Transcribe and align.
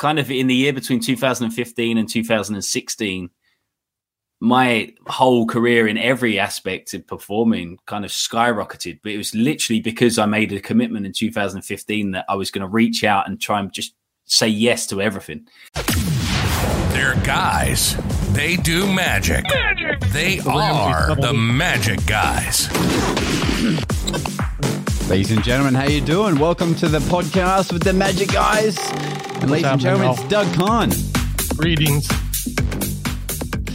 kind 0.00 0.18
of 0.18 0.30
in 0.30 0.46
the 0.46 0.54
year 0.54 0.72
between 0.72 0.98
2015 0.98 1.98
and 1.98 2.08
2016, 2.08 3.30
my 4.40 4.94
whole 5.06 5.46
career 5.46 5.86
in 5.86 5.98
every 5.98 6.38
aspect 6.38 6.94
of 6.94 7.06
performing 7.06 7.78
kind 7.86 8.06
of 8.06 8.10
skyrocketed. 8.10 9.00
But 9.02 9.12
it 9.12 9.18
was 9.18 9.34
literally 9.34 9.80
because 9.80 10.18
I 10.18 10.24
made 10.24 10.52
a 10.52 10.60
commitment 10.60 11.04
in 11.04 11.12
2015 11.12 12.12
that 12.12 12.24
I 12.30 12.34
was 12.34 12.50
going 12.50 12.62
to 12.62 12.68
reach 12.68 13.04
out 13.04 13.28
and 13.28 13.38
try 13.38 13.60
and 13.60 13.70
just 13.70 13.94
say 14.24 14.48
yes 14.48 14.86
to 14.86 15.02
everything. 15.02 15.46
They're 16.94 17.20
guys. 17.22 17.94
They 18.32 18.56
do 18.56 18.90
magic. 18.90 19.44
magic. 19.44 20.00
They 20.12 20.40
are 20.46 21.14
the 21.14 21.34
magic 21.34 22.06
guys. 22.06 22.70
Ladies 25.10 25.32
and 25.32 25.44
gentlemen, 25.44 25.74
how 25.74 25.84
you 25.84 26.00
doing? 26.00 26.38
Welcome 26.38 26.74
to 26.76 26.88
the 26.88 27.00
podcast 27.00 27.70
with 27.72 27.82
the 27.82 27.92
Magic 27.92 28.32
Guys. 28.32 28.78
Ladies 29.46 29.64
and 29.66 29.80
gentlemen, 29.80 30.10
it's 30.10 30.22
Doug 30.28 30.52
Conn. 30.54 30.90
Greetings. 31.56 32.06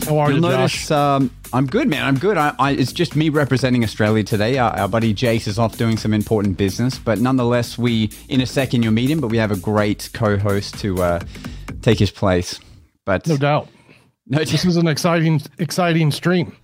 How 0.06 0.18
are 0.20 0.30
You'll 0.30 0.36
you, 0.38 0.42
notice 0.42 0.88
Josh? 0.88 0.92
um, 0.92 1.32
I'm 1.52 1.66
good, 1.66 1.88
man. 1.90 2.06
I'm 2.06 2.18
good. 2.18 2.38
I, 2.38 2.54
I, 2.60 2.72
it's 2.72 2.94
just 2.94 3.16
me 3.16 3.30
representing 3.30 3.84
Australia 3.84 4.24
today. 4.24 4.58
Our, 4.58 4.72
our 4.72 4.88
buddy 4.88 5.14
Jace 5.14 5.48
is 5.48 5.58
off 5.60 5.78
doing 5.78 5.98
some 5.98 6.14
important 6.14 6.58
business, 6.58 6.98
but 6.98 7.20
nonetheless, 7.20 7.78
we 7.78 8.12
in 8.30 8.40
a 8.42 8.46
second 8.46 8.84
you'll 8.84 8.94
meet 8.94 9.10
him. 9.10 9.20
But 9.20 9.28
we 9.28 9.38
have 9.38 9.52
a 9.52 9.58
great 9.58 10.10
co-host 10.14 10.80
to 10.80 11.02
uh, 11.04 11.20
take 11.82 12.00
his 12.00 12.12
place. 12.12 12.60
But 13.04 13.28
no 13.28 13.36
doubt. 13.38 13.68
no, 14.28 14.40
This 14.40 14.64
was 14.66 14.78
an 14.78 14.88
exciting, 14.88 15.42
exciting 15.60 16.12
stream. 16.12 16.56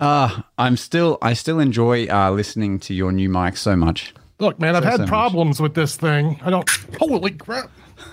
uh, 0.00 0.42
I'm 0.58 0.76
still 0.76 1.18
I 1.22 1.32
still 1.34 1.60
enjoy 1.60 2.06
uh, 2.08 2.30
listening 2.32 2.80
to 2.80 2.94
your 2.94 3.12
new 3.12 3.28
mic 3.30 3.56
so 3.56 3.76
much. 3.76 4.12
Look, 4.40 4.60
man, 4.60 4.76
I've 4.76 4.84
had 4.84 4.92
so 4.96 5.02
much. 5.02 5.08
problems 5.08 5.60
with 5.60 5.74
this 5.74 5.96
thing. 5.96 6.38
I 6.44 6.50
don't. 6.50 6.68
Holy 7.00 7.32
crap! 7.32 7.70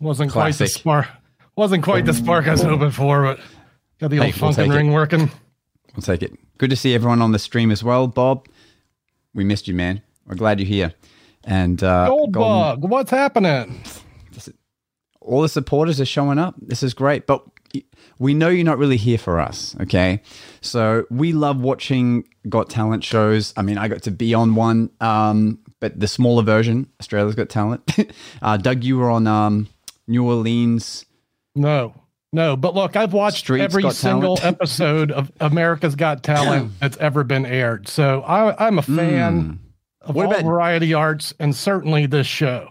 Wasn't 0.00 0.32
quite 0.32 0.52
the 0.52 0.58
Classic. 0.58 0.68
spark. 0.68 1.06
Wasn't 1.56 1.84
quite 1.84 2.04
the 2.06 2.14
spark 2.14 2.46
I 2.48 2.52
was 2.52 2.62
hoping 2.62 2.90
for, 2.90 3.22
but 3.22 3.40
got 4.00 4.10
the 4.10 4.16
Hey, 4.16 4.26
old 4.32 4.40
we'll 4.40 4.52
funkin' 4.52 4.72
it. 4.72 4.76
ring 4.76 4.92
working. 4.92 5.30
I'll 5.94 6.02
take 6.02 6.22
it. 6.22 6.32
Good 6.58 6.70
to 6.70 6.76
see 6.76 6.94
everyone 6.94 7.22
on 7.22 7.32
the 7.32 7.38
stream 7.38 7.70
as 7.70 7.84
well, 7.84 8.06
Bob. 8.08 8.48
We 9.34 9.44
missed 9.44 9.68
you, 9.68 9.74
man. 9.74 10.02
We're 10.26 10.34
glad 10.36 10.58
you're 10.58 10.66
here. 10.68 10.94
And 11.44 11.82
uh, 11.82 12.08
Gold 12.08 12.32
Golden- 12.32 12.80
bug, 12.80 12.90
what's 12.90 13.10
happening? 13.10 13.82
all 15.20 15.40
the 15.40 15.48
supporters 15.48 16.00
are 16.02 16.04
showing 16.04 16.38
up. 16.38 16.54
This 16.60 16.82
is 16.82 16.92
great, 16.92 17.26
but 17.26 17.42
we 18.18 18.34
know 18.34 18.48
you're 18.50 18.62
not 18.64 18.76
really 18.76 18.98
here 18.98 19.16
for 19.16 19.40
us, 19.40 19.74
okay? 19.80 20.20
So 20.60 21.06
we 21.10 21.32
love 21.32 21.62
watching 21.62 22.24
Got 22.46 22.68
Talent 22.68 23.02
shows. 23.04 23.54
I 23.56 23.62
mean, 23.62 23.78
I 23.78 23.88
got 23.88 24.02
to 24.02 24.10
be 24.10 24.34
on 24.34 24.54
one, 24.54 24.90
um, 25.00 25.60
but 25.84 26.00
the 26.00 26.08
smaller 26.08 26.42
version, 26.42 26.88
Australia's 26.98 27.34
Got 27.34 27.50
Talent. 27.50 27.94
uh, 28.42 28.56
Doug, 28.56 28.82
you 28.84 28.96
were 28.96 29.10
on 29.10 29.26
um, 29.26 29.68
New 30.08 30.24
Orleans. 30.26 31.04
No, 31.54 31.92
no. 32.32 32.56
But 32.56 32.74
look, 32.74 32.96
I've 32.96 33.12
watched 33.12 33.40
Streets 33.40 33.64
every 33.64 33.82
Got 33.82 33.94
single 33.94 34.38
episode 34.42 35.12
of 35.12 35.30
America's 35.40 35.94
Got 35.94 36.22
Talent 36.22 36.72
that's 36.80 36.96
ever 36.96 37.22
been 37.22 37.44
aired. 37.44 37.86
So 37.86 38.22
I, 38.22 38.66
I'm 38.66 38.78
a 38.78 38.82
fan 38.82 39.58
of 40.00 40.06
Hmm. 40.06 40.12
What 40.14 40.24
all 40.24 40.32
about- 40.32 40.44
variety 40.44 40.94
arts, 40.94 41.34
and 41.38 41.54
certainly 41.54 42.06
this 42.06 42.26
show. 42.26 42.70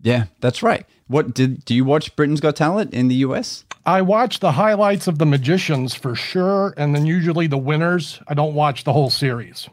Yeah, 0.00 0.24
that's 0.40 0.62
right. 0.62 0.86
What 1.08 1.34
did 1.34 1.62
do 1.66 1.74
you 1.74 1.84
watch 1.84 2.16
Britain's 2.16 2.40
Got 2.40 2.56
Talent 2.56 2.94
in 2.94 3.08
the 3.08 3.16
US? 3.16 3.66
I 3.84 4.00
watch 4.00 4.40
the 4.40 4.52
highlights 4.52 5.08
of 5.08 5.18
the 5.18 5.26
magicians 5.26 5.94
for 5.94 6.14
sure, 6.14 6.72
and 6.78 6.94
then 6.94 7.04
usually 7.04 7.48
the 7.48 7.58
winners. 7.58 8.18
I 8.28 8.32
don't 8.32 8.54
watch 8.54 8.84
the 8.84 8.94
whole 8.94 9.10
series. 9.10 9.68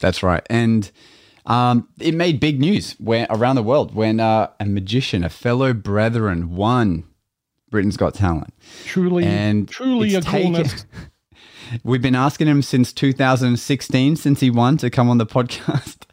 That's 0.00 0.24
right. 0.24 0.44
And 0.50 0.90
um, 1.46 1.88
it 2.00 2.14
made 2.14 2.38
big 2.40 2.60
news 2.60 2.94
when 2.98 3.26
around 3.30 3.56
the 3.56 3.62
world 3.62 3.94
when 3.94 4.20
uh, 4.20 4.50
a 4.60 4.64
magician, 4.64 5.24
a 5.24 5.28
fellow 5.28 5.72
brethren, 5.72 6.54
won 6.54 7.04
Britain's 7.70 7.96
Got 7.96 8.14
Talent. 8.14 8.52
Truly, 8.84 9.24
And 9.24 9.68
truly 9.68 10.14
a 10.14 10.20
taken- 10.20 10.52
coolness. 10.54 10.86
We've 11.84 12.02
been 12.02 12.14
asking 12.14 12.48
him 12.48 12.60
since 12.60 12.92
2016, 12.92 14.16
since 14.16 14.40
he 14.40 14.50
won, 14.50 14.76
to 14.76 14.90
come 14.90 15.08
on 15.08 15.18
the 15.18 15.26
podcast. 15.26 15.96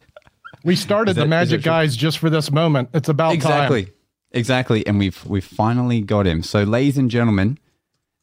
We 0.66 0.76
started 0.76 1.16
that- 1.16 1.22
the 1.22 1.28
Magic? 1.28 1.62
Guys 1.64 1.96
just 1.96 2.18
for 2.18 2.30
this 2.30 2.52
moment. 2.52 2.90
It's 2.94 3.08
about 3.08 3.34
exactly, 3.34 3.86
time. 3.86 3.94
exactly, 4.32 4.86
and 4.86 5.00
we've 5.00 5.26
we've 5.26 5.46
finally 5.46 6.02
got 6.02 6.28
him. 6.28 6.44
So, 6.44 6.64
ladies 6.64 6.98
and 6.98 7.10
gentlemen, 7.10 7.58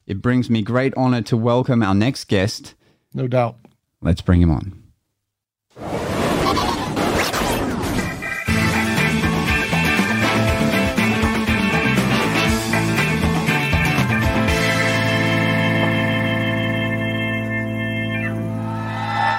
it 0.06 0.20
brings 0.20 0.50
me 0.50 0.60
great 0.60 0.92
honor 0.98 1.22
to 1.22 1.36
welcome 1.36 1.82
our 1.82 1.94
next 1.94 2.24
guest. 2.28 2.74
No 3.14 3.26
doubt. 3.26 3.56
Let's 4.02 4.20
bring 4.20 4.42
him 4.42 4.50
on. 4.50 4.82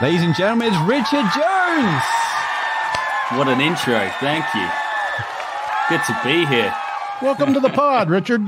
Ladies 0.01 0.21
and 0.21 0.35
gentlemen, 0.35 0.67
it's 0.67 0.77
Richard 0.83 1.25
Jones. 1.33 2.03
What 3.35 3.47
an 3.47 3.59
intro. 3.59 4.07
Thank 4.19 4.45
you. 4.53 4.67
Good 5.89 6.01
to 6.05 6.19
be 6.23 6.45
here. 6.45 6.73
Welcome 7.21 7.53
to 7.55 7.59
the 7.59 7.69
pod, 7.69 8.09
Richard. 8.11 8.41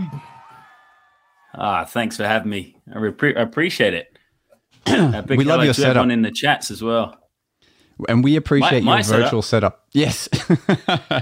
Ah, 1.55 1.85
thanks 1.85 2.17
for 2.17 2.23
having 2.25 2.51
me. 2.51 2.77
I, 2.93 2.99
I 2.99 3.41
appreciate 3.41 3.93
it. 3.95 4.07
We 5.27 5.43
love 5.43 5.63
your 5.63 5.73
setup. 5.73 6.07
in 6.09 6.21
the 6.21 6.31
chats 6.31 6.69
as 6.69 6.83
well. 6.83 7.15
And 8.07 8.23
we 8.23 8.35
appreciate 8.35 8.83
My- 8.83 8.91
my 8.91 8.95
your 8.97 9.03
setup. 9.03 9.23
virtual 9.25 9.41
setup. 9.41 9.85
Yes. 9.91 10.29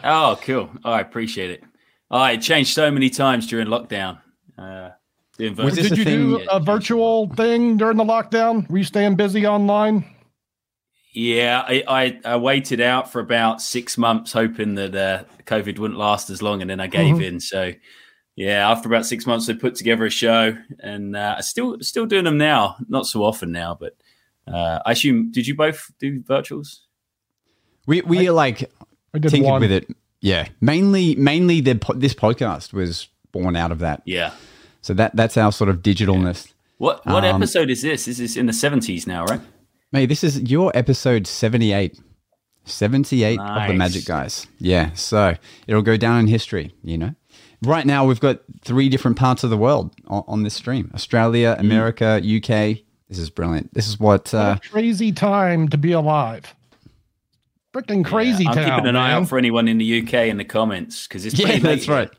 Oh, 0.04 0.38
cool. 0.44 0.70
Oh, 0.84 0.92
I 0.92 1.00
appreciate 1.00 1.52
it. 1.52 1.64
Oh, 2.12 2.24
it 2.26 2.42
changed 2.42 2.74
so 2.74 2.92
many 2.92 3.10
times 3.10 3.48
during 3.48 3.68
lockdown. 3.68 4.20
Uh, 4.58 4.90
doing 5.38 5.56
virtual- 5.56 5.84
Did 5.84 5.98
you 5.98 6.06
do 6.06 6.38
thing- 6.40 6.48
a 6.52 6.60
virtual 6.60 7.30
thing 7.34 7.78
during 7.78 7.96
the 7.98 8.04
lockdown? 8.04 8.70
Were 8.70 8.78
you 8.80 8.84
staying 8.84 9.16
busy 9.16 9.48
online? 9.48 10.06
Yeah, 11.20 11.64
I, 11.68 11.84
I, 11.88 12.20
I 12.34 12.36
waited 12.38 12.80
out 12.80 13.12
for 13.12 13.20
about 13.20 13.60
six 13.60 13.98
months, 13.98 14.32
hoping 14.34 14.76
that 14.76 14.96
uh, 14.96 15.24
COVID 15.46 15.80
wouldn't 15.80 15.98
last 16.00 16.30
as 16.30 16.44
long, 16.44 16.62
and 16.62 16.70
then 16.70 16.80
I 16.80 16.86
gave 16.86 17.16
Mm-hmm. 17.16 17.24
in. 17.24 17.40
So, 17.40 17.72
yeah, 18.36 18.70
after 18.70 18.88
about 18.88 19.06
six 19.08 19.26
months, 19.26 19.50
I 19.50 19.54
put 19.54 19.74
together 19.74 20.06
a 20.06 20.12
show, 20.12 20.56
and 20.80 21.16
uh, 21.16 21.36
I 21.40 21.42
still 21.42 21.78
still 21.82 22.06
doing 22.06 22.26
them 22.26 22.38
now. 22.38 22.76
Not 22.88 23.08
so 23.08 23.24
often 23.24 23.52
now, 23.52 23.76
but 23.80 23.96
uh, 24.48 24.80
I 24.86 24.92
assume. 24.92 25.32
Did 25.32 25.48
you 25.48 25.56
both 25.56 25.92
do 26.00 26.20
virtuals? 26.22 26.82
we 27.88 28.02
we 28.02 28.30
like 28.30 28.70
I 29.16 29.18
did 29.18 29.32
tinkered 29.32 29.50
one. 29.50 29.62
with 29.62 29.72
it. 29.72 29.88
Yeah, 30.22 30.48
mainly 30.62 31.16
mainly 31.16 31.62
the 31.62 31.76
po- 31.76 31.94
this 31.94 32.14
podcast 32.14 32.74
was 32.74 33.08
born 33.32 33.56
out 33.56 33.72
of 33.72 33.80
that. 33.80 34.04
Yeah. 34.06 34.34
So 34.82 34.94
that 34.94 35.16
that's 35.16 35.36
our 35.36 35.52
sort 35.52 35.70
of 35.72 35.78
digitalness. 35.78 36.54
What 36.78 37.04
what 37.08 37.26
Um, 37.26 37.36
episode 37.42 37.72
is 37.72 37.82
this? 37.82 38.08
Is 38.08 38.20
this 38.20 38.36
in 38.38 38.46
the 38.46 38.54
seventies 38.54 39.08
now, 39.08 39.26
right? 39.26 39.42
Mate, 39.92 40.08
this 40.08 40.24
is 40.24 40.42
your 40.42 40.72
episode 40.76 41.26
78. 41.28 42.00
78 42.66 43.40
of 43.40 43.68
the 43.70 43.74
Magic 43.74 44.04
Guys. 44.06 44.46
Yeah, 44.60 44.92
so 44.94 45.36
it'll 45.68 45.82
go 45.82 45.96
down 45.96 46.20
in 46.20 46.28
history, 46.28 46.74
you 46.84 46.98
know. 46.98 47.16
Right 47.64 47.86
now 47.86 48.06
we've 48.06 48.20
got 48.20 48.42
three 48.62 48.90
different 48.90 49.16
parts 49.18 49.44
of 49.46 49.50
the 49.50 49.58
world 49.58 49.94
on, 50.08 50.24
on 50.28 50.44
this 50.44 50.54
stream. 50.54 50.92
Australia, 50.94 51.56
Mm. 51.58 51.62
America, 51.62 52.22
UK. 52.22 52.84
This 53.08 53.20
is 53.20 53.30
brilliant. 53.30 53.74
This 53.74 53.88
is 53.88 53.98
what 54.00 54.34
What 54.34 54.34
uh 54.34 54.58
a 54.62 54.70
crazy 54.70 55.14
time 55.14 55.70
to 55.70 55.78
be 55.78 55.94
alive. 55.94 56.54
Freaking 57.74 58.04
crazy 58.04 58.46
I'm 58.46 58.54
town. 58.54 58.66
keeping 58.70 58.88
an 58.90 58.96
eye 58.98 59.14
out 59.14 59.30
for 59.30 59.38
anyone 59.38 59.70
in 59.70 59.78
the 59.78 60.02
UK 60.02 60.28
in 60.28 60.36
the 60.38 60.44
comments 60.46 61.08
because 61.08 61.26
it's 61.26 61.36
Yeah, 61.40 61.48
late 61.48 61.64
that's 61.64 61.88
right. 61.88 62.10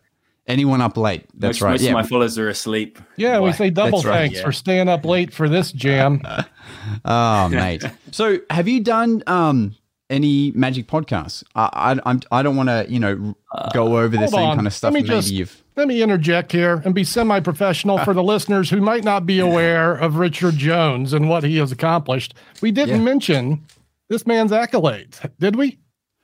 Anyone 0.47 0.81
up 0.81 0.97
late. 0.97 1.27
That's 1.35 1.61
most, 1.61 1.62
right. 1.62 1.71
Most 1.73 1.83
yeah. 1.83 1.91
of 1.91 1.95
my 1.95 2.03
followers 2.05 2.39
are 2.39 2.49
asleep. 2.49 2.99
Yeah, 3.17 3.39
we 3.41 3.53
say 3.53 3.69
double 3.69 3.99
That's 3.99 4.06
right, 4.06 4.17
thanks 4.21 4.39
yeah. 4.39 4.45
for 4.45 4.53
staying 4.53 4.89
up 4.89 5.05
late 5.05 5.31
for 5.35 5.47
this 5.47 5.73
jam. 5.73 6.23
Oh, 7.05 7.49
mate. 7.49 7.84
so, 8.11 8.39
have 8.50 8.69
you 8.69 8.81
done 8.81 9.22
um, 9.27 9.75
any 10.11 10.53
magic 10.53 10.87
podcasts? 10.87 11.43
I 11.55 11.69
I, 11.97 12.11
I'm, 12.11 12.21
I 12.33 12.43
don't 12.43 12.56
want 12.56 12.69
to, 12.69 12.87
you 12.89 12.99
know, 13.00 13.34
go 13.72 13.99
over 13.99 14.16
the 14.16 14.28
same 14.28 14.41
on. 14.41 14.56
kind 14.56 14.67
of 14.67 14.73
stuff. 14.73 14.93
Let 14.93 15.02
me 15.02 15.08
Maybe 15.08 15.14
just- 15.20 15.31
you've. 15.32 15.62
Let 15.76 15.87
me 15.87 16.02
interject 16.02 16.50
here 16.50 16.82
and 16.85 16.93
be 16.93 17.05
semi 17.05 17.38
professional 17.38 17.99
for 17.99 18.12
the 18.12 18.23
listeners 18.23 18.69
who 18.69 18.81
might 18.81 19.05
not 19.05 19.26
be 19.26 19.38
aware 19.38 19.94
of 19.94 20.17
Richard 20.17 20.56
Jones 20.56 21.12
and 21.12 21.29
what 21.29 21.44
he 21.44 21.58
has 21.58 21.70
accomplished. 21.70 22.35
We 22.61 22.73
didn't 22.73 22.97
Yeah. 22.99 23.05
mention 23.05 23.64
this 24.08 24.26
man's 24.26 24.50
accolades, 24.50 25.20
did 25.38 25.55
we? 25.55 25.79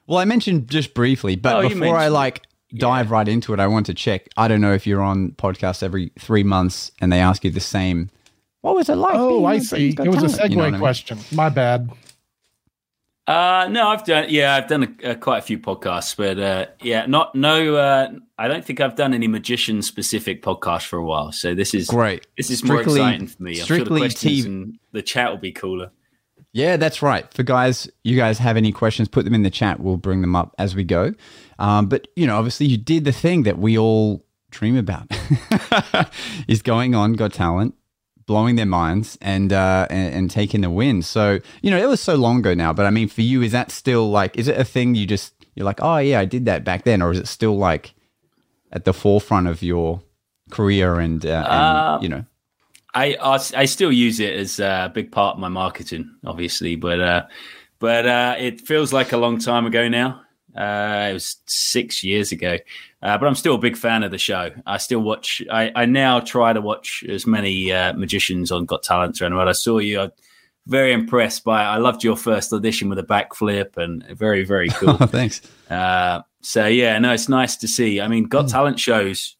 Well, 0.08 0.18
I 0.18 0.24
mentioned 0.24 0.68
just 0.68 0.92
briefly, 0.92 1.36
but 1.36 1.64
Oh, 1.64 1.68
before 1.68 1.96
I 1.96 2.08
like 2.08 2.42
dive 2.74 3.12
right 3.12 3.28
into 3.28 3.54
it, 3.54 3.60
I 3.60 3.68
want 3.68 3.86
to 3.86 3.94
check. 3.94 4.28
I 4.36 4.48
don't 4.48 4.60
know 4.60 4.72
if 4.74 4.88
you're 4.88 5.00
on 5.00 5.30
podcasts 5.38 5.84
every 5.84 6.10
three 6.18 6.42
months 6.42 6.90
and 7.00 7.12
they 7.12 7.20
ask 7.20 7.44
you 7.44 7.50
the 7.52 7.60
same. 7.60 8.10
What 8.64 8.76
was 8.76 8.88
it 8.88 8.94
like? 8.94 9.12
Oh, 9.14 9.40
being 9.40 9.46
I 9.46 9.58
see. 9.58 9.92
Britain's 9.92 10.16
It 10.16 10.22
was 10.22 10.34
a 10.34 10.36
Talent?" 10.38 10.42
segue 10.46 10.50
You 10.50 10.56
know 10.56 10.62
what 10.62 10.68
I 10.68 10.70
mean? 10.70 10.80
question. 10.80 11.18
My 11.32 11.50
bad. 11.50 11.90
Uh, 13.26 13.68
no, 13.70 13.88
I've 13.88 14.04
done. 14.06 14.26
Yeah, 14.30 14.54
I've 14.54 14.68
done 14.68 14.96
a, 15.02 15.10
a, 15.10 15.14
quite 15.16 15.38
a 15.38 15.42
few 15.42 15.58
podcasts, 15.58 16.16
but 16.16 16.38
uh, 16.38 16.66
yeah, 16.80 17.04
not 17.04 17.34
no. 17.34 17.76
Uh, 17.76 18.12
I 18.38 18.48
don't 18.48 18.64
think 18.64 18.80
I've 18.80 18.96
done 18.96 19.12
any 19.12 19.28
magician 19.28 19.82
specific 19.82 20.42
podcasts 20.42 20.86
for 20.86 20.98
a 20.98 21.04
while. 21.04 21.30
So 21.30 21.54
this 21.54 21.74
is 21.74 21.88
Great. 21.88 22.26
This 22.38 22.50
is 22.50 22.60
Strictly- 22.60 23.00
more 23.00 23.08
exciting 23.08 23.26
for 23.26 23.42
me. 23.42 23.50
I'm 23.52 23.66
sure 23.66 23.76
strictly 23.76 24.00
the 24.00 24.06
questions 24.06 24.42
TV 24.44 24.46
and 24.46 24.78
the 24.92 25.02
chat 25.02 25.30
will 25.30 25.38
be 25.38 25.52
cooler. 25.52 25.90
Yeah, 26.52 26.78
that's 26.78 27.02
right. 27.02 27.30
For 27.34 27.42
guys, 27.42 27.86
you 28.02 28.16
guys 28.16 28.38
have 28.38 28.56
any 28.56 28.72
questions, 28.72 29.08
put 29.08 29.26
them 29.26 29.34
in 29.34 29.42
the 29.42 29.50
chat. 29.50 29.80
We'll 29.80 29.98
bring 29.98 30.20
them 30.22 30.34
up 30.34 30.54
as 30.58 30.74
we 30.74 30.84
go. 30.84 31.12
Um, 31.58 31.86
but 31.86 32.08
you 32.16 32.26
know, 32.26 32.38
obviously, 32.38 32.64
you 32.66 32.78
did 32.78 33.04
the 33.04 33.12
thing 33.12 33.42
that 33.42 33.58
we 33.58 33.76
all 33.76 34.24
dream 34.50 34.76
about 34.78 35.06
is 36.48 36.62
going 36.62 36.94
on 36.94 37.12
Got 37.14 37.32
Talent, 37.32 37.74
blowing 38.26 38.56
their 38.56 38.66
minds, 38.66 39.18
and, 39.20 39.52
uh, 39.52 39.86
and 39.90 40.14
and 40.14 40.30
taking 40.30 40.62
the 40.62 40.70
win. 40.70 41.02
So 41.02 41.40
you 41.62 41.70
know, 41.70 41.78
it 41.78 41.88
was 41.88 42.00
so 42.00 42.14
long 42.14 42.38
ago 42.38 42.54
now. 42.54 42.72
But 42.72 42.86
I 42.86 42.90
mean, 42.90 43.08
for 43.08 43.22
you, 43.22 43.42
is 43.42 43.52
that 43.52 43.70
still 43.70 44.10
like? 44.10 44.36
Is 44.36 44.48
it 44.48 44.58
a 44.58 44.64
thing 44.64 44.94
you 44.94 45.06
just 45.06 45.34
you're 45.54 45.66
like, 45.66 45.80
oh 45.82 45.98
yeah, 45.98 46.20
I 46.20 46.24
did 46.24 46.46
that 46.46 46.64
back 46.64 46.84
then, 46.84 47.02
or 47.02 47.12
is 47.12 47.18
it 47.18 47.28
still 47.28 47.56
like 47.56 47.94
at 48.72 48.84
the 48.84 48.92
forefront 48.92 49.46
of 49.46 49.62
your 49.62 50.02
career 50.50 50.98
and, 50.98 51.24
uh, 51.24 51.28
and 51.28 51.78
Uh, 51.78 51.98
you 52.02 52.08
know? 52.08 52.24
I, 52.92 53.16
I 53.20 53.34
I 53.56 53.64
still 53.66 53.92
use 53.92 54.20
it 54.20 54.34
as 54.34 54.60
a 54.60 54.90
big 54.94 55.10
part 55.10 55.34
of 55.34 55.40
my 55.40 55.48
marketing, 55.48 56.14
obviously, 56.24 56.76
but 56.76 57.00
uh, 57.00 57.22
but 57.78 58.06
uh, 58.06 58.36
it 58.38 58.60
feels 58.60 58.92
like 58.92 59.12
a 59.12 59.16
long 59.16 59.38
time 59.38 59.66
ago 59.66 59.88
now. 59.88 60.22
Uh, 60.56 61.08
it 61.10 61.12
was 61.14 61.36
six 61.46 62.04
years 62.04 62.30
ago, 62.32 62.58
uh, 63.02 63.18
but 63.18 63.26
I'm 63.26 63.34
still 63.34 63.56
a 63.56 63.58
big 63.58 63.76
fan 63.76 64.02
of 64.02 64.10
the 64.10 64.18
show. 64.18 64.50
I 64.66 64.78
still 64.78 65.00
watch. 65.00 65.42
I, 65.50 65.72
I 65.74 65.86
now 65.86 66.20
try 66.20 66.52
to 66.52 66.60
watch 66.60 67.04
as 67.08 67.26
many 67.26 67.72
uh, 67.72 67.92
magicians 67.94 68.52
on 68.52 68.64
Got 68.64 68.82
Talent 68.82 69.20
around 69.20 69.34
world. 69.34 69.48
I 69.48 69.52
saw 69.52 69.78
you. 69.78 70.00
I'm 70.00 70.12
very 70.66 70.92
impressed 70.92 71.44
by. 71.44 71.64
I 71.64 71.78
loved 71.78 72.04
your 72.04 72.16
first 72.16 72.52
audition 72.52 72.88
with 72.88 72.98
a 72.98 73.02
backflip, 73.02 73.76
and 73.76 74.04
very 74.16 74.44
very 74.44 74.68
cool. 74.70 74.96
Thanks. 74.96 75.40
Uh, 75.68 76.22
so 76.40 76.66
yeah, 76.66 76.98
no, 76.98 77.12
it's 77.12 77.28
nice 77.28 77.56
to 77.56 77.68
see. 77.68 78.00
I 78.00 78.08
mean, 78.08 78.24
Got 78.24 78.48
Talent 78.48 78.78
shows. 78.78 79.36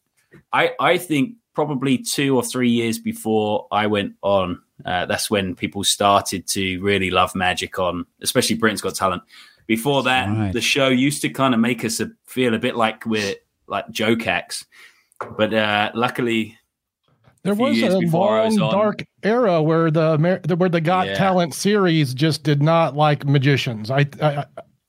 I 0.51 0.71
I 0.79 0.97
think 0.97 1.35
probably 1.53 1.97
two 1.97 2.35
or 2.35 2.43
three 2.43 2.69
years 2.69 2.99
before 2.99 3.67
I 3.71 3.87
went 3.87 4.15
on, 4.21 4.61
uh, 4.85 5.05
that's 5.05 5.31
when 5.31 5.55
people 5.55 5.83
started 5.83 6.45
to 6.47 6.79
really 6.81 7.09
love 7.09 7.33
magic 7.33 7.79
on, 7.79 8.05
especially 8.21 8.57
Britain's 8.57 8.81
Got 8.81 8.95
Talent. 8.95 9.23
Before 9.67 10.03
that, 10.03 10.29
Right. 10.29 10.53
the 10.53 10.61
show 10.61 10.89
used 10.89 11.21
to 11.23 11.29
kind 11.29 11.53
of 11.53 11.59
make 11.59 11.83
us 11.83 11.99
a, 11.99 12.09
feel 12.27 12.53
a 12.53 12.59
bit 12.59 12.75
like 12.75 13.05
we're 13.05 13.33
like 13.67 13.89
joke 13.89 14.27
acts, 14.27 14.65
but 15.37 15.53
uh, 15.53 15.91
luckily, 15.95 16.57
There 17.43 17.55
few 17.55 17.63
was 17.65 17.81
a 17.81 17.99
was 17.99 18.13
long, 18.13 18.59
on- 18.61 18.71
dark 18.73 19.05
era 19.23 19.61
where 19.63 19.89
the 19.89 20.17
where 20.57 20.69
the 20.69 20.81
Got 20.81 21.07
Yeah. 21.07 21.15
Talent 21.15 21.53
series 21.55 22.13
just 22.13 22.43
did 22.43 22.61
not 22.61 22.95
like 22.95 23.25
magicians. 23.25 23.89
I, 23.89 24.05
I, 24.21 24.27
I 24.37 24.45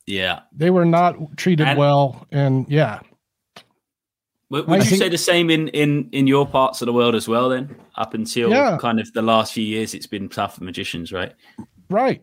yeah. 0.07 0.41
they 0.53 0.71
were 0.71 0.85
not 0.85 1.15
treated 1.39 1.69
And- 1.69 1.79
well, 1.79 2.27
and 2.31 2.67
yeah, 2.69 3.01
Would, 4.51 4.67
would 4.69 4.79
you 4.81 4.85
think- 4.85 5.03
say 5.03 5.09
the 5.09 5.19
same 5.19 5.49
in, 5.51 5.69
in 5.69 6.09
in 6.13 6.27
your 6.27 6.47
parts 6.47 6.81
of 6.83 6.87
the 6.87 6.93
world 6.93 7.15
as 7.15 7.27
well? 7.27 7.49
Then, 7.49 7.75
up 7.97 8.15
until 8.15 8.51
Yeah. 8.51 8.77
kind 8.79 9.01
of 9.01 9.11
the 9.15 9.23
last 9.23 9.53
few 9.55 9.65
years, 9.65 9.95
it's 9.95 10.07
been 10.07 10.29
tough 10.29 10.57
for 10.57 10.65
magicians, 10.65 11.13
right? 11.13 11.33
right, 11.89 12.21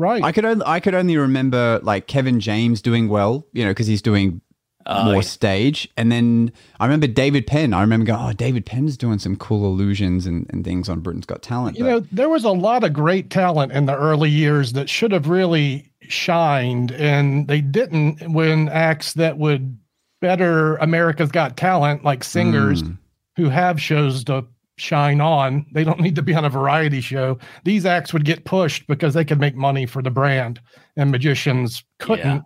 right. 0.00 0.22
I 0.24 0.32
could 0.32 0.44
only 0.44 0.64
I 0.66 0.80
could 0.80 0.94
only 0.94 1.16
remember 1.16 1.80
like 1.82 2.06
Kevin 2.06 2.40
James 2.40 2.80
doing 2.82 3.08
well, 3.08 3.46
you 3.52 3.64
know, 3.64 3.70
because 3.70 3.86
he's 3.86 4.02
doing 4.02 4.40
Uh, 4.86 5.04
more 5.12 5.22
stage. 5.22 5.86
And 5.98 6.10
then 6.10 6.50
I 6.80 6.86
remember 6.86 7.06
David 7.06 7.46
Penn. 7.46 7.74
I 7.74 7.82
remember 7.82 8.06
going, 8.06 8.18
oh, 8.30 8.32
David 8.32 8.64
Penn's 8.64 8.96
doing 8.96 9.18
some 9.18 9.36
cool 9.36 9.66
illusions 9.66 10.24
and, 10.26 10.46
and 10.50 10.64
things 10.64 10.88
on 10.88 11.00
Britain's 11.00 11.26
Got 11.26 11.42
Talent. 11.42 11.76
you 11.76 11.84
But- 11.84 11.90
know, 11.90 12.06
there 12.10 12.30
was 12.30 12.44
a 12.44 12.50
lot 12.50 12.82
of 12.82 12.94
great 12.94 13.28
talent 13.28 13.72
in 13.72 13.84
the 13.84 13.94
early 13.94 14.30
years 14.30 14.72
that 14.72 14.88
should 14.88 15.12
have 15.12 15.28
really 15.28 15.92
shined, 16.00 16.92
and 16.92 17.46
they 17.46 17.60
didn't 17.60 18.32
when 18.32 18.68
acts 18.70 19.12
that 19.14 19.36
would 19.36 19.76
better 20.22 20.76
America's 20.76 21.30
Got 21.30 21.56
Talent, 21.58 22.02
like 22.04 22.24
singers 22.24 22.82
Mm. 22.82 22.96
who 23.36 23.48
have 23.50 23.80
shows 23.80 24.24
to 24.24 24.44
shine 24.80 25.20
on. 25.20 25.66
They 25.72 25.84
don't 25.84 26.00
need 26.00 26.16
to 26.16 26.22
be 26.22 26.34
on 26.34 26.44
a 26.44 26.50
variety 26.50 27.00
show. 27.00 27.38
These 27.64 27.86
acts 27.86 28.12
would 28.12 28.24
get 28.24 28.44
pushed 28.44 28.86
because 28.86 29.14
they 29.14 29.24
could 29.24 29.40
make 29.40 29.54
money 29.56 29.86
for 29.86 30.02
the 30.02 30.10
brand, 30.10 30.60
and 30.96 31.10
magicians 31.10 31.84
couldn't. 31.98 32.24
Yeah. 32.24 32.40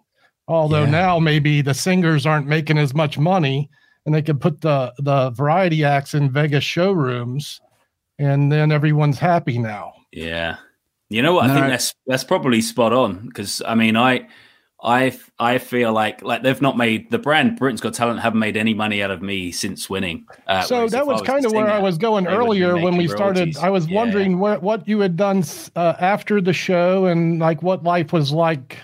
Although 0.49 0.85
Yeah. 0.85 0.91
now 0.91 1.19
maybe 1.19 1.63
the 1.63 1.75
singers 1.75 2.27
aren't 2.27 2.47
making 2.47 2.77
as 2.79 2.95
much 2.95 3.17
money, 3.19 3.71
and 4.05 4.15
they 4.15 4.23
could 4.23 4.41
put 4.41 4.61
the 4.61 4.93
the 4.99 5.31
variety 5.31 5.85
acts 5.85 6.15
in 6.15 6.31
Vegas 6.31 6.65
showrooms, 6.65 7.61
and 8.19 8.53
then 8.53 8.71
everyone's 8.73 9.19
happy 9.19 9.59
now. 9.59 9.93
Yeah. 10.13 10.57
You 11.11 11.23
know 11.23 11.35
what? 11.35 11.45
I 11.45 11.49
No. 11.49 11.55
think 11.55 11.67
that's 11.69 11.95
that's 12.07 12.25
probably 12.25 12.61
spot 12.61 12.93
on 12.93 13.27
because 13.29 13.63
I 13.67 13.75
mean 13.75 13.97
I 13.97 14.27
I 14.85 15.19
I 15.39 15.57
feel 15.59 15.93
like 15.95 16.23
like 16.23 16.43
they've 16.43 16.61
not 16.61 16.77
made 16.77 17.11
the 17.11 17.19
brand 17.19 17.59
Britain's 17.59 17.81
Got 17.81 17.95
Talent 17.95 18.21
haven't 18.21 18.39
made 18.41 18.57
any 18.57 18.75
money 18.75 19.03
out 19.03 19.11
of 19.11 19.23
me 19.23 19.51
since 19.51 19.89
winning. 19.89 20.27
Uh, 20.47 20.61
so 20.63 20.87
that 20.87 21.01
I 21.01 21.03
was 21.03 21.23
kind 21.23 21.47
of 21.47 21.53
where 21.53 21.69
I 21.71 21.79
was 21.79 21.97
going 21.97 22.25
they 22.25 22.31
would 22.37 22.41
be 22.55 22.63
earlier 22.63 22.75
when 22.75 22.93
we 22.99 23.05
making 23.05 23.17
started. 23.17 23.39
royalties. 23.41 23.57
I 23.59 23.71
was 23.71 23.87
Yeah. 23.89 23.97
wondering 23.97 24.39
what 24.39 24.63
what 24.63 24.87
you 24.87 25.01
had 25.01 25.17
done 25.17 25.43
uh, 25.75 25.95
after 25.99 26.41
the 26.43 26.53
show 26.53 27.07
and 27.07 27.39
like 27.39 27.63
what 27.63 27.83
life 27.83 28.13
was 28.13 28.31
like 28.31 28.79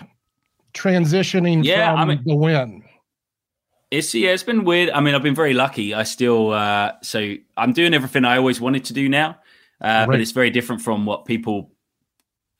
transitioning 0.73 1.63
Yeah, 1.63 1.91
from 1.91 1.99
I 1.99 2.05
mean- 2.05 2.23
the 2.25 2.35
win. 2.35 2.83
It's 3.91 4.15
yeah, 4.15 4.29
it's 4.29 4.43
been 4.43 4.63
weird. 4.63 4.89
I 4.91 5.01
mean, 5.01 5.15
I've 5.15 5.21
been 5.23 5.35
very 5.35 5.53
lucky. 5.53 5.93
I 5.93 6.03
still 6.03 6.51
uh 6.53 6.93
so 7.03 7.35
I'm 7.57 7.73
doing 7.73 7.93
everything 7.93 8.23
I 8.23 8.37
always 8.37 8.61
wanted 8.61 8.85
to 8.85 8.93
do 8.93 9.09
now. 9.09 9.37
Uh, 9.81 10.05
but 10.05 10.21
it's 10.21 10.31
very 10.31 10.51
different 10.51 10.81
from 10.81 11.05
what 11.07 11.25
people 11.25 11.70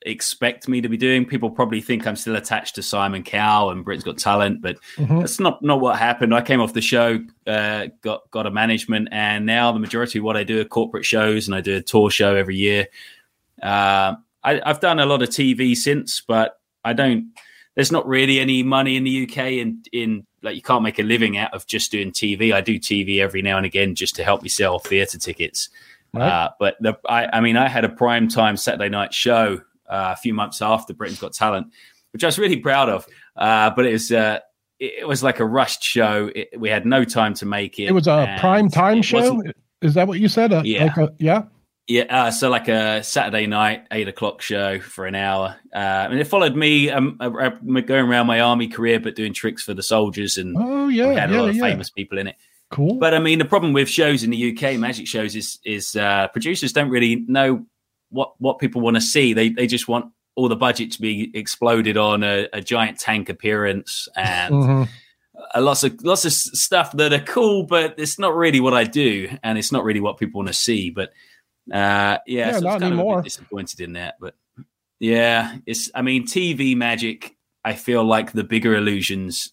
expect 0.06 0.68
me 0.68 0.80
to 0.80 0.88
be 0.88 0.96
doing. 0.96 1.24
People 1.24 1.50
probably 1.50 1.80
think 1.80 2.06
I'm 2.06 2.16
still 2.16 2.36
attached 2.36 2.74
to 2.76 2.82
Simon 2.82 3.22
Cowell 3.22 3.70
and 3.70 3.84
Britain's 3.84 4.04
Got 4.04 4.18
Talent, 4.18 4.62
but 4.62 4.76
Mhm. 4.96 5.20
that's 5.20 5.38
not 5.40 5.62
not 5.62 5.80
what 5.80 5.98
happened. 5.98 6.34
I 6.34 6.40
came 6.42 6.60
off 6.60 6.72
the 6.72 6.80
show, 6.80 7.20
uh, 7.46 7.86
got 8.02 8.30
got 8.30 8.46
a 8.46 8.50
management, 8.50 9.08
and 9.12 9.46
now 9.46 9.72
the 9.72 9.78
majority 9.80 10.18
of 10.18 10.24
what 10.24 10.36
I 10.36 10.44
do 10.44 10.60
are 10.60 10.64
corporate 10.64 11.04
shows, 11.04 11.46
and 11.48 11.54
I 11.54 11.60
do 11.60 11.76
a 11.76 11.82
tour 11.82 12.10
show 12.10 12.34
every 12.34 12.56
year. 12.56 12.86
Uh, 13.62 14.16
I, 14.44 14.60
I've 14.64 14.80
done 14.80 14.98
a 14.98 15.06
lot 15.06 15.22
of 15.22 15.28
TV 15.28 15.74
since, 15.76 16.20
but 16.20 16.58
I 16.84 16.92
don't. 16.92 17.32
There's 17.74 17.92
not 17.92 18.06
really 18.06 18.38
any 18.40 18.62
money 18.62 18.96
in 18.96 19.04
the 19.04 19.22
UK 19.22 19.58
in 19.60 19.82
in 19.92 20.26
like 20.42 20.56
you 20.56 20.62
can't 20.62 20.82
make 20.82 20.98
a 20.98 21.02
living 21.02 21.36
out 21.38 21.54
of 21.54 21.66
just 21.66 21.92
doing 21.92 22.10
TV. 22.10 22.52
I 22.52 22.60
do 22.60 22.78
TV 22.78 23.20
every 23.20 23.42
now 23.42 23.56
and 23.56 23.64
again 23.64 23.94
just 23.94 24.16
to 24.16 24.24
help 24.24 24.42
me 24.42 24.48
sell 24.48 24.78
theatre 24.78 25.18
tickets. 25.18 25.68
Right. 26.12 26.28
Uh, 26.28 26.50
but 26.58 26.76
the, 26.80 26.98
I, 27.08 27.38
I 27.38 27.40
mean, 27.40 27.56
I 27.56 27.68
had 27.68 27.84
a 27.84 27.88
prime 27.88 28.28
time 28.28 28.56
Saturday 28.58 28.90
night 28.90 29.14
show 29.14 29.62
a 29.92 30.16
few 30.16 30.34
months 30.34 30.62
after 30.62 30.94
Britain's 30.94 31.20
Got 31.20 31.32
Talent, 31.32 31.68
which 32.12 32.24
I 32.24 32.26
was 32.26 32.38
really 32.38 32.56
proud 32.56 32.88
of. 32.88 33.06
Uh, 33.36 33.70
but 33.74 33.86
it 33.86 33.92
was 33.92 34.10
uh, 34.12 34.40
it, 34.78 35.06
was 35.06 35.22
like 35.22 35.40
a 35.40 35.46
rushed 35.46 35.82
show. 35.82 36.30
It, 36.34 36.48
we 36.58 36.68
had 36.68 36.86
no 36.86 37.04
time 37.04 37.34
to 37.34 37.46
make 37.46 37.78
it. 37.78 37.84
It 37.84 37.92
was 37.92 38.06
a 38.06 38.36
prime 38.40 38.68
time 38.68 39.02
show. 39.02 39.42
Is 39.80 39.94
that 39.94 40.08
what 40.08 40.20
you 40.20 40.28
said? 40.28 40.52
A, 40.52 40.62
Yeah. 40.64 40.84
Like 40.84 40.96
a, 40.96 41.14
yeah. 41.18 41.42
Yeah, 41.88 42.04
uh, 42.08 42.30
so 42.30 42.48
like 42.48 42.68
a 42.68 43.02
Saturday 43.02 43.46
night, 43.46 43.86
eight 43.90 44.06
o'clock 44.06 44.40
show 44.40 44.78
for 44.78 45.04
an 45.04 45.16
hour, 45.16 45.56
uh, 45.74 46.06
and 46.10 46.18
it 46.18 46.28
followed 46.28 46.54
me 46.54 46.88
um, 46.90 47.16
uh, 47.20 47.28
uh, 47.28 47.50
going 47.80 48.06
around 48.06 48.28
my 48.28 48.38
army 48.38 48.68
career, 48.68 49.00
but 49.00 49.16
doing 49.16 49.34
tricks 49.34 49.64
for 49.64 49.74
the 49.74 49.82
soldiers, 49.82 50.38
and 50.38 50.56
Oh 50.56 50.86
yeah, 50.86 51.08
we 51.08 51.14
yeah. 51.14 51.20
had 51.20 51.30
a 51.30 51.32
yeah, 51.32 51.40
lot 51.40 51.48
of 51.48 51.56
yeah. 51.56 51.62
famous 51.64 51.90
people 51.90 52.18
in 52.18 52.28
it. 52.28 52.36
Cool. 52.70 52.94
But 52.94 53.14
I 53.14 53.18
mean, 53.18 53.40
the 53.40 53.44
problem 53.44 53.72
with 53.72 53.88
shows 53.88 54.22
in 54.22 54.30
the 54.30 54.56
UK, 54.56 54.78
magic 54.78 55.08
shows, 55.08 55.34
is 55.34 55.58
is 55.64 55.96
uh, 55.96 56.28
producers 56.28 56.72
don't 56.72 56.88
really 56.88 57.24
know 57.26 57.66
what 58.12 58.34
what 58.38 58.58
people 58.58 58.80
want 58.80 58.96
to 58.96 59.00
see. 59.00 59.32
They 59.32 59.48
they 59.48 59.66
just 59.66 59.88
want 59.88 60.06
all 60.36 60.48
the 60.48 60.56
budget 60.56 60.92
to 60.92 61.00
be 61.00 61.30
exploded 61.34 61.96
on 61.96 62.22
a, 62.22 62.48
a 62.52 62.60
giant 62.60 62.98
tank 62.98 63.28
appearance 63.28 64.08
and 64.16 64.54
Mhm. 64.54 64.88
uh, 65.54 65.60
lots 65.60 65.84
of 65.84 66.02
lots 66.04 66.24
of 66.24 66.32
stuff 66.32 66.92
that 66.92 67.12
are 67.12 67.20
cool, 67.24 67.64
but 67.64 67.94
it's 67.98 68.18
not 68.18 68.34
really 68.34 68.60
what 68.60 68.72
I 68.74 68.84
do, 68.84 69.28
and 69.42 69.58
it's 69.58 69.72
not 69.72 69.84
really 69.84 70.00
what 70.00 70.18
people 70.18 70.38
want 70.38 70.48
to 70.48 70.54
see. 70.54 70.90
But 70.90 71.10
uh, 71.70 72.18
yeah, 72.26 72.48
Yeah, 72.48 72.52
so 72.52 72.60
not 72.60 72.80
kind 72.80 72.84
of 72.84 72.90
a 72.90 72.92
anymore. 72.94 73.16
bit 73.22 73.24
disappointed 73.24 73.80
in 73.80 73.92
that. 73.94 74.14
But 74.20 74.34
yeah, 75.00 75.56
it's 75.66 75.90
I 75.94 76.02
mean, 76.02 76.26
TV 76.26 76.74
magic. 76.76 77.36
I 77.64 77.74
feel 77.74 78.02
like 78.04 78.32
the 78.32 78.42
bigger 78.44 78.74
illusions 78.74 79.52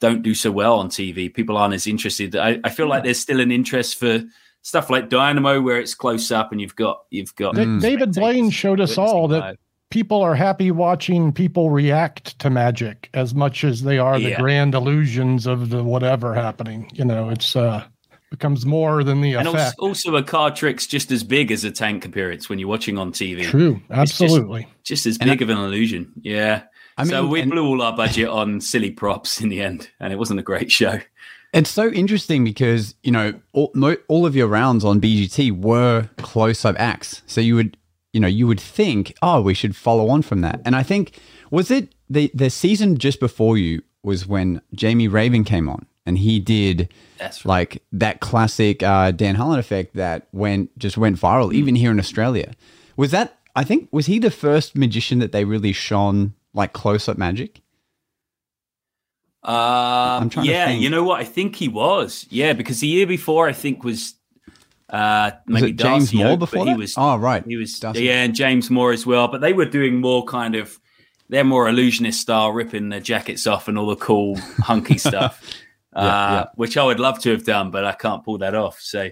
don't 0.00 0.22
do 0.22 0.34
so 0.34 0.50
well 0.52 0.78
on 0.78 0.88
TV. 0.88 1.32
People 1.32 1.56
aren't 1.56 1.74
as 1.74 1.86
interested. 1.86 2.36
I, 2.36 2.60
I 2.62 2.70
feel 2.70 2.86
like 2.88 3.02
there's 3.04 3.18
still 3.18 3.40
an 3.40 3.50
interest 3.50 3.98
for 3.98 4.22
stuff 4.62 4.88
like 4.90 5.08
Dynamo, 5.08 5.60
where 5.60 5.78
it's 5.80 5.94
close 5.94 6.30
up 6.30 6.52
and 6.52 6.60
you've 6.60 6.76
got 6.76 7.02
you've 7.10 7.34
got. 7.36 7.54
Da- 7.54 7.64
Mm. 7.64 7.80
David 7.80 8.12
Blaine 8.14 8.50
showed 8.50 8.80
us 8.80 8.96
all 8.98 9.28
that 9.28 9.40
live. 9.40 9.56
people 9.90 10.22
are 10.22 10.34
happy 10.34 10.70
watching 10.70 11.32
people 11.32 11.70
react 11.70 12.38
to 12.40 12.48
magic 12.50 13.10
as 13.14 13.34
much 13.34 13.64
as 13.64 13.82
they 13.82 13.98
are 13.98 14.18
the 14.18 14.30
Yeah. 14.30 14.40
grand 14.40 14.74
illusions 14.74 15.46
of 15.46 15.70
the 15.70 15.82
whatever 15.84 16.34
happening. 16.34 16.90
You 16.94 17.04
know, 17.04 17.28
it's 17.28 17.54
uh 17.56 17.84
becomes 18.30 18.64
more 18.64 19.04
than 19.04 19.20
the 19.20 19.34
And 19.34 19.46
also, 19.46 19.58
effect. 19.58 19.78
also, 19.78 20.16
a 20.16 20.22
card 20.22 20.56
trick's 20.56 20.86
just 20.86 21.12
as 21.12 21.22
big 21.22 21.52
as 21.52 21.64
a 21.64 21.70
tank 21.70 22.06
appearance 22.06 22.48
when 22.48 22.58
you're 22.58 22.66
watching 22.68 22.96
on 22.96 23.12
TV. 23.12 23.44
True, 23.44 23.82
It's 23.90 24.12
just- 24.12 24.22
absolutely. 24.22 24.66
just 24.84 25.04
as 25.04 25.18
And 25.18 25.28
big 25.28 25.42
of 25.42 25.50
an 25.50 25.58
illusion. 25.58 26.12
Yeah. 26.22 26.62
I 26.96 27.02
mean, 27.04 27.10
so 27.10 27.26
we 27.26 27.42
and- 27.42 27.50
blew 27.50 27.66
all 27.66 27.82
our 27.82 27.94
budget 27.94 28.28
on 28.28 28.62
silly 28.62 28.90
props 28.90 29.42
in 29.42 29.50
the 29.50 29.60
end, 29.60 29.90
and 30.00 30.14
it 30.14 30.18
wasn't 30.18 30.40
a 30.40 30.42
great 30.42 30.72
show. 30.72 31.00
It's 31.52 31.70
so 31.70 31.90
interesting 31.90 32.44
because 32.44 32.94
you 33.02 33.12
know 33.12 33.34
all, 33.52 33.70
mo- 33.74 33.96
all 34.08 34.24
of 34.26 34.34
your 34.34 34.46
rounds 34.48 34.84
on 34.84 35.00
BGT 35.00 35.52
were 35.52 36.08
close-up 36.18 36.76
acts, 36.78 37.22
so 37.26 37.40
you 37.40 37.54
would 37.56 37.76
you 38.12 38.20
know 38.20 38.28
you 38.28 38.46
would 38.46 38.60
think, 38.60 39.14
oh, 39.22 39.40
we 39.42 39.54
should 39.54 39.76
follow 39.76 40.08
on 40.08 40.22
from 40.22 40.40
that. 40.40 40.60
And 40.64 40.74
I 40.74 40.82
think 40.82 41.18
was 41.50 41.70
it 41.70 41.94
the 42.08 42.30
the 42.34 42.50
season 42.50 42.96
just 42.98 43.20
before 43.20 43.58
you 43.58 43.82
was 44.02 44.26
when 44.26 44.60
Jamie 44.74 45.08
Raven 45.08 45.44
came 45.44 45.68
on 45.68 45.86
and 46.04 46.18
he 46.18 46.40
did 46.40 46.92
That's 47.18 47.44
right. 47.44 47.50
like 47.50 47.82
that 47.92 48.20
classic 48.20 48.82
uh, 48.82 49.12
Dan 49.12 49.36
Holland 49.36 49.60
effect 49.60 49.94
that 49.94 50.26
went 50.32 50.76
just 50.78 50.96
went 50.96 51.18
viral, 51.18 51.52
even 51.54 51.74
here 51.76 51.90
in 51.90 51.98
Australia. 51.98 52.52
Was 52.96 53.10
that 53.12 53.38
I 53.54 53.64
think 53.64 53.88
was 53.92 54.06
he 54.06 54.18
the 54.18 54.30
first 54.30 54.76
magician 54.76 55.18
that 55.20 55.32
they 55.32 55.44
really 55.44 55.72
shone 55.72 56.34
like 56.54 56.72
close 56.72 57.08
up 57.08 57.18
magic? 57.18 57.60
Um, 59.44 60.30
trying 60.30 60.46
to 60.46 60.52
yeah, 60.52 60.70
you 60.70 60.88
know 60.88 61.02
what? 61.02 61.20
I 61.20 61.24
think 61.24 61.56
he 61.56 61.68
was. 61.68 62.26
Yeah, 62.30 62.52
because 62.52 62.80
the 62.80 62.86
year 62.86 63.06
before, 63.06 63.48
I 63.48 63.52
think 63.52 63.82
was 63.82 64.14
uh, 64.90 65.32
Was 65.48 65.62
maybe 65.62 65.70
it 65.70 65.76
James 65.76 66.04
Darcy 66.12 66.16
Moore 66.18 66.36
before 66.36 66.66
he 66.66 66.74
was. 66.74 66.94
oh, 66.96 67.16
right. 67.16 67.44
He 67.46 67.56
was. 67.56 67.78
Darcy. 67.78 68.04
Yeah, 68.04 68.22
and 68.22 68.34
James 68.34 68.70
Moore 68.70 68.92
as 68.92 69.06
well. 69.06 69.28
But 69.28 69.40
they 69.40 69.52
were 69.52 69.64
doing 69.64 70.00
more 70.00 70.24
kind 70.24 70.54
of. 70.54 70.78
They're 71.28 71.44
more 71.44 71.66
illusionist 71.66 72.20
style, 72.20 72.50
ripping 72.52 72.90
their 72.90 73.00
jackets 73.00 73.46
off 73.46 73.66
and 73.66 73.78
all 73.78 73.86
the 73.86 73.96
cool 73.96 74.36
hunky 74.58 74.98
stuff, 74.98 75.42
uh, 75.94 76.00
yeah. 76.02 76.44
which 76.56 76.76
I 76.76 76.84
would 76.84 77.00
love 77.00 77.20
to 77.20 77.30
have 77.30 77.44
done, 77.44 77.70
but 77.70 77.86
I 77.86 77.92
can't 77.92 78.22
pull 78.22 78.36
that 78.38 78.54
off. 78.54 78.78
So, 78.80 79.08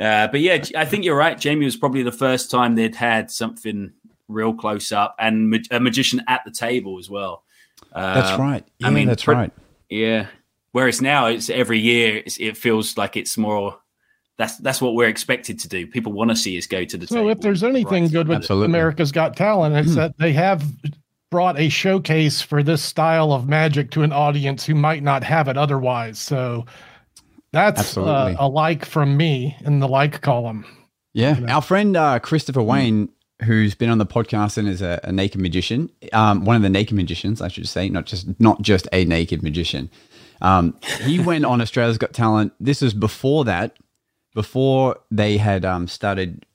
uh, 0.00 0.28
but 0.28 0.38
yeah, 0.38 0.64
I 0.76 0.84
think 0.84 1.04
you're 1.04 1.16
right. 1.16 1.36
Jamie 1.36 1.64
was 1.64 1.76
probably 1.76 2.04
the 2.04 2.12
first 2.12 2.52
time 2.52 2.76
they'd 2.76 2.94
had 2.94 3.32
something 3.32 3.92
real 4.28 4.54
close 4.54 4.92
up 4.92 5.16
and 5.18 5.50
ma- 5.50 5.58
a 5.72 5.80
magician 5.80 6.22
at 6.28 6.42
the 6.44 6.52
table 6.52 7.00
as 7.00 7.10
well. 7.10 7.42
That's 7.92 8.38
right. 8.38 8.64
Yeah, 8.78 8.86
I 8.86 8.90
mean, 8.90 9.08
that's 9.08 9.24
pre- 9.24 9.34
right. 9.34 9.52
Yeah. 9.88 10.26
Whereas 10.72 11.00
now 11.00 11.26
it's 11.26 11.48
every 11.48 11.78
year 11.78 12.22
it's, 12.26 12.36
it 12.38 12.56
feels 12.56 12.96
like 12.98 13.16
it's 13.16 13.38
more. 13.38 13.78
That's 14.38 14.58
that's 14.58 14.82
what 14.82 14.94
we're 14.94 15.08
expected 15.08 15.58
to 15.60 15.68
do. 15.68 15.86
People 15.86 16.12
want 16.12 16.28
to 16.30 16.36
see 16.36 16.58
us 16.58 16.66
go 16.66 16.84
to 16.84 16.96
the 16.98 17.06
So 17.06 17.16
table. 17.16 17.30
if 17.30 17.40
there's 17.40 17.62
anything 17.64 18.04
Right. 18.04 18.12
good 18.12 18.28
with 18.28 18.36
Absolutely. 18.38 18.66
America's 18.66 19.10
Got 19.12 19.36
Talent, 19.36 19.74
it's 19.76 19.94
that 19.94 20.18
they 20.18 20.32
have 20.34 20.62
brought 21.30 21.58
a 21.58 21.70
showcase 21.70 22.42
for 22.42 22.62
this 22.62 22.82
style 22.82 23.32
of 23.32 23.48
magic 23.48 23.90
to 23.92 24.02
an 24.02 24.12
audience 24.12 24.66
who 24.66 24.74
might 24.74 25.02
not 25.02 25.24
have 25.24 25.48
it 25.48 25.56
otherwise. 25.56 26.18
So 26.18 26.66
that's 27.52 27.96
uh, 27.96 28.34
a 28.38 28.46
like 28.46 28.84
from 28.84 29.16
me 29.16 29.56
in 29.64 29.80
the 29.80 29.88
like 29.88 30.20
column. 30.20 30.66
Yeah, 31.14 31.40
our 31.48 31.62
friend 31.62 31.96
uh, 31.96 32.18
Christopher 32.18 32.62
Wayne, 32.62 33.08
who's 33.44 33.74
been 33.74 33.90
on 33.90 33.98
the 33.98 34.06
podcast 34.06 34.56
and 34.56 34.68
is 34.68 34.82
a, 34.82 35.00
a 35.04 35.12
naked 35.12 35.40
magician, 35.40 35.90
um, 36.12 36.44
one 36.44 36.56
of 36.56 36.62
the 36.62 36.70
naked 36.70 36.96
magicians, 36.96 37.40
I 37.42 37.48
should 37.48 37.68
say, 37.68 37.88
not 37.88 38.06
just 38.06 38.38
not 38.40 38.62
just 38.62 38.88
a 38.92 39.04
naked 39.04 39.42
magician. 39.42 39.90
Um, 40.40 40.78
he 41.02 41.18
went 41.30 41.44
on 41.44 41.60
Australia's 41.60 41.98
Got 41.98 42.12
Talent. 42.12 42.52
This 42.60 42.80
was 42.80 42.94
before 42.94 43.44
that, 43.44 43.76
before 44.34 44.98
they 45.10 45.36
had 45.36 45.64
um, 45.64 45.86
started 45.88 46.46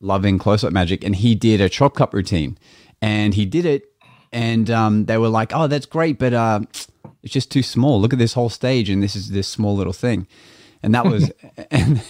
loving 0.00 0.38
close-up 0.38 0.72
magic, 0.72 1.04
and 1.04 1.16
he 1.16 1.34
did 1.34 1.60
a 1.60 1.68
chop 1.68 1.94
cup 1.94 2.12
routine, 2.12 2.58
and 3.00 3.34
he 3.34 3.46
did 3.46 3.64
it, 3.64 3.84
and 4.32 4.70
um, 4.70 5.06
they 5.06 5.18
were 5.18 5.28
like, 5.28 5.52
"Oh, 5.54 5.66
that's 5.66 5.86
great, 5.86 6.18
but 6.18 6.34
uh, 6.34 6.60
it's 7.22 7.32
just 7.32 7.50
too 7.50 7.62
small. 7.62 8.00
Look 8.00 8.12
at 8.12 8.18
this 8.18 8.34
whole 8.34 8.50
stage, 8.50 8.90
and 8.90 9.02
this 9.02 9.16
is 9.16 9.30
this 9.30 9.48
small 9.48 9.74
little 9.74 9.92
thing." 9.92 10.26
And 10.82 10.94
that 10.94 11.06
was, 11.06 11.30
and, 11.70 12.02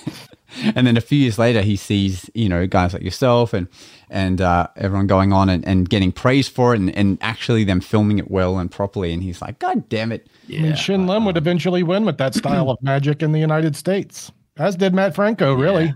and 0.75 0.86
then 0.86 0.96
a 0.96 1.00
few 1.00 1.18
years 1.18 1.38
later, 1.38 1.62
he 1.62 1.76
sees 1.76 2.30
you 2.34 2.48
know 2.48 2.66
guys 2.66 2.92
like 2.92 3.02
yourself 3.02 3.52
and 3.52 3.68
and 4.10 4.40
uh, 4.40 4.68
everyone 4.76 5.06
going 5.06 5.32
on 5.32 5.48
and, 5.48 5.66
and 5.66 5.88
getting 5.88 6.12
praise 6.12 6.48
for 6.48 6.75
it, 6.75 6.80
and, 6.80 6.94
and 6.96 7.18
actually 7.20 7.64
them 7.64 7.80
filming 7.80 8.18
it 8.18 8.30
well 8.30 8.58
and 8.58 8.70
properly, 8.70 9.12
and 9.12 9.22
he's 9.22 9.40
like, 9.42 9.58
"God 9.58 9.88
damn 9.88 10.12
it!" 10.12 10.28
I 10.48 10.58
mean, 10.60 10.76
Shin 10.76 11.06
Lim 11.06 11.25
would 11.25 11.36
eventually 11.36 11.82
win 11.82 12.04
with 12.04 12.18
that 12.18 12.34
style 12.34 12.70
of 12.70 12.78
magic 12.82 13.22
in 13.22 13.32
the 13.32 13.40
United 13.40 13.75
States, 13.76 14.30
as 14.56 14.76
did 14.76 14.94
Matt 14.94 15.14
Franco, 15.14 15.54
really. 15.54 15.92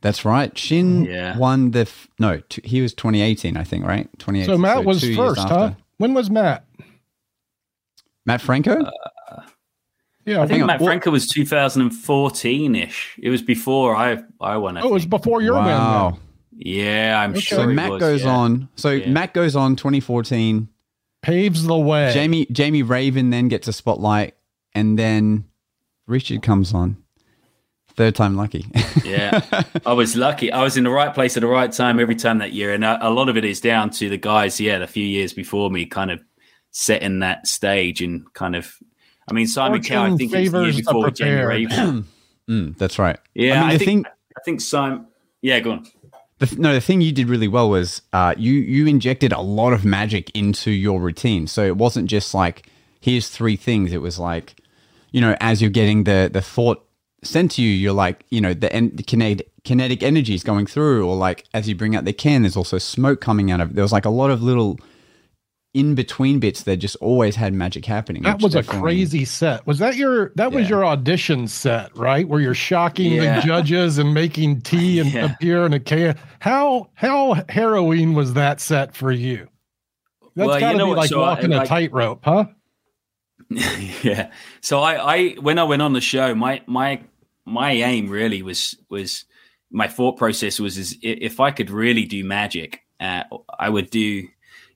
That's 0.00 0.24
right. 0.24 0.56
Shin 0.58 1.04
Yeah. 1.04 1.38
won 1.38 1.70
the 1.70 1.80
f- 1.82 2.08
no. 2.18 2.40
T- 2.48 2.60
he 2.64 2.80
was 2.80 2.92
2018, 2.92 3.56
I 3.56 3.62
think, 3.62 3.84
right? 3.86 4.08
2018. 4.18 4.52
So 4.54 4.58
Matt 4.58 4.84
was 4.84 5.00
first, 5.14 5.38
huh? 5.40 5.74
When 5.98 6.12
was 6.12 6.28
Matt? 6.28 6.64
Matt 8.26 8.40
Franco. 8.40 8.84
Yeah, 10.24 10.36
I 10.42 10.46
think 10.46 10.50
Hang 10.52 10.60
on, 10.62 10.66
Matt 10.68 10.80
what- 10.80 10.86
Franco 10.88 11.10
was 11.10 11.26
2014 11.28 12.74
ish. 12.76 13.18
It 13.22 13.30
was 13.30 13.42
before 13.42 13.96
I 13.96 14.22
I 14.40 14.56
won. 14.56 14.76
I 14.76 14.82
oh, 14.82 14.88
it 14.88 14.92
was 14.92 15.06
before 15.06 15.42
your 15.42 15.54
win. 15.54 15.64
wow. 15.64 16.10
then. 16.12 16.20
Yeah, 16.54 17.20
I'm 17.20 17.30
Okay. 17.32 17.40
sure. 17.40 17.58
So 17.58 17.68
it 17.68 17.74
Matt 17.74 17.90
was, 17.90 18.00
goes 18.00 18.22
yeah. 18.22 18.30
on. 18.30 18.68
So 18.76 18.90
Yeah. 18.90 19.08
Matt 19.10 19.34
goes 19.34 19.56
on 19.56 19.74
2014. 19.76 20.68
Paves 21.22 21.66
the 21.66 21.76
way. 21.78 22.12
Jamie 22.12 22.46
Jamie 22.52 22.82
Raven 22.82 23.30
then 23.30 23.48
gets 23.48 23.68
a 23.68 23.72
spotlight, 23.72 24.34
and 24.74 24.98
then 24.98 25.44
Richard 26.06 26.42
comes 26.42 26.74
on. 26.74 26.96
Third 27.94 28.14
time 28.14 28.36
lucky. 28.36 28.66
yeah, 29.04 29.40
I 29.86 29.92
was 29.92 30.16
lucky. 30.16 30.50
I 30.50 30.62
was 30.62 30.76
in 30.76 30.84
the 30.84 30.90
right 30.90 31.12
place 31.14 31.36
at 31.36 31.40
the 31.42 31.46
right 31.46 31.70
time 31.70 32.00
every 32.00 32.16
time 32.16 32.38
that 32.38 32.52
year, 32.52 32.72
and 32.72 32.84
a, 32.84 33.06
a 33.06 33.10
lot 33.10 33.28
of 33.28 33.36
it 33.36 33.44
is 33.44 33.60
down 33.60 33.90
to 33.90 34.08
the 34.08 34.16
guys. 34.16 34.60
Yeah, 34.60 34.78
a 34.78 34.86
few 34.86 35.04
years 35.04 35.32
before 35.32 35.70
me, 35.70 35.84
kind 35.86 36.10
of 36.10 36.20
setting 36.70 37.18
that 37.20 37.46
stage 37.46 38.00
and 38.02 38.32
kind 38.34 38.56
of. 38.56 38.74
I 39.30 39.34
mean, 39.34 39.46
Simon 39.46 39.82
Cowell. 39.82 40.14
I 40.14 40.16
think 40.16 40.32
it 40.32 40.40
was 40.40 40.50
the 40.52 40.58
year 40.58 40.64
favours 40.72 40.76
before 40.76 41.04
with 41.04 41.14
Jamie. 41.14 41.44
Raven. 41.44 42.06
Mm, 42.50 42.76
that's 42.76 42.98
right. 42.98 43.18
Yeah, 43.34 43.54
I 43.54 43.56
I, 43.56 43.60
mean, 43.68 43.78
the 43.78 43.84
think 43.84 44.06
thing- 44.06 44.12
I 44.36 44.40
think 44.44 44.60
Simon. 44.60 45.06
Yeah, 45.42 45.60
go 45.60 45.72
on. 45.72 45.86
The, 46.40 46.56
no, 46.58 46.74
the 46.74 46.80
thing 46.80 47.00
you 47.00 47.12
did 47.12 47.28
really 47.28 47.46
well 47.46 47.70
was 47.70 48.02
uh, 48.12 48.34
you 48.36 48.52
you 48.54 48.86
injected 48.88 49.32
a 49.32 49.40
lot 49.40 49.72
of 49.72 49.84
magic 49.84 50.28
into 50.36 50.72
your 50.72 51.00
routine. 51.00 51.46
So 51.46 51.64
it 51.64 51.76
wasn't 51.76 52.10
just 52.10 52.34
like 52.34 52.68
here's 53.00 53.28
three 53.28 53.54
things. 53.54 53.92
It 53.92 53.98
was 54.02 54.18
like 54.18 54.56
you 55.12 55.20
know 55.20 55.36
as 55.40 55.62
you're 55.62 55.70
getting 55.70 56.02
the 56.02 56.28
the 56.30 56.42
thought 56.42 56.84
sent 57.22 57.52
to 57.52 57.62
you, 57.62 57.70
you're 57.70 57.92
like 57.92 58.24
you 58.30 58.40
know 58.40 58.54
the, 58.54 58.70
en- 58.72 58.96
the 58.96 59.04
kinetic 59.04 59.48
kinetic 59.62 60.02
energy 60.02 60.34
is 60.34 60.42
going 60.42 60.66
through, 60.66 61.06
or 61.08 61.14
like 61.14 61.44
as 61.54 61.68
you 61.68 61.76
bring 61.76 61.94
out 61.94 62.04
the 62.04 62.12
can, 62.12 62.42
there's 62.42 62.56
also 62.56 62.76
smoke 62.76 63.20
coming 63.20 63.52
out 63.52 63.60
of. 63.60 63.70
it. 63.70 63.74
There 63.76 63.84
was 63.84 63.92
like 63.92 64.04
a 64.04 64.10
lot 64.10 64.32
of 64.32 64.42
little 64.42 64.80
in 65.74 65.94
between 65.94 66.38
bits 66.38 66.64
that 66.64 66.76
just 66.76 66.96
always 66.96 67.34
had 67.34 67.54
magic 67.54 67.86
happening. 67.86 68.22
That 68.24 68.42
was 68.42 68.54
a 68.54 68.62
crazy 68.62 69.24
set. 69.24 69.66
Was 69.66 69.78
that 69.78 69.96
your 69.96 70.30
that 70.36 70.52
was 70.52 70.68
your 70.68 70.84
audition 70.84 71.48
set, 71.48 71.96
right? 71.96 72.28
Where 72.28 72.40
you're 72.40 72.52
shocking 72.54 73.12
Yeah. 73.12 73.40
the 73.40 73.46
judges 73.46 73.96
and 73.98 74.12
making 74.12 74.60
tea 74.60 74.98
and 74.98 75.10
Yeah. 75.14 75.32
appear 75.32 75.64
in 75.64 75.72
a 75.72 75.80
can. 75.80 76.18
How 76.40 76.90
how 76.94 77.42
harrowing 77.48 78.12
was 78.14 78.34
that 78.34 78.60
set 78.60 78.94
for 78.94 79.10
you? 79.10 79.48
That's 80.36 80.46
Well, 80.48 80.54
you 80.56 80.60
gotta 80.60 80.78
know 80.78 80.84
be 80.86 80.88
what, 80.90 80.98
like 80.98 81.08
so 81.10 81.22
I- 81.22 81.28
walking 81.34 81.52
a 81.54 81.64
tightrope, 81.64 82.20
huh? 82.24 82.44
yeah. 84.02 84.30
So 84.60 84.80
I, 84.80 85.14
I 85.16 85.28
when 85.34 85.58
I 85.58 85.64
went 85.64 85.82
on 85.82 85.92
the 85.92 86.00
show, 86.00 86.34
my 86.34 86.62
my 86.66 87.02
my 87.44 87.72
aim 87.72 88.08
really 88.08 88.42
was 88.42 88.76
was 88.88 89.24
my 89.70 89.88
thought 89.88 90.16
process 90.18 90.60
was 90.60 90.76
is 90.78 90.96
if 91.02 91.40
I 91.40 91.50
could 91.50 91.70
really 91.70 92.04
do 92.04 92.24
magic, 92.24 92.80
uh, 93.00 93.22
I 93.58 93.68
would 93.70 93.90
do. 93.90 94.28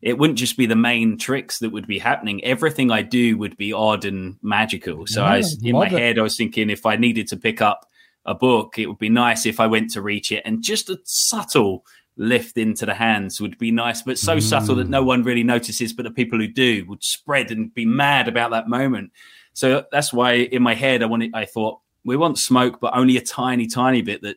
It 0.03 0.19
wouldn't 0.19 0.39
just 0.39 0.57
be 0.57 0.67
the 0.67 0.77
main 0.77 1.19
tricks 1.19 1.59
that 1.59 1.71
would 1.71 1.87
be 1.87 1.99
happening. 1.99 2.45
Everything 2.45 2.91
I 2.91 3.03
do 3.03 3.39
would 3.39 3.57
be 3.57 3.73
odd 3.73 4.05
and 4.05 4.37
magical. 4.43 5.07
So 5.07 5.25
I 5.25 5.39
was 5.39 5.63
in 5.63 5.73
my 5.73 5.89
head, 5.89 6.19
I 6.19 6.23
was 6.23 6.37
thinking 6.37 6.71
if 6.71 6.87
I 6.87 6.97
needed 6.97 7.29
to 7.29 7.37
pick 7.37 7.61
up 7.61 7.87
a 8.25 8.35
book, 8.35 8.79
it 8.79 8.87
would 8.87 8.99
be 8.99 9.09
nice 9.09 9.47
if 9.47 9.61
I 9.61 9.67
went 9.67 9.91
to 9.93 10.03
reach 10.03 10.33
it, 10.33 10.43
and 10.45 10.63
just 10.63 10.91
a 10.91 10.99
subtle 11.05 11.85
lift 12.17 12.57
into 12.57 12.87
the 12.87 12.95
hands 12.95 13.41
would 13.41 13.59
be 13.59 13.71
nice, 13.71 14.03
but 14.03 14.19
so 14.19 14.41
subtle 14.41 14.77
that 14.77 14.89
no 14.89 15.03
mm. 15.03 15.07
one 15.07 15.23
really 15.23 15.43
notices. 15.43 15.93
But 15.93 16.05
the 16.05 16.11
people 16.11 16.39
who 16.39 16.49
do 16.49 16.85
would 16.89 17.05
spread 17.05 17.51
and 17.51 17.73
be 17.73 17.85
mad 17.85 18.29
about 18.29 18.51
that 18.51 18.69
moment. 18.69 19.13
So 19.53 19.85
that's 19.93 20.13
why 20.13 20.33
in 20.35 20.63
my 20.63 20.75
head 20.75 21.03
I 21.03 21.07
wanted. 21.07 21.31
I 21.35 21.45
thought 21.45 21.81
we 22.05 22.17
want 22.17 22.39
smoke, 22.39 22.81
but 22.81 22.97
only 22.97 23.17
a 23.17 23.23
tiny, 23.23 23.67
tiny 23.67 24.03
bit 24.03 24.23
that 24.23 24.37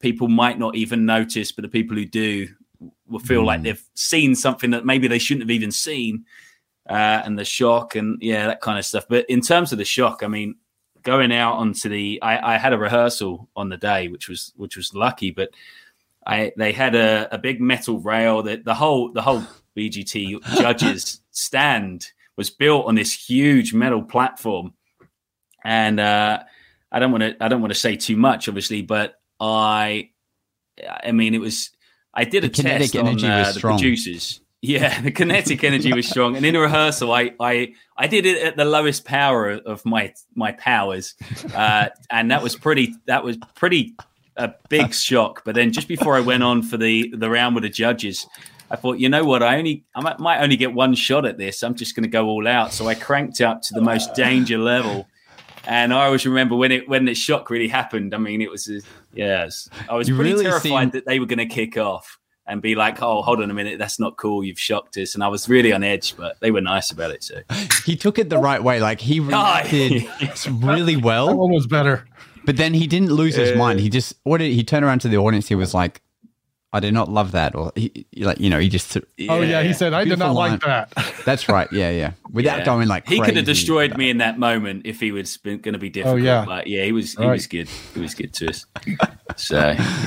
people 0.00 0.28
might 0.28 0.58
not 0.58 0.76
even 0.76 1.06
notice, 1.06 1.52
but 1.52 1.62
the 1.62 1.68
people 1.68 1.96
who 1.96 2.06
do 2.06 2.48
will 3.10 3.18
feel 3.18 3.44
like 3.44 3.62
they've 3.62 3.82
seen 3.94 4.34
something 4.34 4.70
that 4.70 4.86
maybe 4.86 5.08
they 5.08 5.18
shouldn't 5.18 5.42
have 5.42 5.50
even 5.50 5.72
seen, 5.72 6.24
uh, 6.88 7.22
and 7.24 7.38
the 7.38 7.44
shock 7.44 7.94
and 7.94 8.18
yeah, 8.22 8.46
that 8.46 8.60
kind 8.60 8.78
of 8.78 8.84
stuff. 8.84 9.06
But 9.08 9.26
in 9.28 9.40
terms 9.40 9.72
of 9.72 9.78
the 9.78 9.84
shock, 9.84 10.22
I 10.22 10.28
mean, 10.28 10.56
going 11.02 11.32
out 11.32 11.54
onto 11.54 11.88
the, 11.88 12.20
I, 12.22 12.54
I 12.54 12.58
had 12.58 12.72
a 12.72 12.78
rehearsal 12.78 13.48
on 13.56 13.68
the 13.68 13.76
day, 13.76 14.08
which 14.08 14.28
was 14.28 14.52
which 14.56 14.76
was 14.76 14.94
lucky, 14.94 15.30
but 15.30 15.50
I 16.26 16.52
they 16.56 16.72
had 16.72 16.94
a, 16.94 17.28
a 17.34 17.38
big 17.38 17.60
metal 17.60 17.98
rail 17.98 18.42
that 18.42 18.64
the 18.64 18.74
whole 18.74 19.12
the 19.12 19.22
whole 19.22 19.42
BGT 19.76 20.42
judges 20.58 21.20
stand 21.30 22.10
was 22.36 22.50
built 22.50 22.86
on 22.86 22.94
this 22.94 23.12
huge 23.12 23.72
metal 23.72 24.02
platform, 24.02 24.74
and 25.64 26.00
uh, 26.00 26.40
I 26.92 26.98
don't 26.98 27.12
want 27.12 27.22
to 27.22 27.36
I 27.42 27.48
don't 27.48 27.60
want 27.60 27.72
to 27.72 27.78
say 27.78 27.96
too 27.96 28.16
much, 28.16 28.48
obviously, 28.48 28.82
but 28.82 29.14
I 29.38 30.10
I 31.02 31.12
mean 31.12 31.34
it 31.34 31.40
was 31.40 31.70
I 32.14 32.24
did 32.24 32.44
a 32.44 32.48
kinetic 32.48 32.92
test 32.92 32.96
on 32.96 33.08
energy 33.08 33.26
uh, 33.26 33.38
was 33.38 33.54
the 33.54 33.60
producers. 33.60 34.40
Yeah, 34.62 35.00
the 35.02 35.10
kinetic 35.10 35.64
energy 35.64 35.92
was 35.92 36.08
strong, 36.08 36.36
and 36.36 36.44
in 36.44 36.54
a 36.54 36.60
rehearsal, 36.60 37.12
I 37.12 37.32
I 37.40 37.74
I 37.96 38.06
did 38.06 38.26
it 38.26 38.42
at 38.42 38.56
the 38.56 38.64
lowest 38.64 39.04
power 39.04 39.50
of 39.50 39.84
my 39.86 40.12
my 40.34 40.52
powers, 40.52 41.14
uh, 41.54 41.88
and 42.10 42.30
that 42.30 42.42
was 42.42 42.56
pretty 42.56 42.94
that 43.06 43.24
was 43.24 43.38
pretty 43.54 43.94
a 44.36 44.54
big 44.68 44.94
shock. 44.94 45.42
But 45.44 45.54
then 45.54 45.72
just 45.72 45.88
before 45.88 46.16
I 46.16 46.20
went 46.20 46.42
on 46.42 46.62
for 46.62 46.76
the 46.76 47.12
the 47.16 47.30
round 47.30 47.54
with 47.54 47.62
the 47.62 47.70
judges, 47.70 48.26
I 48.70 48.76
thought, 48.76 48.98
you 48.98 49.08
know 49.08 49.24
what, 49.24 49.42
I 49.42 49.58
only 49.58 49.84
I 49.94 50.00
might, 50.00 50.18
might 50.20 50.40
only 50.40 50.56
get 50.56 50.72
one 50.72 50.94
shot 50.94 51.24
at 51.26 51.38
this. 51.38 51.62
I'm 51.62 51.74
just 51.74 51.96
going 51.96 52.04
to 52.04 52.08
go 52.08 52.26
all 52.26 52.46
out. 52.46 52.72
So 52.72 52.86
I 52.86 52.94
cranked 52.94 53.40
up 53.40 53.62
to 53.62 53.74
the 53.74 53.80
most 53.80 54.14
danger 54.14 54.58
level. 54.58 55.06
And 55.66 55.92
I 55.92 56.06
always 56.06 56.24
remember 56.26 56.56
when 56.56 56.72
it 56.72 56.88
when 56.88 57.04
the 57.04 57.14
shock 57.14 57.50
really 57.50 57.68
happened. 57.68 58.14
I 58.14 58.18
mean, 58.18 58.40
it 58.40 58.50
was 58.50 58.68
a, 58.68 58.80
yes, 59.12 59.68
I 59.88 59.94
was 59.94 60.08
You 60.08 60.14
pretty 60.16 60.32
really 60.32 60.44
terrified 60.44 60.62
seem- 60.84 60.90
that 60.90 61.06
they 61.06 61.18
were 61.20 61.26
going 61.26 61.38
to 61.38 61.46
kick 61.46 61.76
off 61.76 62.18
and 62.46 62.62
be 62.62 62.74
like, 62.74 63.02
"Oh, 63.02 63.22
hold 63.22 63.40
on 63.42 63.50
a 63.50 63.54
minute, 63.54 63.78
that's 63.78 64.00
not 64.00 64.16
cool. 64.16 64.42
You've 64.42 64.58
shocked 64.58 64.96
us." 64.96 65.14
And 65.14 65.22
I 65.22 65.28
was 65.28 65.48
really 65.48 65.72
on 65.72 65.84
edge, 65.84 66.16
but 66.16 66.40
they 66.40 66.50
were 66.50 66.60
nice 66.62 66.90
about 66.90 67.10
it. 67.10 67.22
So 67.22 67.40
He 67.84 67.94
took 67.96 68.18
it 68.18 68.30
the 68.30 68.38
right 68.38 68.62
way. 68.62 68.80
Like 68.80 69.00
he 69.00 69.20
oh, 69.20 69.24
reacted 69.24 70.08
really 70.50 70.94
That 70.96 71.04
well, 71.04 71.36
one 71.36 71.52
was 71.52 71.66
better. 71.66 72.06
but 72.46 72.56
then 72.56 72.72
he 72.74 72.86
didn't 72.86 73.12
lose 73.12 73.34
his 73.36 73.50
Yeah. 73.50 73.56
mind. 73.56 73.80
He 73.80 73.88
just 73.90 74.14
what 74.24 74.38
did 74.38 74.52
he 74.52 74.64
turn 74.64 74.82
around 74.82 75.00
to 75.00 75.08
the 75.08 75.18
audience? 75.18 75.48
He 75.48 75.54
was 75.54 75.74
like, 75.74 76.00
I 76.72 76.78
did 76.78 76.94
not 76.94 77.08
love 77.08 77.32
that, 77.32 77.56
or 77.56 77.72
he, 77.74 78.06
like 78.18 78.38
you 78.38 78.48
know, 78.48 78.60
he 78.60 78.68
just. 78.68 78.96
Oh 79.28 79.40
yeah, 79.40 79.62
he 79.64 79.72
said 79.72 79.92
I 79.92 80.04
did 80.04 80.18
not 80.20 80.34
Beautiful 80.34 80.34
like 80.36 80.60
that. 80.94 81.14
That's 81.24 81.48
right. 81.48 81.66
Yeah, 81.72 81.90
yeah. 81.90 82.12
Without 82.30 82.58
Yeah. 82.60 82.64
going 82.64 82.86
like 82.86 83.08
he 83.08 83.20
could 83.20 83.34
have 83.36 83.44
destroyed 83.44 83.96
me 83.98 84.08
in 84.08 84.18
that 84.18 84.38
moment 84.38 84.82
if 84.86 85.00
he 85.00 85.10
was 85.10 85.36
going 85.38 85.62
to 85.62 85.78
be 85.78 85.90
difficult. 85.90 86.20
Oh 86.20 86.22
yeah. 86.24 86.44
but 86.46 86.68
yeah, 86.68 86.84
he 86.84 86.92
was 86.92 87.14
he 87.14 87.24
Right. 87.24 87.32
was 87.32 87.46
good. 87.48 87.68
He 87.94 88.00
was 88.00 88.14
good 88.14 88.32
to 88.34 88.50
us. 88.50 88.66
So 89.36 89.58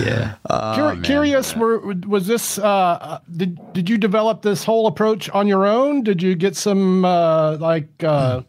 yeah, 0.05 0.35
Oh, 0.49 0.73
Cur- 0.75 0.93
man. 0.95 1.03
curious, 1.03 1.53
were, 1.55 1.79
was 2.07 2.27
this? 2.27 2.57
Uh, 2.57 3.19
did 3.35 3.59
did 3.73 3.89
you 3.89 3.97
develop 3.97 4.41
this 4.41 4.63
whole 4.63 4.87
approach 4.87 5.29
on 5.31 5.47
your 5.47 5.65
own? 5.65 6.01
Did 6.03 6.21
you 6.23 6.33
get 6.33 6.55
some 6.55 7.03
uh, 7.03 7.57
like 7.57 7.89
uh, 8.05 8.41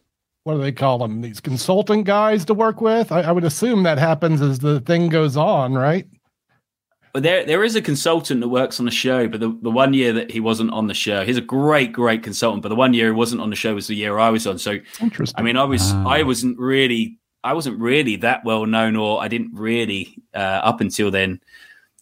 what 0.44 0.54
do 0.54 0.60
they 0.60 0.70
call 0.72 0.98
them? 0.98 1.20
These 1.20 1.40
consultant 1.40 2.04
guys 2.04 2.44
to 2.44 2.54
work 2.54 2.80
with? 2.80 3.10
I, 3.10 3.22
I 3.22 3.32
would 3.32 3.44
assume 3.44 3.82
that 3.84 3.98
happens 3.98 4.40
as 4.40 4.60
the 4.60 4.78
thing 4.80 5.08
goes 5.08 5.36
on, 5.36 5.74
right? 5.74 6.06
But 7.14 7.22
there, 7.22 7.44
there 7.46 7.62
is 7.64 7.76
a 7.76 7.80
consultant 7.80 8.40
that 8.40 8.48
works 8.48 8.80
on 8.80 8.84
the 8.86 8.90
show. 8.90 9.28
But 9.28 9.38
the, 9.40 9.56
the 9.62 9.70
one 9.70 9.94
year 9.94 10.12
that 10.12 10.30
he 10.32 10.40
wasn't 10.40 10.72
on 10.72 10.88
the 10.88 10.94
show, 10.94 11.24
he's 11.24 11.36
a 11.36 11.40
great, 11.40 11.92
great 11.92 12.22
consultant. 12.24 12.62
But 12.62 12.70
the 12.70 12.74
one 12.74 12.92
year 12.92 13.06
he 13.06 13.12
wasn't 13.12 13.40
on 13.40 13.50
the 13.50 13.56
show 13.56 13.72
was 13.74 13.86
the 13.86 13.94
year 13.94 14.18
I 14.18 14.30
was 14.30 14.46
on. 14.48 14.58
So 14.58 14.78
Interesting. 15.00 15.38
I 15.38 15.42
mean, 15.42 15.56
I 15.56 15.62
was, 15.64 15.92
Ah. 15.92 16.08
I 16.08 16.24
wasn't 16.24 16.58
really, 16.58 17.18
I 17.44 17.52
wasn't 17.52 17.78
really 17.80 18.16
that 18.16 18.44
well 18.44 18.66
known, 18.66 18.96
or 18.96 19.22
I 19.22 19.28
didn't 19.28 19.54
really 19.54 20.16
uh, 20.34 20.38
up 20.38 20.80
until 20.80 21.10
then 21.12 21.40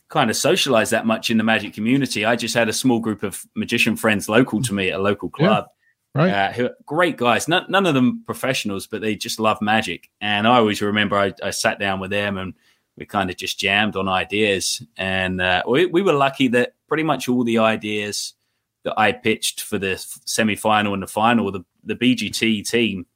kind 0.08 0.28
of 0.30 0.36
socialize 0.36 0.90
that 0.90 1.04
much 1.06 1.30
in 1.30 1.36
the 1.38 1.44
magic 1.44 1.72
community. 1.74 2.24
I 2.24 2.36
just 2.36 2.54
had 2.54 2.68
a 2.68 2.72
small 2.72 2.98
group 2.98 3.22
of 3.22 3.44
magician 3.54 3.96
friends 3.96 4.28
local 4.28 4.60
to 4.62 4.74
me 4.74 4.90
at 4.90 4.98
a 4.98 5.02
local 5.02 5.28
club. 5.30 5.66
right. 6.14 6.30
Uh, 6.30 6.52
who 6.52 6.70
great 6.86 7.16
guys, 7.16 7.48
none, 7.48 7.64
none 7.68 7.86
of 7.86 7.94
them 7.94 8.22
professionals, 8.26 8.86
but 8.86 9.00
they 9.00 9.14
just 9.16 9.40
love 9.40 9.60
magic. 9.62 10.10
And 10.20 10.46
I 10.46 10.56
always 10.56 10.80
remember 10.82 11.16
I, 11.16 11.32
I 11.42 11.50
sat 11.50 11.78
down 11.78 11.98
with 12.00 12.10
them 12.10 12.36
and 12.38 12.52
we 12.96 13.06
kind 13.06 13.30
of 13.30 13.36
just 13.36 13.58
jammed 13.58 13.96
on 13.96 14.08
ideas. 14.08 14.82
And 14.96 15.40
uh, 15.40 15.62
we, 15.68 15.86
we 15.86 16.02
were 16.02 16.12
lucky 16.12 16.48
that 16.48 16.74
pretty 16.88 17.02
much 17.02 17.28
all 17.28 17.44
the 17.44 17.58
ideas 17.58 18.34
that 18.84 18.94
I 18.98 19.12
pitched 19.12 19.62
for 19.62 19.78
the 19.78 19.96
semi 20.24 20.56
final 20.56 20.92
and 20.94 21.02
the 21.02 21.06
final, 21.06 21.50
the, 21.50 21.64
the 21.84 21.94
BGT 21.94 22.68
team 22.68 23.06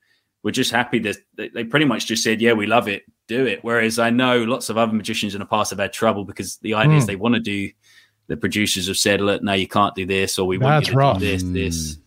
were 0.42 0.52
just 0.52 0.70
happy 0.70 0.98
that 1.00 1.16
they, 1.36 1.64
pretty 1.64 1.86
much 1.86 2.06
just 2.06 2.22
said, 2.22 2.40
Yeah, 2.40 2.52
we 2.52 2.66
love 2.66 2.88
it, 2.88 3.02
do 3.26 3.44
it. 3.46 3.58
Whereas 3.62 3.98
I 3.98 4.10
know 4.10 4.44
lots 4.44 4.70
of 4.70 4.78
other 4.78 4.92
magicians 4.92 5.34
in 5.34 5.40
the 5.40 5.46
past 5.46 5.70
have 5.70 5.78
had 5.80 5.92
trouble 5.92 6.24
because 6.24 6.56
the 6.58 6.74
ideas 6.74 7.04
Hmm. 7.04 7.08
they 7.08 7.16
want 7.16 7.34
to 7.34 7.40
do, 7.40 7.70
the 8.28 8.36
producers 8.36 8.86
have 8.86 8.96
said, 8.96 9.20
Look, 9.20 9.42
no, 9.42 9.52
you 9.54 9.66
can't 9.68 9.94
do 9.94 10.06
this, 10.06 10.38
or 10.38 10.46
we 10.46 10.56
want 10.58 10.76
That's 10.76 10.88
you 10.88 10.92
to 10.92 10.98
rough. 10.98 11.18
do 11.18 11.26
this, 11.26 11.42
this. 11.42 11.98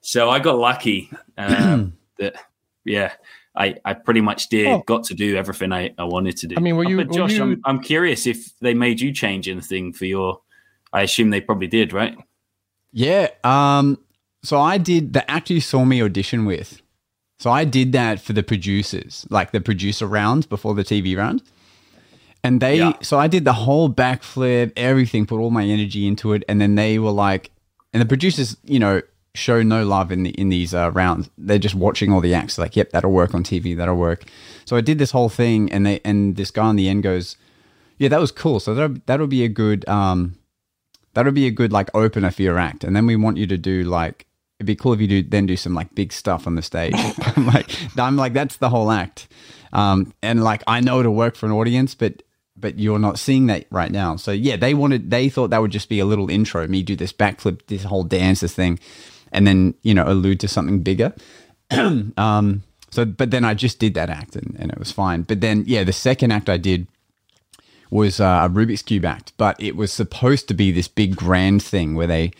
So 0.00 0.28
I 0.30 0.38
got 0.40 0.58
lucky 0.58 1.10
um, 1.38 1.96
that, 2.18 2.34
yeah, 2.84 3.12
I, 3.56 3.76
I 3.84 3.94
pretty 3.94 4.20
much 4.20 4.48
did 4.48 4.66
Oh. 4.66 4.82
got 4.86 5.04
to 5.04 5.14
do 5.14 5.36
everything 5.36 5.72
I, 5.72 5.92
I 5.98 6.04
wanted 6.04 6.36
to 6.38 6.46
do. 6.46 6.54
I 6.56 6.60
mean, 6.60 6.76
were 6.76 6.84
you- 6.88 6.96
But 6.98 7.08
were 7.08 7.14
Josh, 7.14 7.32
you- 7.34 7.42
I'm, 7.42 7.60
I'm 7.64 7.80
curious 7.80 8.26
if 8.26 8.56
they 8.60 8.74
made 8.74 9.00
you 9.00 9.12
change 9.12 9.48
anything 9.48 9.92
for 9.92 10.04
your. 10.04 10.40
I 10.92 11.02
assume 11.02 11.30
they 11.30 11.40
probably 11.40 11.66
did, 11.66 11.92
right? 11.92 12.16
Yeah. 12.92 13.28
Um. 13.44 13.98
So 14.42 14.60
I 14.60 14.78
did 14.78 15.12
the 15.12 15.28
actor 15.30 15.54
you 15.54 15.60
saw 15.60 15.84
me 15.84 16.00
audition 16.02 16.44
with. 16.44 16.80
So 17.38 17.50
I 17.50 17.64
did 17.64 17.92
that 17.92 18.20
for 18.20 18.32
the 18.32 18.42
producers, 18.42 19.26
like 19.28 19.50
the 19.52 19.60
producer 19.60 20.06
round 20.06 20.48
before 20.48 20.74
the 20.74 20.84
TV 20.84 21.16
round. 21.16 21.42
And 22.44 22.60
they, 22.60 22.78
Yeah. 22.78 22.92
so 23.02 23.18
I 23.18 23.26
did 23.26 23.44
the 23.44 23.52
whole 23.52 23.90
backflip, 23.90 24.72
everything, 24.76 25.26
put 25.26 25.40
all 25.40 25.50
my 25.50 25.64
energy 25.64 26.06
into 26.06 26.32
it, 26.32 26.44
and 26.48 26.60
then 26.60 26.76
they 26.76 26.98
were 26.98 27.10
like, 27.10 27.50
and 27.92 28.00
the 28.00 28.06
producers, 28.06 28.56
you 28.64 28.78
know, 28.78 29.02
show 29.36 29.62
no 29.62 29.84
love 29.84 30.10
in 30.10 30.22
the 30.22 30.30
in 30.30 30.48
these 30.48 30.74
uh, 30.74 30.90
rounds. 30.92 31.30
They're 31.38 31.58
just 31.58 31.74
watching 31.74 32.12
all 32.12 32.20
the 32.20 32.34
acts, 32.34 32.58
like, 32.58 32.76
yep, 32.76 32.90
that'll 32.90 33.12
work 33.12 33.34
on 33.34 33.44
TV, 33.44 33.76
that'll 33.76 33.96
work. 33.96 34.24
So 34.64 34.76
I 34.76 34.80
did 34.80 34.98
this 34.98 35.12
whole 35.12 35.28
thing, 35.28 35.70
and 35.72 35.86
they 35.86 36.00
and 36.04 36.36
this 36.36 36.50
guy 36.50 36.70
in 36.70 36.76
the 36.76 36.88
end 36.88 37.02
goes, 37.02 37.36
yeah, 37.98 38.08
that 38.08 38.20
was 38.20 38.32
cool. 38.32 38.60
So 38.60 38.74
that 38.74 39.06
that'll 39.06 39.26
be 39.26 39.44
a 39.44 39.48
good 39.48 39.88
um, 39.88 40.36
that'll 41.14 41.32
be 41.32 41.46
a 41.46 41.50
good 41.50 41.72
like 41.72 41.90
opener 41.94 42.30
for 42.30 42.42
your 42.42 42.58
act. 42.58 42.84
And 42.84 42.94
then 42.94 43.06
we 43.06 43.16
want 43.16 43.36
you 43.36 43.46
to 43.46 43.56
do 43.56 43.84
like 43.84 44.26
it'd 44.58 44.66
be 44.66 44.76
cool 44.76 44.92
if 44.92 45.00
you 45.00 45.06
do 45.06 45.22
then 45.22 45.46
do 45.46 45.56
some 45.56 45.74
like 45.74 45.94
big 45.94 46.12
stuff 46.12 46.46
on 46.46 46.54
the 46.54 46.62
stage. 46.62 46.94
I'm 47.36 47.46
like 47.46 47.70
I'm 47.98 48.16
like 48.16 48.32
that's 48.32 48.56
the 48.56 48.68
whole 48.68 48.90
act. 48.90 49.28
Um, 49.72 50.12
and 50.22 50.44
like 50.44 50.62
I 50.66 50.80
know 50.80 51.00
it'll 51.00 51.14
work 51.14 51.36
for 51.36 51.46
an 51.46 51.52
audience, 51.52 51.94
but 51.94 52.22
but 52.56 52.78
you're 52.78 52.98
not 52.98 53.18
seeing 53.18 53.46
that 53.46 53.66
right 53.70 53.90
now. 53.90 54.16
So 54.16 54.30
yeah, 54.30 54.56
they 54.56 54.74
wanted 54.74 55.10
they 55.10 55.28
thought 55.28 55.50
that 55.50 55.60
would 55.60 55.72
just 55.72 55.88
be 55.88 56.00
a 56.00 56.04
little 56.06 56.30
intro, 56.30 56.66
me 56.66 56.82
do 56.82 56.96
this 56.96 57.12
backflip, 57.12 57.66
this 57.66 57.84
whole 57.84 58.04
dance, 58.04 58.40
this 58.40 58.54
thing, 58.54 58.78
and 59.36 59.46
then 59.46 59.74
you 59.82 59.94
know 59.94 60.04
allude 60.06 60.40
to 60.40 60.48
something 60.48 60.80
bigger. 60.82 61.14
um, 62.16 62.62
so 62.90 63.04
but 63.04 63.30
then 63.30 63.44
I 63.44 63.54
just 63.54 63.78
did 63.78 63.94
that 63.94 64.10
act 64.10 64.34
and, 64.36 64.56
and 64.58 64.72
it 64.72 64.78
was 64.78 64.90
fine. 64.90 65.22
But 65.22 65.40
then 65.40 65.62
yeah, 65.66 65.84
the 65.84 65.92
second 65.92 66.32
act 66.32 66.48
I 66.48 66.56
did 66.56 66.88
was 67.90 68.18
uh, 68.20 68.40
a 68.44 68.48
Rubik's 68.48 68.82
Cube 68.82 69.04
act, 69.04 69.32
but 69.36 69.60
it 69.62 69.76
was 69.76 69.92
supposed 69.92 70.48
to 70.48 70.54
be 70.54 70.72
this 70.72 70.88
big 70.88 71.14
grand 71.14 71.62
thing 71.62 71.94
where 71.94 72.06
they, 72.08 72.32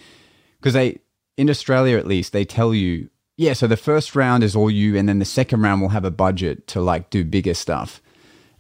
because 0.59 0.75
they, 0.75 0.99
in 1.37 1.49
Australia 1.49 1.97
at 1.99 2.07
least, 2.07 2.33
they 2.33 2.45
tell 2.45 2.75
you, 2.75 3.09
yeah, 3.37 3.53
so 3.53 3.67
the 3.69 3.77
first 3.77 4.17
round 4.17 4.43
is 4.43 4.57
all 4.57 4.71
you, 4.71 4.97
and 4.97 5.09
then 5.09 5.19
the 5.21 5.25
second 5.25 5.63
round 5.63 5.81
will 5.83 5.91
have 5.91 6.05
a 6.05 6.11
budget 6.11 6.67
to 6.69 6.81
like 6.81 7.11
do 7.11 7.25
bigger 7.25 7.55
stuff. 7.55 8.01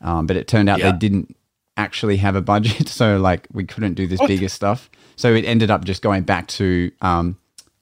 Um, 0.00 0.26
but 0.26 0.36
it 0.36 0.46
turned 0.46 0.68
out 0.68 0.78
Yeah. 0.78 0.92
they 0.92 0.98
didn't 0.98 1.34
actually 1.76 2.18
have 2.18 2.36
a 2.36 2.42
budget, 2.42 2.88
so 3.00 3.18
like 3.18 3.48
we 3.52 3.64
couldn't 3.64 3.94
do 3.94 4.06
this 4.06 4.20
What? 4.20 4.28
bigger 4.28 4.48
stuff. 4.48 4.88
So 5.16 5.34
it 5.34 5.44
ended 5.44 5.70
up 5.70 5.84
just 5.84 6.02
going 6.02 6.22
back 6.22 6.46
to, 6.48 6.92
um, 7.00 7.36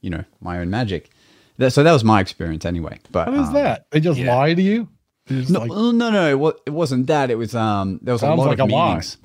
you 0.05 0.11
know, 0.11 0.25
my 0.41 0.59
own 0.59 0.69
magic. 0.71 1.11
That, 1.57 1.71
so 1.73 1.83
that 1.83 1.93
was 1.93 2.05
my 2.05 2.21
experience 2.21 2.65
anyway. 2.65 2.99
But 3.11 3.29
What 3.29 3.41
is 3.41 3.49
um, 3.49 3.55
that? 3.55 3.87
They 3.91 4.01
just 4.01 4.19
yeah. 4.21 4.37
lie 4.37 4.55
to 4.55 4.63
you? 4.63 4.89
No, 5.31 5.61
like- 5.61 5.71
well, 5.71 5.93
no, 5.93 6.11
no, 6.11 6.55
it, 6.67 6.73
wasn't 6.73 7.07
that. 7.07 7.31
It 7.31 7.37
was 7.37 7.55
um, 7.55 7.99
there 8.03 8.13
was 8.13 8.23
a 8.23 8.27
Sounds 8.27 8.39
lot 8.39 8.49
like 8.49 8.59
of 8.59 8.69
a 8.69 8.73
lie. 8.73 8.89
meetings. 8.89 9.17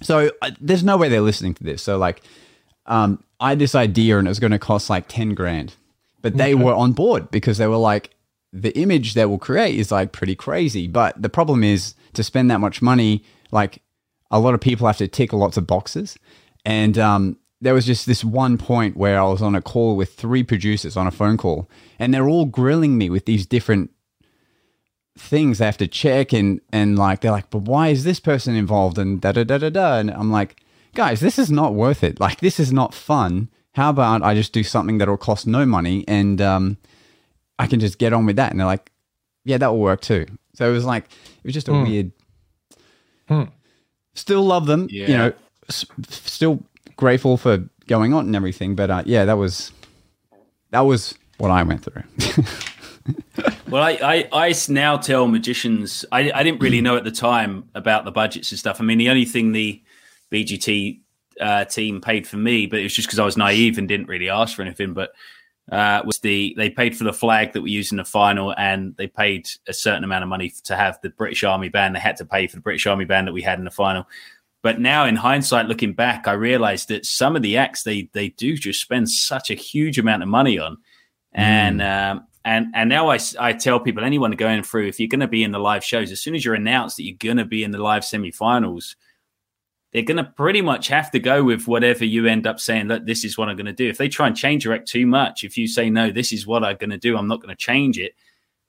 So 0.00 0.30
uh, 0.40 0.52
there's 0.60 0.82
no 0.84 0.96
way 0.96 1.08
they're 1.08 1.20
listening 1.20 1.54
to 1.54 1.64
this. 1.64 1.82
So 1.82 1.98
like, 1.98 2.22
um, 2.86 3.22
I 3.38 3.50
had 3.50 3.58
this 3.58 3.74
idea 3.74 4.18
and 4.18 4.26
it 4.26 4.30
was 4.30 4.40
going 4.40 4.52
to 4.52 4.58
cost 4.58 4.88
like 4.88 5.08
ten 5.08 5.34
grand, 5.34 5.74
but 6.22 6.36
they 6.38 6.54
were 6.54 6.72
on 6.74 6.92
board 6.92 7.30
because 7.30 7.58
they 7.58 7.66
were 7.66 7.76
like, 7.76 8.10
the 8.52 8.76
image 8.78 9.12
that 9.14 9.28
we'll 9.28 9.38
create 9.38 9.78
is 9.78 9.92
like 9.92 10.12
pretty 10.12 10.34
crazy. 10.34 10.86
But 10.88 11.20
the 11.20 11.28
problem 11.28 11.62
is 11.62 11.94
to 12.14 12.24
spend 12.24 12.50
that 12.50 12.60
much 12.60 12.80
money, 12.80 13.22
like 13.50 13.82
a 14.30 14.40
lot 14.40 14.54
of 14.54 14.60
people 14.60 14.86
have 14.86 14.96
to 14.98 15.08
tick 15.08 15.34
lots 15.34 15.58
of 15.58 15.66
boxes, 15.66 16.16
and 16.64 16.96
um, 16.96 17.36
there 17.60 17.74
was 17.74 17.86
just 17.86 18.06
this 18.06 18.22
one 18.24 18.56
point 18.58 18.96
where 18.96 19.18
I 19.20 19.24
was 19.24 19.42
on 19.42 19.54
a 19.54 19.60
call 19.62 19.96
with 19.96 20.14
three 20.14 20.42
producers 20.44 20.96
on 20.96 21.06
a 21.06 21.10
phone 21.10 21.36
call, 21.36 21.68
and 21.98 22.12
they're 22.14 22.28
all 22.28 22.44
grilling 22.46 22.96
me 22.96 23.10
with 23.10 23.24
these 23.26 23.46
different 23.46 23.90
things 25.16 25.58
they 25.58 25.64
have 25.64 25.76
to 25.78 25.88
check 25.88 26.32
and 26.32 26.60
and 26.72 26.96
like 26.96 27.20
they're 27.22 27.32
like 27.32 27.50
but 27.50 27.62
why 27.62 27.88
is 27.88 28.04
this 28.04 28.20
person 28.20 28.54
involved 28.54 28.98
and 28.98 29.20
da 29.20 29.32
da 29.32 29.42
da 29.42 29.58
da 29.58 29.68
da 29.68 29.98
and 29.98 30.12
i'm 30.12 30.30
like 30.30 30.62
guys 30.94 31.18
this 31.18 31.40
is 31.40 31.50
not 31.50 31.74
worth 31.74 32.04
it 32.04 32.20
like 32.20 32.38
this 32.38 32.60
is 32.60 32.72
not 32.72 32.94
fun 32.94 33.48
how 33.72 33.90
about 33.90 34.22
i 34.22 34.32
just 34.32 34.52
do 34.52 34.62
something 34.62 34.98
that'll 34.98 35.16
cost 35.16 35.44
no 35.44 35.66
money 35.66 36.04
and 36.06 36.40
um 36.40 36.76
i 37.58 37.66
can 37.66 37.80
just 37.80 37.98
get 37.98 38.12
on 38.12 38.26
with 38.26 38.36
that 38.36 38.52
and 38.52 38.60
they're 38.60 38.66
like 38.66 38.92
yeah 39.44 39.58
that 39.58 39.72
will 39.72 39.80
work 39.80 40.00
too 40.00 40.24
so 40.54 40.68
it 40.70 40.72
was 40.72 40.84
like 40.84 41.02
it 41.06 41.44
was 41.44 41.54
just 41.54 41.66
a 41.68 41.72
Hmm. 41.72 41.82
weird 41.82 42.12
Hmm. 43.26 43.42
still 44.14 44.42
love 44.44 44.66
them 44.66 44.86
Yeah. 44.88 45.08
you 45.08 45.16
know 45.16 45.32
s- 45.68 45.84
still 46.08 46.62
grateful 46.98 47.38
for 47.38 47.66
going 47.86 48.12
on 48.12 48.26
and 48.26 48.36
everything 48.36 48.74
but 48.74 48.90
uh 48.90 49.02
yeah 49.06 49.24
that 49.24 49.38
was 49.38 49.72
that 50.70 50.80
was 50.80 51.14
what 51.38 51.50
i 51.50 51.62
went 51.62 51.82
through 51.82 52.02
Well, 53.68 53.82
I 53.82 54.28
I 54.32 54.54
now 54.68 54.96
tell 54.96 55.26
magicians, 55.28 56.04
I, 56.10 56.30
I 56.32 56.42
didn't 56.42 56.60
really 56.60 56.80
know 56.80 56.96
at 56.96 57.04
the 57.04 57.10
time 57.10 57.68
about 57.74 58.04
the 58.04 58.10
budgets 58.10 58.50
and 58.50 58.58
stuff. 58.58 58.80
I 58.80 58.84
mean, 58.84 58.98
the 58.98 59.10
only 59.10 59.26
thing 59.26 59.52
the 59.52 59.82
BGT 60.32 61.00
uh, 61.40 61.64
team 61.66 62.00
paid 62.00 62.26
for 62.26 62.36
me, 62.36 62.66
but 62.66 62.80
it 62.80 62.84
was 62.84 62.94
just 62.94 63.08
because 63.08 63.18
I 63.18 63.24
was 63.24 63.36
naive 63.36 63.78
and 63.78 63.86
didn't 63.86 64.08
really 64.08 64.30
ask 64.30 64.56
for 64.56 64.62
anything, 64.62 64.94
but 64.94 65.10
uh, 65.70 66.00
was 66.04 66.18
the 66.20 66.54
they 66.56 66.70
paid 66.70 66.96
for 66.96 67.04
the 67.04 67.12
flag 67.12 67.52
that 67.52 67.60
we 67.60 67.70
used 67.70 67.92
in 67.92 67.98
the 67.98 68.04
final 68.04 68.54
and 68.56 68.96
they 68.96 69.06
paid 69.06 69.46
a 69.66 69.74
certain 69.74 70.02
amount 70.02 70.22
of 70.22 70.30
money 70.30 70.50
to 70.64 70.74
have 70.74 70.98
the 71.02 71.10
British 71.10 71.44
Army 71.44 71.68
band. 71.68 71.94
They 71.94 72.00
had 72.00 72.16
to 72.16 72.24
pay 72.24 72.46
for 72.46 72.56
the 72.56 72.62
British 72.62 72.86
Army 72.86 73.04
band 73.04 73.28
that 73.28 73.34
we 73.34 73.42
had 73.42 73.58
in 73.58 73.66
the 73.66 73.70
final. 73.70 74.06
But 74.62 74.80
now, 74.80 75.04
in 75.04 75.16
hindsight, 75.16 75.66
looking 75.66 75.92
back, 75.92 76.26
I 76.26 76.32
realized 76.32 76.88
that 76.88 77.06
some 77.06 77.36
of 77.36 77.42
the 77.42 77.56
acts 77.56 77.84
they 77.84 78.10
they 78.12 78.30
do 78.30 78.56
just 78.56 78.80
spend 78.80 79.08
such 79.08 79.50
a 79.50 79.54
huge 79.54 79.98
amount 79.98 80.22
of 80.22 80.28
money 80.28 80.58
on, 80.58 80.78
and 81.32 81.80
um, 81.80 82.26
and 82.44 82.66
and 82.74 82.88
now 82.88 83.08
I 83.08 83.18
I 83.38 83.52
tell 83.52 83.78
people 83.78 84.04
anyone 84.04 84.32
going 84.32 84.64
through 84.64 84.88
if 84.88 84.98
you're 84.98 85.08
going 85.08 85.20
to 85.20 85.28
be 85.28 85.44
in 85.44 85.52
the 85.52 85.60
live 85.60 85.84
shows, 85.84 86.10
as 86.10 86.20
soon 86.20 86.34
as 86.34 86.44
you're 86.44 86.54
announced 86.54 86.96
that 86.96 87.04
you're 87.04 87.16
going 87.18 87.36
to 87.36 87.44
be 87.44 87.62
in 87.62 87.70
the 87.70 87.78
live 87.78 88.04
semi-finals, 88.04 88.96
they're 89.92 90.02
going 90.02 90.16
to 90.16 90.24
pretty 90.24 90.60
much 90.60 90.88
have 90.88 91.10
to 91.12 91.18
go 91.18 91.44
with 91.44 91.68
whatever 91.68 92.04
you 92.04 92.26
end 92.26 92.46
up 92.46 92.58
saying 92.58 92.88
that 92.88 93.06
this 93.06 93.24
is 93.24 93.38
what 93.38 93.48
I'm 93.48 93.56
going 93.56 93.66
to 93.66 93.72
do. 93.72 93.88
If 93.88 93.98
they 93.98 94.08
try 94.08 94.26
and 94.26 94.36
change 94.36 94.64
your 94.64 94.74
act 94.74 94.88
too 94.88 95.06
much, 95.06 95.44
if 95.44 95.56
you 95.56 95.68
say 95.68 95.88
no, 95.88 96.10
this 96.10 96.32
is 96.32 96.46
what 96.46 96.64
I'm 96.64 96.76
going 96.76 96.90
to 96.90 96.98
do, 96.98 97.16
I'm 97.16 97.28
not 97.28 97.40
going 97.40 97.54
to 97.54 97.56
change 97.56 97.98
it. 97.98 98.12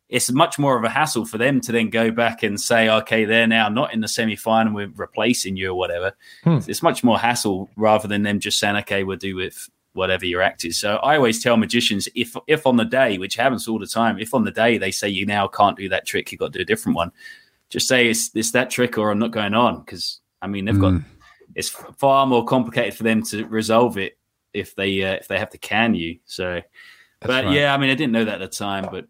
It's 0.09 0.31
much 0.31 0.57
more 0.57 0.75
of 0.75 0.83
a 0.83 0.89
hassle 0.89 1.25
for 1.25 1.37
them 1.37 1.61
to 1.61 1.71
then 1.71 1.89
go 1.89 2.09
back 2.09 2.41
and 2.41 2.59
say, 2.59 2.89
okay, 2.89 3.25
they're 3.25 3.45
now 3.47 3.69
not 3.69 3.93
in 3.93 4.01
the 4.01 4.07
semi 4.07 4.35
final, 4.35 4.73
we're 4.73 4.91
replacing 4.95 5.55
you 5.55 5.69
or 5.69 5.75
whatever. 5.75 6.13
Hmm. 6.43 6.59
It's 6.67 6.81
much 6.81 7.03
more 7.03 7.19
hassle 7.19 7.69
rather 7.75 8.07
than 8.07 8.23
them 8.23 8.39
just 8.39 8.59
saying, 8.59 8.75
okay, 8.77 9.03
we'll 9.03 9.17
do 9.17 9.35
with 9.35 9.69
whatever 9.93 10.25
your 10.25 10.41
act 10.41 10.65
is. 10.65 10.79
So 10.79 10.95
I 10.97 11.15
always 11.15 11.43
tell 11.43 11.57
magicians 11.57 12.07
if 12.15 12.35
if 12.47 12.65
on 12.65 12.77
the 12.77 12.85
day, 12.85 13.17
which 13.17 13.35
happens 13.35 13.67
all 13.67 13.79
the 13.79 13.85
time, 13.85 14.17
if 14.19 14.33
on 14.33 14.45
the 14.45 14.51
day 14.51 14.77
they 14.77 14.91
say 14.91 15.09
you 15.09 15.25
now 15.25 15.47
can't 15.47 15.77
do 15.77 15.89
that 15.89 16.07
trick, 16.07 16.31
you've 16.31 16.39
got 16.39 16.53
to 16.53 16.59
do 16.59 16.63
a 16.63 16.65
different 16.65 16.95
one, 16.95 17.11
just 17.69 17.87
say 17.87 18.09
it's 18.09 18.31
it's 18.33 18.51
that 18.51 18.69
trick 18.69 18.97
or 18.97 19.11
I'm 19.11 19.19
not 19.19 19.31
going 19.31 19.53
on 19.53 19.81
because 19.81 20.21
I 20.41 20.47
mean 20.47 20.65
they've 20.65 20.79
got 20.79 21.01
it's 21.55 21.69
far 21.69 22.25
more 22.25 22.45
complicated 22.45 22.93
for 22.93 23.03
them 23.03 23.23
to 23.23 23.45
resolve 23.45 23.97
it 23.97 24.17
if 24.53 24.75
they 24.75 25.03
uh, 25.03 25.13
if 25.13 25.27
they 25.27 25.37
have 25.37 25.49
to 25.51 25.57
can 25.57 25.95
you. 25.95 26.19
So, 26.25 26.61
but 27.19 27.45
right. 27.45 27.53
yeah, 27.53 27.73
I 27.73 27.77
mean, 27.77 27.89
I 27.89 27.95
didn't 27.95 28.13
know 28.13 28.25
that 28.25 28.41
at 28.41 28.51
the 28.51 28.57
time, 28.57 28.87
but 28.91 29.07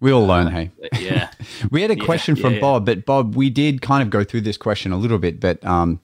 We 0.00 0.12
all 0.12 0.26
learn, 0.26 0.46
hey. 0.48 0.70
yeah, 0.98 1.30
We 1.70 1.82
had 1.82 1.90
a 1.90 1.98
Yeah, 1.98 2.04
question 2.04 2.34
from 2.36 2.54
yeah. 2.54 2.60
Bob, 2.60 2.86
but 2.86 3.04
Bob, 3.04 3.34
we 3.34 3.50
did 3.50 3.82
kind 3.82 4.02
of 4.02 4.08
go 4.10 4.24
through 4.24 4.40
this 4.42 4.56
question 4.56 4.92
a 4.92 4.96
little 4.96 5.18
bit, 5.18 5.40
but 5.40 5.62
um, 5.64 6.00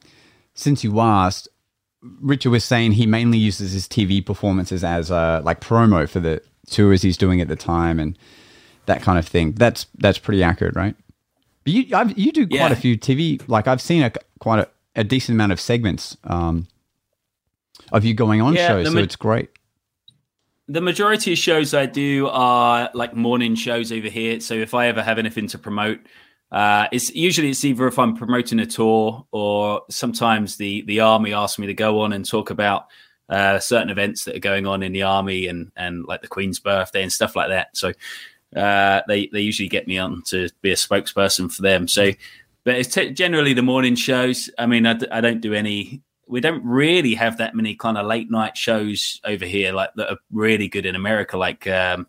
since 0.54 0.84
you 0.84 1.00
asked, 1.00 1.48
Richard 2.20 2.50
was 2.50 2.64
saying 2.64 2.92
he 2.92 3.06
mainly 3.06 3.38
uses 3.38 3.72
his 3.72 3.88
TV 3.88 4.24
performances 4.24 4.84
as 4.84 5.10
uh, 5.10 5.40
like 5.44 5.60
promo 5.60 6.08
for 6.08 6.20
the 6.20 6.42
tours 6.70 7.02
he's 7.02 7.16
doing 7.16 7.40
at 7.40 7.48
the 7.48 7.56
time 7.56 7.98
and 7.98 8.18
that 8.84 9.02
kind 9.02 9.18
of 9.18 9.26
thing. 9.26 9.52
That's 9.52 9.86
that's 9.98 10.18
pretty 10.18 10.42
accurate, 10.42 10.76
right? 10.76 10.94
But 11.64 11.72
you 11.72 11.96
I've, 11.96 12.16
you 12.18 12.30
do 12.32 12.46
quite 12.46 12.70
a 12.72 12.76
few 12.76 12.96
TV. 12.98 13.42
Like 13.48 13.66
I've 13.66 13.80
seen 13.80 14.02
a 14.02 14.12
quite 14.38 14.60
a, 14.60 14.68
a 14.94 15.04
decent 15.04 15.34
amount 15.36 15.52
of 15.52 15.58
segments 15.60 16.16
um, 16.24 16.68
of 17.92 18.04
you 18.04 18.14
going 18.14 18.40
on 18.40 18.54
shows, 18.68 18.84
the 18.84 18.90
so 18.90 18.96
ma- 18.96 19.00
it's 19.00 19.16
great. 19.16 19.50
The 20.68 20.80
majority 20.80 21.32
of 21.32 21.38
shows 21.38 21.74
I 21.74 21.86
do 21.86 22.28
are 22.28 22.90
like 22.92 23.14
morning 23.14 23.54
shows 23.54 23.92
over 23.92 24.08
here. 24.08 24.40
So 24.40 24.54
if 24.54 24.74
I 24.74 24.88
ever 24.88 25.02
have 25.02 25.18
anything 25.18 25.46
to 25.48 25.58
promote, 25.58 26.00
uh, 26.50 26.88
it's 26.92 27.14
usually 27.14 27.50
it's 27.50 27.64
either 27.64 27.86
if 27.86 27.98
I'm 27.98 28.16
promoting 28.16 28.58
a 28.60 28.66
tour 28.66 29.26
or 29.32 29.82
sometimes 29.90 30.56
the 30.56 30.82
the 30.82 31.00
army 31.00 31.32
asks 31.32 31.58
me 31.58 31.66
to 31.66 31.74
go 31.74 32.00
on 32.00 32.12
and 32.12 32.28
talk 32.28 32.50
about 32.50 32.86
uh, 33.28 33.58
certain 33.58 33.90
events 33.90 34.24
that 34.24 34.36
are 34.36 34.40
going 34.40 34.66
on 34.66 34.82
in 34.82 34.92
the 34.92 35.02
army 35.02 35.46
and 35.46 35.70
and 35.76 36.04
like 36.04 36.22
the 36.22 36.28
Queen's 36.28 36.60
birthday 36.60 37.02
and 37.02 37.12
stuff 37.12 37.36
like 37.36 37.48
that. 37.48 37.76
So 37.76 37.92
uh, 38.54 39.02
they 39.08 39.28
they 39.32 39.40
usually 39.40 39.68
get 39.68 39.86
me 39.86 39.98
on 39.98 40.22
to 40.26 40.48
be 40.62 40.70
a 40.72 40.76
spokesperson 40.76 41.52
for 41.52 41.62
them. 41.62 41.88
So, 41.88 42.12
but 42.64 42.76
it's 42.76 42.94
t- 42.94 43.10
generally 43.10 43.52
the 43.52 43.62
morning 43.62 43.96
shows. 43.96 44.50
I 44.58 44.66
mean, 44.66 44.86
I, 44.86 44.94
d- 44.94 45.08
I 45.10 45.20
don't 45.20 45.40
do 45.40 45.54
any. 45.54 46.02
We 46.28 46.40
don't 46.40 46.64
really 46.64 47.14
have 47.14 47.38
that 47.38 47.54
many 47.54 47.74
kind 47.76 47.96
of 47.96 48.06
late 48.06 48.30
night 48.30 48.56
shows 48.56 49.20
over 49.24 49.44
here, 49.44 49.72
like 49.72 49.90
that 49.96 50.10
are 50.10 50.18
really 50.32 50.68
good 50.68 50.84
in 50.86 50.94
America. 50.96 51.36
Like, 51.38 51.66
um, 51.68 52.06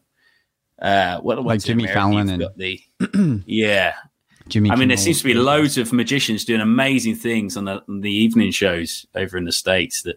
uh, 0.81 1.19
what 1.19 1.43
what's 1.43 1.65
in 1.65 1.79
Jimmy 1.79 1.91
America? 1.91 1.99
Fallon 1.99 2.27
You've 2.29 2.49
and- 2.51 3.41
the 3.41 3.43
yeah. 3.45 3.93
Jimmy, 4.47 4.71
I 4.71 4.75
mean, 4.77 4.87
there 4.87 4.95
seems 4.97 5.17
to 5.19 5.25
be 5.25 5.33
loads 5.33 5.77
of 5.77 5.91
magicians 5.91 6.45
doing 6.45 6.61
amazing 6.61 7.15
things 7.15 7.57
on 7.57 7.65
the, 7.65 7.83
on 7.89 7.99
the 7.99 8.09
evening 8.11 8.51
shows 8.51 9.05
over 9.13 9.37
in 9.37 9.43
the 9.43 9.51
states. 9.51 10.03
That 10.03 10.15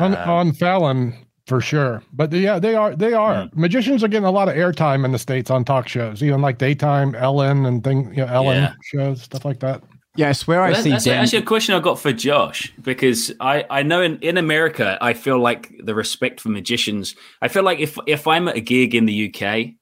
on, 0.00 0.14
uh, 0.14 0.24
on 0.26 0.52
Fallon 0.54 1.14
for 1.46 1.60
sure. 1.60 2.02
But 2.12 2.32
yeah, 2.32 2.58
they 2.58 2.74
are 2.74 2.96
they 2.96 3.12
are 3.12 3.48
Hmm. 3.48 3.60
magicians 3.60 4.02
are 4.02 4.08
getting 4.08 4.24
a 4.24 4.30
lot 4.30 4.48
of 4.48 4.54
airtime 4.54 5.04
in 5.04 5.12
the 5.12 5.18
states 5.18 5.50
on 5.50 5.64
talk 5.66 5.88
shows, 5.88 6.22
even 6.22 6.40
like 6.40 6.56
daytime 6.56 7.14
Ellen 7.14 7.66
and 7.66 7.84
thing, 7.84 8.08
you 8.14 8.24
know, 8.24 8.32
Ellen 8.32 8.62
Yeah. 8.62 8.72
shows 8.82 9.22
stuff 9.22 9.44
like 9.44 9.60
that. 9.60 9.82
Yeah, 10.16 10.28
I 10.28 10.32
swear 10.32 10.60
I 10.62 10.72
Well, 10.72 10.82
see 10.82 10.90
that's 10.90 11.04
Dan. 11.04 11.22
actually 11.22 11.38
a 11.38 11.42
question 11.42 11.74
I 11.74 11.80
got 11.80 11.98
for 11.98 12.12
Josh 12.12 12.72
because 12.82 13.32
I, 13.40 13.64
I 13.70 13.82
know 13.84 14.02
in, 14.02 14.18
in 14.18 14.38
America 14.38 14.98
I 15.00 15.14
feel 15.14 15.38
like 15.38 15.72
the 15.84 15.94
respect 15.94 16.40
for 16.40 16.48
magicians. 16.48 17.14
I 17.40 17.48
feel 17.48 17.62
like 17.62 17.78
if 17.78 17.96
if 18.06 18.26
I'm 18.26 18.48
at 18.48 18.56
a 18.56 18.60
gig 18.60 18.94
in 18.94 19.06
the 19.06 19.32
UK, 19.32 19.74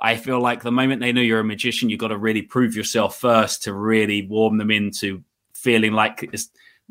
I 0.00 0.16
feel 0.16 0.40
like 0.40 0.62
the 0.62 0.72
moment 0.72 1.00
they 1.00 1.12
know 1.12 1.20
you're 1.20 1.40
a 1.40 1.44
magician, 1.44 1.90
you've 1.90 2.00
got 2.00 2.08
to 2.08 2.18
really 2.18 2.42
prove 2.42 2.74
yourself 2.74 3.18
first 3.20 3.62
to 3.64 3.74
really 3.74 4.26
warm 4.26 4.56
them 4.58 4.70
into 4.70 5.22
feeling 5.54 5.92
like 5.92 6.30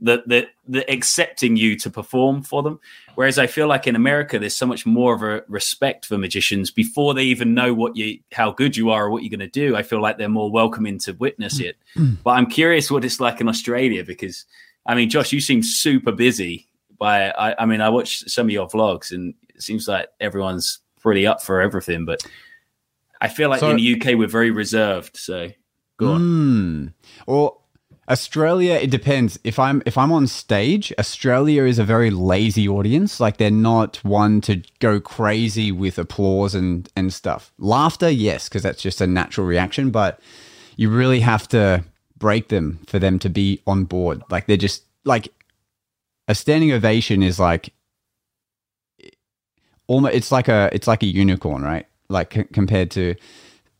it's 0.01 0.05
the 0.05 0.23
the 0.25 0.47
the 0.67 0.91
accepting 0.91 1.55
you 1.55 1.75
to 1.79 1.89
perform 1.89 2.41
for 2.43 2.63
them. 2.63 2.79
Whereas 3.15 3.37
I 3.37 3.45
feel 3.47 3.67
like 3.67 3.85
in 3.85 3.95
America, 3.95 4.39
there's 4.39 4.55
so 4.55 4.65
much 4.65 4.85
more 4.85 5.13
of 5.13 5.21
a 5.21 5.43
respect 5.47 6.05
for 6.05 6.17
magicians 6.17 6.71
before 6.71 7.13
they 7.13 7.23
even 7.23 7.53
know 7.53 7.73
what 7.73 7.95
you 7.95 8.19
how 8.31 8.51
good 8.51 8.75
you 8.75 8.89
are 8.89 9.05
or 9.05 9.09
what 9.11 9.23
you're 9.23 9.29
going 9.29 9.39
to 9.39 9.47
do. 9.47 9.75
I 9.75 9.83
feel 9.83 10.01
like 10.01 10.17
they're 10.17 10.29
more 10.29 10.49
welcoming 10.51 10.97
to 10.99 11.13
witness 11.13 11.59
it. 11.59 11.77
but 12.23 12.31
I'm 12.31 12.47
curious 12.47 12.89
what 12.89 13.05
it's 13.05 13.19
like 13.19 13.39
in 13.41 13.47
Australia 13.47 14.03
because 14.03 14.45
I 14.85 14.95
mean, 14.95 15.09
Josh, 15.09 15.31
you 15.31 15.39
seem 15.41 15.61
super 15.63 16.11
busy. 16.11 16.67
By 16.97 17.29
I, 17.31 17.63
I 17.63 17.65
mean, 17.65 17.81
I 17.81 17.89
watched 17.89 18.29
some 18.29 18.47
of 18.47 18.51
your 18.51 18.67
vlogs 18.67 19.11
and 19.11 19.33
it 19.55 19.61
seems 19.61 19.87
like 19.87 20.07
everyone's 20.19 20.79
pretty 21.01 21.27
up 21.27 21.41
for 21.43 21.61
everything. 21.61 22.05
But 22.05 22.25
I 23.21 23.27
feel 23.27 23.49
like 23.49 23.59
So- 23.59 23.69
in 23.71 23.77
the 23.77 23.95
UK 23.95 24.17
we're 24.17 24.27
very 24.27 24.51
reserved. 24.51 25.17
So 25.17 25.49
go 25.97 26.13
on. 26.13 26.21
Mm. 26.21 26.93
Australia, 28.09 28.73
it 28.73 28.91
depends. 28.91 29.39
If 29.43 29.57
I'm 29.57 29.81
if 29.85 29.97
I'm 29.97 30.11
on 30.11 30.27
stage, 30.27 30.91
Australia 30.99 31.63
is 31.63 31.79
a 31.79 31.85
very 31.85 32.09
lazy 32.09 32.67
audience. 32.67 33.19
Like 33.19 33.37
they're 33.37 33.49
not 33.51 33.97
one 34.03 34.41
to 34.41 34.61
go 34.79 34.99
crazy 34.99 35.71
with 35.71 35.97
applause 35.97 36.53
and 36.53 36.89
and 36.95 37.13
stuff. 37.13 37.53
Laughter, 37.57 38.09
yes, 38.09 38.49
because 38.49 38.63
that's 38.63 38.81
just 38.81 38.99
a 38.99 39.07
natural 39.07 39.47
reaction. 39.47 39.89
But 39.89 40.19
you 40.75 40.89
really 40.89 41.21
have 41.21 41.47
to 41.49 41.83
break 42.17 42.49
them 42.49 42.79
for 42.87 42.99
them 42.99 43.19
to 43.19 43.29
be 43.29 43.61
on 43.65 43.85
board. 43.85 44.21
Like 44.29 44.47
they're 44.47 44.57
just 44.57 44.83
like 45.05 45.29
a 46.27 46.35
standing 46.35 46.71
ovation 46.71 47.23
is 47.23 47.39
like 47.39 47.73
almost 49.87 50.13
it's 50.13 50.31
like 50.31 50.49
a 50.49 50.69
it's 50.73 50.87
like 50.87 51.03
a 51.03 51.07
unicorn, 51.07 51.63
right? 51.63 51.85
Like 52.09 52.33
c- 52.33 52.43
compared 52.45 52.91
to 52.91 53.15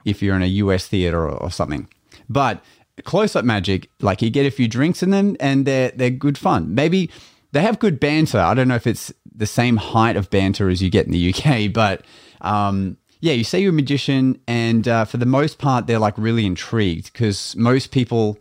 if 0.05 0.21
you're 0.21 0.35
in 0.35 0.43
a 0.43 0.47
US 0.63 0.87
theater 0.87 1.27
or, 1.27 1.35
or 1.35 1.51
something. 1.51 1.89
But 2.29 2.63
close 3.03 3.35
up 3.35 3.45
magic, 3.45 3.89
like 4.01 4.21
you 4.21 4.29
get 4.29 4.45
a 4.45 4.51
few 4.51 4.67
drinks 4.67 5.01
in 5.01 5.09
them 5.09 5.35
and 5.39 5.65
they're 5.65 5.91
they're 5.91 6.09
good 6.09 6.37
fun. 6.37 6.73
Maybe 6.75 7.09
they 7.51 7.61
have 7.61 7.79
good 7.79 7.99
banter. 7.99 8.39
I 8.39 8.53
don't 8.53 8.67
know 8.67 8.75
if 8.75 8.87
it's 8.87 9.13
the 9.35 9.45
same 9.45 9.77
height 9.77 10.15
of 10.15 10.29
banter 10.29 10.69
as 10.69 10.81
you 10.81 10.89
get 10.89 11.05
in 11.05 11.11
the 11.11 11.33
UK, 11.33 11.71
but 11.73 12.05
um, 12.41 12.97
yeah, 13.19 13.33
you 13.33 13.43
say 13.43 13.59
you're 13.61 13.69
a 13.69 13.73
magician, 13.73 14.39
and 14.47 14.85
uh, 14.87 15.05
for 15.05 15.17
the 15.17 15.25
most 15.25 15.57
part, 15.57 15.87
they're 15.87 15.99
like 15.99 16.17
really 16.17 16.45
intrigued 16.45 17.13
because 17.13 17.55
most 17.55 17.91
people 17.91 18.37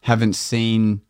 haven't 0.00 0.34
seen 0.34 1.02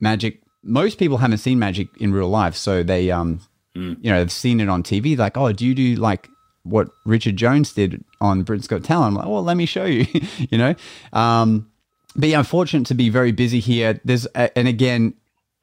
magic. 0.00 0.42
Most 0.62 0.98
people 0.98 1.16
haven't 1.16 1.38
seen 1.38 1.58
magic 1.58 1.88
in 1.98 2.12
real 2.12 2.28
life, 2.28 2.54
so 2.54 2.82
they 2.82 3.10
um, 3.10 3.40
you 3.74 3.96
know, 4.02 4.18
they've 4.18 4.32
seen 4.32 4.60
it 4.60 4.68
on 4.68 4.82
TV. 4.82 5.16
Like, 5.16 5.36
oh, 5.36 5.52
do 5.52 5.66
you 5.66 5.74
do 5.74 5.94
like 5.96 6.28
what 6.64 6.88
Richard 7.06 7.36
Jones 7.36 7.72
did 7.72 8.04
on 8.20 8.42
Britain's 8.42 8.66
Got 8.66 8.84
Talent? 8.84 9.12
I'm 9.12 9.14
like, 9.14 9.26
well, 9.26 9.42
let 9.42 9.56
me 9.56 9.66
show 9.66 9.84
you. 9.84 10.06
you 10.38 10.58
know, 10.58 10.74
um, 11.12 11.69
but 12.16 12.28
yeah, 12.28 12.38
I'm 12.38 12.44
fortunate 12.44 12.86
to 12.88 12.94
be 12.94 13.08
very 13.08 13.32
busy 13.32 13.60
here. 13.60 14.00
There's 14.04 14.26
a, 14.34 14.56
and 14.58 14.66
again, 14.68 15.14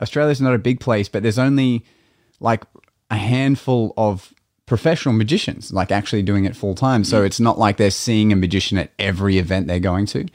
Australia's 0.01 0.41
not 0.41 0.53
a 0.53 0.59
big 0.59 0.79
place, 0.79 1.09
but 1.09 1.23
there's 1.23 1.39
only 1.39 1.85
like 2.39 2.63
a 3.09 3.17
handful 3.17 3.93
of 3.97 4.33
professional 4.65 5.13
magicians 5.13 5.71
like 5.71 5.91
actually 5.91 6.21
doing 6.21 6.45
it 6.45 6.55
full 6.55 6.75
time. 6.75 7.03
So 7.03 7.23
it's 7.23 7.39
not 7.39 7.57
like 7.57 7.77
they're 7.77 7.89
seeing 7.89 8.31
a 8.31 8.35
magician 8.35 8.77
at 8.77 8.91
every 8.99 9.37
event 9.37 9.67
they're 9.67 9.79
going 9.79 10.05
to. 10.07 10.27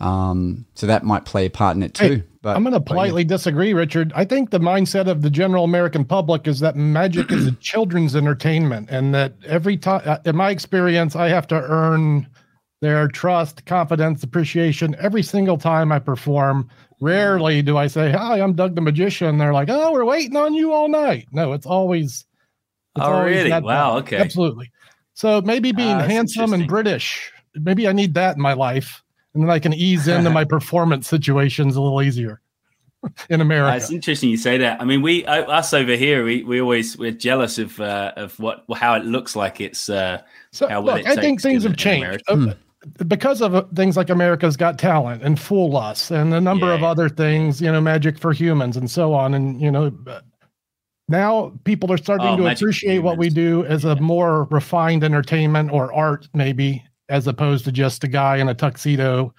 Um, 0.00 0.66
so 0.74 0.86
that 0.86 1.04
might 1.04 1.24
play 1.24 1.46
a 1.46 1.50
part 1.50 1.76
in 1.76 1.82
it 1.82 1.94
too. 1.94 2.04
Hey, 2.04 2.24
but 2.42 2.56
I'm 2.56 2.62
going 2.62 2.72
to 2.72 2.80
but 2.80 2.90
yeah. 2.90 2.94
politely 2.94 3.24
disagree, 3.24 3.72
Richard. 3.72 4.12
I 4.14 4.24
think 4.24 4.50
the 4.50 4.60
mindset 4.60 5.08
of 5.08 5.22
the 5.22 5.30
general 5.30 5.64
American 5.64 6.04
public 6.04 6.46
is 6.46 6.60
that 6.60 6.76
magic 6.76 7.32
is 7.32 7.46
a 7.46 7.52
children's 7.60 8.14
entertainment, 8.14 8.90
and 8.90 9.12
that 9.14 9.32
every 9.44 9.76
time, 9.76 10.20
in 10.24 10.36
my 10.36 10.50
experience, 10.50 11.16
I 11.16 11.28
have 11.28 11.48
to 11.48 11.60
earn 11.60 12.28
their 12.80 13.08
trust, 13.08 13.64
confidence, 13.66 14.22
appreciation 14.22 14.94
every 15.00 15.22
single 15.22 15.58
time 15.58 15.90
I 15.92 15.98
perform. 15.98 16.68
Rarely 17.00 17.62
do 17.62 17.76
I 17.76 17.86
say, 17.86 18.10
"Hi, 18.10 18.40
I'm 18.40 18.54
Doug 18.54 18.74
the 18.74 18.80
magician." 18.80 19.38
They're 19.38 19.52
like, 19.52 19.68
"Oh, 19.70 19.92
we're 19.92 20.04
waiting 20.04 20.36
on 20.36 20.54
you 20.54 20.72
all 20.72 20.88
night." 20.88 21.26
No, 21.32 21.52
it's 21.52 21.66
always. 21.66 22.24
It's 22.96 23.04
Oh, 23.06 23.12
always 23.12 23.36
really? 23.44 23.50
Wow, 23.50 23.94
bad. 23.94 24.02
okay. 24.02 24.16
Absolutely. 24.16 24.70
So 25.14 25.40
maybe 25.42 25.72
being 25.72 25.98
that's 25.98 26.10
handsome 26.10 26.52
and. 26.52 26.66
British, 26.66 27.32
maybe 27.54 27.86
I 27.86 27.92
need 27.92 28.14
that 28.14 28.36
in 28.36 28.42
my 28.42 28.52
life, 28.54 29.02
and 29.34 29.42
then 29.42 29.50
I 29.50 29.58
can 29.60 29.72
ease 29.72 30.08
into 30.08 30.30
my 30.30 30.44
performance 30.56 31.06
situations 31.08 31.76
a 31.76 31.80
little 31.80 32.02
easier 32.02 32.40
in 33.30 33.40
Uh, 33.40 33.44
America. 33.44 33.76
it's 33.76 33.92
interesting 33.92 34.30
you 34.30 34.36
say 34.36 34.58
that. 34.58 34.80
I 34.80 34.84
mean, 34.84 35.02
we 35.02 35.24
uh, 35.26 35.42
us 35.44 35.72
over 35.72 35.94
here, 35.94 36.24
we, 36.24 36.42
we 36.42 36.60
always 36.60 36.96
we're 36.98 37.12
jealous 37.12 37.58
of 37.58 37.78
uh, 37.80 38.12
of 38.16 38.38
what 38.40 38.64
how 38.74 38.94
it 38.94 39.04
looks 39.04 39.36
like. 39.36 39.60
It's 39.60 39.88
uh, 39.88 40.22
So 40.50 40.68
how 40.68 40.80
well 40.80 40.96
look, 40.96 41.06
it 41.06 41.16
I 41.16 41.20
think 41.20 41.40
things 41.40 41.62
have 41.62 41.72
in 41.72 41.76
changed 41.78 42.22
America. 42.28 42.58
Because 43.06 43.42
of 43.42 43.54
uh, 43.54 43.64
things 43.74 43.96
like 43.96 44.08
America's 44.08 44.56
Got 44.56 44.78
Talent 44.78 45.22
and 45.22 45.38
Fool 45.38 45.76
Us 45.76 46.10
and 46.12 46.32
a 46.32 46.40
number 46.40 46.66
Yeah, 46.66 46.74
of 46.74 46.84
other 46.84 47.08
things, 47.08 47.60
you 47.60 47.70
know, 47.72 47.80
Magic 47.80 48.18
for 48.18 48.32
Humans 48.32 48.76
and 48.76 48.88
so 48.90 49.14
on. 49.14 49.34
And 49.34 49.60
you 49.60 49.70
know, 49.70 49.92
uh, 50.06 50.20
now 51.08 51.52
people 51.64 51.90
are 51.92 51.96
starting 51.96 52.26
Oh, 52.28 52.36
to 52.36 52.42
Magic 52.44 52.62
appreciate 52.62 52.98
what 53.00 53.18
we 53.18 53.30
do 53.30 53.64
as 53.64 53.84
a 53.84 53.96
more 53.96 54.44
refined 54.44 55.02
entertainment 55.02 55.72
or 55.72 55.92
art, 55.92 56.28
maybe, 56.34 56.84
as 57.08 57.26
opposed 57.26 57.64
to 57.64 57.72
just 57.72 58.04
a 58.04 58.08
guy 58.08 58.36
in 58.36 58.48
a 58.48 58.54
tuxedo 58.54 59.34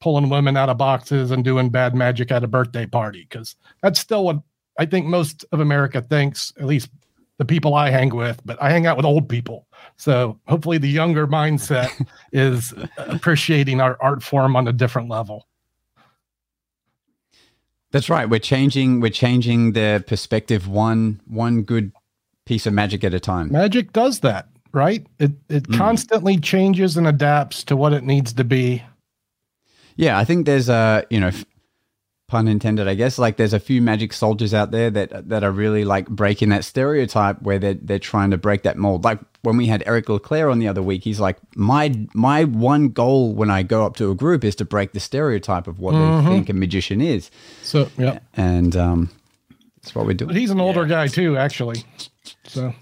pulling 0.00 0.28
women 0.28 0.56
out 0.56 0.68
of 0.68 0.78
boxes 0.78 1.30
and 1.30 1.44
doing 1.44 1.70
bad 1.70 1.94
magic 1.94 2.32
at 2.32 2.42
a 2.42 2.48
birthday 2.48 2.86
party. 2.86 3.26
Because 3.30 3.54
that's 3.82 4.00
still 4.00 4.24
what 4.24 4.38
I 4.78 4.86
think 4.86 5.06
most 5.06 5.44
of 5.52 5.60
America 5.60 6.02
thinks, 6.02 6.52
at 6.58 6.66
least 6.66 6.90
the 7.38 7.44
people 7.44 7.74
I 7.74 7.90
hang 7.90 8.08
with, 8.14 8.40
but 8.44 8.60
I 8.60 8.70
hang 8.70 8.86
out 8.86 8.96
with 8.96 9.06
old 9.06 9.28
people. 9.28 9.68
So 9.96 10.38
hopefully 10.46 10.78
the 10.78 10.88
younger 10.88 11.26
mindset 11.26 11.90
is 12.32 12.74
appreciating 12.96 13.80
our 13.80 13.96
art 14.00 14.22
form 14.22 14.56
on 14.56 14.66
a 14.66 14.72
different 14.72 15.08
level. 15.08 15.46
That's 17.92 18.08
right. 18.08 18.28
We're 18.28 18.40
changing. 18.40 19.00
We're 19.00 19.10
changing 19.10 19.72
the 19.72 20.02
perspective 20.06 20.66
one 20.66 21.20
one 21.26 21.62
good 21.62 21.92
piece 22.46 22.66
of 22.66 22.72
magic 22.72 23.04
at 23.04 23.14
a 23.14 23.20
time. 23.20 23.52
Magic 23.52 23.92
does 23.92 24.20
that, 24.20 24.48
right? 24.72 25.06
It 25.18 25.32
it 25.48 25.64
mm. 25.64 25.76
constantly 25.76 26.38
changes 26.38 26.96
and 26.96 27.06
adapts 27.06 27.62
to 27.64 27.76
what 27.76 27.92
it 27.92 28.02
needs 28.02 28.32
to 28.32 28.44
be. 28.44 28.82
Yeah, 29.96 30.18
I 30.18 30.24
think 30.24 30.46
there's 30.46 30.70
a 30.70 31.04
you 31.10 31.20
know 31.20 31.30
pun 32.32 32.48
intended, 32.48 32.88
I 32.88 32.94
guess. 32.94 33.18
Like 33.18 33.36
there's 33.36 33.52
a 33.52 33.60
few 33.60 33.82
magic 33.82 34.12
soldiers 34.12 34.52
out 34.54 34.70
there 34.70 34.90
that 34.90 35.28
that 35.28 35.44
are 35.44 35.52
really 35.52 35.84
like 35.84 36.08
breaking 36.08 36.48
that 36.48 36.64
stereotype 36.64 37.40
where 37.42 37.58
they're 37.58 37.74
they're 37.74 37.98
trying 37.98 38.30
to 38.30 38.38
break 38.38 38.62
that 38.62 38.76
mold. 38.78 39.04
Like 39.04 39.20
when 39.42 39.56
we 39.56 39.66
had 39.66 39.82
Eric 39.86 40.08
Leclaire 40.08 40.48
on 40.50 40.58
the 40.58 40.66
other 40.68 40.82
week, 40.82 41.04
he's 41.04 41.20
like, 41.20 41.36
my 41.54 41.94
my 42.14 42.44
one 42.44 42.88
goal 42.88 43.34
when 43.34 43.50
I 43.50 43.62
go 43.62 43.84
up 43.86 43.96
to 43.96 44.10
a 44.10 44.14
group 44.14 44.44
is 44.44 44.54
to 44.56 44.64
break 44.64 44.92
the 44.92 45.00
stereotype 45.00 45.66
of 45.68 45.78
what 45.78 45.94
Mm-hmm. 45.94 46.26
they 46.26 46.34
think 46.34 46.48
a 46.48 46.52
magician 46.54 47.00
is, 47.00 47.30
So 47.62 47.88
yeah, 47.98 48.18
and 48.34 48.74
um, 48.76 49.10
that's 49.82 49.94
what 49.94 50.06
we 50.06 50.14
do. 50.14 50.26
but 50.26 50.34
he's 50.36 50.50
an 50.50 50.60
older 50.60 50.86
guy 50.86 51.06
too, 51.08 51.36
actually. 51.36 51.84
So 52.44 52.72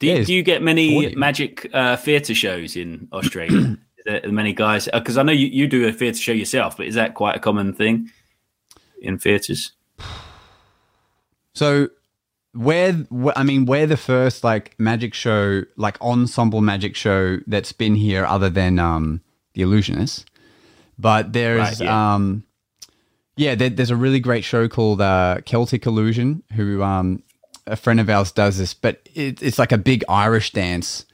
Do 0.00 0.06
you, 0.06 0.14
Yeah, 0.14 0.24
do 0.24 0.32
you 0.34 0.42
get 0.42 0.62
many 0.62 0.92
40. 1.02 1.16
magic 1.16 1.68
uh, 1.72 1.96
theatre 1.96 2.34
shows 2.34 2.76
in 2.76 3.08
Australia? 3.12 3.76
there 4.06 4.32
many 4.32 4.52
guys? 4.52 4.88
Because 4.92 5.18
I 5.18 5.22
know 5.22 5.32
you, 5.32 5.46
you 5.46 5.66
do 5.66 5.86
a 5.86 5.92
theatre 5.92 6.18
show 6.18 6.32
yourself, 6.32 6.76
but 6.76 6.86
is 6.86 6.94
that 6.94 7.14
quite 7.14 7.36
a 7.36 7.40
common 7.40 7.72
thing 7.72 8.10
in 9.00 9.18
theatres? 9.18 9.72
So 11.54 11.88
we're, 12.54 13.06
I 13.34 13.42
mean, 13.42 13.66
we're 13.66 13.86
the 13.86 13.96
first 13.96 14.44
like 14.44 14.74
magic 14.78 15.14
show, 15.14 15.62
like 15.76 16.00
ensemble 16.00 16.60
magic 16.60 16.96
show 16.96 17.38
that's 17.46 17.72
been 17.72 17.94
here 17.94 18.24
other 18.24 18.50
than 18.50 18.78
um, 18.78 19.20
the 19.54 19.62
Illusionist. 19.62 20.26
But 20.98 21.32
there's, 21.32 21.58
Right, 21.58 21.80
yeah. 21.80 22.14
um, 22.14 22.44
yeah, 23.36 23.54
there, 23.54 23.68
there's 23.68 23.90
a 23.90 23.96
really 23.96 24.20
great 24.20 24.44
show 24.44 24.68
called 24.68 25.00
uh, 25.00 25.40
Celtic 25.44 25.84
Illusion, 25.84 26.42
who 26.54 26.82
um, 26.82 27.22
a 27.66 27.76
friend 27.76 28.00
of 28.00 28.08
ours 28.08 28.32
does 28.32 28.56
this, 28.58 28.72
but 28.72 29.06
it, 29.14 29.42
it's 29.42 29.58
like 29.58 29.72
a 29.72 29.78
big 29.78 30.04
Irish 30.08 30.52
dance, 30.52 31.04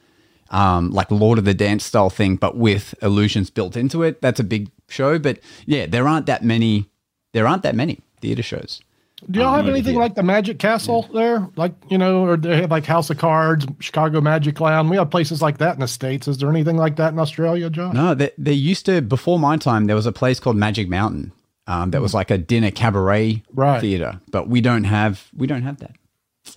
um, 0.49 0.91
like 0.91 1.09
Lord 1.11 1.37
of 1.39 1.45
the 1.45 1.53
Dance 1.53 1.83
style 1.83 2.09
thing, 2.09 2.35
but 2.35 2.57
with 2.57 2.95
illusions 3.01 3.49
built 3.49 3.75
into 3.75 4.03
it. 4.03 4.21
That's 4.21 4.39
a 4.39 4.43
big 4.43 4.69
show, 4.87 5.19
but 5.19 5.39
yeah, 5.65 5.85
there 5.85 6.07
aren't 6.07 6.25
that 6.27 6.43
many. 6.43 6.89
There 7.33 7.47
aren't 7.47 7.63
that 7.63 7.75
many 7.75 7.99
theater 8.21 8.43
shows. 8.43 8.81
do 9.29 9.39
y'all 9.39 9.55
have 9.55 9.67
anything 9.67 9.95
yeah. 9.95 10.01
like 10.01 10.15
the 10.15 10.23
Magic 10.23 10.59
Castle 10.59 11.09
there? 11.13 11.47
Like 11.55 11.73
you 11.89 11.97
know, 11.97 12.25
or 12.25 12.37
they 12.37 12.61
have 12.61 12.71
like 12.71 12.85
House 12.85 13.09
of 13.09 13.17
Cards, 13.17 13.65
Chicago 13.79 14.21
Magic 14.21 14.59
Lounge. 14.59 14.89
We 14.89 14.97
have 14.97 15.09
places 15.09 15.41
like 15.41 15.57
that 15.57 15.73
in 15.73 15.79
the 15.79 15.87
states. 15.87 16.27
Is 16.27 16.37
there 16.37 16.49
anything 16.49 16.77
like 16.77 16.97
that 16.97 17.13
in 17.13 17.19
Australia, 17.19 17.69
Josh? 17.69 17.93
No, 17.93 18.13
they, 18.13 18.31
there 18.37 18.53
used 18.53 18.85
to 18.85 19.01
before 19.01 19.39
my 19.39 19.57
time. 19.57 19.85
There 19.85 19.95
was 19.95 20.05
a 20.05 20.11
place 20.11 20.39
called 20.39 20.57
Magic 20.57 20.87
Mountain. 20.87 21.31
Um, 21.65 21.91
that 21.91 22.01
was 22.01 22.13
like 22.13 22.29
a 22.29 22.37
dinner 22.37 22.71
cabaret 22.71 23.41
Right. 23.53 23.79
theater, 23.79 24.19
but 24.31 24.49
we 24.49 24.59
don't 24.59 24.83
have 24.83 25.29
we 25.35 25.47
don't 25.47 25.63
have 25.63 25.77
that. 25.79 25.95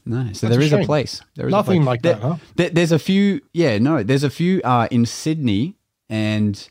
No, 0.04 0.18
so 0.18 0.24
That's 0.24 0.40
there 0.40 0.60
a 0.60 0.64
is 0.64 0.72
a 0.72 0.84
place. 0.84 1.20
There 1.36 1.46
is 1.46 1.52
Nothing 1.52 1.82
a 1.82 1.84
place. 1.84 1.86
like 1.86 2.02
There- 2.02 2.14
that, 2.14 2.22
huh? 2.22 2.36
there- 2.56 2.70
there's 2.70 2.92
a 2.92 2.98
few. 2.98 3.40
Yeah, 3.52 3.78
no, 3.78 4.02
there's 4.02 4.24
a 4.24 4.30
few 4.30 4.60
uh, 4.62 4.88
in 4.90 5.06
Sydney 5.06 5.76
and 6.08 6.68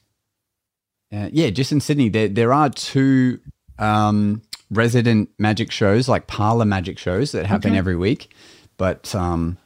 uh, 1.13 1.30
yeah, 1.32 1.49
just 1.49 1.71
in 1.71 1.80
Sydney. 1.80 2.10
There 2.10 2.28
there 2.28 2.54
are 2.54 2.69
two 2.69 3.39
um, 3.80 4.41
resident 4.69 5.30
magic 5.39 5.71
shows, 5.71 6.10
like 6.10 6.28
parlor 6.28 6.65
magic 6.65 6.97
shows 6.99 7.32
that 7.32 7.45
happen 7.45 7.71
Okay. 7.71 7.78
every 7.78 7.95
week, 7.95 8.34
but 8.78 9.13
um, 9.15 9.58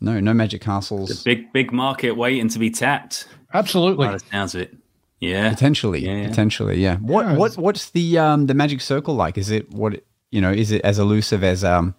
no, 0.00 0.20
no 0.20 0.34
magic 0.34 0.60
castles. 0.60 1.22
Big 1.22 1.52
big 1.52 1.72
market 1.72 2.12
waiting 2.16 2.48
to 2.50 2.58
be 2.58 2.70
tapped. 2.70 3.28
Absolutely. 3.54 4.06
By 4.08 4.12
the 4.12 4.20
sounds 4.30 4.54
of 4.54 4.60
it. 4.62 4.76
Yeah. 5.20 5.48
Potentially, 5.50 6.04
Yeah, 6.04 6.16
yeah. 6.16 6.28
potentially, 6.28 6.80
yeah. 6.80 6.96
What 6.98 7.26
Yeah, 7.26 7.36
what 7.36 7.56
what's 7.56 7.90
the 7.90 8.18
um 8.18 8.46
the 8.46 8.54
magic 8.54 8.80
circle 8.82 9.14
like? 9.14 9.38
Is 9.38 9.50
it 9.50 9.70
what 9.72 10.04
you 10.30 10.40
know? 10.42 10.52
Is 10.52 10.70
it 10.70 10.82
as 10.82 10.98
elusive 10.98 11.42
as 11.42 11.64
um 11.64 11.94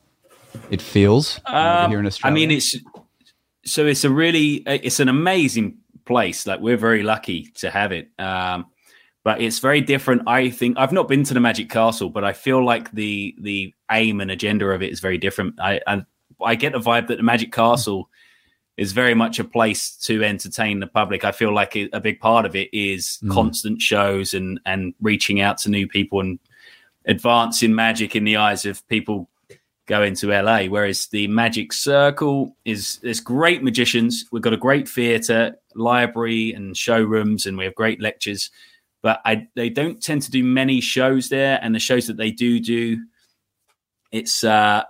it 0.69 0.81
feels 0.81 1.39
Um, 1.45 1.89
here 1.89 1.99
in 1.99 2.09
I 2.23 2.29
mean, 2.29 2.51
it's 2.51 2.75
so 3.65 3.85
it's 3.85 4.03
a 4.03 4.09
really 4.09 4.63
it's 4.65 4.99
an 4.99 5.09
amazing 5.09 5.77
place. 6.05 6.47
Like 6.47 6.59
we're 6.59 6.77
very 6.77 7.03
lucky 7.03 7.51
to 7.55 7.69
have 7.69 7.91
it. 7.91 8.09
Um, 8.19 8.65
but 9.23 9.41
it's 9.41 9.59
very 9.59 9.81
different. 9.81 10.23
I 10.27 10.49
think 10.49 10.77
I've 10.77 10.91
not 10.91 11.07
been 11.07 11.23
to 11.25 11.33
the 11.33 11.39
Magic 11.39 11.69
Castle, 11.69 12.09
but 12.09 12.23
I 12.23 12.33
feel 12.33 12.63
like 12.63 12.91
the 12.91 13.35
the 13.39 13.73
aim 13.91 14.21
and 14.21 14.31
agenda 14.31 14.65
of 14.67 14.81
it 14.81 14.91
is 14.91 14.99
very 14.99 15.17
different. 15.17 15.59
I 15.59 15.81
I, 15.85 16.03
I 16.41 16.55
get 16.55 16.73
the 16.73 16.79
vibe 16.79 17.07
that 17.07 17.17
the 17.17 17.23
Magic 17.23 17.51
Castle 17.51 18.09
is 18.77 18.93
very 18.93 19.13
much 19.13 19.39
a 19.39 19.43
place 19.43 19.91
to 19.97 20.23
entertain 20.23 20.79
the 20.79 20.87
public. 20.87 21.25
I 21.25 21.33
feel 21.33 21.53
like 21.53 21.75
it, 21.75 21.89
a 21.91 21.99
big 21.99 22.21
part 22.21 22.45
of 22.45 22.55
it 22.55 22.69
is 22.73 23.19
constant 23.29 23.81
shows 23.81 24.33
and 24.33 24.59
and 24.65 24.93
reaching 25.01 25.41
out 25.41 25.57
to 25.59 25.69
new 25.69 25.87
people 25.87 26.21
and 26.21 26.39
advancing 27.05 27.75
magic 27.75 28.15
in 28.15 28.23
the 28.23 28.37
eyes 28.37 28.65
of 28.65 28.87
people 28.87 29.29
going 29.89 30.13
to 30.13 30.29
LA. 30.29 30.65
Whereas 30.65 31.07
the 31.07 31.27
Magic 31.27 31.73
Circle 31.73 32.55
is 32.63 32.97
there's 32.97 33.19
great 33.19 33.63
magicians. 33.63 34.23
We've 34.31 34.43
got 34.43 34.53
a 34.53 34.57
great 34.57 34.87
theatre, 34.87 35.55
library, 35.75 36.53
and 36.53 36.77
showrooms, 36.77 37.45
and 37.45 37.57
we 37.57 37.65
have 37.65 37.75
great 37.75 37.99
lectures. 37.99 38.51
But 39.01 39.19
I, 39.25 39.47
they 39.55 39.69
don't 39.69 40.01
tend 40.01 40.21
to 40.21 40.31
do 40.31 40.43
many 40.43 40.79
shows 40.79 41.27
there, 41.29 41.59
and 41.61 41.75
the 41.75 41.79
shows 41.79 42.07
that 42.07 42.17
they 42.17 42.31
do 42.31 42.59
do, 42.59 42.97
it's 44.11 44.43
uh, 44.43 44.83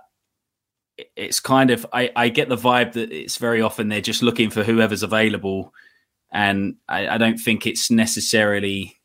it's 1.16 1.40
kind 1.40 1.70
of 1.70 1.86
I, 1.92 2.10
I 2.14 2.28
get 2.28 2.48
the 2.48 2.56
vibe 2.56 2.92
that 2.92 3.10
it's 3.10 3.38
very 3.38 3.62
often 3.62 3.88
they're 3.88 4.00
just 4.00 4.22
looking 4.22 4.50
for 4.50 4.62
whoever's 4.62 5.02
available, 5.02 5.72
and 6.30 6.76
I, 6.86 7.08
I 7.08 7.18
don't 7.18 7.38
think 7.38 7.66
it's 7.66 7.90
necessarily 7.90 9.00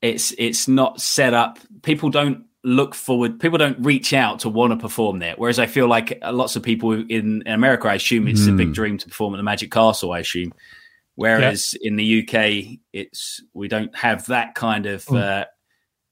it's 0.00 0.34
it's 0.38 0.68
not 0.68 1.02
set 1.02 1.34
up. 1.34 1.58
People 1.82 2.08
don't 2.08 2.46
look 2.64 2.94
forward. 2.94 3.40
People 3.40 3.58
don't 3.58 3.78
reach 3.84 4.12
out 4.12 4.38
to 4.40 4.48
want 4.48 4.72
to 4.72 4.76
perform 4.76 5.18
there. 5.18 5.34
Whereas 5.36 5.58
I 5.58 5.66
feel 5.66 5.88
like 5.88 6.18
uh, 6.22 6.32
lots 6.32 6.56
of 6.56 6.62
people 6.62 6.92
in 6.92 7.42
America, 7.46 7.88
I 7.88 7.94
assume 7.94 8.28
it's 8.28 8.46
a 8.46 8.52
big 8.52 8.72
dream 8.72 8.98
to 8.98 9.08
perform 9.08 9.34
at 9.34 9.38
the 9.38 9.42
Magic 9.42 9.70
Castle. 9.70 10.12
I 10.12 10.20
assume. 10.20 10.52
Whereas 11.14 11.74
in 11.82 11.96
the 11.96 12.22
UK, 12.22 12.78
it's 12.92 13.42
we 13.52 13.68
don't 13.68 13.94
have 13.96 14.26
that 14.26 14.54
kind 14.54 14.86
of 14.86 15.08
uh, 15.10 15.44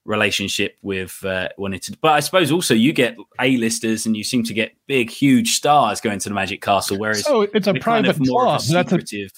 relationship 0.05 0.77
with 0.83 1.25
uh, 1.25 1.49
wanting 1.57 1.81
to. 1.81 1.97
But 2.03 2.13
I 2.13 2.21
suppose 2.21 2.53
also 2.53 2.75
you 2.75 2.93
get 2.93 3.17
A-listers 3.41 4.07
and 4.07 4.17
you 4.17 4.25
seem 4.25 4.43
to 4.45 4.55
get 4.55 4.73
big, 4.87 5.11
huge 5.11 5.55
stars 5.55 6.01
going 6.01 6.19
to 6.19 6.29
the 6.29 6.35
Magic 6.35 6.61
Castle. 6.61 6.99
Whereas 6.99 7.25
So 7.25 7.43
it's 7.43 7.67
a 7.67 7.73
we're 7.73 7.81
kind 7.81 8.05
private 8.05 8.21
of 8.21 8.29
club. 8.29 8.61
That's 8.63 8.93
a. 8.93 9.29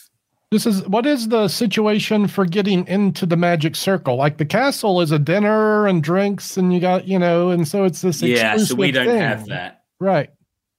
this 0.52 0.66
is 0.66 0.86
what 0.86 1.06
is 1.06 1.28
the 1.28 1.48
situation 1.48 2.28
for 2.28 2.44
getting 2.44 2.86
into 2.86 3.24
the 3.24 3.38
magic 3.38 3.74
circle? 3.74 4.16
Like 4.16 4.36
the 4.36 4.44
castle 4.44 5.00
is 5.00 5.10
a 5.10 5.18
dinner 5.18 5.86
and 5.86 6.02
drinks, 6.02 6.58
and 6.58 6.74
you 6.74 6.78
got 6.78 7.08
you 7.08 7.18
know, 7.18 7.48
and 7.48 7.66
so 7.66 7.84
it's 7.84 8.02
this. 8.02 8.20
yeah, 8.20 8.58
so 8.58 8.74
we 8.74 8.90
don't 8.90 9.06
thing. 9.06 9.18
have 9.18 9.46
that. 9.46 9.84
Right. 9.98 10.28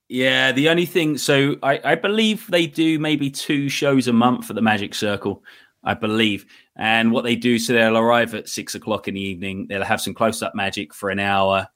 Yeah, 0.08 0.52
the 0.52 0.68
only 0.68 0.86
thing, 0.86 1.18
so 1.18 1.56
I, 1.62 1.80
I 1.82 1.94
believe 1.96 2.46
they 2.48 2.66
do 2.66 2.98
maybe 3.00 3.30
two 3.30 3.68
shows 3.68 4.06
a 4.06 4.12
month 4.12 4.48
at 4.48 4.54
the 4.54 4.62
Magic 4.62 4.94
Circle, 4.94 5.42
I 5.82 5.94
believe. 5.94 6.46
And 6.76 7.10
what 7.10 7.24
they 7.24 7.34
do, 7.34 7.58
so 7.58 7.72
they'll 7.72 7.96
arrive 7.96 8.34
at 8.34 8.48
six 8.48 8.74
o'clock 8.76 9.08
in 9.08 9.14
the 9.14 9.20
evening, 9.20 9.66
they'll 9.68 9.82
have 9.82 10.00
some 10.00 10.14
close 10.14 10.40
up 10.40 10.54
magic 10.54 10.94
for 10.94 11.10
an 11.10 11.18
hour. 11.18 11.66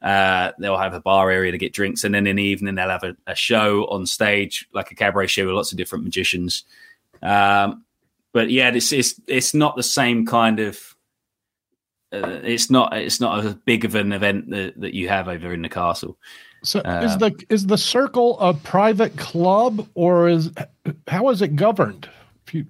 Uh, 0.00 0.52
they'll 0.60 0.78
have 0.78 0.94
a 0.94 1.00
bar 1.00 1.28
area 1.30 1.50
to 1.50 1.58
get 1.58 1.72
drinks, 1.72 2.04
and 2.04 2.14
then 2.14 2.26
in 2.28 2.36
the 2.36 2.42
evening, 2.42 2.76
they'll 2.76 2.88
have 2.88 3.02
a, 3.02 3.16
a 3.26 3.34
show 3.34 3.86
on 3.86 4.06
stage, 4.06 4.68
like 4.72 4.92
a 4.92 4.94
cabaret 4.94 5.26
show 5.26 5.46
with 5.46 5.54
lots 5.54 5.72
of 5.72 5.78
different 5.78 6.04
magicians. 6.04 6.64
Um, 7.22 7.84
but 8.32 8.50
yeah, 8.50 8.70
it's, 8.70 8.92
it's, 8.92 9.20
it's 9.26 9.54
not 9.54 9.76
the 9.76 9.82
same 9.82 10.26
kind 10.26 10.60
of. 10.60 10.78
Uh, 12.10 12.40
it's 12.42 12.70
not 12.70 12.96
it's 12.96 13.20
not 13.20 13.44
as 13.44 13.52
big 13.54 13.84
of 13.84 13.94
an 13.94 14.12
event 14.14 14.48
that, 14.48 14.80
that 14.80 14.94
you 14.94 15.10
have 15.10 15.28
over 15.28 15.52
in 15.52 15.60
the 15.60 15.68
castle. 15.68 16.16
So 16.64 16.80
Uh, 16.80 17.02
is 17.04 17.18
the 17.18 17.32
is 17.50 17.66
the 17.66 17.76
circle 17.76 18.40
a 18.40 18.54
private 18.54 19.16
club 19.18 19.86
or 19.94 20.26
is 20.28 20.50
how 21.06 21.28
is 21.28 21.42
it 21.42 21.54
governed? 21.54 22.08
If 22.46 22.54
you 22.54 22.66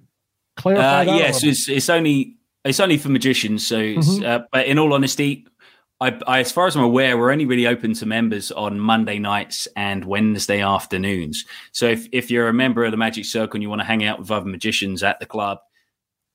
clarify 0.57 1.03
Uh, 1.03 1.15
yes, 1.17 1.35
little. 1.35 1.49
it's 1.51 1.69
it's 1.69 1.89
only 1.89 2.35
it's 2.65 2.81
only 2.81 2.97
for 2.97 3.07
magicians. 3.07 3.65
So, 3.65 3.79
it's, 3.79 4.09
Mhm. 4.19 4.25
uh, 4.25 4.45
but 4.51 4.65
in 4.67 4.77
all 4.77 4.91
honesty, 4.93 5.47
I, 6.01 6.17
I, 6.27 6.39
as 6.39 6.51
far 6.51 6.65
as 6.65 6.75
I'm 6.75 6.83
aware, 6.83 7.17
we're 7.17 7.31
only 7.31 7.45
really 7.45 7.67
open 7.67 7.93
to 7.95 8.05
members 8.05 8.51
on 8.51 8.79
Monday 8.79 9.19
nights 9.19 9.67
and 9.75 10.05
Wednesday 10.05 10.61
afternoons. 10.61 11.45
So, 11.71 11.87
if 11.87 12.07
if 12.11 12.31
you're 12.31 12.47
a 12.47 12.53
member 12.53 12.85
of 12.85 12.91
the 12.91 12.97
Magic 12.97 13.25
Circle 13.25 13.57
and 13.57 13.63
you 13.63 13.69
want 13.69 13.81
to 13.81 13.85
hang 13.85 14.03
out 14.05 14.19
with 14.19 14.31
other 14.31 14.45
magicians 14.45 15.03
at 15.03 15.19
the 15.19 15.25
club, 15.25 15.59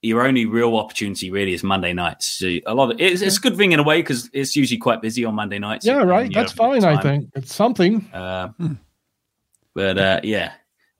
your 0.03 0.27
only 0.27 0.45
real 0.45 0.77
opportunity 0.77 1.31
really 1.31 1.55
is 1.55 1.63
Monday 1.63 1.95
nights. 1.95 2.27
So, 2.27 2.47
a 2.67 2.75
lot 2.75 2.91
of 2.91 3.01
it's, 3.01 3.23
it's 3.23 3.39
a 3.39 3.41
good 3.41 3.57
thing 3.57 3.73
in 3.73 3.81
a 3.81 3.83
way 3.83 4.01
because 4.03 4.29
it's 4.35 4.55
usually 4.55 4.79
quite 4.79 5.01
busy 5.01 5.25
on 5.25 5.35
Monday 5.35 5.59
nights. 5.59 5.87
yeah, 5.87 6.03
right. 6.03 6.31
That's 6.33 6.53
fine. 6.53 6.85
I 6.85 7.01
think 7.01 7.31
it's 7.35 7.55
something. 7.55 8.07
Uh, 8.13 8.49
But 9.75 9.99
uh, 9.99 10.21
yeah, 10.23 10.53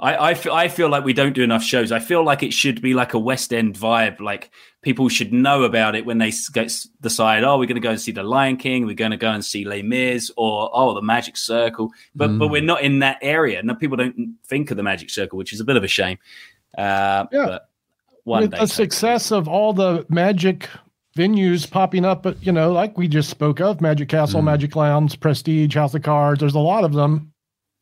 I 0.05 0.31
I 0.31 0.35
feel, 0.35 0.53
I 0.53 0.69
feel 0.69 0.89
like 0.89 1.05
we 1.05 1.13
don't 1.15 1.33
do 1.33 1.43
enough 1.43 1.63
shows. 1.65 1.91
I 1.91 1.99
feel 1.99 2.23
like 2.25 2.43
it 2.43 2.53
should 2.53 2.83
be 2.83 2.93
like 2.95 3.15
a 3.15 3.19
West 3.19 3.53
End 3.53 3.75
vibe. 3.75 4.21
Like 4.21 4.51
people 4.83 5.09
should 5.09 5.33
know 5.33 5.63
about 5.63 5.95
it 5.97 6.05
when 6.05 6.19
they 6.19 6.31
get, 6.53 6.67
s- 6.67 6.89
decide, 7.01 7.43
oh, 7.43 7.59
we're 7.59 7.67
going 7.67 7.77
to 7.83 7.89
go 7.89 7.91
and 7.91 8.01
see 8.01 8.13
The 8.13 8.23
Lion 8.23 8.57
King, 8.59 8.85
we're 8.85 8.95
going 8.95 9.13
to 9.13 9.17
go 9.17 9.31
and 9.31 9.43
see 9.43 9.65
Les 9.65 9.83
Mis, 9.83 10.31
or 10.37 10.71
oh, 10.75 10.93
the 10.95 11.01
Magic 11.03 11.37
Circle. 11.39 11.91
But 12.15 12.39
but 12.39 12.49
we're 12.49 12.63
not 12.63 12.83
in 12.83 12.99
that 12.99 13.19
area. 13.23 13.63
No, 13.63 13.75
people 13.75 13.97
don't 13.97 14.35
think 14.47 14.71
of 14.71 14.77
the 14.77 14.83
Magic 14.83 15.09
Circle, 15.11 15.39
which 15.39 15.53
is 15.55 15.61
a 15.61 15.65
bit 15.65 15.77
of 15.77 15.85
a 15.85 15.89
shame. 15.89 16.19
Uh, 16.77 17.25
Yeah. 17.33 17.47
But 17.47 17.69
one 18.25 18.51
the 18.51 18.67
success 18.67 19.31
of 19.33 19.49
all 19.49 19.73
the 19.73 20.07
magic 20.09 20.69
venues 21.17 21.71
popping 21.71 22.05
up, 22.05 22.27
at, 22.27 22.45
you 22.45 22.53
know, 22.53 22.73
like 22.73 22.97
we 22.99 23.07
just 23.07 23.31
spoke 23.31 23.61
of, 23.61 23.81
Magic 23.81 24.09
Castle, 24.09 24.41
Mm. 24.41 24.45
Magic 24.45 24.77
Lounge, 24.77 25.19
Prestige, 25.21 25.75
House 25.75 25.95
of 25.95 26.03
Cards. 26.03 26.41
There's 26.41 26.55
a 26.55 26.59
lot 26.59 26.85
of 26.85 26.93
them. 26.93 27.33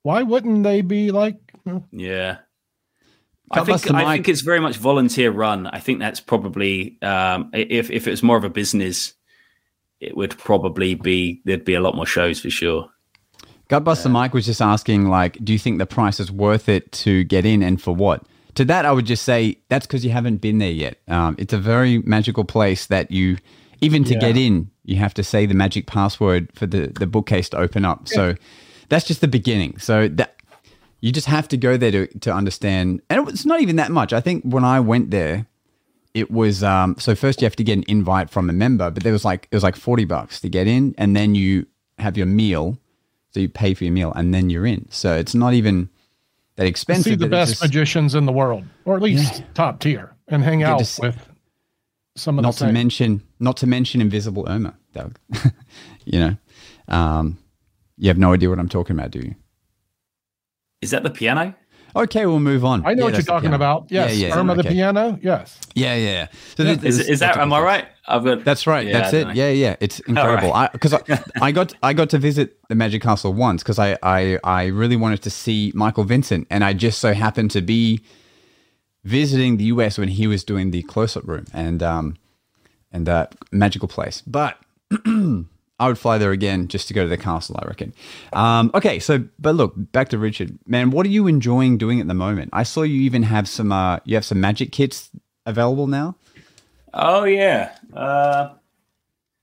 Why 0.02 0.22
wouldn't 0.22 0.62
they 0.64 0.82
be 0.82 1.10
like? 1.10 1.36
Yeah. 1.90 2.38
I 3.50 3.64
think 3.64 3.90
I 3.90 4.14
think 4.14 4.28
it's 4.28 4.40
very 4.40 4.60
much 4.60 4.76
volunteer 4.78 5.30
run. 5.30 5.66
I 5.66 5.78
think 5.78 5.98
that's 5.98 6.20
probably 6.20 6.96
um, 7.02 7.50
if 7.52 7.90
if 7.90 8.06
it 8.06 8.10
was 8.10 8.22
more 8.22 8.36
of 8.36 8.44
a 8.44 8.48
business 8.50 9.12
it 10.00 10.16
would 10.16 10.36
probably 10.36 10.94
be 10.94 11.40
there'd 11.44 11.64
be 11.64 11.74
a 11.74 11.80
lot 11.80 11.94
more 11.94 12.06
shows 12.06 12.40
for 12.40 12.50
sure. 12.50 12.88
Gutbuster 13.68 14.10
Mike 14.10 14.34
was 14.34 14.44
just 14.44 14.60
asking, 14.60 15.08
like, 15.08 15.38
do 15.42 15.52
you 15.52 15.58
think 15.58 15.78
the 15.78 15.86
price 15.86 16.18
is 16.20 16.30
worth 16.30 16.68
it 16.68 16.90
to 16.92 17.24
get 17.24 17.46
in, 17.46 17.62
and 17.62 17.80
for 17.80 17.94
what? 17.94 18.22
To 18.56 18.64
that, 18.66 18.84
I 18.84 18.92
would 18.92 19.06
just 19.06 19.22
say 19.22 19.58
that's 19.68 19.86
because 19.86 20.04
you 20.04 20.10
haven't 20.10 20.38
been 20.38 20.58
there 20.58 20.70
yet. 20.72 20.98
Um, 21.08 21.36
it's 21.38 21.54
a 21.54 21.58
very 21.58 21.98
magical 22.00 22.44
place 22.44 22.86
that 22.86 23.10
you, 23.10 23.38
even 23.80 24.04
to 24.04 24.14
Yeah. 24.14 24.20
get 24.20 24.36
in, 24.36 24.70
you 24.84 24.96
have 24.96 25.14
to 25.14 25.22
say 25.22 25.46
the 25.46 25.54
magic 25.54 25.86
password 25.86 26.50
for 26.54 26.66
the 26.66 26.88
the 26.88 27.06
bookcase 27.06 27.48
to 27.50 27.58
open 27.58 27.84
up. 27.84 28.08
So 28.08 28.34
that's 28.88 29.06
just 29.06 29.20
the 29.20 29.28
beginning. 29.28 29.78
So 29.78 30.08
that 30.08 30.36
you 31.02 31.10
just 31.12 31.26
have 31.26 31.48
to 31.48 31.58
go 31.58 31.76
there 31.76 31.90
to 31.90 32.06
to 32.20 32.32
understand, 32.32 33.02
and 33.10 33.28
it's 33.28 33.44
not 33.44 33.60
even 33.60 33.76
that 33.76 33.90
much. 33.90 34.14
I 34.14 34.20
think 34.20 34.44
when 34.44 34.64
I 34.64 34.80
went 34.80 35.10
there, 35.10 35.46
it 36.14 36.30
was 36.30 36.62
um, 36.62 36.94
so 36.98 37.14
first 37.14 37.42
you 37.42 37.44
have 37.44 37.56
to 37.56 37.64
get 37.64 37.76
an 37.76 37.84
invite 37.88 38.30
from 38.30 38.48
a 38.48 38.52
member, 38.52 38.88
but 38.90 39.02
there 39.02 39.12
was 39.12 39.24
like 39.24 39.48
it 39.50 39.56
was 39.56 39.64
like 39.64 39.76
forty 39.76 40.06
bucks 40.06 40.40
to 40.40 40.48
get 40.48 40.66
in, 40.66 40.94
and 40.96 41.14
then 41.14 41.34
you 41.34 41.66
have 41.98 42.16
your 42.16 42.26
meal, 42.26 42.78
so 43.30 43.40
you 43.40 43.48
pay 43.48 43.74
for 43.74 43.84
your 43.84 43.92
meal, 43.92 44.12
and 44.14 44.32
then 44.32 44.48
you're 44.48 44.64
in. 44.64 44.86
So 44.90 45.14
it's 45.14 45.34
not 45.34 45.54
even 45.54 45.90
that 46.56 46.66
expensive. 46.66 47.04
See 47.04 47.14
the 47.16 47.26
best 47.28 47.52
just- 47.52 47.62
magicians 47.62 48.14
in 48.14 48.24
the 48.24 48.32
world, 48.32 48.64
or 48.84 48.96
at 48.96 49.02
least 49.02 49.42
top 49.54 49.80
tier, 49.80 50.14
and 50.28 50.44
hang 50.44 50.62
out 50.62 50.86
see- 50.86 51.02
with 51.02 51.28
some 52.14 52.38
of 52.38 52.44
not 52.44 52.54
the 52.54 52.66
to 52.66 52.72
mention 52.72 53.22
not 53.40 53.56
to 53.56 53.66
mention 53.66 54.00
Invisible 54.00 54.46
Irma, 54.48 54.74
Doug. 54.92 55.18
you 56.04 56.20
know, 56.20 56.36
um, 56.86 57.38
you 57.98 58.06
have 58.06 58.18
no 58.18 58.32
idea 58.32 58.48
what 58.48 58.60
I'm 58.60 58.68
talking 58.68 58.96
about, 58.96 59.10
do 59.10 59.18
you? 59.18 59.34
Is 60.82 60.90
that 60.90 61.02
the 61.04 61.10
piano? 61.10 61.54
Okay, 61.94 62.24
we'll 62.24 62.40
move 62.40 62.64
on. 62.64 62.84
I 62.86 62.94
know 62.94 63.00
Yeah, 63.00 63.04
what 63.04 63.12
you're 63.14 63.22
talking 63.22 63.52
about. 63.52 63.86
Yes, 63.90 64.16
yeah, 64.16 64.28
yeah, 64.28 64.38
Irma 64.38 64.54
the 64.54 64.64
piano. 64.64 65.18
Yes. 65.22 65.58
Yeah, 65.74 65.94
yeah. 65.94 66.10
yeah. 66.10 66.26
So 66.56 66.62
Yeah. 66.62 66.74
this- 66.74 66.98
Is, 67.00 67.08
is 67.08 67.20
that 67.20 67.36
am 67.36 67.52
I 67.52 67.60
right? 67.60 67.86
I've 68.08 68.24
got 68.24 68.44
That's 68.44 68.66
right. 68.66 68.86
Yeah, 68.86 68.94
That's 69.00 69.12
it. 69.12 69.26
know. 69.26 69.32
Yeah, 69.34 69.50
yeah. 69.50 69.76
It's 69.78 70.00
incredible. 70.08 70.50
right. 70.52 70.72
Because 70.72 70.94
I, 70.94 71.00
I, 71.40 71.52
got 71.52 71.74
I 71.82 71.92
got 71.92 72.08
to 72.10 72.18
visit 72.18 72.56
the 72.68 72.74
Magic 72.74 73.02
Castle 73.02 73.34
once 73.34 73.62
because 73.62 73.78
I, 73.78 73.98
I 74.02 74.38
I 74.42 74.66
really 74.66 74.96
wanted 74.96 75.22
to 75.22 75.30
see 75.30 75.70
Michael 75.74 76.04
Vincent, 76.04 76.46
and 76.50 76.64
I 76.64 76.72
just 76.72 76.98
so 76.98 77.12
happened 77.12 77.50
to 77.52 77.60
be 77.60 78.00
visiting 79.04 79.58
the 79.58 79.64
US 79.64 79.98
when 79.98 80.08
he 80.08 80.26
was 80.26 80.44
doing 80.44 80.70
the 80.70 80.82
close 80.84 81.16
up 81.16 81.26
room 81.28 81.44
and 81.52 81.82
um 81.82 82.16
and 82.90 83.06
that 83.06 83.34
magical 83.52 83.86
place. 83.88 84.22
But 84.26 84.56
I 85.82 85.88
would 85.88 85.98
fly 85.98 86.16
there 86.16 86.30
again 86.30 86.68
just 86.68 86.86
to 86.88 86.94
go 86.94 87.02
to 87.02 87.08
the 87.08 87.16
castle. 87.16 87.58
I 87.60 87.66
reckon. 87.66 87.92
Um, 88.32 88.70
okay, 88.72 89.00
so 89.00 89.24
but 89.40 89.56
look 89.56 89.72
back 89.76 90.10
to 90.10 90.18
Richard, 90.18 90.56
man. 90.64 90.92
What 90.92 91.06
are 91.06 91.08
you 91.08 91.26
enjoying 91.26 91.76
doing 91.76 92.00
at 92.00 92.06
the 92.06 92.14
moment? 92.14 92.50
I 92.52 92.62
saw 92.62 92.82
you 92.82 93.00
even 93.02 93.24
have 93.24 93.48
some 93.48 93.72
uh 93.72 93.98
you 94.04 94.14
have 94.14 94.24
some 94.24 94.40
magic 94.40 94.70
kits 94.70 95.10
available 95.44 95.88
now. 95.88 96.14
Oh 96.94 97.24
yeah, 97.24 97.76
uh, 97.92 98.50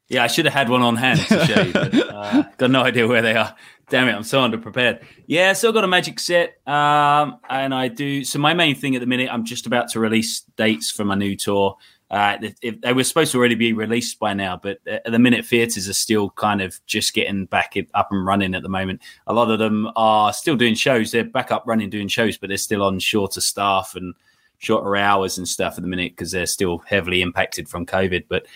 yeah. 0.07 0.23
I 0.23 0.27
should 0.27 0.45
have 0.45 0.53
had 0.53 0.69
one 0.69 0.81
on 0.81 0.95
hand 0.95 1.19
to 1.19 1.45
show 1.45 1.61
you, 1.61 1.73
but 1.73 1.93
uh, 1.93 2.43
got 2.57 2.71
no 2.71 2.83
idea 2.83 3.05
where 3.05 3.21
they 3.21 3.35
are. 3.35 3.53
Damn 3.89 4.07
it, 4.07 4.13
I'm 4.13 4.23
so 4.23 4.39
underprepared. 4.39 5.03
Yeah, 5.27 5.51
still 5.51 5.73
got 5.73 5.83
a 5.83 5.87
magic 5.87 6.21
set, 6.21 6.55
um, 6.65 7.39
and 7.49 7.73
I 7.73 7.89
do. 7.89 8.23
So 8.23 8.39
my 8.39 8.53
main 8.53 8.75
thing 8.75 8.95
at 8.95 9.01
the 9.01 9.07
minute, 9.07 9.27
I'm 9.29 9.43
just 9.43 9.65
about 9.65 9.89
to 9.89 9.99
release 9.99 10.41
dates 10.55 10.89
for 10.89 11.03
my 11.03 11.15
new 11.15 11.35
tour. 11.35 11.75
Uh, 12.11 12.37
if, 12.41 12.55
if 12.61 12.81
they 12.81 12.91
were 12.91 13.03
supposed 13.03 13.31
to 13.31 13.37
already 13.37 13.55
be 13.55 13.71
released 13.71 14.17
by 14.17 14.33
now, 14.33 14.59
but 14.61 14.79
at 14.87 15.11
the 15.11 15.19
minute, 15.19 15.45
theatres 15.45 15.87
are 15.87 15.93
still 15.93 16.31
kind 16.31 16.59
of 16.61 16.83
just 16.87 17.13
getting 17.13 17.45
back 17.45 17.75
up 17.93 18.07
and 18.11 18.25
running 18.25 18.55
at 18.55 18.63
the 18.63 18.69
moment. 18.69 18.99
A 19.27 19.33
lot 19.33 19.51
of 19.51 19.59
them 19.59 19.91
are 19.95 20.33
still 20.33 20.55
doing 20.55 20.73
shows; 20.73 21.11
they're 21.11 21.23
back 21.23 21.51
up 21.51 21.63
running, 21.67 21.89
doing 21.89 22.07
shows, 22.07 22.37
but 22.37 22.47
they're 22.47 22.57
still 22.57 22.81
on 22.81 22.97
shorter 22.99 23.41
staff 23.41 23.93
and 23.95 24.15
shorter 24.57 24.95
hours 24.95 25.37
and 25.37 25.47
stuff 25.47 25.77
at 25.77 25.83
the 25.83 25.87
minute 25.87 26.13
because 26.13 26.31
they're 26.31 26.45
still 26.45 26.79
heavily 26.79 27.21
impacted 27.21 27.69
from 27.69 27.85
COVID. 27.85 28.25
But 28.27 28.47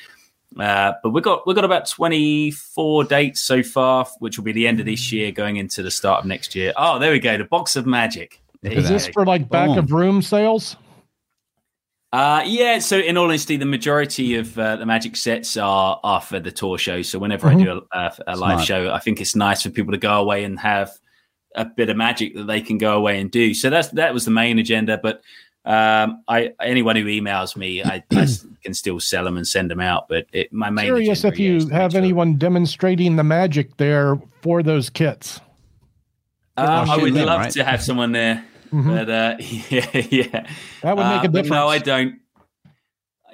uh, 0.60 0.94
but 1.04 1.12
we've 1.12 1.24
got 1.24 1.46
we've 1.46 1.56
got 1.56 1.66
about 1.66 1.88
twenty 1.88 2.50
four 2.50 3.04
dates 3.04 3.42
so 3.42 3.62
far, 3.62 4.08
which 4.18 4.38
will 4.38 4.46
be 4.46 4.52
the 4.52 4.68
end 4.68 4.80
of 4.80 4.88
this 4.88 5.12
year, 5.12 5.32
going 5.32 5.58
into 5.58 5.84
the 5.84 5.92
start 5.92 6.22
of 6.22 6.26
next 6.26 6.56
year. 6.56 6.74
Oh, 6.76 6.98
there 6.98 7.12
we 7.12 7.20
go, 7.20 7.38
the 7.38 7.44
box 7.44 7.76
of 7.76 7.86
magic. 7.86 8.40
There 8.62 8.72
Is 8.72 8.88
this 8.88 9.08
go. 9.08 9.14
for 9.14 9.26
like 9.26 9.50
back 9.50 9.68
Boom. 9.68 9.78
of 9.78 9.92
room 9.92 10.22
sales? 10.22 10.78
Uh, 12.14 12.44
yeah. 12.46 12.78
So, 12.78 13.00
in 13.00 13.18
all 13.18 13.26
honesty, 13.26 13.58
the 13.58 13.66
majority 13.66 14.36
of 14.36 14.58
uh, 14.58 14.76
the 14.76 14.86
magic 14.86 15.16
sets 15.16 15.58
are 15.58 16.00
are 16.04 16.22
for 16.22 16.40
the 16.40 16.52
tour 16.52 16.78
show. 16.78 17.02
So, 17.02 17.18
whenever 17.18 17.48
I 17.48 17.56
do 17.56 17.82
a, 17.92 17.98
a, 17.98 18.18
a 18.28 18.38
live 18.38 18.64
Smart. 18.64 18.68
show, 18.68 18.94
I 18.94 19.00
think 19.00 19.20
it's 19.20 19.36
nice 19.36 19.64
for 19.64 19.72
people 19.72 19.94
to 19.94 19.98
go 19.98 20.22
away 20.22 20.44
and 20.44 20.60
have 20.60 20.92
a 21.56 21.66
bit 21.66 21.90
of 21.90 21.98
magic 21.98 22.36
that 22.36 22.46
they 22.46 22.62
can 22.62 22.78
go 22.78 22.96
away 22.96 23.20
and 23.20 23.32
do. 23.32 23.54
So 23.54 23.70
that's 23.70 23.90
that 23.90 24.14
was 24.14 24.26
the 24.26 24.32
main 24.32 24.60
agenda. 24.60 25.00
But 25.02 25.22
um, 25.66 26.24
I 26.28 26.54
anyone 26.60 26.96
who 26.96 27.06
emails 27.06 27.56
me, 27.56 27.84
I 27.84 28.04
can 28.64 28.74
still 28.74 29.00
sell 29.00 29.24
them 29.24 29.38
and 29.38 29.48
send 29.48 29.72
them 29.72 29.80
out. 29.80 30.08
But 30.10 30.28
it, 30.34 30.52
my 30.52 30.70
main 30.70 30.86
Curious 30.86 31.24
if 31.24 31.40
you 31.40 31.58
is 31.58 31.66
to 31.66 31.72
make 31.72 31.82
have 31.82 31.96
anyone 31.96 32.38
demonstrating 32.38 33.16
the 33.16 33.24
magic 33.24 33.78
there 33.78 34.20
for 34.42 34.64
those 34.64 34.90
kits. 34.90 35.40
Um, 36.56 36.90
I 36.90 36.98
would 36.98 37.14
love 37.14 37.40
right? 37.42 37.52
to 37.52 37.64
have 37.64 37.82
someone 37.82 38.12
there, 38.12 38.46
Mhm. 38.74 38.88
but 38.88 39.10
uh, 39.10 39.36
yeah, 39.70 40.08
yeah, 40.10 40.48
That 40.82 40.98
would 40.98 41.06
make 41.06 41.22
Uh, 41.22 41.26
a 41.26 41.28
difference. 41.28 41.50
No, 41.50 41.68
I 41.68 41.78
don't. 41.78 42.16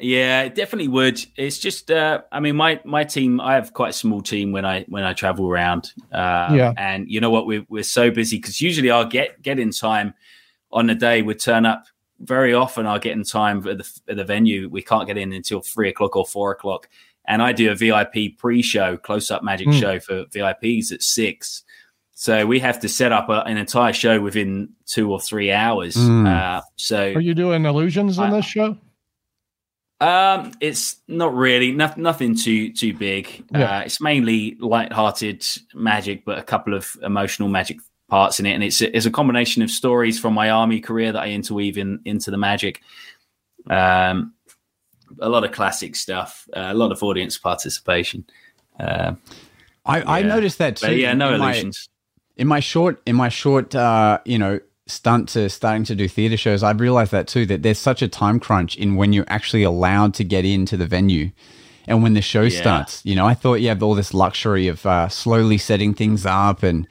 Yeah, 0.02 0.44
it 0.44 0.56
definitely 0.56 0.88
would. 0.88 1.20
It's 1.36 1.58
just, 1.60 1.92
uh, 1.92 2.22
I 2.32 2.40
mean, 2.40 2.56
my 2.56 2.80
my 2.86 3.04
team. 3.04 3.42
I 3.42 3.56
have 3.56 3.74
quite 3.74 3.90
a 3.90 3.94
small 3.94 4.22
team 4.22 4.54
when 4.54 4.66
I 4.66 4.84
when 4.88 5.04
I 5.04 5.12
travel 5.14 5.50
around. 5.50 5.92
Uh, 6.12 6.54
Yeah. 6.56 6.74
and 6.78 7.10
you 7.12 7.20
know 7.20 7.30
what? 7.30 7.46
We're 7.46 7.66
we're 7.68 7.84
so 7.84 8.10
busy 8.10 8.38
because 8.38 8.62
usually 8.62 8.92
I'll 8.92 9.06
get 9.06 9.42
get 9.42 9.60
in 9.60 9.72
time 9.72 10.14
on 10.72 10.88
the 10.88 10.96
day. 10.96 11.22
We 11.22 11.34
turn 11.36 11.66
up 11.66 11.84
very 12.22 12.54
often. 12.54 12.86
I'll 12.86 13.00
get 13.00 13.12
in 13.14 13.24
time 13.24 13.58
at 13.68 13.78
the 13.80 14.00
at 14.08 14.16
the 14.16 14.24
venue. 14.24 14.70
We 14.70 14.82
can't 14.82 15.06
get 15.06 15.18
in 15.18 15.34
until 15.34 15.60
three 15.60 15.90
o'clock 15.90 16.16
or 16.16 16.26
four 16.26 16.52
o'clock. 16.52 16.88
And 17.26 17.42
I 17.42 17.52
do 17.52 17.70
a 17.70 17.76
VIP 17.76 18.38
pre-show, 18.38 18.98
close-up 18.98 19.44
magic 19.44 19.68
Mm. 19.68 19.80
show 19.80 20.00
for 20.00 20.26
VIPs 20.34 20.92
at 20.92 21.04
six. 21.04 21.64
So 22.20 22.46
we 22.46 22.60
have 22.60 22.82
to 22.82 22.90
set 22.90 23.14
up 23.14 23.30
a, 23.30 23.44
an 23.46 23.56
entire 23.56 23.94
show 23.94 24.20
within 24.20 24.74
two 24.86 25.10
or 25.10 25.22
three 25.22 25.54
hours. 25.54 25.96
Mm. 25.96 26.28
Uh, 26.28 26.62
so 26.76 27.14
Are 27.14 27.22
you 27.22 27.34
doing 27.34 27.64
illusions 27.64 28.18
in 28.18 28.30
this 28.32 28.44
show? 28.44 28.78
um, 30.02 30.52
it's 30.60 30.98
not 31.08 31.34
really 31.34 31.72
no, 31.72 31.94
nothing 31.96 32.36
too 32.36 32.74
too 32.74 32.94
big. 32.94 33.46
Yeah. 33.54 33.78
Uh, 33.78 33.82
it's 33.86 34.02
mainly 34.02 34.58
light-hearted 34.60 35.46
magic, 35.74 36.26
but 36.26 36.38
a 36.38 36.44
couple 36.44 36.74
of 36.74 36.94
emotional 37.04 37.48
magic 37.48 37.78
parts 38.10 38.38
in 38.42 38.46
it, 38.46 38.52
and 38.52 38.66
it's 38.66 38.82
it's 38.82 39.06
a 39.06 39.12
combination 39.12 39.62
of 39.62 39.72
stories 39.72 40.20
from 40.20 40.34
my 40.34 40.50
army 40.50 40.82
career 40.82 41.14
that 41.14 41.22
I 41.22 41.30
interweave 41.30 41.78
in 41.78 42.02
into 42.04 42.32
the 42.32 42.38
magic. 42.38 42.82
Um, 43.70 44.34
a 45.22 45.30
lot 45.30 45.46
of 45.46 45.54
classic 45.54 45.96
stuff, 45.96 46.50
uh, 46.54 46.68
a 46.68 46.74
lot 46.74 46.92
of 46.92 47.02
audience 47.02 47.38
participation. 47.38 48.26
Uh, 48.78 49.14
I, 49.86 50.20
I 50.20 50.22
noticed 50.24 50.58
that 50.58 50.76
too. 50.76 50.88
but 50.88 50.98
yeah, 50.98 51.14
no 51.14 51.34
in 51.34 51.40
my- 51.40 51.54
illusions. 51.54 51.88
In 52.40 52.48
my 52.48 52.60
short 52.60 53.02
in 53.06 53.16
my 53.16 53.30
short 53.30 53.76
uh 53.76 54.18
you 54.26 54.38
know 54.44 54.60
stunt 54.88 55.30
to 55.30 55.50
starting 55.50 55.84
to 55.84 55.94
do 55.94 56.08
theater 56.08 56.38
shows 56.38 56.64
i've 56.64 56.80
realized 56.80 57.12
that 57.12 57.28
too 57.28 57.46
that 57.46 57.62
there's 57.64 57.78
such 57.78 58.02
a 58.02 58.08
time 58.08 58.40
crunch 58.40 58.76
in 58.78 58.96
when 58.96 59.14
you're 59.14 59.26
actually 59.38 59.62
allowed 59.64 60.14
to 60.16 60.24
get 60.24 60.44
into 60.46 60.76
the 60.78 60.88
venue 60.88 61.30
and 61.88 62.02
when 62.04 62.14
the 62.16 62.22
show 62.22 62.42
Yeah. 62.44 62.60
starts 62.62 63.02
you 63.06 63.16
know 63.16 63.26
i 63.28 63.36
thought 63.36 63.56
you 63.62 63.68
have 63.68 63.84
all 63.84 63.94
this 63.94 64.14
luxury 64.14 64.68
of 64.68 64.86
uh, 64.86 65.08
slowly 65.10 65.58
setting 65.60 65.94
things 65.94 66.26
up 66.26 66.64
and 66.64 66.88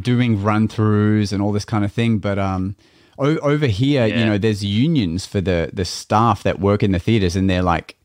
doing 0.00 0.42
run 0.42 0.66
throughs 0.68 1.32
and 1.32 1.40
all 1.42 1.52
this 1.52 1.64
kind 1.64 1.84
of 1.84 1.92
thing 1.92 2.18
but 2.18 2.38
um 2.38 2.74
o- 3.18 3.38
over 3.52 3.66
here 3.66 4.06
you 4.06 4.24
know 4.26 4.38
there's 4.38 4.64
unions 4.64 5.26
for 5.26 5.40
the 5.40 5.70
the 5.72 5.84
staff 5.84 6.42
that 6.42 6.58
work 6.58 6.82
in 6.82 6.92
the 6.92 6.98
theaters 6.98 7.36
and 7.36 7.48
they're 7.50 7.62
like 7.62 7.96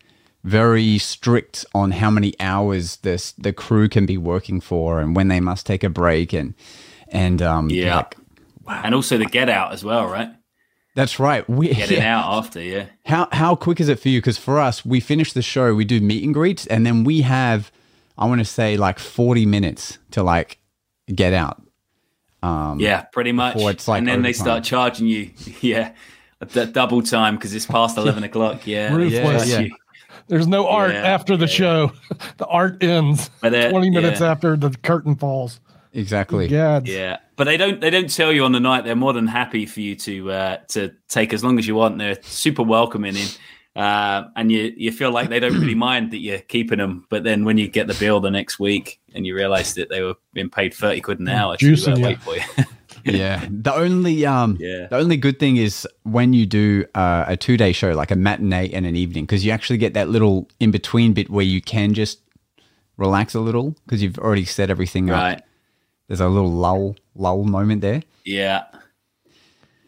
very 0.43 0.97
strict 0.97 1.65
on 1.73 1.91
how 1.91 2.09
many 2.09 2.33
hours 2.39 2.97
this 2.97 3.31
the 3.33 3.53
crew 3.53 3.87
can 3.87 4.05
be 4.05 4.17
working 4.17 4.59
for 4.59 4.99
and 4.99 5.15
when 5.15 5.27
they 5.29 5.39
must 5.39 5.65
take 5.65 5.83
a 5.83 5.89
break 5.89 6.33
and 6.33 6.53
and 7.09 7.41
um 7.41 7.69
Yeah. 7.69 7.95
like, 7.97 8.15
And 8.67 8.93
also 8.95 9.17
the 9.17 9.25
get 9.25 9.49
out 9.49 9.71
as 9.73 9.83
well, 9.83 10.05
right? 10.07 10.29
that's 10.95 11.17
right 11.19 11.49
we 11.49 11.73
Getting 11.73 11.97
yeah. 12.01 12.19
out 12.19 12.37
after, 12.37 12.61
yeah. 12.61 12.85
how 13.05 13.27
how 13.31 13.55
quick 13.55 13.79
is 13.79 13.87
it 13.89 13.99
for 13.99 14.09
you 14.09 14.19
because 14.19 14.37
for 14.37 14.59
us 14.59 14.85
we 14.85 14.99
finish 14.99 15.33
the 15.33 15.41
show 15.41 15.73
we 15.73 15.85
do 15.85 15.99
meet 16.01 16.23
and 16.23 16.33
greets 16.35 16.67
and 16.67 16.85
then 16.85 17.03
we 17.03 17.21
have 17.21 17.71
i 18.17 18.25
want 18.27 18.39
to 18.39 18.45
say 18.45 18.77
like 18.77 18.99
40 18.99 19.45
minutes 19.47 19.97
to 20.11 20.21
like 20.21 20.59
get 21.15 21.33
out 21.33 21.61
um 22.43 22.79
Yeah, 22.79 23.03
pretty 23.13 23.31
much. 23.31 23.55
it's 23.57 23.87
like 23.87 23.99
and 23.99 24.07
then 24.07 24.21
they 24.21 24.33
start 24.33 24.63
charging 24.65 25.07
you, 25.07 25.31
yeah, 25.61 25.93
a 26.41 26.45
d- 26.45 26.65
double 26.71 27.01
time 27.01 27.37
because 27.37 27.55
it's 27.55 27.65
past 27.65 27.97
eleven 27.97 28.23
o'clock. 28.25 28.67
Yeah, 28.67 28.89
they 28.89 28.95
Ruthless. 28.97 29.49
charge 29.49 29.69
Yeah. 29.69 29.75
You. 30.27 30.35
There's 30.35 30.47
no 30.47 30.67
art 30.67 30.91
Yeah, 30.93 31.01
after 31.03 31.37
the 31.37 31.47
show. 31.47 31.91
The 32.37 32.45
art 32.47 32.83
ends 32.83 33.29
But 33.41 33.53
uh, 33.53 33.69
20 33.69 33.89
minutes 33.89 34.19
yeah, 34.21 34.31
after 34.31 34.55
the 34.57 34.69
curtain 34.83 35.15
falls. 35.15 35.59
exactly 35.93 36.47
Yeah. 36.47 36.81
Yeah, 36.83 37.17
but 37.35 37.43
they 37.45 37.57
don't 37.57 37.79
they 37.81 37.89
don't 37.89 38.09
tell 38.13 38.31
you 38.31 38.43
on 38.45 38.51
the 38.51 38.59
night. 38.59 38.83
They're 38.85 38.95
more 38.95 39.13
than 39.13 39.27
happy 39.27 39.65
for 39.65 39.81
you 39.81 39.95
to 39.97 40.31
uh, 40.31 40.57
to 40.69 40.91
take 41.07 41.33
as 41.33 41.43
long 41.43 41.59
as 41.59 41.67
you 41.67 41.75
want. 41.75 41.97
They're 41.97 42.17
super 42.23 42.63
welcoming 42.63 43.15
in. 43.15 43.27
Uh, 43.75 44.27
and 44.35 44.51
you 44.51 44.71
you 44.77 44.91
feel 44.91 45.09
like 45.11 45.29
they 45.29 45.39
don't 45.39 45.59
really 45.59 45.73
mind 45.89 46.11
that 46.11 46.19
you're 46.19 46.37
keeping 46.39 46.77
them, 46.77 47.05
but 47.09 47.23
then 47.23 47.43
when 47.43 47.57
you 47.57 47.67
get 47.67 47.87
the 47.87 47.95
bill 47.95 48.19
the 48.19 48.29
next 48.29 48.59
week 48.59 48.99
and 49.15 49.25
you 49.25 49.33
realise 49.35 49.73
that 49.73 49.89
they 49.89 50.01
were 50.03 50.13
being 50.33 50.49
paid 50.49 50.73
thirty 50.75 51.01
quid 51.01 51.19
an 51.19 51.27
hour 51.27 51.57
to 51.57 51.73
uh, 51.73 51.95
you. 51.95 52.03
wait 52.03 52.21
for 52.21 52.35
you, 52.35 52.43
yeah 53.05 53.45
the 53.49 53.73
only 53.73 54.25
um 54.25 54.57
Yeah. 54.59 54.87
the 54.89 54.97
only 54.97 55.17
good 55.17 55.39
thing 55.39 55.57
is 55.57 55.87
when 56.03 56.33
you 56.33 56.45
do 56.45 56.85
uh, 56.95 57.25
a 57.27 57.35
two 57.37 57.57
day 57.57 57.71
show 57.73 57.91
like 57.91 58.11
a 58.11 58.15
matinee 58.15 58.69
and 58.73 58.85
an 58.85 58.95
evening 58.95 59.25
because 59.25 59.45
you 59.45 59.51
actually 59.51 59.77
get 59.77 59.93
that 59.95 60.09
little 60.09 60.47
in 60.59 60.71
between 60.71 61.13
bit 61.13 61.29
where 61.29 61.45
you 61.45 61.61
can 61.61 61.93
just 61.93 62.19
relax 62.97 63.33
a 63.35 63.39
little 63.39 63.75
because 63.85 64.01
you've 64.03 64.17
already 64.19 64.45
set 64.45 64.69
everything 64.69 65.07
Right. 65.07 65.37
up. 65.37 65.43
There's 66.07 66.19
a 66.21 66.27
little 66.29 66.51
lull 66.51 66.95
lull 67.15 67.43
moment 67.43 67.81
there. 67.81 68.03
Yeah. 68.25 68.63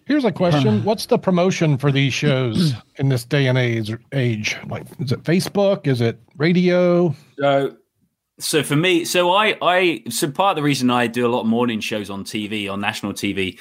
Here's 0.06 0.26
a 0.26 0.32
question: 0.32 0.84
What's 0.90 1.08
the 1.08 1.18
promotion 1.18 1.78
for 1.78 1.92
these 1.92 2.14
shows 2.14 2.74
in 2.98 3.10
this 3.10 3.24
day 3.26 3.48
and 3.48 3.58
age? 3.58 3.96
Age, 4.12 4.56
like, 4.68 4.86
is 5.00 5.12
it 5.12 5.24
Facebook? 5.24 5.88
Is 5.88 6.00
it 6.02 6.20
radio? 6.38 7.16
So, 7.40 7.76
so 8.40 8.64
for 8.64 8.76
me, 8.76 9.06
so 9.06 9.32
I, 9.32 9.56
I, 9.62 10.04
so 10.10 10.30
part 10.30 10.52
of 10.52 10.56
the 10.58 10.64
reason 10.64 10.90
I 10.90 11.08
do 11.08 11.26
a 11.26 11.30
lot 11.30 11.42
of 11.42 11.48
morning 11.48 11.80
shows 11.80 12.10
on 12.10 12.24
TV, 12.24 12.70
on 12.72 12.82
national 12.82 13.14
TV, 13.14 13.60